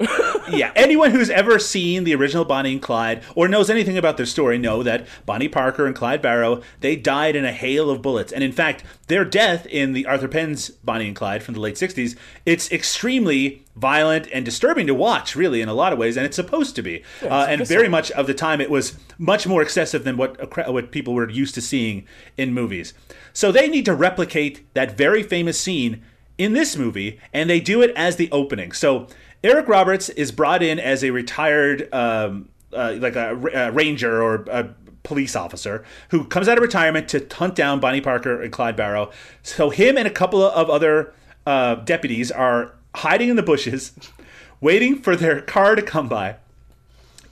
yeah, 0.51 0.71
anyone 0.75 1.11
who's 1.11 1.29
ever 1.29 1.59
seen 1.59 2.03
the 2.03 2.15
original 2.15 2.45
Bonnie 2.45 2.73
and 2.73 2.81
Clyde 2.81 3.23
or 3.35 3.47
knows 3.47 3.69
anything 3.69 3.97
about 3.97 4.17
their 4.17 4.25
story 4.25 4.57
know 4.57 4.83
that 4.83 5.07
Bonnie 5.25 5.47
Parker 5.47 5.85
and 5.85 5.95
Clyde 5.95 6.21
Barrow 6.21 6.61
they 6.81 6.95
died 6.95 7.35
in 7.35 7.45
a 7.45 7.51
hail 7.51 7.89
of 7.89 8.01
bullets, 8.01 8.31
and 8.31 8.43
in 8.43 8.51
fact, 8.51 8.83
their 9.07 9.25
death 9.25 9.65
in 9.67 9.93
the 9.93 10.05
Arthur 10.05 10.27
Penn's 10.27 10.69
Bonnie 10.69 11.07
and 11.07 11.15
Clyde 11.15 11.43
from 11.43 11.53
the 11.53 11.59
late 11.59 11.75
'60s, 11.75 12.15
it's 12.45 12.71
extremely 12.71 13.63
violent 13.75 14.27
and 14.33 14.43
disturbing 14.43 14.87
to 14.87 14.93
watch, 14.93 15.35
really, 15.35 15.61
in 15.61 15.69
a 15.69 15.73
lot 15.73 15.93
of 15.93 15.99
ways, 15.99 16.17
and 16.17 16.25
it's 16.25 16.35
supposed 16.35 16.75
to 16.75 16.81
be. 16.81 17.03
uh, 17.23 17.45
and 17.47 17.67
very 17.67 17.87
much 17.87 18.09
of 18.11 18.27
the 18.27 18.33
time, 18.33 18.59
it 18.59 18.71
was 18.71 18.97
much 19.17 19.47
more 19.47 19.61
excessive 19.61 20.03
than 20.03 20.17
what 20.17 20.67
what 20.71 20.91
people 20.91 21.13
were 21.13 21.29
used 21.29 21.55
to 21.55 21.61
seeing 21.61 22.05
in 22.37 22.53
movies. 22.53 22.93
So 23.33 23.51
they 23.51 23.67
need 23.67 23.85
to 23.85 23.93
replicate 23.93 24.73
that 24.73 24.97
very 24.97 25.23
famous 25.23 25.59
scene 25.59 26.03
in 26.37 26.53
this 26.53 26.75
movie, 26.75 27.19
and 27.33 27.49
they 27.49 27.59
do 27.59 27.81
it 27.81 27.91
as 27.95 28.15
the 28.15 28.31
opening. 28.31 28.71
So 28.71 29.07
Eric 29.43 29.67
Roberts 29.67 30.09
is 30.09 30.31
brought 30.31 30.63
in 30.63 30.79
as 30.79 31.03
a 31.03 31.11
retired, 31.11 31.93
um, 31.93 32.49
uh, 32.73 32.95
like 32.99 33.15
a, 33.15 33.35
a 33.53 33.71
ranger 33.71 34.21
or 34.21 34.45
a 34.49 34.69
police 35.03 35.35
officer 35.35 35.85
who 36.09 36.25
comes 36.25 36.47
out 36.47 36.57
of 36.57 36.61
retirement 36.61 37.07
to 37.09 37.25
hunt 37.31 37.55
down 37.55 37.79
Bonnie 37.79 38.01
Parker 38.01 38.41
and 38.41 38.51
Clyde 38.51 38.75
Barrow. 38.75 39.11
So 39.41 39.69
him 39.69 39.97
and 39.97 40.07
a 40.07 40.11
couple 40.11 40.43
of 40.43 40.69
other 40.69 41.13
uh, 41.45 41.75
deputies 41.75 42.29
are 42.31 42.73
hiding 42.95 43.29
in 43.29 43.35
the 43.35 43.43
bushes, 43.43 43.93
waiting 44.61 45.01
for 45.01 45.15
their 45.15 45.41
car 45.41 45.75
to 45.75 45.81
come 45.81 46.09
by. 46.09 46.35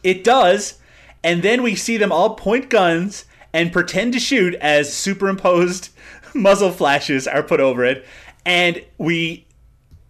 It 0.03 0.23
does, 0.23 0.79
and 1.23 1.41
then 1.41 1.63
we 1.63 1.75
see 1.75 1.97
them 1.97 2.11
all 2.11 2.35
point 2.35 2.69
guns 2.69 3.25
and 3.51 3.73
pretend 3.73 4.13
to 4.13 4.19
shoot 4.19 4.53
as 4.55 4.93
superimposed 4.93 5.89
muzzle 6.33 6.71
flashes 6.71 7.27
are 7.27 7.43
put 7.43 7.59
over 7.59 7.83
it. 7.83 8.05
And 8.45 8.83
we 8.97 9.44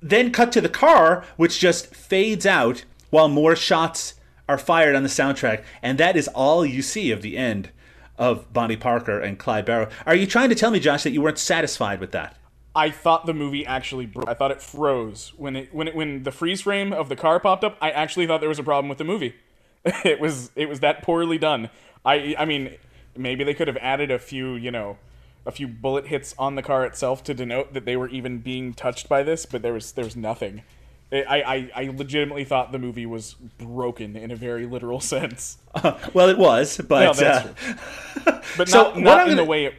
then 0.06 0.32
cut 0.32 0.52
to 0.52 0.62
the 0.62 0.70
car, 0.70 1.26
which 1.36 1.60
just 1.60 1.94
fades 1.96 2.46
out 2.46 2.86
while 3.10 3.28
more 3.28 3.56
shots 3.56 4.14
are 4.48 4.58
fired 4.58 4.96
on 4.96 5.02
the 5.02 5.10
soundtrack. 5.10 5.64
And 5.82 5.98
that 5.98 6.16
is 6.16 6.28
all 6.30 6.66
you 6.66 6.84
see 6.84 7.12
of 7.12 7.24
the 7.24 7.38
end 7.38 7.72
of 8.18 8.54
Bonnie 8.54 8.78
Parker 8.78 9.20
and 9.20 9.40
Clyde 9.40 9.66
Barrow. 9.66 9.90
Are 10.06 10.16
you 10.16 10.28
trying 10.28 10.50
to 10.50 10.56
tell 10.56 10.70
me, 10.70 10.80
Josh, 10.80 11.04
that 11.04 11.12
you 11.12 11.22
weren't 11.22 11.40
satisfied 11.40 12.00
with 12.00 12.12
that? 12.12 12.38
I 12.76 12.92
thought 12.92 13.26
the 13.26 13.34
movie 13.34 13.66
actually 13.66 14.06
broke. 14.06 14.28
I 14.28 14.36
thought 14.36 14.52
it 14.52 14.62
froze 14.62 15.34
when 15.38 15.56
it 15.56 15.74
when 15.74 15.88
it 15.88 15.96
when 15.96 16.24
the 16.24 16.32
freeze 16.32 16.62
frame 16.62 16.92
of 16.94 17.10
the 17.10 17.16
car 17.16 17.40
popped 17.40 17.64
up. 17.64 17.78
I 17.82 17.90
actually 17.90 18.28
thought 18.28 18.42
there 18.42 18.50
was 18.50 18.60
a 18.60 18.64
problem 18.64 18.90
with 18.90 18.98
the 18.98 19.06
movie. 19.06 19.34
it 20.04 20.20
was 20.20 20.52
it 20.56 20.68
was 20.68 20.82
that 20.82 21.02
poorly 21.02 21.38
done. 21.38 21.70
I 22.04 22.36
I 22.38 22.46
mean, 22.46 22.76
maybe 23.16 23.46
they 23.46 23.54
could 23.54 23.70
have 23.70 23.78
added 23.78 24.12
a 24.12 24.20
few, 24.20 24.56
you 24.56 24.72
know, 24.72 24.98
a 25.46 25.52
few 25.52 25.68
bullet 25.68 26.08
hits 26.08 26.34
on 26.38 26.56
the 26.56 26.62
car 26.64 26.86
itself 26.86 27.24
to 27.26 27.34
denote 27.34 27.74
that 27.74 27.86
they 27.86 27.96
were 27.96 28.10
even 28.10 28.40
being 28.40 28.74
touched 28.74 29.08
by 29.10 29.24
this, 29.24 29.46
but 29.46 29.62
there 29.62 29.74
was 29.74 29.92
there 29.94 30.06
was 30.06 30.16
nothing. 30.16 30.64
I, 31.12 31.70
I, 31.76 31.84
I 31.84 31.92
legitimately 31.96 32.44
thought 32.46 32.72
the 32.72 32.80
movie 32.80 33.06
was 33.06 33.36
broken 33.36 34.16
in 34.18 34.32
a 34.32 34.36
very 34.36 34.66
literal 34.66 35.00
sense. 35.16 35.58
Well, 36.14 36.30
it 36.30 36.38
was, 36.38 36.78
but 36.90 37.20
No, 37.20 37.28
uh, 37.28 38.42
But 38.58 38.68
So, 38.70 38.84
not, 38.94 39.00
not 39.00 39.22
in 39.30 39.36
the 39.36 39.42
gonna- 39.44 39.50
way 39.50 39.66
it, 39.66 39.76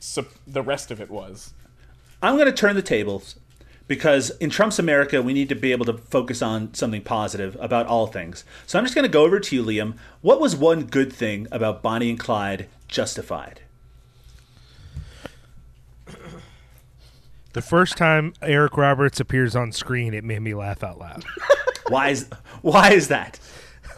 sup- 0.00 0.32
the 0.46 0.62
rest 0.62 0.90
of 0.90 1.00
it 1.00 1.10
was. 1.10 1.52
I'm 2.22 2.34
going 2.36 2.46
to 2.46 2.52
turn 2.52 2.76
the 2.76 2.82
tables 2.82 3.36
because 3.88 4.30
in 4.40 4.48
Trump's 4.50 4.78
America, 4.78 5.20
we 5.22 5.32
need 5.34 5.48
to 5.50 5.54
be 5.54 5.70
able 5.72 5.84
to 5.86 5.94
focus 5.94 6.40
on 6.42 6.72
something 6.74 7.02
positive 7.02 7.56
about 7.60 7.86
all 7.86 8.06
things. 8.06 8.44
So 8.66 8.78
I'm 8.78 8.84
just 8.84 8.94
going 8.94 9.04
to 9.04 9.08
go 9.12 9.24
over 9.24 9.38
to 9.38 9.56
you, 9.56 9.62
Liam. 9.64 9.96
What 10.22 10.40
was 10.40 10.56
one 10.56 10.84
good 10.84 11.12
thing 11.12 11.46
about 11.52 11.82
Bonnie 11.82 12.10
and 12.10 12.18
Clyde 12.18 12.68
Justified? 12.88 13.60
The 17.52 17.62
first 17.62 17.96
time 17.96 18.32
Eric 18.42 18.76
Roberts 18.76 19.18
appears 19.18 19.56
on 19.56 19.72
screen, 19.72 20.14
it 20.14 20.22
made 20.24 20.40
me 20.40 20.54
laugh 20.54 20.84
out 20.84 20.98
loud. 20.98 21.24
Why 21.88 22.10
is 22.10 22.28
why 22.62 22.92
is 22.92 23.08
that? 23.08 23.40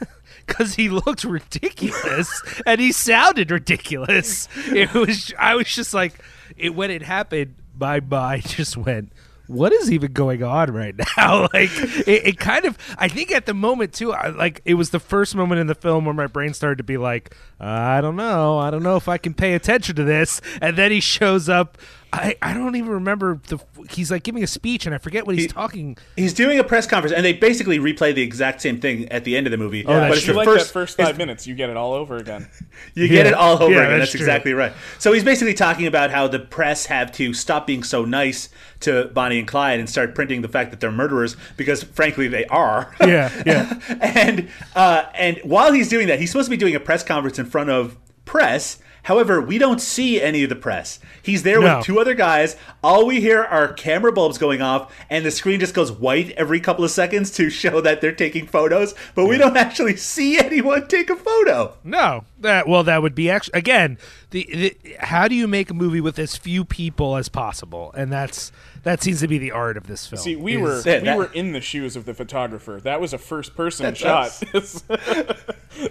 because 0.46 0.76
he 0.76 0.88
looked 0.88 1.24
ridiculous 1.24 2.42
and 2.66 2.80
he 2.80 2.90
sounded 2.90 3.50
ridiculous. 3.50 4.48
It 4.68 4.94
was 4.94 5.34
I 5.38 5.54
was 5.56 5.66
just 5.66 5.92
like 5.92 6.14
it 6.56 6.74
when 6.74 6.90
it 6.90 7.02
happened, 7.02 7.54
my 7.78 8.00
mind 8.00 8.48
just 8.48 8.78
went. 8.78 9.12
What 9.46 9.72
is 9.74 9.92
even 9.92 10.14
going 10.14 10.42
on 10.42 10.72
right 10.72 10.94
now? 11.18 11.48
Like 11.52 11.70
it, 12.06 12.26
it 12.26 12.38
kind 12.38 12.64
of. 12.64 12.78
I 12.96 13.08
think 13.08 13.30
at 13.30 13.44
the 13.44 13.52
moment 13.52 13.92
too. 13.92 14.12
I, 14.12 14.28
like 14.28 14.62
it 14.64 14.74
was 14.74 14.88
the 14.88 15.00
first 15.00 15.34
moment 15.34 15.60
in 15.60 15.66
the 15.66 15.74
film 15.74 16.06
where 16.06 16.14
my 16.14 16.28
brain 16.28 16.54
started 16.54 16.78
to 16.78 16.84
be 16.84 16.96
like, 16.96 17.36
I 17.60 18.00
don't 18.00 18.16
know, 18.16 18.56
I 18.56 18.70
don't 18.70 18.82
know 18.82 18.96
if 18.96 19.08
I 19.08 19.18
can 19.18 19.34
pay 19.34 19.52
attention 19.52 19.96
to 19.96 20.04
this. 20.04 20.40
And 20.62 20.78
then 20.78 20.92
he 20.92 21.00
shows 21.00 21.50
up. 21.50 21.76
I, 22.14 22.36
I 22.42 22.52
don't 22.52 22.76
even 22.76 22.90
remember 22.90 23.40
the. 23.48 23.58
He's 23.88 24.10
like 24.10 24.22
giving 24.22 24.42
a 24.44 24.46
speech, 24.46 24.84
and 24.84 24.94
I 24.94 24.98
forget 24.98 25.26
what 25.26 25.34
he's 25.34 25.44
He- 25.46 25.48
talking. 25.48 25.96
He's 26.14 26.34
doing 26.34 26.58
a 26.58 26.64
press 26.64 26.86
conference, 26.86 27.14
and 27.16 27.24
they 27.24 27.32
basically 27.32 27.78
replay 27.78 28.14
the 28.14 28.20
exact 28.20 28.60
same 28.60 28.78
thing 28.80 29.08
at 29.08 29.24
the 29.24 29.34
end 29.34 29.46
of 29.46 29.50
the 29.50 29.56
movie. 29.56 29.82
Oh, 29.86 29.94
that's 29.94 30.08
but 30.10 30.12
it's 30.18 30.22
If 30.22 30.26
you 30.26 30.32
the 30.34 30.38
like 30.40 30.46
first, 30.46 30.66
that 30.66 30.72
first 30.74 30.96
five 30.98 31.16
minutes, 31.16 31.46
you 31.46 31.54
get 31.54 31.70
it 31.70 31.76
all 31.78 31.94
over 31.94 32.16
again. 32.18 32.48
You 32.94 33.08
get 33.08 33.26
it 33.26 33.32
all 33.32 33.62
over 33.62 33.72
Yeah, 33.72 33.84
again. 33.84 33.98
that's 34.00 34.12
That's, 34.12 34.20
exactly 34.20 34.52
right. 34.52 34.72
So 34.98 35.12
he's 35.12 35.24
basically 35.24 35.54
talking 35.54 35.86
about 35.86 36.10
how 36.10 36.28
the 36.28 36.38
press 36.38 36.86
have 36.86 37.10
to 37.12 37.32
stop 37.32 37.66
being 37.66 37.82
so 37.82 38.04
nice 38.04 38.50
to 38.80 39.06
Bonnie 39.14 39.38
and 39.38 39.48
Clyde 39.48 39.78
and 39.80 39.88
start 39.88 40.14
printing 40.14 40.42
the 40.42 40.48
fact 40.48 40.70
that 40.72 40.80
they're 40.80 40.90
murderers 40.92 41.36
because, 41.56 41.82
frankly, 41.82 42.28
they 42.28 42.44
are. 42.46 42.94
Yeah, 43.00 43.30
yeah. 43.46 43.78
and 44.02 44.48
uh, 44.74 45.04
and 45.14 45.38
while 45.44 45.72
he's 45.72 45.88
doing 45.88 46.08
that, 46.08 46.20
he's 46.20 46.30
supposed 46.30 46.46
to 46.46 46.50
be 46.50 46.56
doing 46.58 46.74
a 46.74 46.80
press 46.80 47.02
conference 47.02 47.38
in 47.38 47.46
front 47.46 47.70
of 47.70 47.96
press. 48.26 48.78
However, 49.02 49.40
we 49.40 49.58
don't 49.58 49.80
see 49.80 50.20
any 50.22 50.42
of 50.44 50.48
the 50.48 50.54
press. 50.54 51.00
He's 51.22 51.42
there 51.42 51.60
No. 51.60 51.78
with 51.78 51.86
two 51.86 51.98
other 51.98 52.14
guys. 52.14 52.56
All 52.84 53.06
we 53.06 53.20
hear 53.20 53.42
are 53.42 53.72
camera 53.72 54.12
bulbs 54.12 54.38
going 54.38 54.62
off, 54.62 54.94
and 55.10 55.24
the 55.24 55.30
screen 55.30 55.58
just 55.60 55.74
goes 55.74 55.90
white 55.90 56.30
every 56.32 56.60
couple 56.60 56.84
of 56.84 56.90
seconds 56.92 57.30
to 57.32 57.50
show 57.50 57.80
that 57.80 58.00
they're 58.00 58.12
taking 58.12 58.46
photos. 58.46 58.94
But 59.14 59.26
we 59.26 59.38
don't 59.38 59.56
actually 59.56 59.96
see 59.96 60.38
anyone 60.38 60.86
take 60.86 61.10
a 61.10 61.16
photo. 61.16 61.74
No, 61.82 62.24
that 62.42 62.68
well, 62.68 62.84
that 62.84 63.02
would 63.02 63.14
be 63.14 63.30
actually 63.30 63.58
again 63.58 63.98
the, 64.30 64.46
the 64.52 64.96
how 65.00 65.26
do 65.28 65.34
you 65.34 65.48
make 65.48 65.70
a 65.70 65.74
movie 65.74 66.00
with 66.00 66.18
as 66.18 66.36
few 66.36 66.64
people 66.64 67.16
as 67.16 67.28
possible, 67.28 67.92
and 67.96 68.12
that's 68.12 68.52
that 68.84 69.02
seems 69.02 69.20
to 69.20 69.28
be 69.28 69.38
the 69.38 69.50
art 69.52 69.76
of 69.76 69.86
this 69.86 70.06
film. 70.06 70.20
See, 70.20 70.36
we 70.36 70.56
is- 70.56 70.60
were 70.60 70.82
Yeah, 70.84 70.98
we 70.98 71.04
that- 71.04 71.16
were 71.18 71.32
in 71.32 71.52
the 71.52 71.60
shoes 71.60 71.96
of 71.96 72.04
the 72.04 72.14
photographer. 72.14 72.80
That 72.82 73.00
was 73.00 73.12
a 73.12 73.18
first 73.18 73.54
person 73.56 73.84
That's 73.94 74.00
shot. 74.00 74.42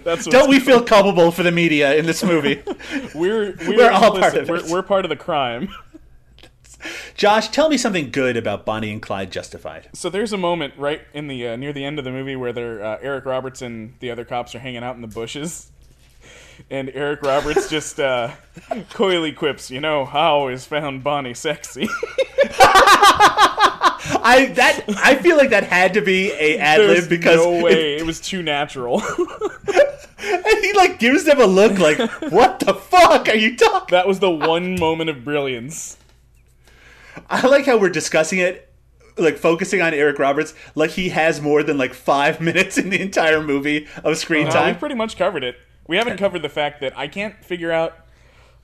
That's 0.04 0.26
Don't 0.26 0.48
we 0.48 0.60
feel 0.60 0.82
culpable 0.82 1.30
for 1.32 1.42
the 1.42 1.50
media 1.52 1.94
in 1.94 2.06
this 2.06 2.22
movie? 2.22 2.62
We're 3.14 3.54
we're, 3.66 3.76
We're 3.76 3.90
all 3.90 4.18
part 4.18 4.34
of 4.36 4.48
we're, 4.48 4.56
it. 4.56 4.64
we're 4.70 4.82
part 4.82 5.04
of 5.04 5.08
the 5.08 5.16
crime. 5.16 5.68
Josh, 7.14 7.48
tell 7.48 7.68
me 7.68 7.76
something 7.76 8.10
good 8.10 8.36
about 8.36 8.64
Bonnie 8.66 8.90
and 8.92 9.00
Clyde 9.00 9.30
Justified. 9.30 9.88
So 9.92 10.10
there's 10.10 10.32
a 10.32 10.36
moment 10.36 10.74
right 10.76 11.00
in 11.14 11.28
the 11.28 11.48
uh, 11.48 11.56
near 11.56 11.72
the 11.72 11.84
end 11.84 11.98
of 11.98 12.04
the 12.04 12.10
movie 12.10 12.34
where 12.36 12.52
they're 12.52 12.82
uh, 12.82 12.98
Eric 13.00 13.24
Roberts 13.24 13.62
and 13.62 13.94
the 14.00 14.10
other 14.10 14.24
cops 14.24 14.54
are 14.54 14.58
hanging 14.58 14.82
out 14.82 14.96
in 14.96 15.00
the 15.02 15.06
bushes, 15.08 15.70
and 16.70 16.90
Eric 16.94 17.22
Roberts 17.22 17.68
just 17.68 18.00
uh, 18.00 18.30
coyly 18.90 19.32
quips, 19.32 19.70
"You 19.70 19.80
know, 19.80 20.02
I 20.04 20.26
always 20.26 20.64
found 20.64 21.02
Bonnie 21.04 21.34
sexy." 21.34 21.88
I 24.24 24.52
that 24.56 24.84
I 24.98 25.16
feel 25.16 25.36
like 25.36 25.50
that 25.50 25.64
had 25.64 25.94
to 25.94 26.00
be 26.00 26.30
a 26.32 26.58
ad 26.58 26.80
lib 26.80 27.08
because 27.08 27.36
no 27.36 27.62
way 27.62 27.96
it 27.96 28.06
was 28.06 28.20
too 28.20 28.42
natural. 28.42 29.00
and 30.18 30.58
he 30.60 30.72
like 30.74 30.98
gives 30.98 31.24
them 31.24 31.40
a 31.40 31.46
look 31.46 31.78
like, 31.78 31.98
"What 32.32 32.60
the 32.60 32.74
fuck 32.74 33.28
are 33.28 33.36
you 33.36 33.56
talking?" 33.56 33.88
that 33.90 34.06
was 34.06 34.20
the 34.20 34.30
one 34.30 34.78
moment 34.78 35.10
of 35.10 35.24
brilliance. 35.24 35.96
I 37.28 37.46
like 37.46 37.66
how 37.66 37.78
we're 37.78 37.90
discussing 37.90 38.38
it, 38.38 38.72
like 39.16 39.36
focusing 39.36 39.82
on 39.82 39.94
Eric 39.94 40.18
Roberts, 40.18 40.54
like 40.74 40.90
he 40.90 41.10
has 41.10 41.40
more 41.40 41.62
than 41.62 41.78
like 41.78 41.94
five 41.94 42.40
minutes 42.40 42.78
in 42.78 42.90
the 42.90 43.00
entire 43.00 43.42
movie 43.42 43.86
of 44.02 44.16
screen 44.18 44.46
No, 44.46 44.52
time. 44.52 44.74
we 44.74 44.78
pretty 44.78 44.94
much 44.94 45.16
covered 45.16 45.44
it. 45.44 45.56
We 45.86 45.96
haven't 45.96 46.16
covered 46.18 46.42
the 46.42 46.48
fact 46.48 46.80
that 46.80 46.96
I 46.96 47.08
can't 47.08 47.42
figure 47.44 47.72
out. 47.72 47.96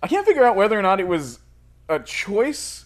I 0.02 0.06
can't 0.06 0.24
figure 0.26 0.44
out 0.44 0.54
whether 0.56 0.78
or 0.78 0.82
not 0.82 1.00
it 1.00 1.08
was 1.08 1.40
a 1.88 1.98
choice 1.98 2.84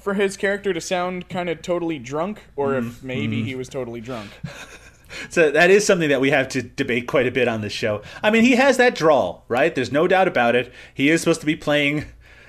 for 0.00 0.14
his 0.14 0.36
character 0.36 0.72
to 0.72 0.80
sound 0.80 1.28
kind 1.28 1.48
of 1.48 1.62
totally 1.62 1.98
drunk, 1.98 2.42
or 2.56 2.72
Mm-hmm. 2.72 2.88
if 2.88 3.02
maybe 3.02 3.42
he 3.42 3.54
was 3.54 3.68
totally 3.68 4.00
drunk. 4.00 4.30
So 5.30 5.52
that 5.52 5.70
is 5.70 5.86
something 5.86 6.08
that 6.08 6.20
we 6.20 6.30
have 6.30 6.48
to 6.48 6.62
debate 6.62 7.06
quite 7.06 7.28
a 7.28 7.30
bit 7.30 7.46
on 7.46 7.60
this 7.60 7.72
show. 7.72 8.02
I 8.24 8.30
mean, 8.30 8.42
he 8.42 8.56
has 8.56 8.76
that 8.78 8.96
drawl, 8.96 9.44
right? 9.48 9.72
There's 9.72 9.92
no 9.92 10.08
doubt 10.08 10.26
about 10.26 10.56
it. 10.56 10.72
He 10.92 11.10
is 11.10 11.20
supposed 11.20 11.38
to 11.40 11.46
be 11.46 11.54
playing 11.54 12.06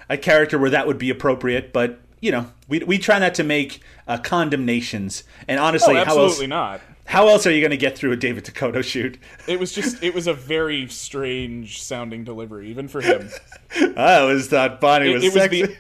a 0.10 0.18
character 0.18 0.58
where 0.58 0.72
that 0.72 0.88
would 0.88 0.98
be 0.98 1.12
appropriate, 1.12 1.72
but 1.72 2.00
you 2.20 2.32
know, 2.32 2.52
we 2.68 2.80
we 2.80 2.98
try 2.98 3.20
not 3.20 3.36
to 3.36 3.44
make 3.44 3.82
uh, 4.08 4.18
condemnations. 4.18 5.24
And 5.48 5.60
Oh, 5.60 5.64
honestly, 5.66 5.96
how 5.96 6.18
else 6.18 6.42
not. 6.42 6.82
How 7.08 7.30
else 7.30 7.48
are 7.48 7.52
you 7.52 7.62
going 7.62 7.72
to 7.72 7.78
get 7.78 7.98
through 7.98 8.12
a 8.12 8.18
David 8.18 8.44
DeCoteau 8.46 8.84
shoot? 8.84 9.18
It 9.48 9.60
was 9.60 9.72
just 9.72 10.04
it 10.04 10.14
was 10.14 10.28
a 10.28 10.34
very 10.34 10.88
strange 10.90 11.82
sounding 11.82 12.24
delivery, 12.26 12.70
even 12.70 12.88
for 12.90 13.00
him. 13.02 13.30
I 13.98 14.16
always 14.20 14.48
thought 14.48 14.82
Bonnie 14.82 15.12
It, 15.12 15.14
was 15.14 15.24
it 15.24 15.34
was 15.34 15.42
sexy. 15.44 15.62
the 15.64 15.76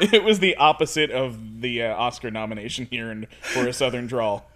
it 0.14 0.22
was 0.24 0.38
the 0.38 0.56
opposite 0.56 1.10
of 1.10 1.60
the 1.60 1.82
uh, 1.82 1.94
Oscar 1.94 2.30
nomination 2.30 2.86
here 2.90 3.10
in, 3.10 3.26
for 3.40 3.66
a 3.66 3.72
Southern 3.72 4.06
drawl. 4.06 4.48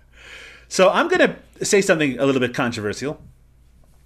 So 0.69 0.89
I'm 0.91 1.09
going 1.09 1.37
to 1.59 1.65
say 1.65 1.81
something 1.81 2.19
a 2.19 2.27
little 2.27 2.41
bit 2.41 2.55
controversial, 2.55 3.21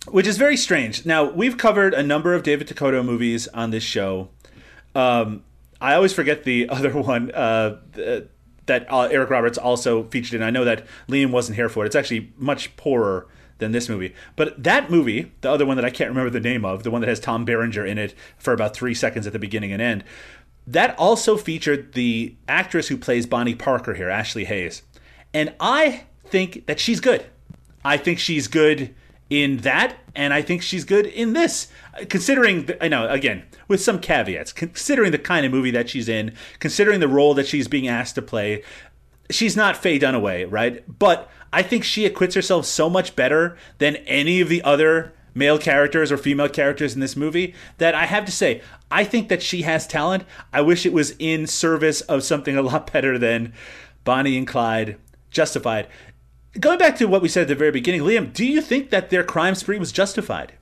which 0.09 0.27
is 0.27 0.37
very 0.37 0.57
strange. 0.57 1.07
Now, 1.07 1.25
we've 1.31 1.57
covered 1.57 1.95
a 1.95 2.03
number 2.03 2.35
of 2.35 2.43
David 2.43 2.69
DeCoteau 2.69 3.05
movies 3.05 3.49
on 3.49 3.71
this 3.71 3.83
show. 3.83 4.29
Um, 4.95 5.43
I 5.81 5.95
always 5.95 6.13
forget 6.13 6.45
the 6.45 6.69
other 6.69 6.91
one 6.93 7.31
uh, 7.33 7.79
th- 7.95 8.29
that 8.71 8.87
uh, 8.91 9.09
Eric 9.11 9.31
Roberts 9.31 9.59
also 9.59 10.05
featured 10.05 10.41
in. 10.41 10.47
I 10.47 10.51
know 10.51 10.65
that 10.65 10.87
Liam 11.09 11.33
wasn't 11.33 11.57
here 11.57 11.69
for 11.69 11.85
it. 11.85 11.89
It's 11.89 11.97
actually 11.97 12.33
much 12.39 12.77
poorer 12.77 13.27
than 13.59 13.73
this 13.73 13.89
movie. 13.89 14.15
But 14.37 14.63
that 14.63 14.91
movie, 14.91 15.33
the 15.41 15.51
other 15.51 15.67
one 15.67 15.77
that 15.77 15.85
I 15.85 15.91
can't 15.91 16.09
remember 16.09 16.31
the 16.31 16.41
name 16.41 16.65
of, 16.65 16.85
the 16.85 16.91
one 16.91 17.01
that 17.01 17.09
has 17.09 17.19
Tom 17.19 17.45
Berenger 17.45 17.85
in 17.85 17.99
it 17.99 18.15
for 18.39 18.55
about 18.55 18.75
three 18.75 18.95
seconds 18.95 19.27
at 19.27 19.33
the 19.33 19.39
beginning 19.41 19.73
and 19.73 19.83
end, 19.83 20.05
that 20.69 20.97
also 20.99 21.37
featured 21.37 21.95
the 21.95 22.37
actress 22.49 22.89
who 22.89 22.97
plays 22.97 23.27
Bonnie 23.27 23.57
Parker 23.57 23.95
here, 23.95 24.09
Ashley 24.09 24.45
Hayes. 24.45 24.83
And 25.35 25.53
I 25.59 26.05
think 26.27 26.67
that 26.67 26.79
she's 26.79 27.01
good. 27.01 27.27
I 27.85 27.97
think 27.97 28.21
she's 28.21 28.47
good 28.47 28.95
in 29.31 29.59
that, 29.59 29.97
and 30.15 30.35
I 30.35 30.43
think 30.43 30.61
she's 30.61 30.85
good 30.85 31.07
in 31.07 31.33
this. 31.33 31.69
Considering, 32.09 32.67
the, 32.67 32.85
I 32.85 32.89
know, 32.89 33.09
again, 33.09 33.45
with 33.69 33.81
some 33.81 34.01
caveats, 34.01 34.53
considering 34.53 35.13
the 35.13 35.19
kind 35.19 35.47
of 35.47 35.53
movie 35.53 35.71
that 35.71 35.89
she's 35.89 36.09
in, 36.09 36.35
considering 36.59 36.99
the 36.99 37.09
role 37.09 37.33
that 37.35 37.47
she's 37.47 37.69
being 37.69 37.87
asked 37.87 38.17
to 38.17 38.23
play, 38.23 38.65
she's 39.31 39.57
not 39.57 39.77
Faye 39.77 40.01
Dunaway, 40.01 40.51
right? 40.51 40.85
But 40.99 41.31
I 41.53 41.63
think 41.63 41.85
she 41.85 42.05
acquits 42.05 42.35
herself 42.35 42.67
so 42.67 42.91
much 42.91 43.15
better 43.15 43.57
than 43.79 43.97
any 43.97 44.41
of 44.41 44.49
the 44.49 44.63
other 44.63 45.13
male 45.33 45.59
characters 45.59 46.11
or 46.11 46.19
female 46.19 46.49
characters 46.49 46.95
in 46.95 47.01
this 47.01 47.17
movie 47.17 47.55
that 47.79 47.95
I 47.95 48.07
have 48.07 48.25
to 48.25 48.33
say, 48.33 48.63
I 48.91 49.05
think 49.05 49.29
that 49.29 49.43
she 49.43 49.63
has 49.63 49.87
talent. 49.87 50.25
I 50.53 50.61
wish 50.61 50.85
it 50.85 50.93
was 50.93 51.15
in 51.21 51.47
service 51.47 52.01
of 52.03 52.25
something 52.25 52.57
a 52.57 52.63
lot 52.63 52.93
better 52.93 53.17
than 53.17 53.53
Bonnie 54.03 54.37
and 54.37 54.47
Clyde 54.47 54.97
Justified. 55.31 55.87
Going 56.59 56.79
back 56.79 56.97
to 56.97 57.07
what 57.07 57.23
we 57.23 57.29
said 57.29 57.43
at 57.43 57.49
the 57.49 57.55
very 57.55 57.71
beginning, 57.71 58.01
Liam, 58.03 58.33
do 58.33 58.45
you 58.45 58.61
think 58.61 58.91
that 58.91 59.11
their 59.11 59.23
crime 59.23 59.55
spree 59.55 59.79
was 59.79 59.93
justified? 59.93 60.53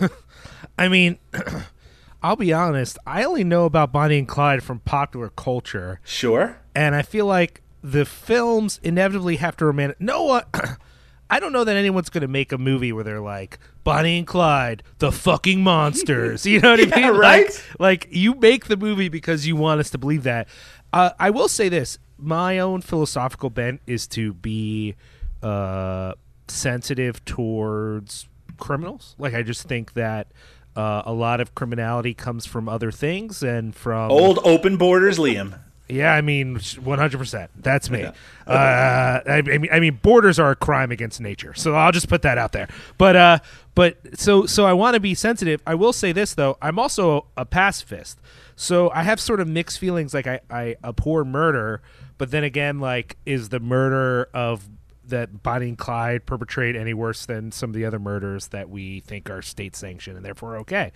I 0.78 0.88
mean, 0.88 1.18
I'll 2.22 2.36
be 2.36 2.52
honest. 2.52 2.98
I 3.06 3.24
only 3.24 3.44
know 3.44 3.66
about 3.66 3.92
Bonnie 3.92 4.18
and 4.18 4.26
Clyde 4.28 4.62
from 4.62 4.80
popular 4.80 5.28
culture, 5.28 6.00
Sure. 6.04 6.58
and 6.74 6.94
I 6.94 7.02
feel 7.02 7.26
like 7.26 7.60
the 7.82 8.04
films 8.04 8.80
inevitably 8.82 9.36
have 9.36 9.56
to 9.58 9.66
remain. 9.66 9.94
No 9.98 10.24
one. 10.24 10.44
I 11.30 11.40
don't 11.40 11.52
know 11.52 11.64
that 11.64 11.76
anyone's 11.76 12.10
going 12.10 12.22
to 12.22 12.28
make 12.28 12.52
a 12.52 12.58
movie 12.58 12.92
where 12.92 13.02
they're 13.04 13.20
like 13.20 13.58
Bonnie 13.82 14.18
and 14.18 14.26
Clyde, 14.26 14.82
the 14.98 15.10
fucking 15.12 15.62
monsters. 15.62 16.44
You 16.46 16.60
know 16.60 16.72
what 16.72 16.92
I 16.92 17.00
mean? 17.00 17.14
right? 17.16 17.46
Like, 17.78 18.06
like 18.06 18.08
you 18.10 18.34
make 18.34 18.66
the 18.66 18.76
movie 18.76 19.08
because 19.08 19.46
you 19.46 19.56
want 19.56 19.80
us 19.80 19.90
to 19.90 19.98
believe 19.98 20.22
that. 20.24 20.48
Uh, 20.92 21.10
I 21.18 21.30
will 21.30 21.48
say 21.48 21.68
this: 21.68 21.98
my 22.18 22.58
own 22.58 22.80
philosophical 22.80 23.50
bent 23.50 23.80
is 23.86 24.06
to 24.08 24.32
be 24.34 24.94
uh, 25.42 26.14
sensitive 26.48 27.24
towards 27.24 28.28
criminals. 28.58 29.14
Like 29.18 29.34
I 29.34 29.42
just 29.42 29.66
think 29.68 29.94
that 29.94 30.28
uh, 30.76 31.02
a 31.04 31.12
lot 31.12 31.40
of 31.40 31.54
criminality 31.54 32.14
comes 32.14 32.46
from 32.46 32.68
other 32.68 32.90
things 32.90 33.42
and 33.42 33.74
from 33.74 34.10
Old 34.10 34.38
open 34.44 34.76
borders, 34.76 35.18
Liam. 35.18 35.58
Yeah, 35.86 36.14
I 36.14 36.22
mean, 36.22 36.58
one 36.82 36.98
hundred 36.98 37.18
percent. 37.18 37.50
That's 37.56 37.90
me. 37.90 38.04
Uh, 38.04 38.12
I, 38.46 39.22
I 39.26 39.42
mean, 39.42 39.68
I 39.70 39.80
mean, 39.80 40.00
borders 40.02 40.38
are 40.38 40.52
a 40.52 40.56
crime 40.56 40.90
against 40.90 41.20
nature. 41.20 41.52
So 41.52 41.74
I'll 41.74 41.92
just 41.92 42.08
put 42.08 42.22
that 42.22 42.38
out 42.38 42.52
there. 42.52 42.68
But, 42.96 43.16
uh, 43.16 43.38
but 43.74 43.98
so, 44.18 44.46
so 44.46 44.64
I 44.64 44.72
want 44.72 44.94
to 44.94 45.00
be 45.00 45.14
sensitive. 45.14 45.60
I 45.66 45.74
will 45.74 45.92
say 45.92 46.12
this 46.12 46.32
though. 46.32 46.56
I'm 46.62 46.78
also 46.78 47.26
a 47.36 47.44
pacifist. 47.44 48.18
So 48.56 48.90
I 48.94 49.02
have 49.02 49.20
sort 49.20 49.40
of 49.40 49.46
mixed 49.46 49.78
feelings. 49.78 50.14
Like 50.14 50.26
I, 50.26 50.40
I 50.48 50.76
abhor 50.82 51.22
murder, 51.22 51.82
but 52.18 52.30
then 52.30 52.44
again, 52.44 52.80
like, 52.80 53.16
is 53.26 53.48
the 53.48 53.60
murder 53.60 54.28
of 54.34 54.68
that 55.06 55.42
Bonnie 55.42 55.68
and 55.68 55.78
Clyde 55.78 56.24
perpetrate 56.26 56.76
any 56.76 56.94
worse 56.94 57.26
than 57.26 57.52
some 57.52 57.70
of 57.70 57.74
the 57.74 57.84
other 57.84 57.98
murders 57.98 58.48
that 58.48 58.70
we 58.70 59.00
think 59.00 59.28
are 59.28 59.42
state 59.42 59.76
sanctioned 59.76 60.16
and 60.16 60.24
therefore 60.24 60.56
okay? 60.58 60.92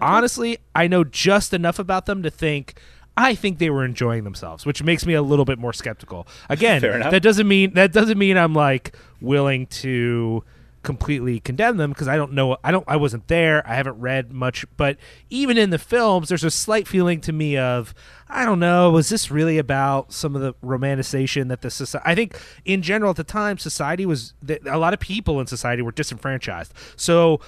Honestly, 0.00 0.58
I 0.74 0.88
know 0.88 1.04
just 1.04 1.54
enough 1.54 1.78
about 1.78 2.06
them 2.06 2.22
to 2.22 2.30
think. 2.30 2.74
I 3.16 3.34
think 3.34 3.58
they 3.58 3.68
were 3.68 3.84
enjoying 3.84 4.24
themselves, 4.24 4.64
which 4.64 4.82
makes 4.82 5.04
me 5.04 5.12
a 5.14 5.20
little 5.22 5.44
bit 5.44 5.58
more 5.58 5.74
skeptical. 5.74 6.26
Again, 6.48 6.80
that 7.10 7.22
doesn't 7.22 7.46
mean 7.46 7.74
that 7.74 7.92
doesn't 7.92 8.18
mean 8.18 8.38
I'm 8.38 8.54
like 8.54 8.96
willing 9.20 9.66
to 9.66 10.42
completely 10.82 11.40
condemn 11.40 11.76
them 11.76 11.90
because 11.90 12.08
I 12.08 12.16
don't 12.16 12.32
know 12.32 12.56
I 12.64 12.70
don't 12.70 12.84
I 12.88 12.96
wasn't 12.96 13.28
there. 13.28 13.66
I 13.68 13.74
haven't 13.74 14.00
read 14.00 14.32
much, 14.32 14.64
but 14.76 14.96
even 15.30 15.56
in 15.56 15.70
the 15.70 15.78
films 15.78 16.28
there's 16.28 16.44
a 16.44 16.50
slight 16.50 16.88
feeling 16.88 17.20
to 17.22 17.32
me 17.32 17.56
of 17.56 17.94
I 18.28 18.44
don't 18.44 18.60
know, 18.60 18.90
was 18.90 19.08
this 19.08 19.30
really 19.30 19.58
about 19.58 20.12
some 20.12 20.34
of 20.34 20.42
the 20.42 20.54
romanticization 20.54 21.48
that 21.48 21.62
the 21.62 21.70
society 21.70 22.04
I 22.06 22.14
think 22.14 22.38
in 22.64 22.82
general 22.82 23.10
at 23.10 23.16
the 23.16 23.24
time 23.24 23.58
society 23.58 24.06
was 24.06 24.34
a 24.66 24.78
lot 24.78 24.94
of 24.94 25.00
people 25.00 25.40
in 25.40 25.46
society 25.46 25.82
were 25.82 25.92
disenfranchised. 25.92 26.72
So 26.96 27.40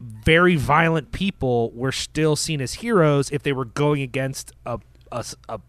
very 0.00 0.56
violent 0.56 1.12
people 1.12 1.70
were 1.72 1.92
still 1.92 2.36
seen 2.36 2.60
as 2.60 2.74
heroes 2.74 3.30
if 3.30 3.42
they 3.42 3.52
were 3.52 3.64
going 3.64 4.02
against 4.02 4.52
a, 4.66 4.80
a 5.12 5.24
a 5.48 5.60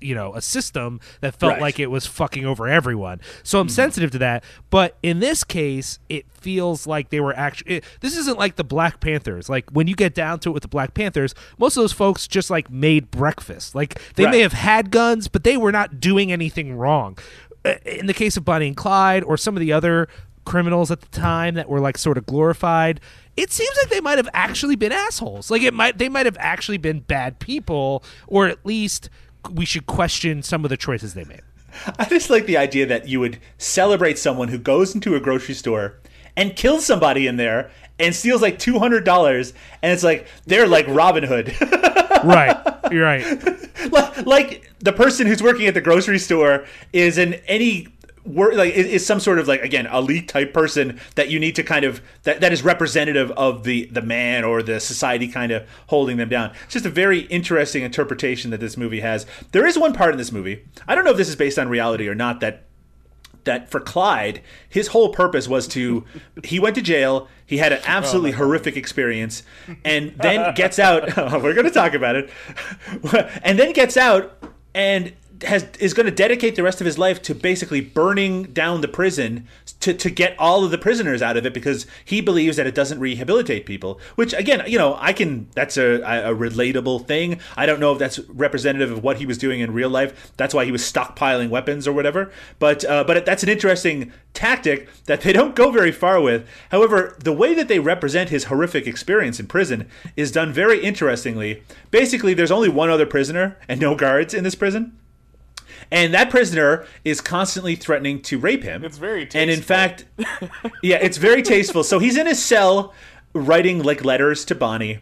you 0.00 0.14
know 0.14 0.34
a 0.34 0.42
system 0.42 1.00
that 1.20 1.34
felt 1.36 1.52
Right. 1.54 1.60
like 1.60 1.80
it 1.80 1.90
was 1.90 2.06
fucking 2.06 2.44
over 2.46 2.68
everyone. 2.68 3.20
So 3.42 3.60
I'm 3.60 3.68
sensitive 3.68 4.10
to 4.12 4.18
that. 4.18 4.44
But 4.70 4.96
in 5.02 5.20
this 5.20 5.44
case, 5.44 5.98
it 6.08 6.30
feels 6.30 6.86
like 6.86 7.10
they 7.10 7.20
were 7.20 7.34
actually. 7.36 7.76
It, 7.76 7.84
this 8.00 8.16
isn't 8.16 8.38
like 8.38 8.56
the 8.56 8.64
Black 8.64 9.00
Panthers. 9.00 9.48
Like 9.48 9.70
when 9.70 9.86
you 9.86 9.94
get 9.94 10.14
down 10.14 10.38
to 10.40 10.50
it 10.50 10.52
with 10.52 10.62
the 10.62 10.68
Black 10.68 10.94
Panthers, 10.94 11.34
most 11.58 11.76
of 11.76 11.82
those 11.82 11.92
folks 11.92 12.26
just 12.26 12.50
like 12.50 12.70
made 12.70 13.10
breakfast. 13.10 13.74
Like 13.74 14.00
they 14.14 14.26
may 14.26 14.40
have 14.40 14.52
had 14.54 14.90
guns, 14.90 15.28
but 15.28 15.44
they 15.44 15.56
were 15.56 15.72
not 15.72 16.00
doing 16.00 16.32
anything 16.32 16.74
wrong. 16.76 17.18
Uh, 17.64 17.74
In 17.86 18.06
the 18.06 18.14
case 18.14 18.36
of 18.36 18.44
Bonnie 18.44 18.66
and 18.66 18.76
Clyde 18.76 19.22
or 19.24 19.36
some 19.36 19.56
of 19.56 19.60
the 19.60 19.72
other 19.72 20.08
criminals 20.44 20.90
at 20.90 21.00
the 21.00 21.06
time 21.08 21.54
that 21.54 21.68
were 21.68 21.78
like 21.78 21.96
sort 21.96 22.18
of 22.18 22.26
glorified 22.26 23.00
it 23.36 23.52
seems 23.52 23.70
like 23.80 23.88
they 23.90 24.00
might 24.00 24.18
have 24.18 24.28
actually 24.34 24.74
been 24.74 24.90
assholes 24.90 25.52
like 25.52 25.62
it 25.62 25.72
might 25.72 25.98
they 25.98 26.08
might 26.08 26.26
have 26.26 26.36
actually 26.40 26.76
been 26.78 26.98
bad 26.98 27.38
people 27.38 28.02
or 28.26 28.48
at 28.48 28.58
least 28.66 29.08
we 29.50 29.64
should 29.64 29.86
question 29.86 30.42
some 30.42 30.64
of 30.64 30.70
the 30.70 30.76
choices 30.76 31.14
they 31.14 31.24
made. 31.24 31.42
I 31.98 32.04
just 32.04 32.30
like 32.30 32.46
the 32.46 32.56
idea 32.56 32.86
that 32.86 33.08
you 33.08 33.20
would 33.20 33.38
celebrate 33.58 34.18
someone 34.18 34.48
who 34.48 34.58
goes 34.58 34.94
into 34.94 35.14
a 35.14 35.20
grocery 35.20 35.54
store 35.54 35.98
and 36.36 36.54
kills 36.54 36.84
somebody 36.84 37.26
in 37.26 37.36
there 37.36 37.70
and 37.98 38.14
steals 38.14 38.42
like 38.42 38.58
two 38.58 38.78
hundred 38.78 39.04
dollars, 39.04 39.52
and 39.82 39.92
it's 39.92 40.02
like 40.02 40.26
they're 40.46 40.66
like 40.66 40.86
Robin 40.88 41.24
Hood, 41.24 41.54
right 42.24 42.72
you're 42.92 43.04
right. 43.04 43.24
Like, 43.90 44.26
like 44.26 44.70
the 44.80 44.92
person 44.92 45.26
who's 45.26 45.42
working 45.42 45.66
at 45.66 45.74
the 45.74 45.80
grocery 45.80 46.18
store 46.18 46.66
is 46.92 47.18
in 47.18 47.34
any 47.46 47.88
wor- 48.24 48.54
like 48.54 48.74
is, 48.74 49.04
some 49.04 49.20
sort 49.20 49.38
of 49.38 49.48
like 49.48 49.62
again 49.62 49.86
elite 49.86 50.28
type 50.28 50.52
person 50.52 51.00
that 51.14 51.28
you 51.28 51.38
need 51.38 51.54
to 51.56 51.62
kind 51.62 51.84
of 51.84 52.00
that, 52.22 52.40
that 52.40 52.52
is 52.52 52.62
representative 52.62 53.30
of 53.32 53.64
the 53.64 53.86
the 53.86 54.02
man 54.02 54.44
or 54.44 54.62
the 54.62 54.80
society 54.80 55.28
kind 55.28 55.52
of 55.52 55.66
holding 55.88 56.16
them 56.16 56.28
down 56.28 56.52
it's 56.64 56.74
just 56.74 56.86
a 56.86 56.90
very 56.90 57.20
interesting 57.22 57.82
interpretation 57.82 58.50
that 58.50 58.60
this 58.60 58.76
movie 58.76 59.00
has 59.00 59.26
there 59.52 59.66
is 59.66 59.78
one 59.78 59.92
part 59.92 60.12
in 60.12 60.18
this 60.18 60.32
movie 60.32 60.64
i 60.86 60.94
don't 60.94 61.04
know 61.04 61.10
if 61.10 61.16
this 61.16 61.28
is 61.28 61.36
based 61.36 61.58
on 61.58 61.68
reality 61.68 62.08
or 62.08 62.14
not 62.14 62.40
that 62.40 62.64
that 63.44 63.68
for 63.68 63.80
Clyde, 63.80 64.40
his 64.68 64.88
whole 64.88 65.08
purpose 65.08 65.48
was 65.48 65.66
to 65.68 66.04
he 66.44 66.60
went 66.60 66.76
to 66.76 66.82
jail, 66.82 67.28
he 67.44 67.58
had 67.58 67.72
an 67.72 67.80
oh, 67.82 67.86
absolutely 67.86 68.30
horrific 68.32 68.76
experience, 68.76 69.42
and 69.84 70.14
then 70.18 70.54
gets 70.54 70.78
out. 70.78 71.16
we're 71.42 71.54
going 71.54 71.66
to 71.66 71.70
talk 71.70 71.94
about 71.94 72.14
it, 72.14 72.30
and 73.42 73.58
then 73.58 73.72
gets 73.72 73.96
out 73.96 74.38
and 74.74 75.12
has 75.44 75.66
is 75.78 75.94
going 75.94 76.06
to 76.06 76.12
dedicate 76.12 76.56
the 76.56 76.62
rest 76.62 76.80
of 76.80 76.84
his 76.84 76.98
life 76.98 77.20
to 77.22 77.34
basically 77.34 77.80
burning 77.80 78.44
down 78.44 78.80
the 78.80 78.88
prison 78.88 79.46
to, 79.80 79.94
to 79.94 80.10
get 80.10 80.34
all 80.38 80.64
of 80.64 80.70
the 80.70 80.78
prisoners 80.78 81.22
out 81.22 81.36
of 81.36 81.46
it 81.46 81.54
because 81.54 81.86
he 82.04 82.20
believes 82.20 82.56
that 82.56 82.66
it 82.66 82.74
doesn't 82.74 83.00
rehabilitate 83.00 83.66
people 83.66 84.00
which 84.14 84.32
again 84.34 84.62
you 84.66 84.78
know 84.78 84.96
i 85.00 85.12
can 85.12 85.48
that's 85.54 85.76
a, 85.76 86.00
a 86.02 86.34
relatable 86.34 87.06
thing. 87.06 87.40
I 87.56 87.66
don't 87.66 87.80
know 87.80 87.92
if 87.92 87.98
that's 87.98 88.18
representative 88.28 88.90
of 88.90 89.02
what 89.02 89.18
he 89.18 89.26
was 89.26 89.38
doing 89.38 89.60
in 89.60 89.72
real 89.72 89.90
life. 89.90 90.32
That's 90.36 90.54
why 90.54 90.64
he 90.64 90.72
was 90.72 90.82
stockpiling 90.82 91.50
weapons 91.50 91.86
or 91.86 91.92
whatever. 91.92 92.32
But 92.58 92.84
uh, 92.84 93.04
but 93.04 93.24
that's 93.24 93.42
an 93.42 93.48
interesting 93.48 94.12
tactic 94.34 94.88
that 95.04 95.22
they 95.22 95.32
don't 95.32 95.54
go 95.54 95.70
very 95.70 95.92
far 95.92 96.20
with. 96.20 96.46
However 96.70 97.16
the 97.18 97.32
way 97.32 97.54
that 97.54 97.68
they 97.68 97.78
represent 97.78 98.30
his 98.30 98.44
horrific 98.44 98.86
experience 98.86 99.38
in 99.38 99.46
prison 99.46 99.88
is 100.16 100.32
done 100.32 100.52
very 100.52 100.82
interestingly. 100.82 101.62
Basically 101.90 102.34
there's 102.34 102.50
only 102.50 102.68
one 102.68 102.90
other 102.90 103.06
prisoner 103.06 103.56
and 103.68 103.80
no 103.80 103.94
guards 103.94 104.34
in 104.34 104.44
this 104.44 104.54
prison 104.54 104.96
and 105.90 106.14
that 106.14 106.30
prisoner 106.30 106.86
is 107.04 107.20
constantly 107.20 107.74
threatening 107.74 108.20
to 108.22 108.38
rape 108.38 108.62
him. 108.62 108.84
It's 108.84 108.98
very 108.98 109.28
And 109.34 109.50
in 109.50 109.62
fact, 109.62 110.04
yeah, 110.82 110.96
it's 110.96 111.16
very 111.16 111.42
tasteful. 111.42 111.84
So 111.84 111.98
he's 111.98 112.16
in 112.16 112.26
his 112.26 112.42
cell 112.42 112.94
writing 113.34 113.82
like 113.82 114.04
letters 114.04 114.44
to 114.46 114.54
Bonnie, 114.54 115.00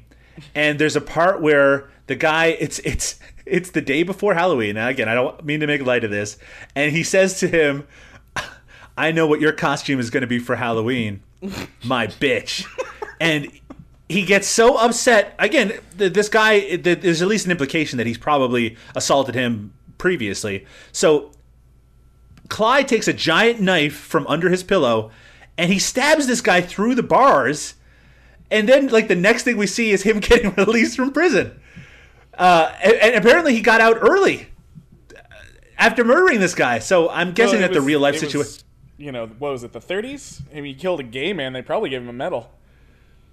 and 0.54 0.78
there's 0.78 0.96
a 0.96 1.00
part 1.00 1.40
where 1.40 1.90
the 2.06 2.16
guy 2.16 2.46
it's 2.46 2.78
it's 2.80 3.18
it's 3.46 3.70
the 3.70 3.80
day 3.80 4.02
before 4.02 4.34
Halloween. 4.34 4.76
Now 4.76 4.88
again, 4.88 5.08
I 5.08 5.14
don't 5.14 5.44
mean 5.44 5.60
to 5.60 5.66
make 5.66 5.84
light 5.84 6.04
of 6.04 6.10
this, 6.10 6.38
and 6.74 6.92
he 6.92 7.02
says 7.02 7.38
to 7.40 7.48
him, 7.48 7.86
"I 8.96 9.12
know 9.12 9.26
what 9.26 9.40
your 9.40 9.52
costume 9.52 10.00
is 10.00 10.10
going 10.10 10.22
to 10.22 10.26
be 10.26 10.38
for 10.38 10.56
Halloween, 10.56 11.22
my 11.84 12.06
bitch," 12.06 12.66
and. 13.20 13.50
He 14.08 14.24
gets 14.24 14.48
so 14.48 14.76
upset. 14.76 15.36
Again, 15.38 15.78
this 15.94 16.28
guy, 16.28 16.74
there's 16.74 17.22
at 17.22 17.28
least 17.28 17.44
an 17.44 17.52
implication 17.52 17.96
that 17.98 18.08
he's 18.08 18.18
probably 18.18 18.76
assaulted 18.96 19.36
him 19.36 19.72
previously. 20.00 20.66
So 20.90 21.30
Clyde 22.48 22.88
takes 22.88 23.06
a 23.06 23.12
giant 23.12 23.60
knife 23.60 23.94
from 23.94 24.26
under 24.26 24.48
his 24.48 24.64
pillow 24.64 25.12
and 25.56 25.70
he 25.70 25.78
stabs 25.78 26.26
this 26.26 26.40
guy 26.40 26.62
through 26.62 26.94
the 26.96 27.02
bars. 27.02 27.74
And 28.50 28.68
then, 28.68 28.88
like, 28.88 29.06
the 29.06 29.14
next 29.14 29.44
thing 29.44 29.56
we 29.58 29.66
see 29.66 29.90
is 29.90 30.02
him 30.02 30.18
getting 30.20 30.52
released 30.54 30.96
from 30.96 31.12
prison. 31.12 31.60
Uh, 32.34 32.74
and, 32.82 32.94
and 32.94 33.14
apparently, 33.14 33.54
he 33.54 33.60
got 33.60 33.80
out 33.80 33.98
early 34.00 34.48
after 35.78 36.02
murdering 36.02 36.40
this 36.40 36.54
guy. 36.54 36.78
So 36.78 37.10
I'm 37.10 37.32
guessing 37.32 37.60
Well, 37.60 37.68
that 37.68 37.74
the 37.74 37.82
real 37.82 38.00
life 38.00 38.16
situation. 38.16 38.64
You 38.96 39.12
know, 39.12 39.26
what 39.26 39.52
was 39.52 39.62
it? 39.62 39.72
The 39.72 39.80
30s? 39.80 40.42
I 40.50 40.56
mean, 40.56 40.64
he 40.64 40.74
killed 40.74 41.00
a 41.00 41.04
gay 41.04 41.32
man. 41.32 41.52
They 41.52 41.62
probably 41.62 41.90
gave 41.90 42.02
him 42.02 42.08
a 42.08 42.14
medal. 42.14 42.50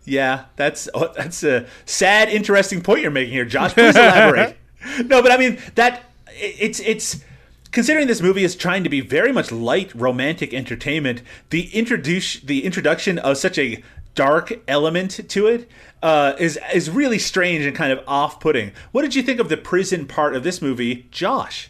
Yeah, 0.04 0.46
that's 0.56 0.88
oh, 0.94 1.12
that's 1.16 1.44
a 1.44 1.68
sad, 1.86 2.30
interesting 2.30 2.82
point 2.82 3.02
you're 3.02 3.12
making 3.12 3.34
here, 3.34 3.44
Josh. 3.44 3.74
Please 3.74 3.96
elaborate. 3.96 4.58
no, 5.06 5.22
but 5.22 5.32
I 5.32 5.38
mean 5.38 5.60
that 5.76 6.07
it's 6.40 6.80
it's 6.80 7.24
considering 7.72 8.08
this 8.08 8.22
movie 8.22 8.44
is 8.44 8.56
trying 8.56 8.84
to 8.84 8.90
be 8.90 9.02
very 9.02 9.32
much 9.32 9.52
light 9.52 9.94
romantic 9.94 10.54
entertainment. 10.54 11.22
The 11.50 11.70
introduce 11.76 12.40
the 12.40 12.66
introduction 12.66 13.20
of 13.20 13.38
such 13.38 13.58
a 13.58 13.84
dark 14.16 14.52
element 14.68 15.30
to 15.30 15.48
it 15.48 15.70
uh, 16.02 16.34
is 16.40 16.60
is 16.74 16.90
really 16.90 17.20
strange 17.20 17.66
and 17.66 17.76
kind 17.76 17.92
of 17.92 18.04
off 18.08 18.40
putting. 18.40 18.72
What 18.92 19.04
did 19.04 19.16
you 19.16 19.24
think 19.24 19.40
of 19.40 19.50
the 19.50 19.58
prison 19.58 20.08
part 20.08 20.36
of 20.36 20.44
this 20.44 20.62
movie, 20.62 21.08
Josh? 21.12 21.70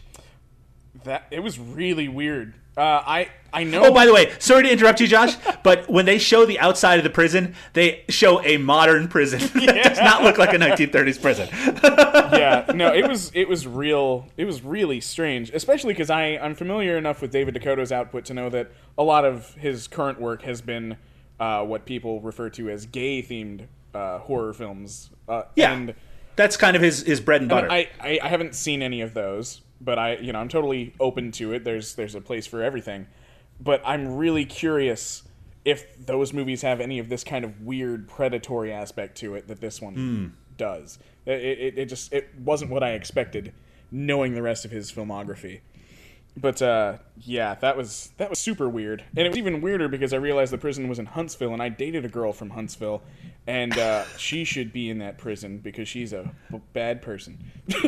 That 1.04 1.26
it 1.30 1.40
was 1.40 1.58
really 1.58 2.08
weird. 2.08 2.54
Uh, 2.78 3.02
I 3.06 3.28
I 3.52 3.64
know. 3.64 3.86
Oh, 3.86 3.92
by 3.92 4.06
the 4.06 4.12
way, 4.12 4.32
sorry 4.38 4.64
to 4.64 4.70
interrupt 4.70 5.00
you, 5.00 5.06
Josh, 5.06 5.34
but 5.64 5.88
when 5.88 6.04
they 6.04 6.18
show 6.18 6.44
the 6.46 6.58
outside 6.58 6.98
of 6.98 7.04
the 7.04 7.10
prison, 7.10 7.54
they 7.72 8.04
show 8.08 8.42
a 8.42 8.56
modern 8.58 9.08
prison 9.08 9.40
that 9.66 9.84
does 9.84 9.98
not 9.98 10.22
look 10.22 10.38
like 10.38 10.52
a 10.52 10.58
1930s 10.58 11.20
prison. 11.20 11.48
yeah, 12.38 12.70
no, 12.74 12.94
it 12.94 13.08
was 13.08 13.32
it 13.34 13.48
was 13.48 13.66
real. 13.66 14.28
It 14.36 14.44
was 14.44 14.62
really 14.62 15.00
strange, 15.00 15.50
especially 15.50 15.92
because 15.94 16.10
I 16.10 16.38
I'm 16.38 16.54
familiar 16.54 16.96
enough 16.96 17.20
with 17.22 17.32
David 17.32 17.54
DeCoteau's 17.54 17.90
output 17.92 18.24
to 18.26 18.34
know 18.34 18.48
that 18.50 18.70
a 18.96 19.02
lot 19.02 19.24
of 19.24 19.54
his 19.54 19.88
current 19.88 20.20
work 20.20 20.42
has 20.42 20.60
been 20.60 20.96
uh, 21.40 21.64
what 21.64 21.84
people 21.84 22.20
refer 22.20 22.50
to 22.50 22.70
as 22.70 22.86
gay 22.86 23.22
themed 23.22 23.66
uh, 23.94 24.18
horror 24.18 24.52
films. 24.52 25.10
Uh, 25.28 25.42
Yeah, 25.56 25.72
and 25.72 25.94
that's 26.36 26.56
kind 26.56 26.76
of 26.76 26.82
his 26.82 27.02
his 27.02 27.20
bread 27.20 27.40
and 27.40 27.50
butter. 27.50 27.70
I, 27.70 27.88
I 28.00 28.20
I 28.22 28.28
haven't 28.28 28.54
seen 28.54 28.82
any 28.82 29.00
of 29.00 29.14
those, 29.14 29.62
but 29.80 29.98
I 29.98 30.16
you 30.16 30.32
know 30.32 30.38
I'm 30.40 30.48
totally 30.48 30.94
open 31.00 31.32
to 31.32 31.52
it. 31.52 31.64
There's 31.64 31.94
there's 31.94 32.14
a 32.14 32.20
place 32.20 32.46
for 32.46 32.62
everything, 32.62 33.06
but 33.60 33.82
I'm 33.84 34.16
really 34.16 34.44
curious 34.44 35.22
if 35.64 36.04
those 36.06 36.32
movies 36.32 36.62
have 36.62 36.80
any 36.80 36.98
of 36.98 37.08
this 37.08 37.24
kind 37.24 37.44
of 37.44 37.60
weird 37.62 38.08
predatory 38.08 38.72
aspect 38.72 39.18
to 39.18 39.34
it 39.34 39.48
that 39.48 39.60
this 39.60 39.82
one 39.82 39.94
Hmm. 39.94 40.26
does. 40.56 40.98
It, 41.26 41.42
it, 41.42 41.78
it 41.78 41.86
just 41.86 42.12
it 42.12 42.30
wasn't 42.42 42.70
what 42.70 42.82
I 42.82 42.92
expected, 42.92 43.52
knowing 43.90 44.34
the 44.34 44.42
rest 44.42 44.64
of 44.64 44.70
his 44.70 44.90
filmography. 44.90 45.60
But 46.36 46.62
uh, 46.62 46.98
yeah, 47.18 47.56
that 47.56 47.76
was 47.76 48.12
that 48.18 48.30
was 48.30 48.38
super 48.38 48.68
weird, 48.68 49.02
and 49.16 49.26
it 49.26 49.28
was 49.28 49.36
even 49.36 49.60
weirder 49.60 49.88
because 49.88 50.12
I 50.12 50.18
realized 50.18 50.52
the 50.52 50.58
prison 50.58 50.88
was 50.88 50.98
in 51.00 51.06
Huntsville, 51.06 51.52
and 51.52 51.60
I 51.60 51.68
dated 51.68 52.04
a 52.04 52.08
girl 52.08 52.32
from 52.32 52.50
Huntsville, 52.50 53.02
and 53.46 53.76
uh, 53.76 54.04
she 54.16 54.44
should 54.44 54.72
be 54.72 54.88
in 54.88 54.98
that 54.98 55.18
prison 55.18 55.58
because 55.58 55.88
she's 55.88 56.12
a 56.12 56.30
b- 56.50 56.60
bad 56.72 57.02
person. 57.02 57.38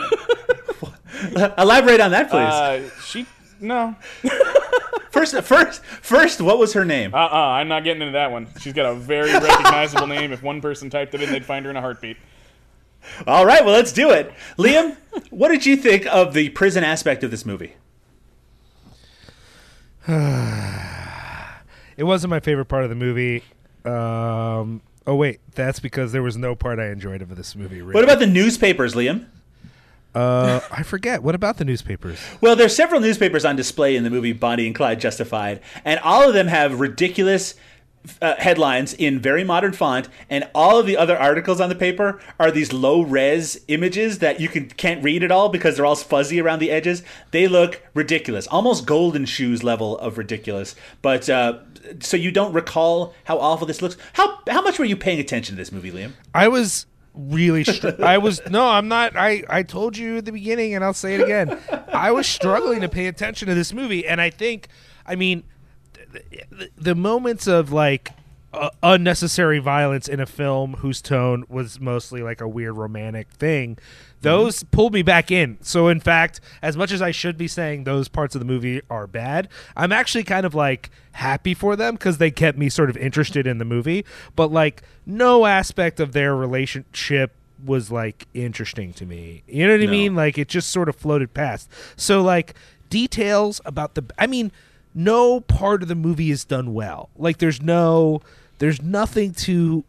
Elaborate 1.58 2.00
on 2.00 2.10
that, 2.12 2.30
please. 2.30 2.36
Uh, 2.36 2.88
she 3.04 3.26
no. 3.60 3.94
first, 5.10 5.38
first, 5.42 5.84
first, 5.84 6.40
what 6.40 6.58
was 6.58 6.72
her 6.72 6.84
name? 6.84 7.14
Uh 7.14 7.18
uh-uh, 7.18 7.30
uh. 7.30 7.48
i 7.50 7.60
am 7.60 7.68
not 7.68 7.84
getting 7.84 8.02
into 8.02 8.12
that 8.12 8.32
one. 8.32 8.48
She's 8.60 8.72
got 8.72 8.86
a 8.86 8.94
very 8.94 9.32
recognizable 9.32 10.06
name. 10.08 10.32
If 10.32 10.42
one 10.42 10.60
person 10.60 10.90
typed 10.90 11.14
it 11.14 11.22
in, 11.22 11.30
they'd 11.30 11.44
find 11.44 11.64
her 11.64 11.70
in 11.70 11.76
a 11.76 11.80
heartbeat. 11.80 12.16
All 13.26 13.46
right, 13.46 13.64
well, 13.64 13.74
let's 13.74 13.92
do 13.92 14.10
it. 14.10 14.32
Liam, 14.58 14.96
what 15.30 15.48
did 15.48 15.64
you 15.64 15.76
think 15.76 16.06
of 16.06 16.34
the 16.34 16.50
prison 16.50 16.84
aspect 16.84 17.24
of 17.24 17.30
this 17.30 17.46
movie? 17.46 17.74
It 21.96 22.04
wasn't 22.04 22.30
my 22.30 22.40
favorite 22.40 22.64
part 22.64 22.82
of 22.84 22.88
the 22.88 22.96
movie. 22.96 23.44
Um, 23.84 24.80
oh 25.06 25.16
wait, 25.16 25.40
that's 25.54 25.80
because 25.80 26.12
there 26.12 26.22
was 26.22 26.34
no 26.34 26.54
part 26.54 26.78
I 26.78 26.86
enjoyed 26.86 27.20
of 27.20 27.36
this 27.36 27.54
movie. 27.54 27.82
Really. 27.82 27.92
What 27.92 28.04
about 28.04 28.20
the 28.20 28.26
newspapers, 28.26 28.94
Liam? 28.94 29.26
Uh, 30.14 30.60
I 30.70 30.82
forget. 30.82 31.22
What 31.22 31.34
about 31.34 31.58
the 31.58 31.64
newspapers? 31.64 32.18
Well, 32.40 32.56
there's 32.56 32.74
several 32.74 33.00
newspapers 33.00 33.44
on 33.44 33.56
display 33.56 33.96
in 33.96 34.04
the 34.04 34.10
movie 34.10 34.32
Bonnie 34.32 34.66
and 34.66 34.74
Clyde 34.74 35.00
Justified, 35.00 35.60
and 35.84 36.00
all 36.00 36.26
of 36.26 36.34
them 36.34 36.48
have 36.48 36.80
ridiculous 36.80 37.54
uh, 38.22 38.34
headlines 38.38 38.94
in 38.94 39.20
very 39.20 39.44
modern 39.44 39.72
font, 39.72 40.08
and 40.28 40.48
all 40.54 40.78
of 40.78 40.86
the 40.86 40.96
other 40.96 41.18
articles 41.18 41.60
on 41.60 41.68
the 41.68 41.74
paper 41.74 42.20
are 42.38 42.50
these 42.50 42.72
low 42.72 43.02
res 43.02 43.60
images 43.68 44.18
that 44.20 44.40
you 44.40 44.48
can 44.48 44.68
can't 44.68 45.04
read 45.04 45.22
at 45.22 45.30
all 45.30 45.48
because 45.48 45.76
they're 45.76 45.86
all 45.86 45.96
fuzzy 45.96 46.40
around 46.40 46.58
the 46.60 46.70
edges. 46.70 47.02
They 47.30 47.46
look 47.46 47.82
ridiculous, 47.94 48.46
almost 48.46 48.86
golden 48.86 49.26
shoes 49.26 49.62
level 49.62 49.98
of 49.98 50.18
ridiculous. 50.18 50.74
But 51.02 51.28
uh, 51.28 51.58
so 52.00 52.16
you 52.16 52.30
don't 52.30 52.52
recall 52.52 53.14
how 53.24 53.38
awful 53.38 53.66
this 53.66 53.82
looks. 53.82 53.96
How 54.14 54.38
how 54.48 54.62
much 54.62 54.78
were 54.78 54.84
you 54.84 54.96
paying 54.96 55.20
attention 55.20 55.54
to 55.54 55.60
this 55.60 55.72
movie, 55.72 55.90
Liam? 55.90 56.12
I 56.34 56.48
was 56.48 56.86
really 57.14 57.64
str- 57.64 58.02
I 58.02 58.18
was 58.18 58.40
no, 58.50 58.68
I'm 58.68 58.88
not 58.88 59.16
I 59.16 59.44
I 59.48 59.62
told 59.62 59.96
you 59.96 60.18
at 60.18 60.24
the 60.24 60.32
beginning 60.32 60.74
and 60.74 60.84
I'll 60.84 60.94
say 60.94 61.14
it 61.14 61.20
again. 61.20 61.58
I 61.92 62.10
was 62.12 62.26
struggling 62.26 62.80
to 62.80 62.88
pay 62.88 63.06
attention 63.06 63.48
to 63.48 63.54
this 63.54 63.72
movie 63.72 64.06
and 64.06 64.20
I 64.20 64.30
think 64.30 64.68
I 65.06 65.16
mean 65.16 65.44
the, 66.12 66.70
the 66.76 66.94
moments 66.94 67.46
of 67.46 67.72
like 67.72 68.10
uh, 68.52 68.70
unnecessary 68.82 69.58
violence 69.58 70.08
in 70.08 70.18
a 70.20 70.26
film 70.26 70.74
whose 70.74 71.00
tone 71.00 71.44
was 71.48 71.80
mostly 71.80 72.22
like 72.22 72.40
a 72.40 72.48
weird 72.48 72.76
romantic 72.76 73.28
thing 73.30 73.78
those 74.22 74.58
mm-hmm. 74.58 74.70
pulled 74.70 74.92
me 74.92 75.02
back 75.02 75.30
in. 75.30 75.58
So 75.62 75.88
in 75.88 76.00
fact 76.00 76.40
as 76.62 76.76
much 76.76 76.92
as 76.92 77.02
i 77.02 77.10
should 77.10 77.36
be 77.36 77.48
saying 77.48 77.84
those 77.84 78.08
parts 78.08 78.34
of 78.34 78.40
the 78.40 78.44
movie 78.44 78.80
are 78.90 79.06
bad 79.06 79.48
i'm 79.76 79.92
actually 79.92 80.24
kind 80.24 80.46
of 80.46 80.54
like 80.54 80.90
happy 81.12 81.54
for 81.54 81.76
them 81.76 81.94
because 81.94 82.18
they 82.18 82.30
kept 82.30 82.58
me 82.58 82.68
sort 82.68 82.90
of 82.90 82.96
interested 82.96 83.46
in 83.46 83.58
the 83.58 83.64
movie. 83.64 84.04
But 84.36 84.50
like 84.52 84.82
no 85.06 85.46
aspect 85.46 86.00
of 86.00 86.12
their 86.12 86.34
relationship 86.34 87.32
was 87.64 87.90
like 87.90 88.26
interesting 88.34 88.92
to 88.94 89.06
me. 89.06 89.42
You 89.46 89.66
know 89.66 89.74
what 89.74 89.82
i 89.82 89.86
mean? 89.86 90.14
Like 90.14 90.38
it 90.38 90.48
just 90.48 90.70
sort 90.70 90.88
of 90.88 90.96
floated 90.96 91.34
past. 91.34 91.70
So 91.96 92.22
like 92.22 92.54
details 92.88 93.60
about 93.64 93.94
the 93.94 94.04
i 94.18 94.26
mean 94.26 94.50
no 94.92 95.40
part 95.40 95.82
of 95.82 95.88
the 95.88 95.94
movie 95.94 96.30
is 96.30 96.44
done 96.44 96.74
well. 96.74 97.10
Like 97.16 97.38
there's 97.38 97.60
no 97.62 98.22
there's 98.58 98.82
nothing 98.82 99.32
to 99.32 99.84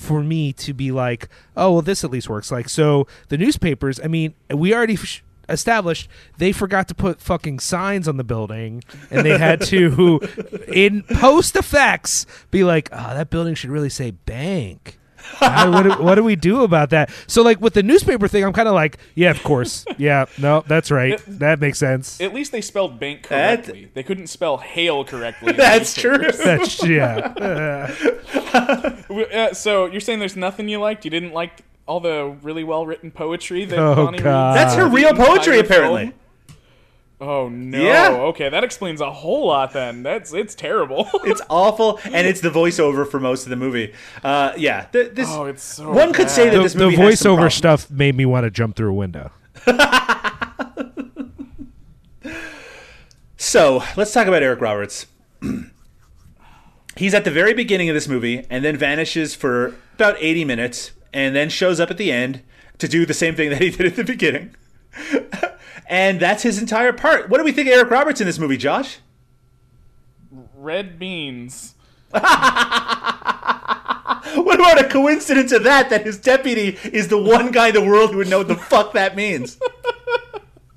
for 0.00 0.22
me 0.22 0.52
to 0.54 0.72
be 0.72 0.90
like, 0.90 1.28
oh, 1.56 1.72
well 1.72 1.82
this 1.82 2.02
at 2.04 2.10
least 2.10 2.28
works. 2.28 2.50
Like 2.50 2.68
so 2.68 3.06
the 3.28 3.36
newspapers, 3.36 4.00
I 4.02 4.06
mean, 4.08 4.34
we 4.52 4.74
already 4.74 4.94
f- 4.94 5.22
established 5.48 6.08
they 6.38 6.52
forgot 6.52 6.88
to 6.88 6.94
put 6.94 7.20
fucking 7.20 7.58
signs 7.58 8.08
on 8.08 8.16
the 8.16 8.24
building 8.24 8.82
and 9.10 9.26
they 9.26 9.36
had 9.36 9.60
to 9.62 10.20
in 10.68 11.02
post 11.02 11.54
effects 11.54 12.24
be 12.50 12.64
like, 12.64 12.88
oh, 12.92 13.14
that 13.14 13.28
building 13.30 13.54
should 13.54 13.70
really 13.70 13.90
say 13.90 14.12
bank. 14.12 14.98
God, 15.40 15.72
what, 15.72 15.82
do, 15.82 16.02
what 16.04 16.14
do 16.16 16.24
we 16.24 16.36
do 16.36 16.62
about 16.62 16.90
that? 16.90 17.10
So, 17.26 17.42
like 17.42 17.60
with 17.60 17.74
the 17.74 17.82
newspaper 17.82 18.28
thing, 18.28 18.44
I'm 18.44 18.52
kind 18.52 18.68
of 18.68 18.74
like, 18.74 18.98
yeah, 19.14 19.30
of 19.30 19.42
course, 19.42 19.84
yeah, 19.98 20.26
no, 20.38 20.62
that's 20.66 20.90
right, 20.90 21.20
that 21.26 21.60
makes 21.60 21.78
sense. 21.78 22.20
At 22.20 22.34
least 22.34 22.52
they 22.52 22.60
spelled 22.60 22.98
bank 23.00 23.28
That- 23.28 23.64
correctly. 23.64 23.90
They 23.94 24.02
couldn't 24.02 24.26
spell 24.28 24.58
hail 24.58 25.04
correctly. 25.04 25.52
That's 25.52 25.94
true. 25.94 26.18
That's 26.44 26.84
yeah. 26.86 27.32
Uh, 28.52 29.52
so 29.54 29.86
you're 29.86 30.00
saying 30.00 30.18
there's 30.18 30.36
nothing 30.36 30.68
you 30.68 30.78
liked? 30.78 31.04
You 31.04 31.10
didn't 31.10 31.32
like 31.32 31.60
all 31.86 32.00
the 32.00 32.36
really 32.42 32.64
well 32.64 32.86
written 32.86 33.10
poetry 33.10 33.64
that 33.64 33.78
Oh, 33.78 33.94
Bonnie 33.94 34.18
God. 34.18 34.56
reads? 34.56 34.64
That's 34.64 34.74
her 34.76 34.88
real 34.88 35.12
poetry, 35.14 35.58
apparently. 35.58 36.12
Film? 37.20 37.30
Oh 37.30 37.48
no! 37.48 37.82
Yeah. 37.82 38.08
Okay, 38.30 38.48
that 38.48 38.64
explains 38.64 39.00
a 39.00 39.10
whole 39.12 39.46
lot. 39.46 39.72
Then 39.72 40.02
that's 40.02 40.32
it's 40.32 40.54
terrible. 40.54 41.08
It's 41.24 41.42
awful, 41.48 42.00
and 42.04 42.26
it's 42.26 42.40
the 42.40 42.50
voiceover 42.50 43.08
for 43.08 43.20
most 43.20 43.44
of 43.44 43.50
the 43.50 43.56
movie. 43.56 43.92
Uh, 44.24 44.52
yeah, 44.56 44.86
th- 44.92 45.12
this 45.14 45.28
Oh, 45.30 45.44
it's 45.44 45.62
so 45.62 45.92
one 45.92 46.12
could 46.12 46.30
say 46.30 46.50
that 46.50 46.56
the, 46.56 46.62
this 46.62 46.72
the 46.72 46.80
movie 46.86 46.96
has 46.96 47.20
some 47.20 47.36
voiceover 47.36 47.52
stuff 47.52 47.88
made 47.90 48.16
me 48.16 48.26
want 48.26 48.44
to 48.44 48.50
jump 48.50 48.74
through 48.74 48.90
a 48.90 48.94
window. 48.94 49.30
So 53.42 53.82
let's 53.96 54.12
talk 54.12 54.26
about 54.26 54.42
Eric 54.42 54.60
Roberts. 54.60 55.06
He's 56.96 57.14
at 57.14 57.24
the 57.24 57.30
very 57.30 57.54
beginning 57.54 57.88
of 57.88 57.94
this 57.94 58.06
movie 58.06 58.44
and 58.50 58.62
then 58.62 58.76
vanishes 58.76 59.34
for 59.34 59.74
about 59.94 60.16
80 60.18 60.44
minutes 60.44 60.90
and 61.14 61.34
then 61.34 61.48
shows 61.48 61.80
up 61.80 61.90
at 61.90 61.96
the 61.96 62.12
end 62.12 62.42
to 62.78 62.86
do 62.86 63.06
the 63.06 63.14
same 63.14 63.34
thing 63.34 63.48
that 63.48 63.62
he 63.62 63.70
did 63.70 63.86
at 63.86 63.96
the 63.96 64.04
beginning. 64.04 64.54
and 65.90 66.18
that's 66.18 66.42
his 66.42 66.58
entire 66.58 66.94
part. 66.94 67.28
What 67.28 67.36
do 67.36 67.44
we 67.44 67.52
think 67.52 67.68
of 67.68 67.74
Eric 67.74 67.90
Roberts 67.90 68.22
in 68.22 68.26
this 68.26 68.38
movie, 68.38 68.56
Josh? 68.56 68.98
Red 70.56 70.98
beans. 70.98 71.74
What 74.34 74.60
about 74.60 74.84
a 74.84 74.88
coincidence 74.88 75.50
of 75.52 75.64
that, 75.64 75.90
that 75.90 76.04
his 76.04 76.18
deputy 76.18 76.78
is 76.84 77.08
the 77.08 77.20
one 77.20 77.50
guy 77.50 77.68
in 77.68 77.74
the 77.74 77.84
world 77.84 78.10
who 78.10 78.18
would 78.18 78.28
know 78.28 78.38
what 78.38 78.48
the 78.48 78.54
fuck 78.54 78.92
that 78.92 79.16
means? 79.16 79.58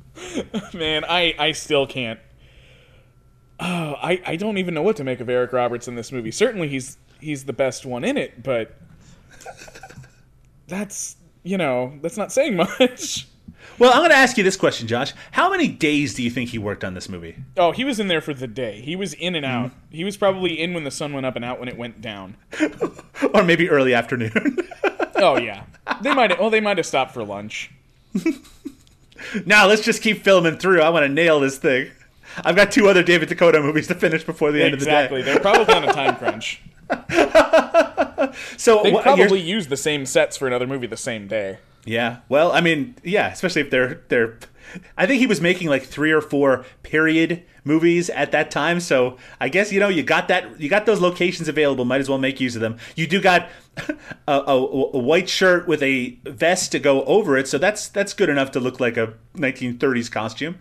Man, 0.73 1.03
I 1.07 1.35
I 1.37 1.51
still 1.51 1.85
can't. 1.85 2.19
Oh, 3.59 3.95
I 4.01 4.21
I 4.25 4.35
don't 4.37 4.57
even 4.57 4.73
know 4.73 4.81
what 4.81 4.95
to 4.97 5.03
make 5.03 5.19
of 5.19 5.29
Eric 5.29 5.53
Roberts 5.53 5.87
in 5.87 5.95
this 5.95 6.11
movie. 6.11 6.31
Certainly, 6.31 6.69
he's 6.69 6.97
he's 7.19 7.45
the 7.45 7.53
best 7.53 7.85
one 7.85 8.03
in 8.03 8.17
it, 8.17 8.41
but 8.41 8.75
that's 10.67 11.17
you 11.43 11.57
know 11.57 11.93
that's 12.01 12.17
not 12.17 12.31
saying 12.31 12.55
much. 12.55 13.27
Well, 13.79 13.91
I'm 13.91 13.99
going 13.99 14.11
to 14.11 14.15
ask 14.15 14.37
you 14.37 14.43
this 14.43 14.55
question, 14.55 14.87
Josh. 14.87 15.13
How 15.31 15.49
many 15.49 15.67
days 15.67 16.13
do 16.13 16.23
you 16.23 16.29
think 16.29 16.49
he 16.49 16.57
worked 16.57 16.83
on 16.83 16.93
this 16.93 17.09
movie? 17.09 17.35
Oh, 17.57 17.71
he 17.71 17.83
was 17.83 17.99
in 17.99 18.07
there 18.07 18.21
for 18.21 18.33
the 18.33 18.47
day. 18.47 18.81
He 18.81 18.95
was 18.95 19.13
in 19.13 19.35
and 19.35 19.45
out. 19.45 19.71
Mm-hmm. 19.71 19.95
He 19.95 20.03
was 20.03 20.17
probably 20.17 20.59
in 20.59 20.73
when 20.73 20.83
the 20.83 20.91
sun 20.91 21.13
went 21.13 21.25
up 21.25 21.35
and 21.35 21.43
out 21.43 21.59
when 21.59 21.69
it 21.69 21.77
went 21.77 22.01
down. 22.01 22.37
Or 23.33 23.43
maybe 23.43 23.69
early 23.69 23.93
afternoon? 23.93 24.57
Oh 25.15 25.37
yeah, 25.37 25.63
they 26.01 26.13
might. 26.13 26.37
Well, 26.37 26.49
they 26.49 26.59
might 26.59 26.77
have 26.77 26.85
stopped 26.85 27.13
for 27.13 27.23
lunch. 27.23 27.71
now 29.45 29.67
let's 29.67 29.83
just 29.83 30.01
keep 30.01 30.21
filming 30.21 30.57
through. 30.57 30.81
I 30.81 30.89
want 30.89 31.05
to 31.05 31.09
nail 31.09 31.39
this 31.39 31.57
thing. 31.57 31.91
I've 32.43 32.57
got 32.57 32.73
two 32.73 32.89
other 32.89 33.03
David 33.03 33.29
DeCoteau 33.29 33.63
movies 33.63 33.87
to 33.87 33.95
finish 33.95 34.25
before 34.25 34.51
the 34.51 34.61
end 34.61 34.73
exactly. 34.73 35.19
of 35.21 35.25
the 35.25 35.31
day. 35.31 35.37
Exactly. 35.37 35.53
They're 35.53 35.65
probably 35.65 35.75
on 35.75 35.89
a 35.89 35.93
time 35.93 36.15
crunch. 36.17 36.61
So 38.57 38.83
They 38.83 38.91
probably 38.91 39.39
used 39.39 39.69
the 39.69 39.77
same 39.77 40.05
sets 40.05 40.35
for 40.35 40.47
another 40.47 40.67
movie 40.67 40.87
the 40.87 40.97
same 40.97 41.27
day. 41.27 41.59
Yeah. 41.85 42.19
Well, 42.29 42.51
I 42.51 42.61
mean, 42.61 42.95
yeah, 43.03 43.31
especially 43.31 43.61
if 43.61 43.69
they're 43.69 44.01
they're. 44.07 44.39
I 44.97 45.05
think 45.05 45.19
he 45.19 45.27
was 45.27 45.41
making 45.41 45.67
like 45.67 45.83
three 45.83 46.11
or 46.11 46.21
four 46.21 46.65
period 46.81 47.43
movies 47.65 48.09
at 48.09 48.31
that 48.31 48.49
time. 48.49 48.79
So 48.79 49.17
I 49.39 49.49
guess 49.49 49.71
you 49.71 49.79
know 49.79 49.89
you 49.89 50.03
got 50.03 50.27
that 50.29 50.59
you 50.59 50.69
got 50.69 50.85
those 50.85 51.01
locations 51.01 51.47
available. 51.47 51.85
Might 51.85 52.01
as 52.01 52.09
well 52.09 52.17
make 52.17 52.39
use 52.39 52.55
of 52.55 52.61
them. 52.61 52.77
You 52.95 53.07
do 53.07 53.21
got 53.21 53.49
a, 54.27 54.33
a, 54.33 54.57
a 54.57 54.97
white 54.97 55.29
shirt 55.29 55.67
with 55.67 55.83
a 55.83 56.17
vest 56.23 56.71
to 56.71 56.79
go 56.79 57.03
over 57.03 57.37
it, 57.37 57.47
so 57.47 57.57
that's 57.57 57.89
that's 57.89 58.13
good 58.13 58.29
enough 58.29 58.51
to 58.51 58.59
look 58.59 58.79
like 58.79 58.97
a 58.97 59.13
1930s 59.35 60.11
costume. 60.11 60.57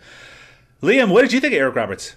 Liam, 0.82 1.11
what 1.11 1.23
did 1.23 1.32
you 1.32 1.40
think 1.40 1.55
of 1.55 1.59
Eric 1.59 1.77
Roberts? 1.77 2.16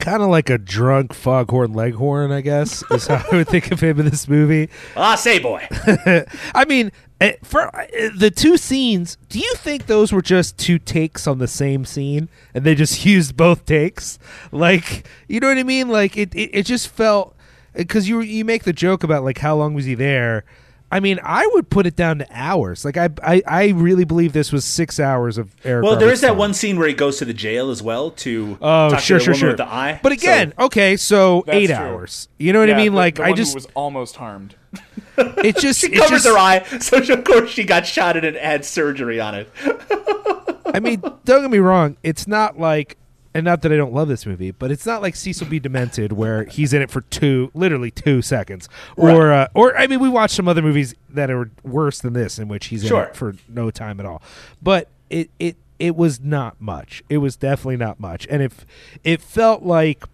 Kind 0.00 0.22
of 0.22 0.28
like 0.28 0.50
a 0.50 0.58
drunk 0.58 1.12
foghorn 1.12 1.72
leghorn, 1.72 2.30
I 2.30 2.40
guess, 2.40 2.84
is 2.90 3.06
how 3.06 3.24
I 3.32 3.36
would 3.36 3.48
think 3.48 3.72
of 3.72 3.80
him 3.80 3.98
in 3.98 4.08
this 4.08 4.28
movie. 4.28 4.68
Ah, 4.96 5.14
say 5.14 5.38
boy. 5.38 5.66
I 6.54 6.64
mean, 6.66 6.90
eh, 7.20 7.34
for 7.42 7.74
eh, 7.74 8.10
the 8.16 8.30
two 8.30 8.56
scenes, 8.56 9.18
do 9.28 9.38
you 9.38 9.54
think 9.56 9.86
those 9.86 10.12
were 10.12 10.22
just 10.22 10.56
two 10.58 10.78
takes 10.78 11.26
on 11.26 11.38
the 11.38 11.48
same 11.48 11.84
scene 11.84 12.28
and 12.54 12.64
they 12.64 12.74
just 12.74 13.04
used 13.04 13.36
both 13.36 13.66
takes? 13.66 14.18
Like, 14.52 15.06
you 15.28 15.40
know 15.40 15.48
what 15.48 15.58
I 15.58 15.62
mean? 15.64 15.88
Like 15.88 16.16
it, 16.16 16.34
it, 16.34 16.50
it 16.52 16.66
just 16.66 16.88
felt 16.88 17.34
because 17.74 18.08
you 18.08 18.20
you 18.20 18.44
make 18.44 18.64
the 18.64 18.72
joke 18.72 19.02
about 19.04 19.24
like 19.24 19.38
how 19.38 19.56
long 19.56 19.74
was 19.74 19.84
he 19.84 19.94
there? 19.94 20.44
I 20.90 21.00
mean, 21.00 21.18
I 21.22 21.48
would 21.54 21.68
put 21.68 21.84
it 21.86 21.96
down 21.96 22.18
to 22.20 22.26
hours. 22.30 22.84
Like 22.84 22.96
I 22.96 23.08
I, 23.22 23.42
I 23.46 23.68
really 23.70 24.04
believe 24.04 24.32
this 24.32 24.52
was 24.52 24.64
six 24.64 25.00
hours 25.00 25.36
of 25.36 25.54
Eric. 25.64 25.82
Well, 25.84 25.92
there 25.96 26.02
Roberts' 26.06 26.14
is 26.18 26.20
that 26.22 26.28
time. 26.28 26.38
one 26.38 26.54
scene 26.54 26.78
where 26.78 26.86
he 26.88 26.94
goes 26.94 27.18
to 27.18 27.24
the 27.24 27.34
jail 27.34 27.70
as 27.70 27.82
well 27.82 28.12
to 28.12 28.56
Oh, 28.60 28.90
talk 28.90 29.00
sure, 29.00 29.18
to 29.18 29.24
the 29.24 29.24
sure, 29.24 29.32
woman 29.32 29.38
sure. 29.40 29.48
with 29.50 29.56
the 29.58 29.66
eye. 29.68 30.00
But 30.02 30.12
again, 30.12 30.54
okay, 30.58 30.96
so 30.96 31.44
eight 31.48 31.66
true. 31.66 31.74
hours. 31.76 32.28
You 32.38 32.52
know 32.52 32.60
what 32.60 32.70
I 32.70 32.76
mean? 32.76 32.92
the- 32.92 32.96
Like 32.98 33.16
the 33.16 33.24
I 33.24 33.28
one 33.30 33.36
just, 33.36 33.52
who 33.52 33.56
was 33.56 33.66
almost 33.74 34.16
harmed. 34.16 34.54
it 35.18 35.56
just, 35.56 35.80
she 35.80 35.88
it 35.88 35.96
covers 35.98 36.22
just, 36.22 36.26
her 36.26 36.38
eye, 36.38 36.62
so 36.80 36.98
of 36.98 37.24
course 37.24 37.50
she 37.50 37.64
got 37.64 37.86
shot 37.86 38.16
at 38.16 38.24
and 38.24 38.36
had 38.36 38.64
surgery 38.64 39.18
on 39.20 39.34
it. 39.34 39.50
I 40.66 40.80
mean, 40.80 41.00
don't 41.24 41.42
get 41.42 41.50
me 41.50 41.58
wrong. 41.58 41.96
It's 42.02 42.26
not 42.26 42.58
like 42.58 42.96
and 43.36 43.44
not 43.44 43.60
that 43.62 43.72
I 43.72 43.76
don't 43.76 43.92
love 43.92 44.08
this 44.08 44.24
movie, 44.24 44.50
but 44.50 44.70
it's 44.70 44.86
not 44.86 45.02
like 45.02 45.14
Cecil 45.14 45.46
B. 45.46 45.58
Demented 45.58 46.12
where 46.12 46.44
he's 46.44 46.72
in 46.72 46.80
it 46.80 46.90
for 46.90 47.02
two, 47.02 47.50
literally 47.52 47.90
two 47.90 48.22
seconds, 48.22 48.66
or 48.96 49.30
uh, 49.30 49.48
or 49.54 49.76
I 49.76 49.86
mean, 49.86 50.00
we 50.00 50.08
watched 50.08 50.34
some 50.34 50.48
other 50.48 50.62
movies 50.62 50.94
that 51.10 51.30
are 51.30 51.50
worse 51.62 52.00
than 52.00 52.14
this 52.14 52.38
in 52.38 52.48
which 52.48 52.66
he's 52.68 52.82
in 52.84 52.88
it 53.10 53.16
for 53.16 53.34
no 53.46 53.70
time 53.70 54.00
at 54.00 54.06
all, 54.06 54.22
but 54.62 54.88
it 55.10 55.30
it 55.38 55.56
it 55.78 55.96
was 55.96 56.18
not 56.20 56.58
much. 56.60 57.02
It 57.10 57.18
was 57.18 57.36
definitely 57.36 57.76
not 57.76 58.00
much, 58.00 58.26
and 58.30 58.42
if 58.42 58.64
it 59.04 59.20
felt 59.20 59.62
like 59.62 60.04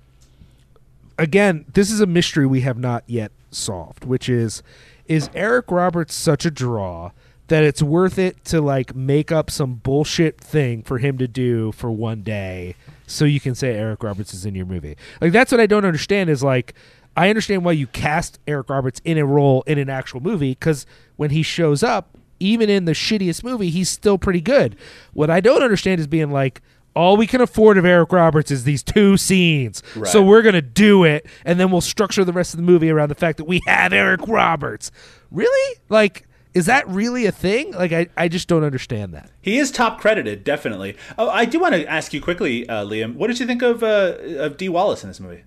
again, 1.17 1.65
this 1.73 1.93
is 1.93 2.01
a 2.01 2.07
mystery 2.07 2.47
we 2.47 2.63
have 2.63 2.79
not 2.79 3.05
yet 3.07 3.31
solved, 3.53 4.05
which 4.05 4.29
is 4.29 4.65
is 5.07 5.31
Eric 5.33 5.71
Roberts 5.71 6.15
such 6.15 6.45
a 6.45 6.51
draw 6.51 7.13
that 7.47 7.63
it's 7.63 7.83
worth 7.83 8.19
it 8.19 8.45
to 8.47 8.61
like 8.61 8.97
make 8.97 9.31
up 9.31 9.51
some 9.51 9.75
bullshit 9.75 10.41
thing 10.41 10.83
for 10.83 10.99
him 10.99 11.19
to 11.19 11.29
do 11.29 11.71
for 11.73 11.91
one 11.91 12.23
day 12.23 12.75
so 13.13 13.25
you 13.25 13.41
can 13.41 13.55
say 13.55 13.75
Eric 13.75 14.03
Roberts 14.03 14.35
is 14.35 14.45
in 14.47 14.55
your 14.55 14.67
movie. 14.67 14.97
Like 15.21 15.33
that's 15.33 15.53
what 15.53 15.61
I 15.61 15.67
don't 15.67 15.85
understand 15.85 16.31
is 16.31 16.43
like 16.43 16.75
I 17.17 17.29
understand 17.29 17.65
why 17.65 17.73
you 17.73 17.87
cast 17.89 18.39
Eric 18.47 18.71
Roberts 18.71 19.01
in 19.05 19.19
a 19.19 19.27
role 19.27 19.63
in 19.67 19.79
an 19.79 19.91
actual 19.91 20.21
movie 20.21 20.55
cuz 20.55 20.87
when 21.17 21.31
he 21.31 21.43
shows 21.43 21.83
up 21.83 22.17
even 22.41 22.69
in 22.71 22.87
the 22.87 22.93
shittiest 22.93 23.45
movie 23.45 23.71
he's 23.71 23.89
still 23.89 24.19
pretty 24.19 24.41
good. 24.41 24.77
What 25.13 25.31
I 25.31 25.41
don't 25.41 25.63
understand 25.63 26.01
is 26.01 26.07
being 26.07 26.31
like 26.31 26.61
all 26.95 27.17
we 27.17 27.27
can 27.27 27.41
afford 27.41 27.79
of 27.79 27.87
Eric 27.87 28.13
Roberts 28.13 28.51
is 28.51 28.65
these 28.65 28.83
two 28.83 29.17
scenes. 29.17 29.83
So 30.07 30.23
we're 30.23 30.43
going 30.43 30.55
to 30.55 30.61
do 30.63 31.05
it 31.05 31.25
and 31.45 31.59
then 31.59 31.71
we'll 31.71 31.81
structure 31.81 32.25
the 32.25 32.35
rest 32.35 32.53
of 32.53 32.59
the 32.59 32.65
movie 32.65 32.91
around 32.91 33.09
the 33.09 33.15
fact 33.15 33.39
that 33.39 33.45
we 33.45 33.61
have 33.67 33.93
Eric 33.95 34.21
Roberts. 34.29 34.91
Really? 35.31 35.79
Like 35.89 36.27
is 36.55 36.67
that 36.67 36.87
really 36.89 37.27
a 37.27 37.33
thing? 37.33 37.73
Like 37.73 37.93
I, 37.93 38.09
I 38.17 38.29
just 38.29 38.49
don't 38.49 38.65
understand 38.65 39.15
that. 39.15 39.31
He 39.41 39.59
is 39.59 39.71
top 39.71 40.01
credited, 40.01 40.45
definitely. 40.45 40.97
Oh, 41.19 41.29
I 41.29 41.45
do 41.45 41.59
want 41.59 41.75
to 41.75 41.87
ask 41.87 42.13
you 42.13 42.21
quickly, 42.21 42.69
uh, 42.69 42.85
Liam. 42.85 43.15
What 43.15 43.29
did 43.29 43.41
you 43.41 43.47
think 43.47 43.63
of 43.63 43.83
uh, 43.83 44.17
of 44.39 44.57
Dee 44.57 44.69
Wallace 44.69 45.03
in 45.03 45.11
this 45.11 45.21
movie? 45.21 45.45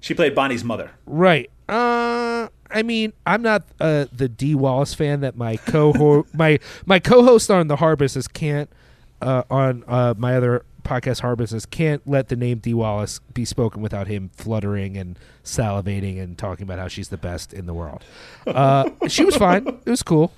She 0.00 0.14
played 0.14 0.34
Bonnie's 0.34 0.64
mother. 0.64 0.92
Right. 1.06 1.50
Uh 1.68 2.48
I 2.72 2.82
mean, 2.82 3.12
I'm 3.26 3.42
not 3.42 3.64
uh, 3.80 4.06
the 4.12 4.28
Dee 4.28 4.54
Wallace 4.54 4.94
fan 4.94 5.20
that 5.20 5.36
my 5.36 5.56
co 5.56 6.24
my 6.34 6.58
my 6.86 6.98
co-host 6.98 7.50
on 7.50 7.68
the 7.68 7.76
Harbuses 7.76 8.32
can't 8.32 8.70
uh, 9.20 9.42
on 9.50 9.84
uh, 9.86 10.14
my 10.16 10.36
other 10.36 10.64
podcast 10.82 11.20
Harbuses 11.20 11.68
can't 11.68 12.06
let 12.06 12.28
the 12.28 12.36
name 12.36 12.58
Dee 12.58 12.74
Wallace 12.74 13.20
be 13.34 13.44
spoken 13.44 13.82
without 13.82 14.06
him 14.06 14.30
fluttering 14.34 14.96
and 14.96 15.18
salivating 15.44 16.20
and 16.20 16.38
talking 16.38 16.64
about 16.64 16.78
how 16.78 16.88
she's 16.88 17.08
the 17.08 17.18
best 17.18 17.52
in 17.52 17.66
the 17.66 17.74
world. 17.74 18.02
Uh, 18.46 18.90
she 19.08 19.24
was 19.24 19.36
fine. 19.36 19.66
It 19.66 19.90
was 19.90 20.02
cool. 20.02 20.32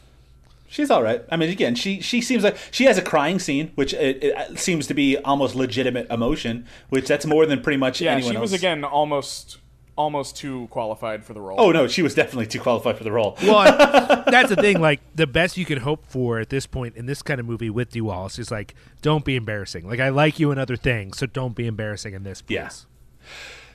She's 0.72 0.90
all 0.90 1.02
right. 1.02 1.22
I 1.30 1.36
mean, 1.36 1.50
again, 1.50 1.74
she 1.74 2.00
she 2.00 2.22
seems 2.22 2.42
like 2.42 2.56
she 2.70 2.84
has 2.84 2.96
a 2.96 3.02
crying 3.02 3.38
scene, 3.38 3.72
which 3.74 3.92
it, 3.92 4.24
it 4.24 4.58
seems 4.58 4.86
to 4.86 4.94
be 4.94 5.18
almost 5.18 5.54
legitimate 5.54 6.10
emotion, 6.10 6.66
which 6.88 7.06
that's 7.06 7.26
more 7.26 7.44
than 7.44 7.60
pretty 7.60 7.76
much 7.76 8.00
Yeah, 8.00 8.12
anyone 8.12 8.32
she 8.32 8.38
was 8.38 8.52
else. 8.54 8.60
again 8.60 8.82
almost 8.82 9.58
almost 9.96 10.34
too 10.34 10.68
qualified 10.70 11.22
for 11.26 11.34
the 11.34 11.40
role. 11.42 11.60
Oh 11.60 11.72
no, 11.72 11.86
she 11.88 12.00
was 12.00 12.14
definitely 12.14 12.46
too 12.46 12.58
qualified 12.58 12.96
for 12.96 13.04
the 13.04 13.12
role. 13.12 13.36
Well, 13.42 13.64
that's 14.30 14.48
the 14.48 14.56
thing. 14.56 14.80
Like 14.80 15.00
the 15.14 15.26
best 15.26 15.58
you 15.58 15.66
can 15.66 15.76
hope 15.80 16.06
for 16.06 16.40
at 16.40 16.48
this 16.48 16.66
point 16.66 16.96
in 16.96 17.04
this 17.04 17.20
kind 17.20 17.38
of 17.38 17.44
movie 17.44 17.68
with 17.68 17.90
Dee 17.90 18.00
Wallace 18.00 18.38
is 18.38 18.50
like, 18.50 18.74
don't 19.02 19.26
be 19.26 19.36
embarrassing. 19.36 19.86
Like 19.86 20.00
I 20.00 20.08
like 20.08 20.38
you 20.40 20.52
in 20.52 20.58
other 20.58 20.76
things, 20.76 21.18
so 21.18 21.26
don't 21.26 21.54
be 21.54 21.66
embarrassing 21.66 22.14
in 22.14 22.22
this. 22.22 22.42
Yes. 22.48 22.86
Yeah. 23.20 23.28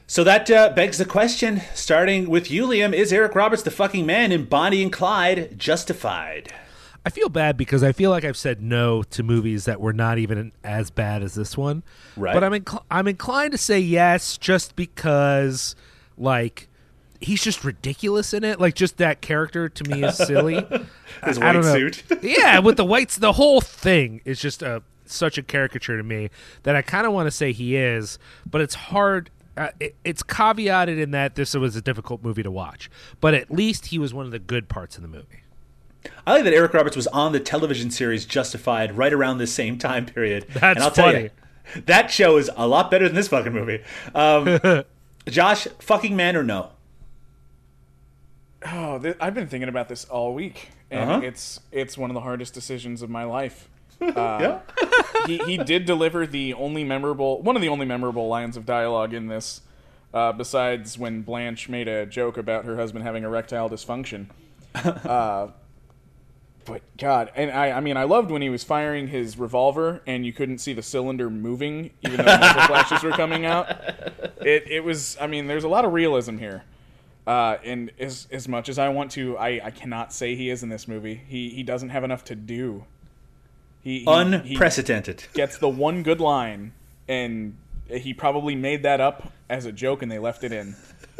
So 0.07 0.23
that 0.23 0.49
uh, 0.49 0.69
begs 0.73 0.97
the 0.97 1.05
question, 1.05 1.61
starting 1.75 2.27
with 2.27 2.49
you, 2.49 2.65
Liam: 2.65 2.93
Is 2.93 3.13
Eric 3.13 3.35
Roberts 3.35 3.61
the 3.61 3.69
fucking 3.69 4.05
man 4.07 4.31
in 4.31 4.45
Bonnie 4.45 4.81
and 4.81 4.91
Clyde 4.91 5.59
justified? 5.59 6.51
I 7.07 7.09
feel 7.09 7.29
bad 7.29 7.55
because 7.55 7.83
I 7.83 7.93
feel 7.93 8.09
like 8.11 8.25
I've 8.25 8.35
said 8.35 8.61
no 8.61 9.01
to 9.01 9.23
movies 9.23 9.63
that 9.63 9.79
were 9.79 9.93
not 9.93 10.17
even 10.17 10.51
as 10.61 10.89
bad 10.89 11.23
as 11.23 11.35
this 11.35 11.55
one. 11.55 11.83
Right. 12.17 12.33
But 12.33 12.43
I'm 12.43 12.65
I'm 12.91 13.07
inclined 13.07 13.53
to 13.53 13.57
say 13.57 13.79
yes, 13.79 14.37
just 14.37 14.75
because 14.75 15.73
like 16.17 16.67
he's 17.21 17.41
just 17.41 17.63
ridiculous 17.63 18.33
in 18.33 18.43
it. 18.43 18.59
Like 18.59 18.75
just 18.75 18.97
that 18.97 19.21
character 19.21 19.69
to 19.69 19.89
me 19.89 20.03
is 20.03 20.17
silly. 20.17 20.55
His 21.23 21.37
I- 21.37 21.55
white 21.55 21.63
suit. 21.63 22.03
yeah, 22.21 22.59
with 22.59 22.75
the 22.75 22.83
whites, 22.83 23.15
the 23.15 23.31
whole 23.31 23.61
thing 23.61 24.19
is 24.25 24.41
just 24.41 24.61
a 24.61 24.83
such 25.05 25.37
a 25.37 25.43
caricature 25.43 25.95
to 25.95 26.03
me 26.03 26.29
that 26.63 26.75
I 26.75 26.81
kind 26.81 27.07
of 27.07 27.13
want 27.13 27.27
to 27.27 27.31
say 27.31 27.53
he 27.53 27.77
is, 27.77 28.19
but 28.45 28.59
it's 28.59 28.75
hard. 28.75 29.29
Uh, 29.55 29.69
it, 29.79 29.95
it's 30.03 30.23
caveated 30.23 31.01
in 31.01 31.11
that 31.11 31.35
this 31.35 31.53
was 31.53 31.77
a 31.77 31.81
difficult 31.81 32.21
movie 32.21 32.43
to 32.43 32.51
watch, 32.51 32.91
but 33.21 33.33
at 33.33 33.49
least 33.49 33.85
he 33.85 33.97
was 33.97 34.13
one 34.13 34.25
of 34.25 34.33
the 34.33 34.39
good 34.39 34.67
parts 34.67 34.97
of 34.97 35.03
the 35.03 35.07
movie. 35.07 35.43
I 36.25 36.33
like 36.33 36.43
that 36.43 36.53
Eric 36.53 36.73
Roberts 36.73 36.95
was 36.95 37.07
on 37.07 37.31
the 37.31 37.39
television 37.39 37.89
series 37.91 38.25
Justified 38.25 38.97
right 38.97 39.11
around 39.13 39.37
this 39.39 39.53
same 39.53 39.77
time 39.77 40.05
period. 40.05 40.45
That's 40.53 40.77
and 40.77 40.79
I'll 40.83 40.91
tell 40.91 41.05
funny. 41.11 41.29
you, 41.75 41.81
that 41.85 42.11
show 42.11 42.37
is 42.37 42.49
a 42.55 42.67
lot 42.67 42.89
better 42.91 43.05
than 43.07 43.15
this 43.15 43.27
fucking 43.29 43.53
movie. 43.53 43.81
Um, 44.15 44.59
Josh, 45.27 45.67
fucking 45.79 46.15
man 46.15 46.35
or 46.37 46.43
no? 46.43 46.69
Oh, 48.65 48.99
th- 48.99 49.15
I've 49.19 49.33
been 49.33 49.47
thinking 49.47 49.69
about 49.69 49.87
this 49.87 50.05
all 50.05 50.33
week, 50.33 50.69
and 50.89 51.09
Uh-huh. 51.09 51.21
it's 51.23 51.59
it's 51.71 51.97
one 51.97 52.09
of 52.09 52.13
the 52.15 52.21
hardest 52.21 52.53
decisions 52.53 53.01
of 53.01 53.09
my 53.09 53.23
life. 53.23 53.69
yeah. 54.01 54.59
he, 55.25 55.37
he 55.39 55.57
did 55.57 55.85
deliver 55.85 56.27
the 56.27 56.53
only 56.53 56.83
memorable 56.83 57.41
one 57.41 57.55
of 57.55 57.61
the 57.63 57.67
only 57.69 57.85
memorable 57.85 58.27
lines 58.27 58.55
of 58.55 58.63
dialogue 58.63 59.11
in 59.11 59.25
this 59.27 59.61
uh, 60.13 60.31
besides 60.31 60.99
when 60.99 61.23
blanche 61.23 61.67
made 61.67 61.87
a 61.87 62.05
joke 62.05 62.37
about 62.37 62.63
her 62.65 62.75
husband 62.75 63.03
having 63.03 63.23
erectile 63.23 63.67
dysfunction 63.67 64.27
uh, 64.75 65.47
but 66.67 66.81
god 66.97 67.31
and 67.35 67.49
I, 67.49 67.71
I 67.71 67.79
mean 67.79 67.97
i 67.97 68.03
loved 68.03 68.29
when 68.29 68.41
he 68.41 68.49
was 68.49 68.63
firing 68.63 69.07
his 69.07 69.37
revolver 69.37 70.01
and 70.05 70.25
you 70.25 70.33
couldn't 70.33 70.59
see 70.59 70.73
the 70.73 70.83
cylinder 70.83 71.29
moving 71.29 71.91
even 72.01 72.17
though 72.17 72.25
the 72.25 72.63
flashes 72.67 73.03
were 73.03 73.11
coming 73.11 73.45
out 73.45 73.69
it, 74.41 74.69
it 74.69 74.83
was 74.83 75.17
i 75.19 75.27
mean 75.27 75.47
there's 75.47 75.63
a 75.63 75.69
lot 75.69 75.85
of 75.85 75.93
realism 75.93 76.37
here 76.37 76.63
uh, 77.27 77.57
and 77.65 77.91
as, 77.99 78.25
as 78.31 78.47
much 78.47 78.69
as 78.69 78.79
I 78.79 78.87
want 78.87 79.11
to, 79.11 79.37
I, 79.37 79.59
I 79.61 79.69
cannot 79.69 80.13
say 80.13 80.35
he 80.35 80.49
is 80.49 80.63
in 80.63 80.69
this 80.69 80.87
movie. 80.87 81.21
He, 81.27 81.49
he 81.49 81.61
doesn't 81.61 81.89
have 81.89 82.05
enough 82.05 82.23
to 82.25 82.35
do. 82.35 82.85
He, 83.83 83.99
he, 83.99 84.05
he 84.05 84.07
Unprecedented. 84.07 85.25
gets 85.33 85.57
the 85.57 85.67
one 85.67 86.03
good 86.03 86.21
line, 86.21 86.71
and 87.09 87.57
he 87.89 88.13
probably 88.13 88.55
made 88.55 88.83
that 88.83 89.01
up 89.01 89.33
as 89.49 89.65
a 89.65 89.73
joke, 89.73 90.01
and 90.01 90.09
they 90.09 90.19
left 90.19 90.45
it 90.45 90.53
in. 90.53 90.77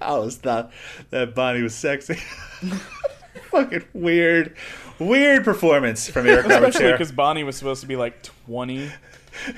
I 0.00 0.06
always 0.06 0.36
thought 0.36 0.72
that 1.10 1.34
Bonnie 1.34 1.62
was 1.62 1.74
sexy. 1.74 2.18
fucking 3.50 3.84
weird, 3.92 4.56
weird 4.98 5.44
performance 5.44 6.08
from 6.08 6.26
Eric 6.26 6.46
Roberts 6.46 6.76
Especially 6.76 6.92
because 6.92 7.12
Bonnie 7.12 7.44
was 7.44 7.56
supposed 7.56 7.80
to 7.82 7.86
be 7.86 7.96
like 7.96 8.22
20. 8.46 8.90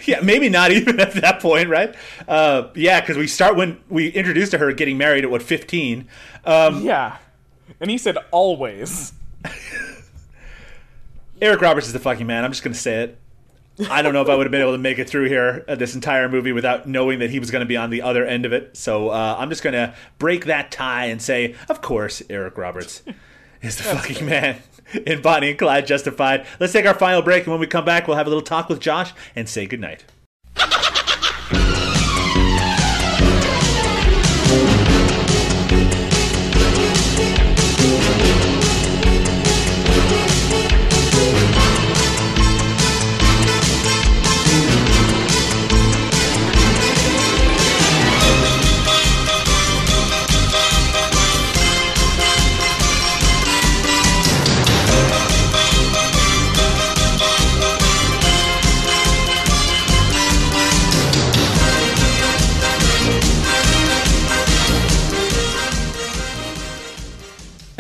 Yeah, 0.05 0.21
maybe 0.21 0.51
not 0.51 0.71
even 0.73 1.01
at 1.01 1.15
that 1.15 1.41
point, 1.41 1.71
right? 1.71 1.95
Uh, 2.29 2.69
yeah, 2.75 3.01
because 3.01 3.17
we 3.17 3.27
start 3.27 3.57
when 3.57 3.81
we 3.89 4.09
introduced 4.09 4.51
to 4.53 4.59
her 4.59 4.71
getting 4.73 4.99
married 4.99 5.25
at 5.25 5.31
what 5.31 5.43
fifteen. 5.43 6.09
Um, 6.45 6.83
Yeah. 6.85 7.17
And 7.81 7.91
he 7.91 7.97
said 7.97 8.19
always. 8.31 9.15
Eric 11.41 11.63
Roberts 11.63 11.87
is 11.87 11.95
the 11.95 11.99
fucking 11.99 12.27
man. 12.27 12.45
I'm 12.45 12.53
just 12.53 12.63
gonna 12.63 12.75
say 12.75 13.03
it. 13.03 13.19
I 13.91 14.03
don't 14.03 14.13
know 14.13 14.21
if 14.23 14.29
I 14.29 14.37
would 14.37 14.45
have 14.47 14.53
been 14.53 14.61
able 14.61 14.73
to 14.73 14.79
make 14.79 14.99
it 14.99 15.09
through 15.09 15.29
here 15.29 15.65
uh, 15.67 15.75
this 15.75 15.95
entire 15.95 16.29
movie 16.29 16.53
without 16.53 16.87
knowing 16.87 17.21
that 17.21 17.31
he 17.31 17.39
was 17.41 17.51
going 17.51 17.61
to 17.61 17.67
be 17.67 17.77
on 17.77 17.89
the 17.89 18.03
other 18.03 18.27
end 18.27 18.45
of 18.45 18.53
it. 18.53 18.77
So 18.77 19.09
uh, 19.09 19.37
I'm 19.39 19.49
just 19.49 19.63
going 19.63 19.73
to 19.73 19.95
break 20.19 20.45
that 20.45 20.71
tie 20.71 21.07
and 21.07 21.21
say, 21.21 21.55
of 21.71 21.81
course, 21.81 22.23
Eric 22.29 22.59
Roberts 22.59 23.03
is 23.63 23.77
the 23.77 23.85
fucking 23.85 24.27
man 24.27 24.63
in 25.07 25.23
Bonnie 25.23 25.51
and 25.51 25.59
Clyde 25.59 25.87
Justified. 25.87 26.47
Let's 26.61 26.73
take 26.73 26.87
our 26.87 26.95
final 26.95 27.23
break, 27.23 27.45
and 27.45 27.53
when 27.53 27.61
we 27.61 27.67
come 27.67 27.85
back, 27.85 28.07
we'll 28.07 28.17
have 28.17 28.27
a 28.27 28.31
little 28.31 28.43
talk 28.43 28.69
with 28.69 28.81
Josh 28.81 29.13
and 29.35 29.49
say 29.49 29.67
goodnight. 29.67 30.05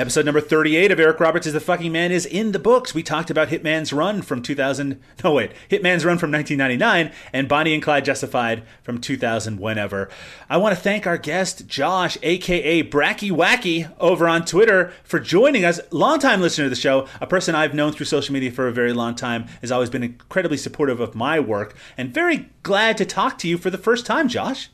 Episode 0.02 0.24
number 0.24 0.40
38 0.40 0.90
of 0.90 0.98
Eric 0.98 1.20
Roberts 1.20 1.46
is 1.46 1.52
the 1.52 1.60
Fucking 1.60 1.92
Man 1.92 2.10
is 2.10 2.26
in 2.26 2.50
the 2.50 2.58
books. 2.58 2.92
We 2.92 3.04
talked 3.04 3.30
about 3.30 3.50
Hitman's 3.50 3.92
Run 3.92 4.20
from 4.20 4.42
2000. 4.42 5.00
No, 5.22 5.32
wait. 5.32 5.52
Hitman's 5.70 6.04
Run 6.04 6.18
from 6.18 6.32
1999 6.32 7.12
and 7.32 7.48
Bonnie 7.48 7.72
and 7.72 7.80
Clyde 7.80 8.04
Justified 8.04 8.64
from 8.82 9.00
2000, 9.00 9.60
whenever. 9.60 10.08
I 10.50 10.56
want 10.56 10.74
to 10.74 10.82
thank 10.82 11.06
our 11.06 11.18
guest, 11.18 11.68
Josh, 11.68 12.18
aka 12.24 12.82
Bracky 12.82 13.30
Wacky, 13.30 13.94
over 14.00 14.26
on 14.26 14.44
Twitter 14.44 14.92
for 15.04 15.20
joining 15.20 15.64
us. 15.64 15.78
Longtime 15.92 16.40
listener 16.40 16.64
to 16.64 16.70
the 16.70 16.74
show, 16.74 17.06
a 17.20 17.26
person 17.28 17.54
I've 17.54 17.72
known 17.72 17.92
through 17.92 18.06
social 18.06 18.32
media 18.32 18.50
for 18.50 18.66
a 18.66 18.72
very 18.72 18.92
long 18.92 19.14
time, 19.14 19.46
has 19.60 19.70
always 19.70 19.88
been 19.88 20.02
incredibly 20.02 20.56
supportive 20.56 20.98
of 20.98 21.14
my 21.14 21.38
work, 21.38 21.76
and 21.96 22.12
very 22.12 22.50
glad 22.64 22.96
to 22.96 23.06
talk 23.06 23.38
to 23.38 23.48
you 23.48 23.56
for 23.56 23.70
the 23.70 23.78
first 23.78 24.04
time, 24.04 24.26
Josh. 24.26 24.68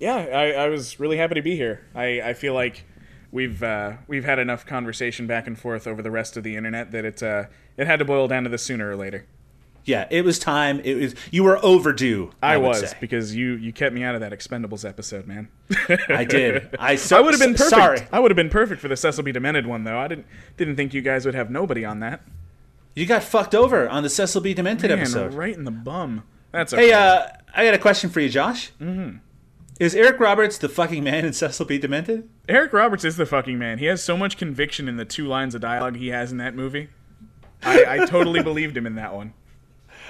Yeah, 0.00 0.16
I, 0.16 0.64
I 0.64 0.68
was 0.68 0.98
really 0.98 1.16
happy 1.16 1.36
to 1.36 1.42
be 1.42 1.54
here. 1.54 1.86
I, 1.94 2.20
I 2.20 2.34
feel 2.34 2.54
like 2.54 2.84
we've 3.30 3.62
uh, 3.62 3.94
we've 4.06 4.24
had 4.24 4.38
enough 4.38 4.66
conversation 4.66 5.26
back 5.26 5.46
and 5.46 5.58
forth 5.58 5.86
over 5.86 6.02
the 6.02 6.10
rest 6.10 6.36
of 6.36 6.44
the 6.44 6.56
internet 6.56 6.92
that 6.92 7.04
it 7.04 7.22
uh, 7.22 7.44
it 7.76 7.86
had 7.86 7.98
to 7.98 8.04
boil 8.04 8.28
down 8.28 8.44
to 8.44 8.48
this 8.48 8.62
sooner 8.62 8.90
or 8.90 8.96
later. 8.96 9.26
Yeah, 9.84 10.08
it 10.10 10.24
was 10.24 10.40
time. 10.40 10.80
It 10.80 10.94
was 10.96 11.14
you 11.30 11.44
were 11.44 11.64
overdue. 11.64 12.32
I, 12.42 12.54
I, 12.54 12.56
was 12.56 12.90
say. 12.90 12.96
because 13.00 13.36
you 13.36 13.52
you 13.52 13.72
kept 13.72 13.94
me 13.94 14.02
out 14.02 14.16
of 14.16 14.20
that 14.20 14.32
Expendables 14.32 14.86
episode, 14.86 15.28
man. 15.28 15.48
I 16.08 16.24
did. 16.24 16.76
I 16.78 16.96
so, 16.96 17.16
I 17.16 17.20
would 17.20 17.32
have 17.32 17.40
been 17.40 17.54
perfect. 17.54 17.70
Sorry, 17.70 18.00
I 18.10 18.18
would 18.18 18.32
have 18.32 18.36
been 18.36 18.50
perfect 18.50 18.80
for 18.80 18.88
the 18.88 18.96
Cecil 18.96 19.22
B. 19.22 19.30
Demented 19.30 19.66
one, 19.66 19.84
though. 19.84 19.98
I 19.98 20.08
didn't 20.08 20.26
didn't 20.56 20.74
think 20.74 20.92
you 20.92 21.02
guys 21.02 21.24
would 21.24 21.36
have 21.36 21.50
nobody 21.50 21.84
on 21.84 22.00
that. 22.00 22.22
you 22.96 23.06
got 23.06 23.22
fucked 23.22 23.54
over 23.54 23.88
on 23.88 24.02
the 24.02 24.10
Cecil 24.10 24.40
B. 24.40 24.54
Demented 24.54 24.90
Man, 24.90 24.98
episode. 24.98 25.34
right 25.34 25.54
in 25.54 25.62
the 25.62 25.70
bum. 25.70 26.24
That's 26.50 26.72
okay. 26.72 26.88
Hey, 26.88 26.92
uh, 26.92 27.28
I 27.54 27.64
got 27.64 27.74
a 27.74 27.78
question 27.78 28.10
for 28.10 28.18
you, 28.18 28.28
Josh. 28.28 28.72
Mm-hmm. 28.80 29.18
Is 29.78 29.94
Eric 29.94 30.18
Roberts 30.20 30.56
the 30.56 30.70
fucking 30.70 31.04
man 31.04 31.26
in 31.26 31.34
Cecil 31.34 31.66
B. 31.66 31.76
Demented? 31.76 32.28
Eric 32.48 32.72
Roberts 32.72 33.04
is 33.04 33.16
the 33.16 33.26
fucking 33.26 33.58
man. 33.58 33.78
He 33.78 33.84
has 33.86 34.02
so 34.02 34.16
much 34.16 34.38
conviction 34.38 34.88
in 34.88 34.96
the 34.96 35.04
two 35.04 35.26
lines 35.26 35.54
of 35.54 35.60
dialogue 35.60 35.96
he 35.96 36.08
has 36.08 36.32
in 36.32 36.38
that 36.38 36.54
movie. 36.54 36.88
I, 37.62 37.84
I 37.86 38.06
totally 38.06 38.42
believed 38.42 38.76
him 38.76 38.86
in 38.86 38.94
that 38.94 39.14
one. 39.14 39.34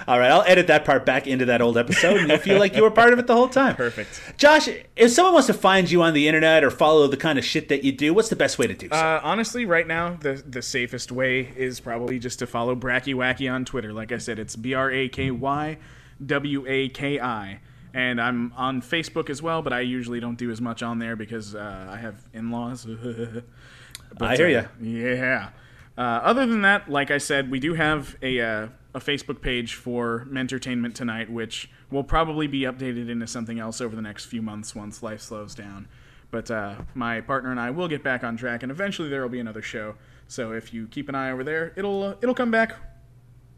All 0.07 0.19
right, 0.19 0.31
I'll 0.31 0.43
edit 0.43 0.67
that 0.67 0.85
part 0.85 1.07
back 1.07 1.27
into 1.27 1.47
that 1.47 1.63
old 1.63 1.79
episode, 1.79 2.19
and 2.19 2.29
you'll 2.29 2.39
feel 2.39 2.59
like 2.59 2.77
you 2.77 2.83
were 2.83 2.91
part 2.91 3.13
of 3.13 3.19
it 3.19 3.27
the 3.27 3.35
whole 3.35 3.49
time. 3.49 3.75
Perfect. 3.77 4.21
Josh, 4.37 4.69
if 4.95 5.11
someone 5.11 5.33
wants 5.33 5.47
to 5.47 5.55
find 5.55 5.91
you 5.91 6.03
on 6.03 6.13
the 6.13 6.29
internet 6.29 6.63
or 6.63 6.71
follow 6.71 7.09
the 7.09 7.17
kind 7.17 7.39
of 7.39 7.45
shit 7.45 7.69
that 7.71 7.83
you 7.83 7.93
do, 7.93 8.13
what's 8.13 8.29
the 8.29 8.37
best 8.37 8.59
way 8.59 8.67
to 8.67 8.75
do 8.75 8.89
so? 8.89 8.95
Uh, 8.95 9.21
honestly, 9.25 9.65
right 9.65 9.87
now, 9.87 10.17
the 10.21 10.43
the 10.47 10.61
safest 10.61 11.11
way 11.11 11.53
is 11.57 11.81
probably 11.81 12.19
just 12.19 12.39
to 12.41 12.47
follow 12.47 12.77
Bracky 12.77 13.15
Wacky 13.15 13.51
on 13.51 13.65
Twitter. 13.65 13.93
Like 13.93 14.13
I 14.13 14.19
said, 14.19 14.39
it's 14.39 14.55
B 14.55 14.75
R 14.75 14.91
A 14.91 15.09
K 15.09 15.31
Y 15.31 15.79
W 16.25 16.65
A 16.69 16.89
K 16.91 17.19
I. 17.19 17.61
And 17.97 18.21
I'm 18.21 18.53
on 18.59 18.83
Facebook 18.83 19.31
as 19.31 19.41
well, 19.41 19.63
but 19.63 19.73
I 19.73 19.81
usually 19.81 20.21
don't 20.21 20.37
do 20.37 20.51
as 20.51 20.61
much 20.61 20.83
on 20.83 20.99
there 20.99 21.17
because 21.17 21.55
uh, 21.55 21.89
I 21.91 21.97
have 21.97 22.29
in 22.35 22.51
laws. 22.51 22.87
I 24.21 24.37
hear 24.37 24.51
ya. 24.51 24.65
Yeah. 24.79 25.49
Uh, 25.97 26.03
other 26.03 26.45
than 26.45 26.61
that, 26.61 26.91
like 26.91 27.11
I 27.11 27.17
said, 27.17 27.51
we 27.51 27.59
do 27.59 27.73
have 27.73 28.15
a, 28.21 28.39
uh, 28.39 28.69
a 28.93 29.01
Facebook 29.01 29.41
page 29.41 29.77
for 29.77 30.27
Mentertainment 30.29 30.95
Tonight, 30.95 31.33
which 31.33 31.71
will 31.91 32.05
probably 32.05 32.47
be 32.47 32.61
updated 32.61 33.09
into 33.09 33.27
something 33.27 33.59
else 33.59 33.81
over 33.81 33.97
the 33.97 34.03
next 34.03 34.27
few 34.27 34.43
months 34.43 34.75
once 34.75 35.03
life 35.03 35.23
slows 35.23 35.55
down. 35.55 35.89
But 36.31 36.51
uh, 36.51 36.75
my 36.93 37.23
partner 37.23 37.51
and 37.51 37.59
I 37.59 37.71
will 37.71 37.89
get 37.89 38.03
back 38.03 38.23
on 38.23 38.37
track, 38.37 38.63
and 38.63 38.71
eventually 38.71 39.09
there 39.09 39.23
will 39.23 39.31
be 39.31 39.41
another 39.41 39.63
show. 39.63 39.95
So 40.29 40.53
if 40.53 40.75
you 40.75 40.87
keep 40.87 41.09
an 41.09 41.15
eye 41.15 41.31
over 41.31 41.43
there, 41.43 41.73
it'll 41.77 42.03
uh, 42.03 42.15
it'll 42.21 42.35
come 42.35 42.51
back 42.51 42.75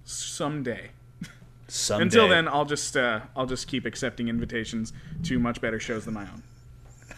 someday. 0.04 0.90
Someday. 1.68 2.02
Until 2.02 2.28
then, 2.28 2.48
I'll 2.48 2.64
just 2.64 2.96
uh, 2.96 3.20
I'll 3.36 3.46
just 3.46 3.68
keep 3.68 3.84
accepting 3.84 4.28
invitations 4.28 4.92
to 5.24 5.38
much 5.38 5.60
better 5.60 5.78
shows 5.78 6.04
than 6.06 6.14
my 6.14 6.22
own. 6.22 6.42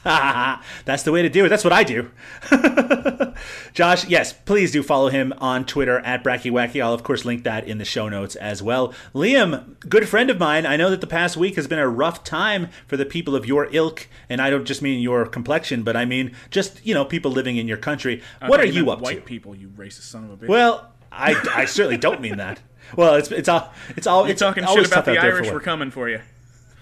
That's 0.05 1.03
the 1.03 1.13
way 1.13 1.21
to 1.21 1.29
do 1.29 1.45
it. 1.45 1.51
That's 1.51 1.63
what 1.63 1.75
I 1.75 1.85
do. 1.85 2.11
Josh, 3.75 4.09
yes, 4.09 4.33
please 4.33 4.73
do 4.73 4.83
follow 4.83 5.11
him 5.11 5.35
on 5.39 5.67
Twitter 5.67 5.99
at 6.01 6.25
Bracky 6.25 6.51
Wacky. 6.51 6.83
I'll, 6.83 6.95
of 6.95 7.03
course, 7.03 7.27
link 7.27 7.45
that 7.45 7.69
in 7.69 7.77
the 7.77 7.85
show 7.85 8.09
notes 8.09 8.35
as 8.37 8.63
well. 8.63 8.95
Liam, 9.15 9.79
good 9.89 10.09
friend 10.09 10.31
of 10.31 10.39
mine. 10.39 10.65
I 10.65 10.77
know 10.77 10.89
that 10.89 11.03
the 11.03 11.07
past 11.07 11.37
week 11.37 11.57
has 11.57 11.67
been 11.67 11.79
a 11.79 11.89
rough 11.89 12.25
time 12.25 12.69
for 12.87 12.97
the 12.97 13.05
people 13.05 13.37
of 13.37 13.45
your 13.45 13.69
ilk, 13.73 14.09
and 14.31 14.41
I 14.41 14.49
don't 14.49 14.65
just 14.65 14.81
mean 14.81 15.03
your 15.03 15.27
complexion, 15.27 15.83
but 15.83 15.97
I 15.97 16.07
mean 16.07 16.35
just, 16.51 16.85
you 16.85 16.95
know, 16.95 17.05
people 17.05 17.31
living 17.31 17.59
in 17.59 17.69
your 17.69 17.77
country. 17.77 18.23
what 18.47 18.59
are 18.59 18.65
you 18.65 18.87
meant 18.87 18.99
up 18.99 19.01
white 19.03 19.17
to? 19.17 19.21
people, 19.21 19.55
you 19.55 19.69
racist 19.69 20.03
son 20.03 20.25
of 20.25 20.31
a 20.31 20.37
bitch. 20.39 20.49
Well, 20.49 20.93
I, 21.13 21.35
I 21.55 21.65
certainly 21.67 21.99
don't 21.99 22.23
mean 22.23 22.39
that. 22.39 22.61
Well, 22.97 23.15
it's 23.15 23.31
it's 23.31 23.49
all 23.49 23.73
it's 23.97 24.07
all 24.07 24.23
you're 24.23 24.33
it's 24.33 24.41
talking 24.41 24.67
shit 24.67 24.87
about 24.87 25.05
the 25.05 25.19
Irish. 25.19 25.51
We're 25.51 25.61
coming 25.61 25.91
for 25.91 26.09
you. 26.09 26.21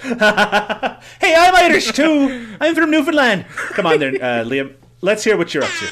Hey, 1.20 1.34
I'm 1.36 1.54
Irish 1.56 1.92
too. 1.92 2.56
I'm 2.60 2.74
from 2.74 2.90
Newfoundland. 2.90 3.46
Come 3.48 3.86
on, 3.86 3.98
there, 3.98 4.14
uh, 4.14 4.44
Liam. 4.44 4.74
Let's 5.00 5.24
hear 5.24 5.36
what 5.36 5.52
you're 5.52 5.64
up 5.64 5.70
to. 5.70 5.86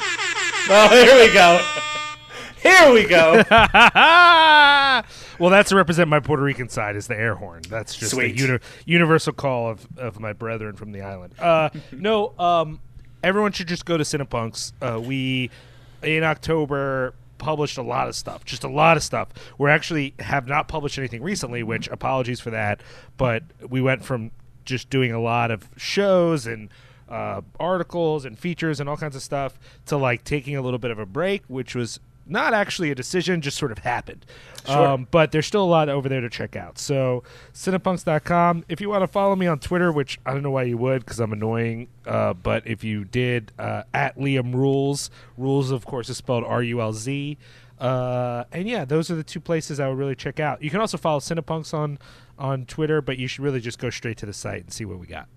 Oh, 0.69 0.89
here 0.89 1.27
we 1.27 1.33
go. 1.33 1.61
Here 2.61 2.91
we 2.91 3.05
go. 3.05 3.43
well, 5.39 5.49
that's 5.49 5.69
to 5.69 5.75
represent 5.75 6.09
my 6.09 6.19
Puerto 6.19 6.43
Rican 6.43 6.69
side 6.69 6.95
is 6.95 7.07
the 7.07 7.17
air 7.17 7.35
horn. 7.35 7.61
That's 7.69 7.95
just 7.95 8.11
Sweet. 8.11 8.35
the 8.35 8.41
uni- 8.45 8.59
universal 8.85 9.33
call 9.33 9.69
of, 9.69 9.87
of 9.97 10.19
my 10.19 10.33
brethren 10.33 10.75
from 10.75 10.91
the 10.91 11.01
island. 11.01 11.33
Uh, 11.39 11.69
no, 11.91 12.37
um, 12.39 12.79
everyone 13.23 13.51
should 13.51 13.67
just 13.67 13.85
go 13.85 13.97
to 13.97 14.03
Cinepunks. 14.03 14.73
Uh, 14.81 14.99
we 14.99 15.49
in 16.03 16.23
October 16.23 17.13
published 17.37 17.77
a 17.77 17.81
lot 17.81 18.07
of 18.07 18.15
stuff, 18.15 18.45
just 18.45 18.63
a 18.63 18.67
lot 18.67 18.97
of 18.97 19.03
stuff. 19.03 19.29
We 19.57 19.69
actually 19.69 20.13
have 20.19 20.47
not 20.47 20.67
published 20.67 20.97
anything 20.97 21.21
recently, 21.21 21.63
which 21.63 21.87
apologies 21.87 22.39
for 22.39 22.49
that. 22.51 22.81
But 23.17 23.43
we 23.67 23.81
went 23.81 24.03
from 24.03 24.31
just 24.65 24.89
doing 24.89 25.11
a 25.11 25.19
lot 25.19 25.51
of 25.51 25.69
shows 25.77 26.45
and 26.45 26.69
uh, 27.09 27.41
articles 27.59 28.25
and 28.25 28.37
features 28.37 28.79
and 28.79 28.89
all 28.89 28.97
kinds 28.97 29.15
of 29.15 29.21
stuff 29.21 29.57
to 29.85 29.97
like 29.97 30.23
taking 30.23 30.55
a 30.55 30.61
little 30.61 30.79
bit 30.79 30.91
of 30.91 30.99
a 30.99 31.05
break, 31.05 31.43
which 31.47 31.73
was 31.73 31.99
not 32.29 32.53
actually 32.53 32.91
a 32.91 32.95
decision, 32.95 33.41
just 33.41 33.57
sort 33.57 33.71
of 33.71 33.79
happened. 33.79 34.25
Um, 34.67 35.07
but 35.11 35.31
there's 35.31 35.45
still 35.45 35.63
a 35.63 35.65
lot 35.65 35.87
over 35.87 36.09
there 36.09 36.19
to 36.19 36.29
check 36.29 36.55
out. 36.55 36.77
So, 36.77 37.23
cinepunks.com. 37.53 38.65
If 38.67 38.81
you 38.81 38.89
want 38.89 39.03
to 39.03 39.07
follow 39.07 39.35
me 39.35 39.47
on 39.47 39.59
Twitter, 39.59 39.91
which 39.91 40.19
I 40.25 40.33
don't 40.33 40.43
know 40.43 40.51
why 40.51 40.63
you 40.63 40.77
would 40.77 41.05
because 41.05 41.19
I'm 41.19 41.31
annoying, 41.31 41.87
uh, 42.05 42.33
but 42.33 42.67
if 42.67 42.83
you 42.83 43.05
did, 43.05 43.53
uh, 43.57 43.83
at 43.93 44.17
Liam 44.17 44.53
Rules, 44.53 45.09
Rules, 45.37 45.71
of 45.71 45.85
course, 45.85 46.09
is 46.09 46.17
spelled 46.17 46.43
R 46.43 46.61
U 46.63 46.81
L 46.81 46.93
Z. 46.93 47.37
Uh, 47.79 48.43
and 48.51 48.67
yeah, 48.67 48.85
those 48.85 49.11
are 49.11 49.15
the 49.15 49.23
two 49.23 49.39
places 49.39 49.79
I 49.79 49.87
would 49.87 49.97
really 49.97 50.15
check 50.15 50.39
out. 50.39 50.61
You 50.61 50.69
can 50.69 50.81
also 50.81 50.97
follow 50.97 51.19
Cinepunks 51.19 51.73
on, 51.73 51.99
on 52.37 52.65
Twitter, 52.65 53.01
but 53.01 53.17
you 53.17 53.27
should 53.27 53.43
really 53.43 53.61
just 53.61 53.79
go 53.79 53.89
straight 53.89 54.17
to 54.17 54.25
the 54.25 54.33
site 54.33 54.63
and 54.63 54.73
see 54.73 54.83
what 54.83 54.99
we 54.99 55.07
got. 55.07 55.29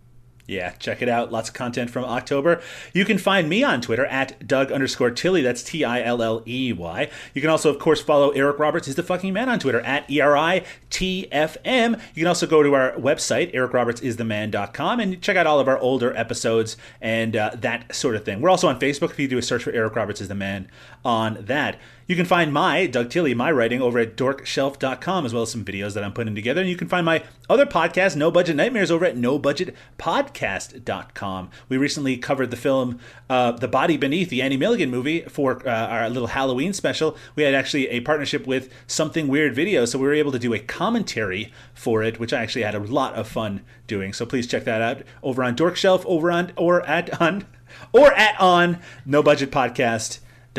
Yeah, 0.51 0.71
check 0.81 1.01
it 1.01 1.09
out. 1.09 1.31
Lots 1.31 1.49
of 1.49 1.55
content 1.55 1.91
from 1.91 2.05
October. 2.05 2.61
You 2.93 3.05
can 3.05 3.19
find 3.19 3.49
me 3.49 3.63
on 3.63 3.81
Twitter 3.81 4.05
at 4.07 4.49
Doug 4.49 4.73
underscore 4.73 5.13
Tilley. 5.13 5.43
That's 5.43 5.63
T 5.63 5.85
I 5.85 6.03
L 6.03 6.21
L 6.21 6.43
E 6.45 6.73
Y. 6.73 7.09
You 7.35 7.41
can 7.41 7.51
also, 7.51 7.71
of 7.71 7.79
course, 7.79 8.03
follow 8.03 8.31
Eric 8.31 8.59
Roberts 8.59 8.89
is 8.89 8.97
the 8.97 9.05
fucking 9.05 9.33
man 9.33 9.49
on 9.49 9.61
Twitter 9.61 9.81
at 9.83 10.11
E 10.11 10.21
R 10.21 10.37
I 10.37 10.65
T 10.91 11.29
F 11.31 11.57
M. 11.65 11.97
You 12.15 12.23
can 12.23 12.27
also 12.27 12.49
go 12.49 12.65
to 12.65 12.75
our 12.75 12.95
website, 12.95 13.55
ericrobertsistheman.com, 13.55 14.99
and 14.99 15.23
check 15.23 15.37
out 15.37 15.47
all 15.47 15.61
of 15.61 15.69
our 15.69 15.79
older 15.79 16.17
episodes 16.17 16.77
and 17.01 17.37
uh, 17.37 17.53
that 17.55 17.95
sort 17.95 18.17
of 18.17 18.25
thing. 18.25 18.41
We're 18.41 18.51
also 18.51 18.67
on 18.67 18.81
Facebook 18.81 19.11
if 19.11 19.21
you 19.21 19.29
do 19.29 19.39
a 19.39 19.43
search 19.43 19.63
for 19.63 19.71
Eric 19.71 19.95
Roberts 19.95 20.21
is 20.21 20.27
the 20.27 20.35
man 20.35 20.69
on 21.05 21.45
that. 21.45 21.79
You 22.11 22.16
can 22.16 22.27
find 22.27 22.53
my, 22.53 22.87
Doug 22.87 23.09
Tilley, 23.09 23.35
my 23.35 23.53
writing 23.53 23.81
over 23.81 24.01
at 24.01 24.16
dorkshelf.com, 24.16 25.24
as 25.24 25.32
well 25.32 25.45
as 25.45 25.53
some 25.53 25.65
videos 25.65 25.95
that 25.95 26.03
I'm 26.03 26.12
putting 26.12 26.35
together. 26.35 26.61
And 26.61 26.69
you 26.69 26.74
can 26.74 26.89
find 26.89 27.07
my 27.07 27.23
other 27.49 27.66
podcast, 27.66 28.16
No 28.16 28.32
Budget 28.32 28.57
Nightmares, 28.57 28.91
over 28.91 29.05
at 29.05 29.15
nobudgetpodcast.com. 29.15 31.51
We 31.69 31.77
recently 31.77 32.16
covered 32.16 32.51
the 32.51 32.57
film 32.57 32.99
uh, 33.28 33.53
The 33.53 33.69
Body 33.69 33.97
Beneath, 33.97 34.28
the 34.28 34.43
Andy 34.43 34.57
Milligan 34.57 34.91
movie, 34.91 35.20
for 35.20 35.65
uh, 35.65 35.70
our 35.70 36.11
little 36.11 36.27
Halloween 36.27 36.73
special. 36.73 37.16
We 37.37 37.45
had 37.45 37.55
actually 37.55 37.87
a 37.91 38.01
partnership 38.01 38.45
with 38.45 38.73
Something 38.89 39.28
Weird 39.28 39.55
Video, 39.55 39.85
so 39.85 39.97
we 39.97 40.09
were 40.09 40.15
able 40.15 40.32
to 40.32 40.39
do 40.41 40.53
a 40.53 40.59
commentary 40.59 41.53
for 41.74 42.03
it, 42.03 42.19
which 42.19 42.32
I 42.32 42.43
actually 42.43 42.62
had 42.62 42.74
a 42.74 42.81
lot 42.81 43.15
of 43.15 43.28
fun 43.28 43.61
doing. 43.87 44.12
So 44.12 44.27
please 44.27 44.49
check 44.49 44.65
that 44.65 44.82
out 44.82 45.03
over 45.23 45.45
on 45.45 45.55
Dorkshelf, 45.55 46.05
over 46.07 46.32
on, 46.32 46.51
or 46.57 46.85
at 46.89 47.23
on, 47.23 47.47
or 47.93 48.12
at 48.15 48.35
on 48.41 48.81
No 49.07 49.23
Budget 49.23 49.53
Podcast 49.53 50.19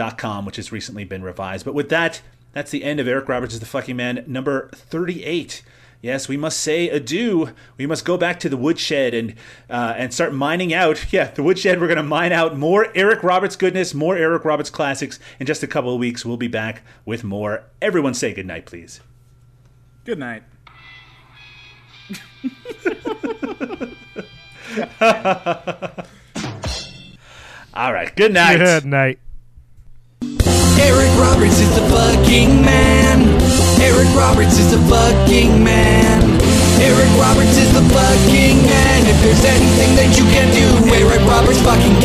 com, 0.09 0.45
which 0.45 0.55
has 0.55 0.71
recently 0.71 1.03
been 1.03 1.23
revised. 1.23 1.65
But 1.65 1.73
with 1.73 1.89
that, 1.89 2.21
that's 2.53 2.71
the 2.71 2.83
end 2.83 2.99
of 2.99 3.07
Eric 3.07 3.29
Roberts 3.29 3.53
is 3.53 3.59
the 3.59 3.65
fucking 3.65 3.95
man 3.95 4.23
number 4.27 4.69
38. 4.73 5.63
Yes, 6.01 6.27
we 6.27 6.35
must 6.35 6.59
say 6.59 6.89
adieu. 6.89 7.51
We 7.77 7.85
must 7.85 8.05
go 8.05 8.17
back 8.17 8.39
to 8.39 8.49
the 8.49 8.57
woodshed 8.57 9.13
and 9.13 9.35
uh, 9.69 9.93
and 9.95 10.11
start 10.11 10.33
mining 10.33 10.73
out. 10.73 11.05
Yeah, 11.11 11.29
the 11.29 11.43
woodshed. 11.43 11.79
We're 11.79 11.87
gonna 11.87 12.01
mine 12.01 12.31
out 12.31 12.57
more 12.57 12.87
Eric 12.95 13.21
Roberts 13.21 13.55
goodness, 13.55 13.93
more 13.93 14.17
Eric 14.17 14.43
Roberts 14.43 14.71
classics. 14.71 15.19
In 15.39 15.45
just 15.45 15.61
a 15.61 15.67
couple 15.67 15.93
of 15.93 15.99
weeks, 15.99 16.25
we'll 16.25 16.37
be 16.37 16.47
back 16.47 16.81
with 17.05 17.23
more. 17.23 17.65
Everyone, 17.81 18.15
say 18.15 18.33
goodnight, 18.33 18.65
please. 18.65 19.01
Good 20.05 20.17
night. 20.17 20.41
All 27.73 27.93
right, 27.93 28.13
good 28.15 28.33
night. 28.33 28.57
Good 28.57 28.85
night. 28.85 29.19
Eric 30.81 31.11
Roberts 31.17 31.59
is 31.59 31.71
the 31.75 31.85
fucking 31.89 32.61
man. 32.61 33.21
Eric 33.81 34.09
Roberts 34.17 34.57
is 34.57 34.71
the 34.71 34.81
fucking 34.89 35.63
man. 35.63 36.21
Eric 36.81 37.11
Roberts 37.21 37.57
is 37.57 37.71
the 37.73 37.85
fucking 37.93 38.57
man. 38.65 38.99
If 39.05 39.17
there's 39.21 39.45
anything 39.45 39.95
that 39.95 40.17
you 40.17 40.25
can 40.33 40.49
do, 40.49 40.65
Eric 40.93 41.21
Roberts 41.29 41.61
fucking 41.61 42.01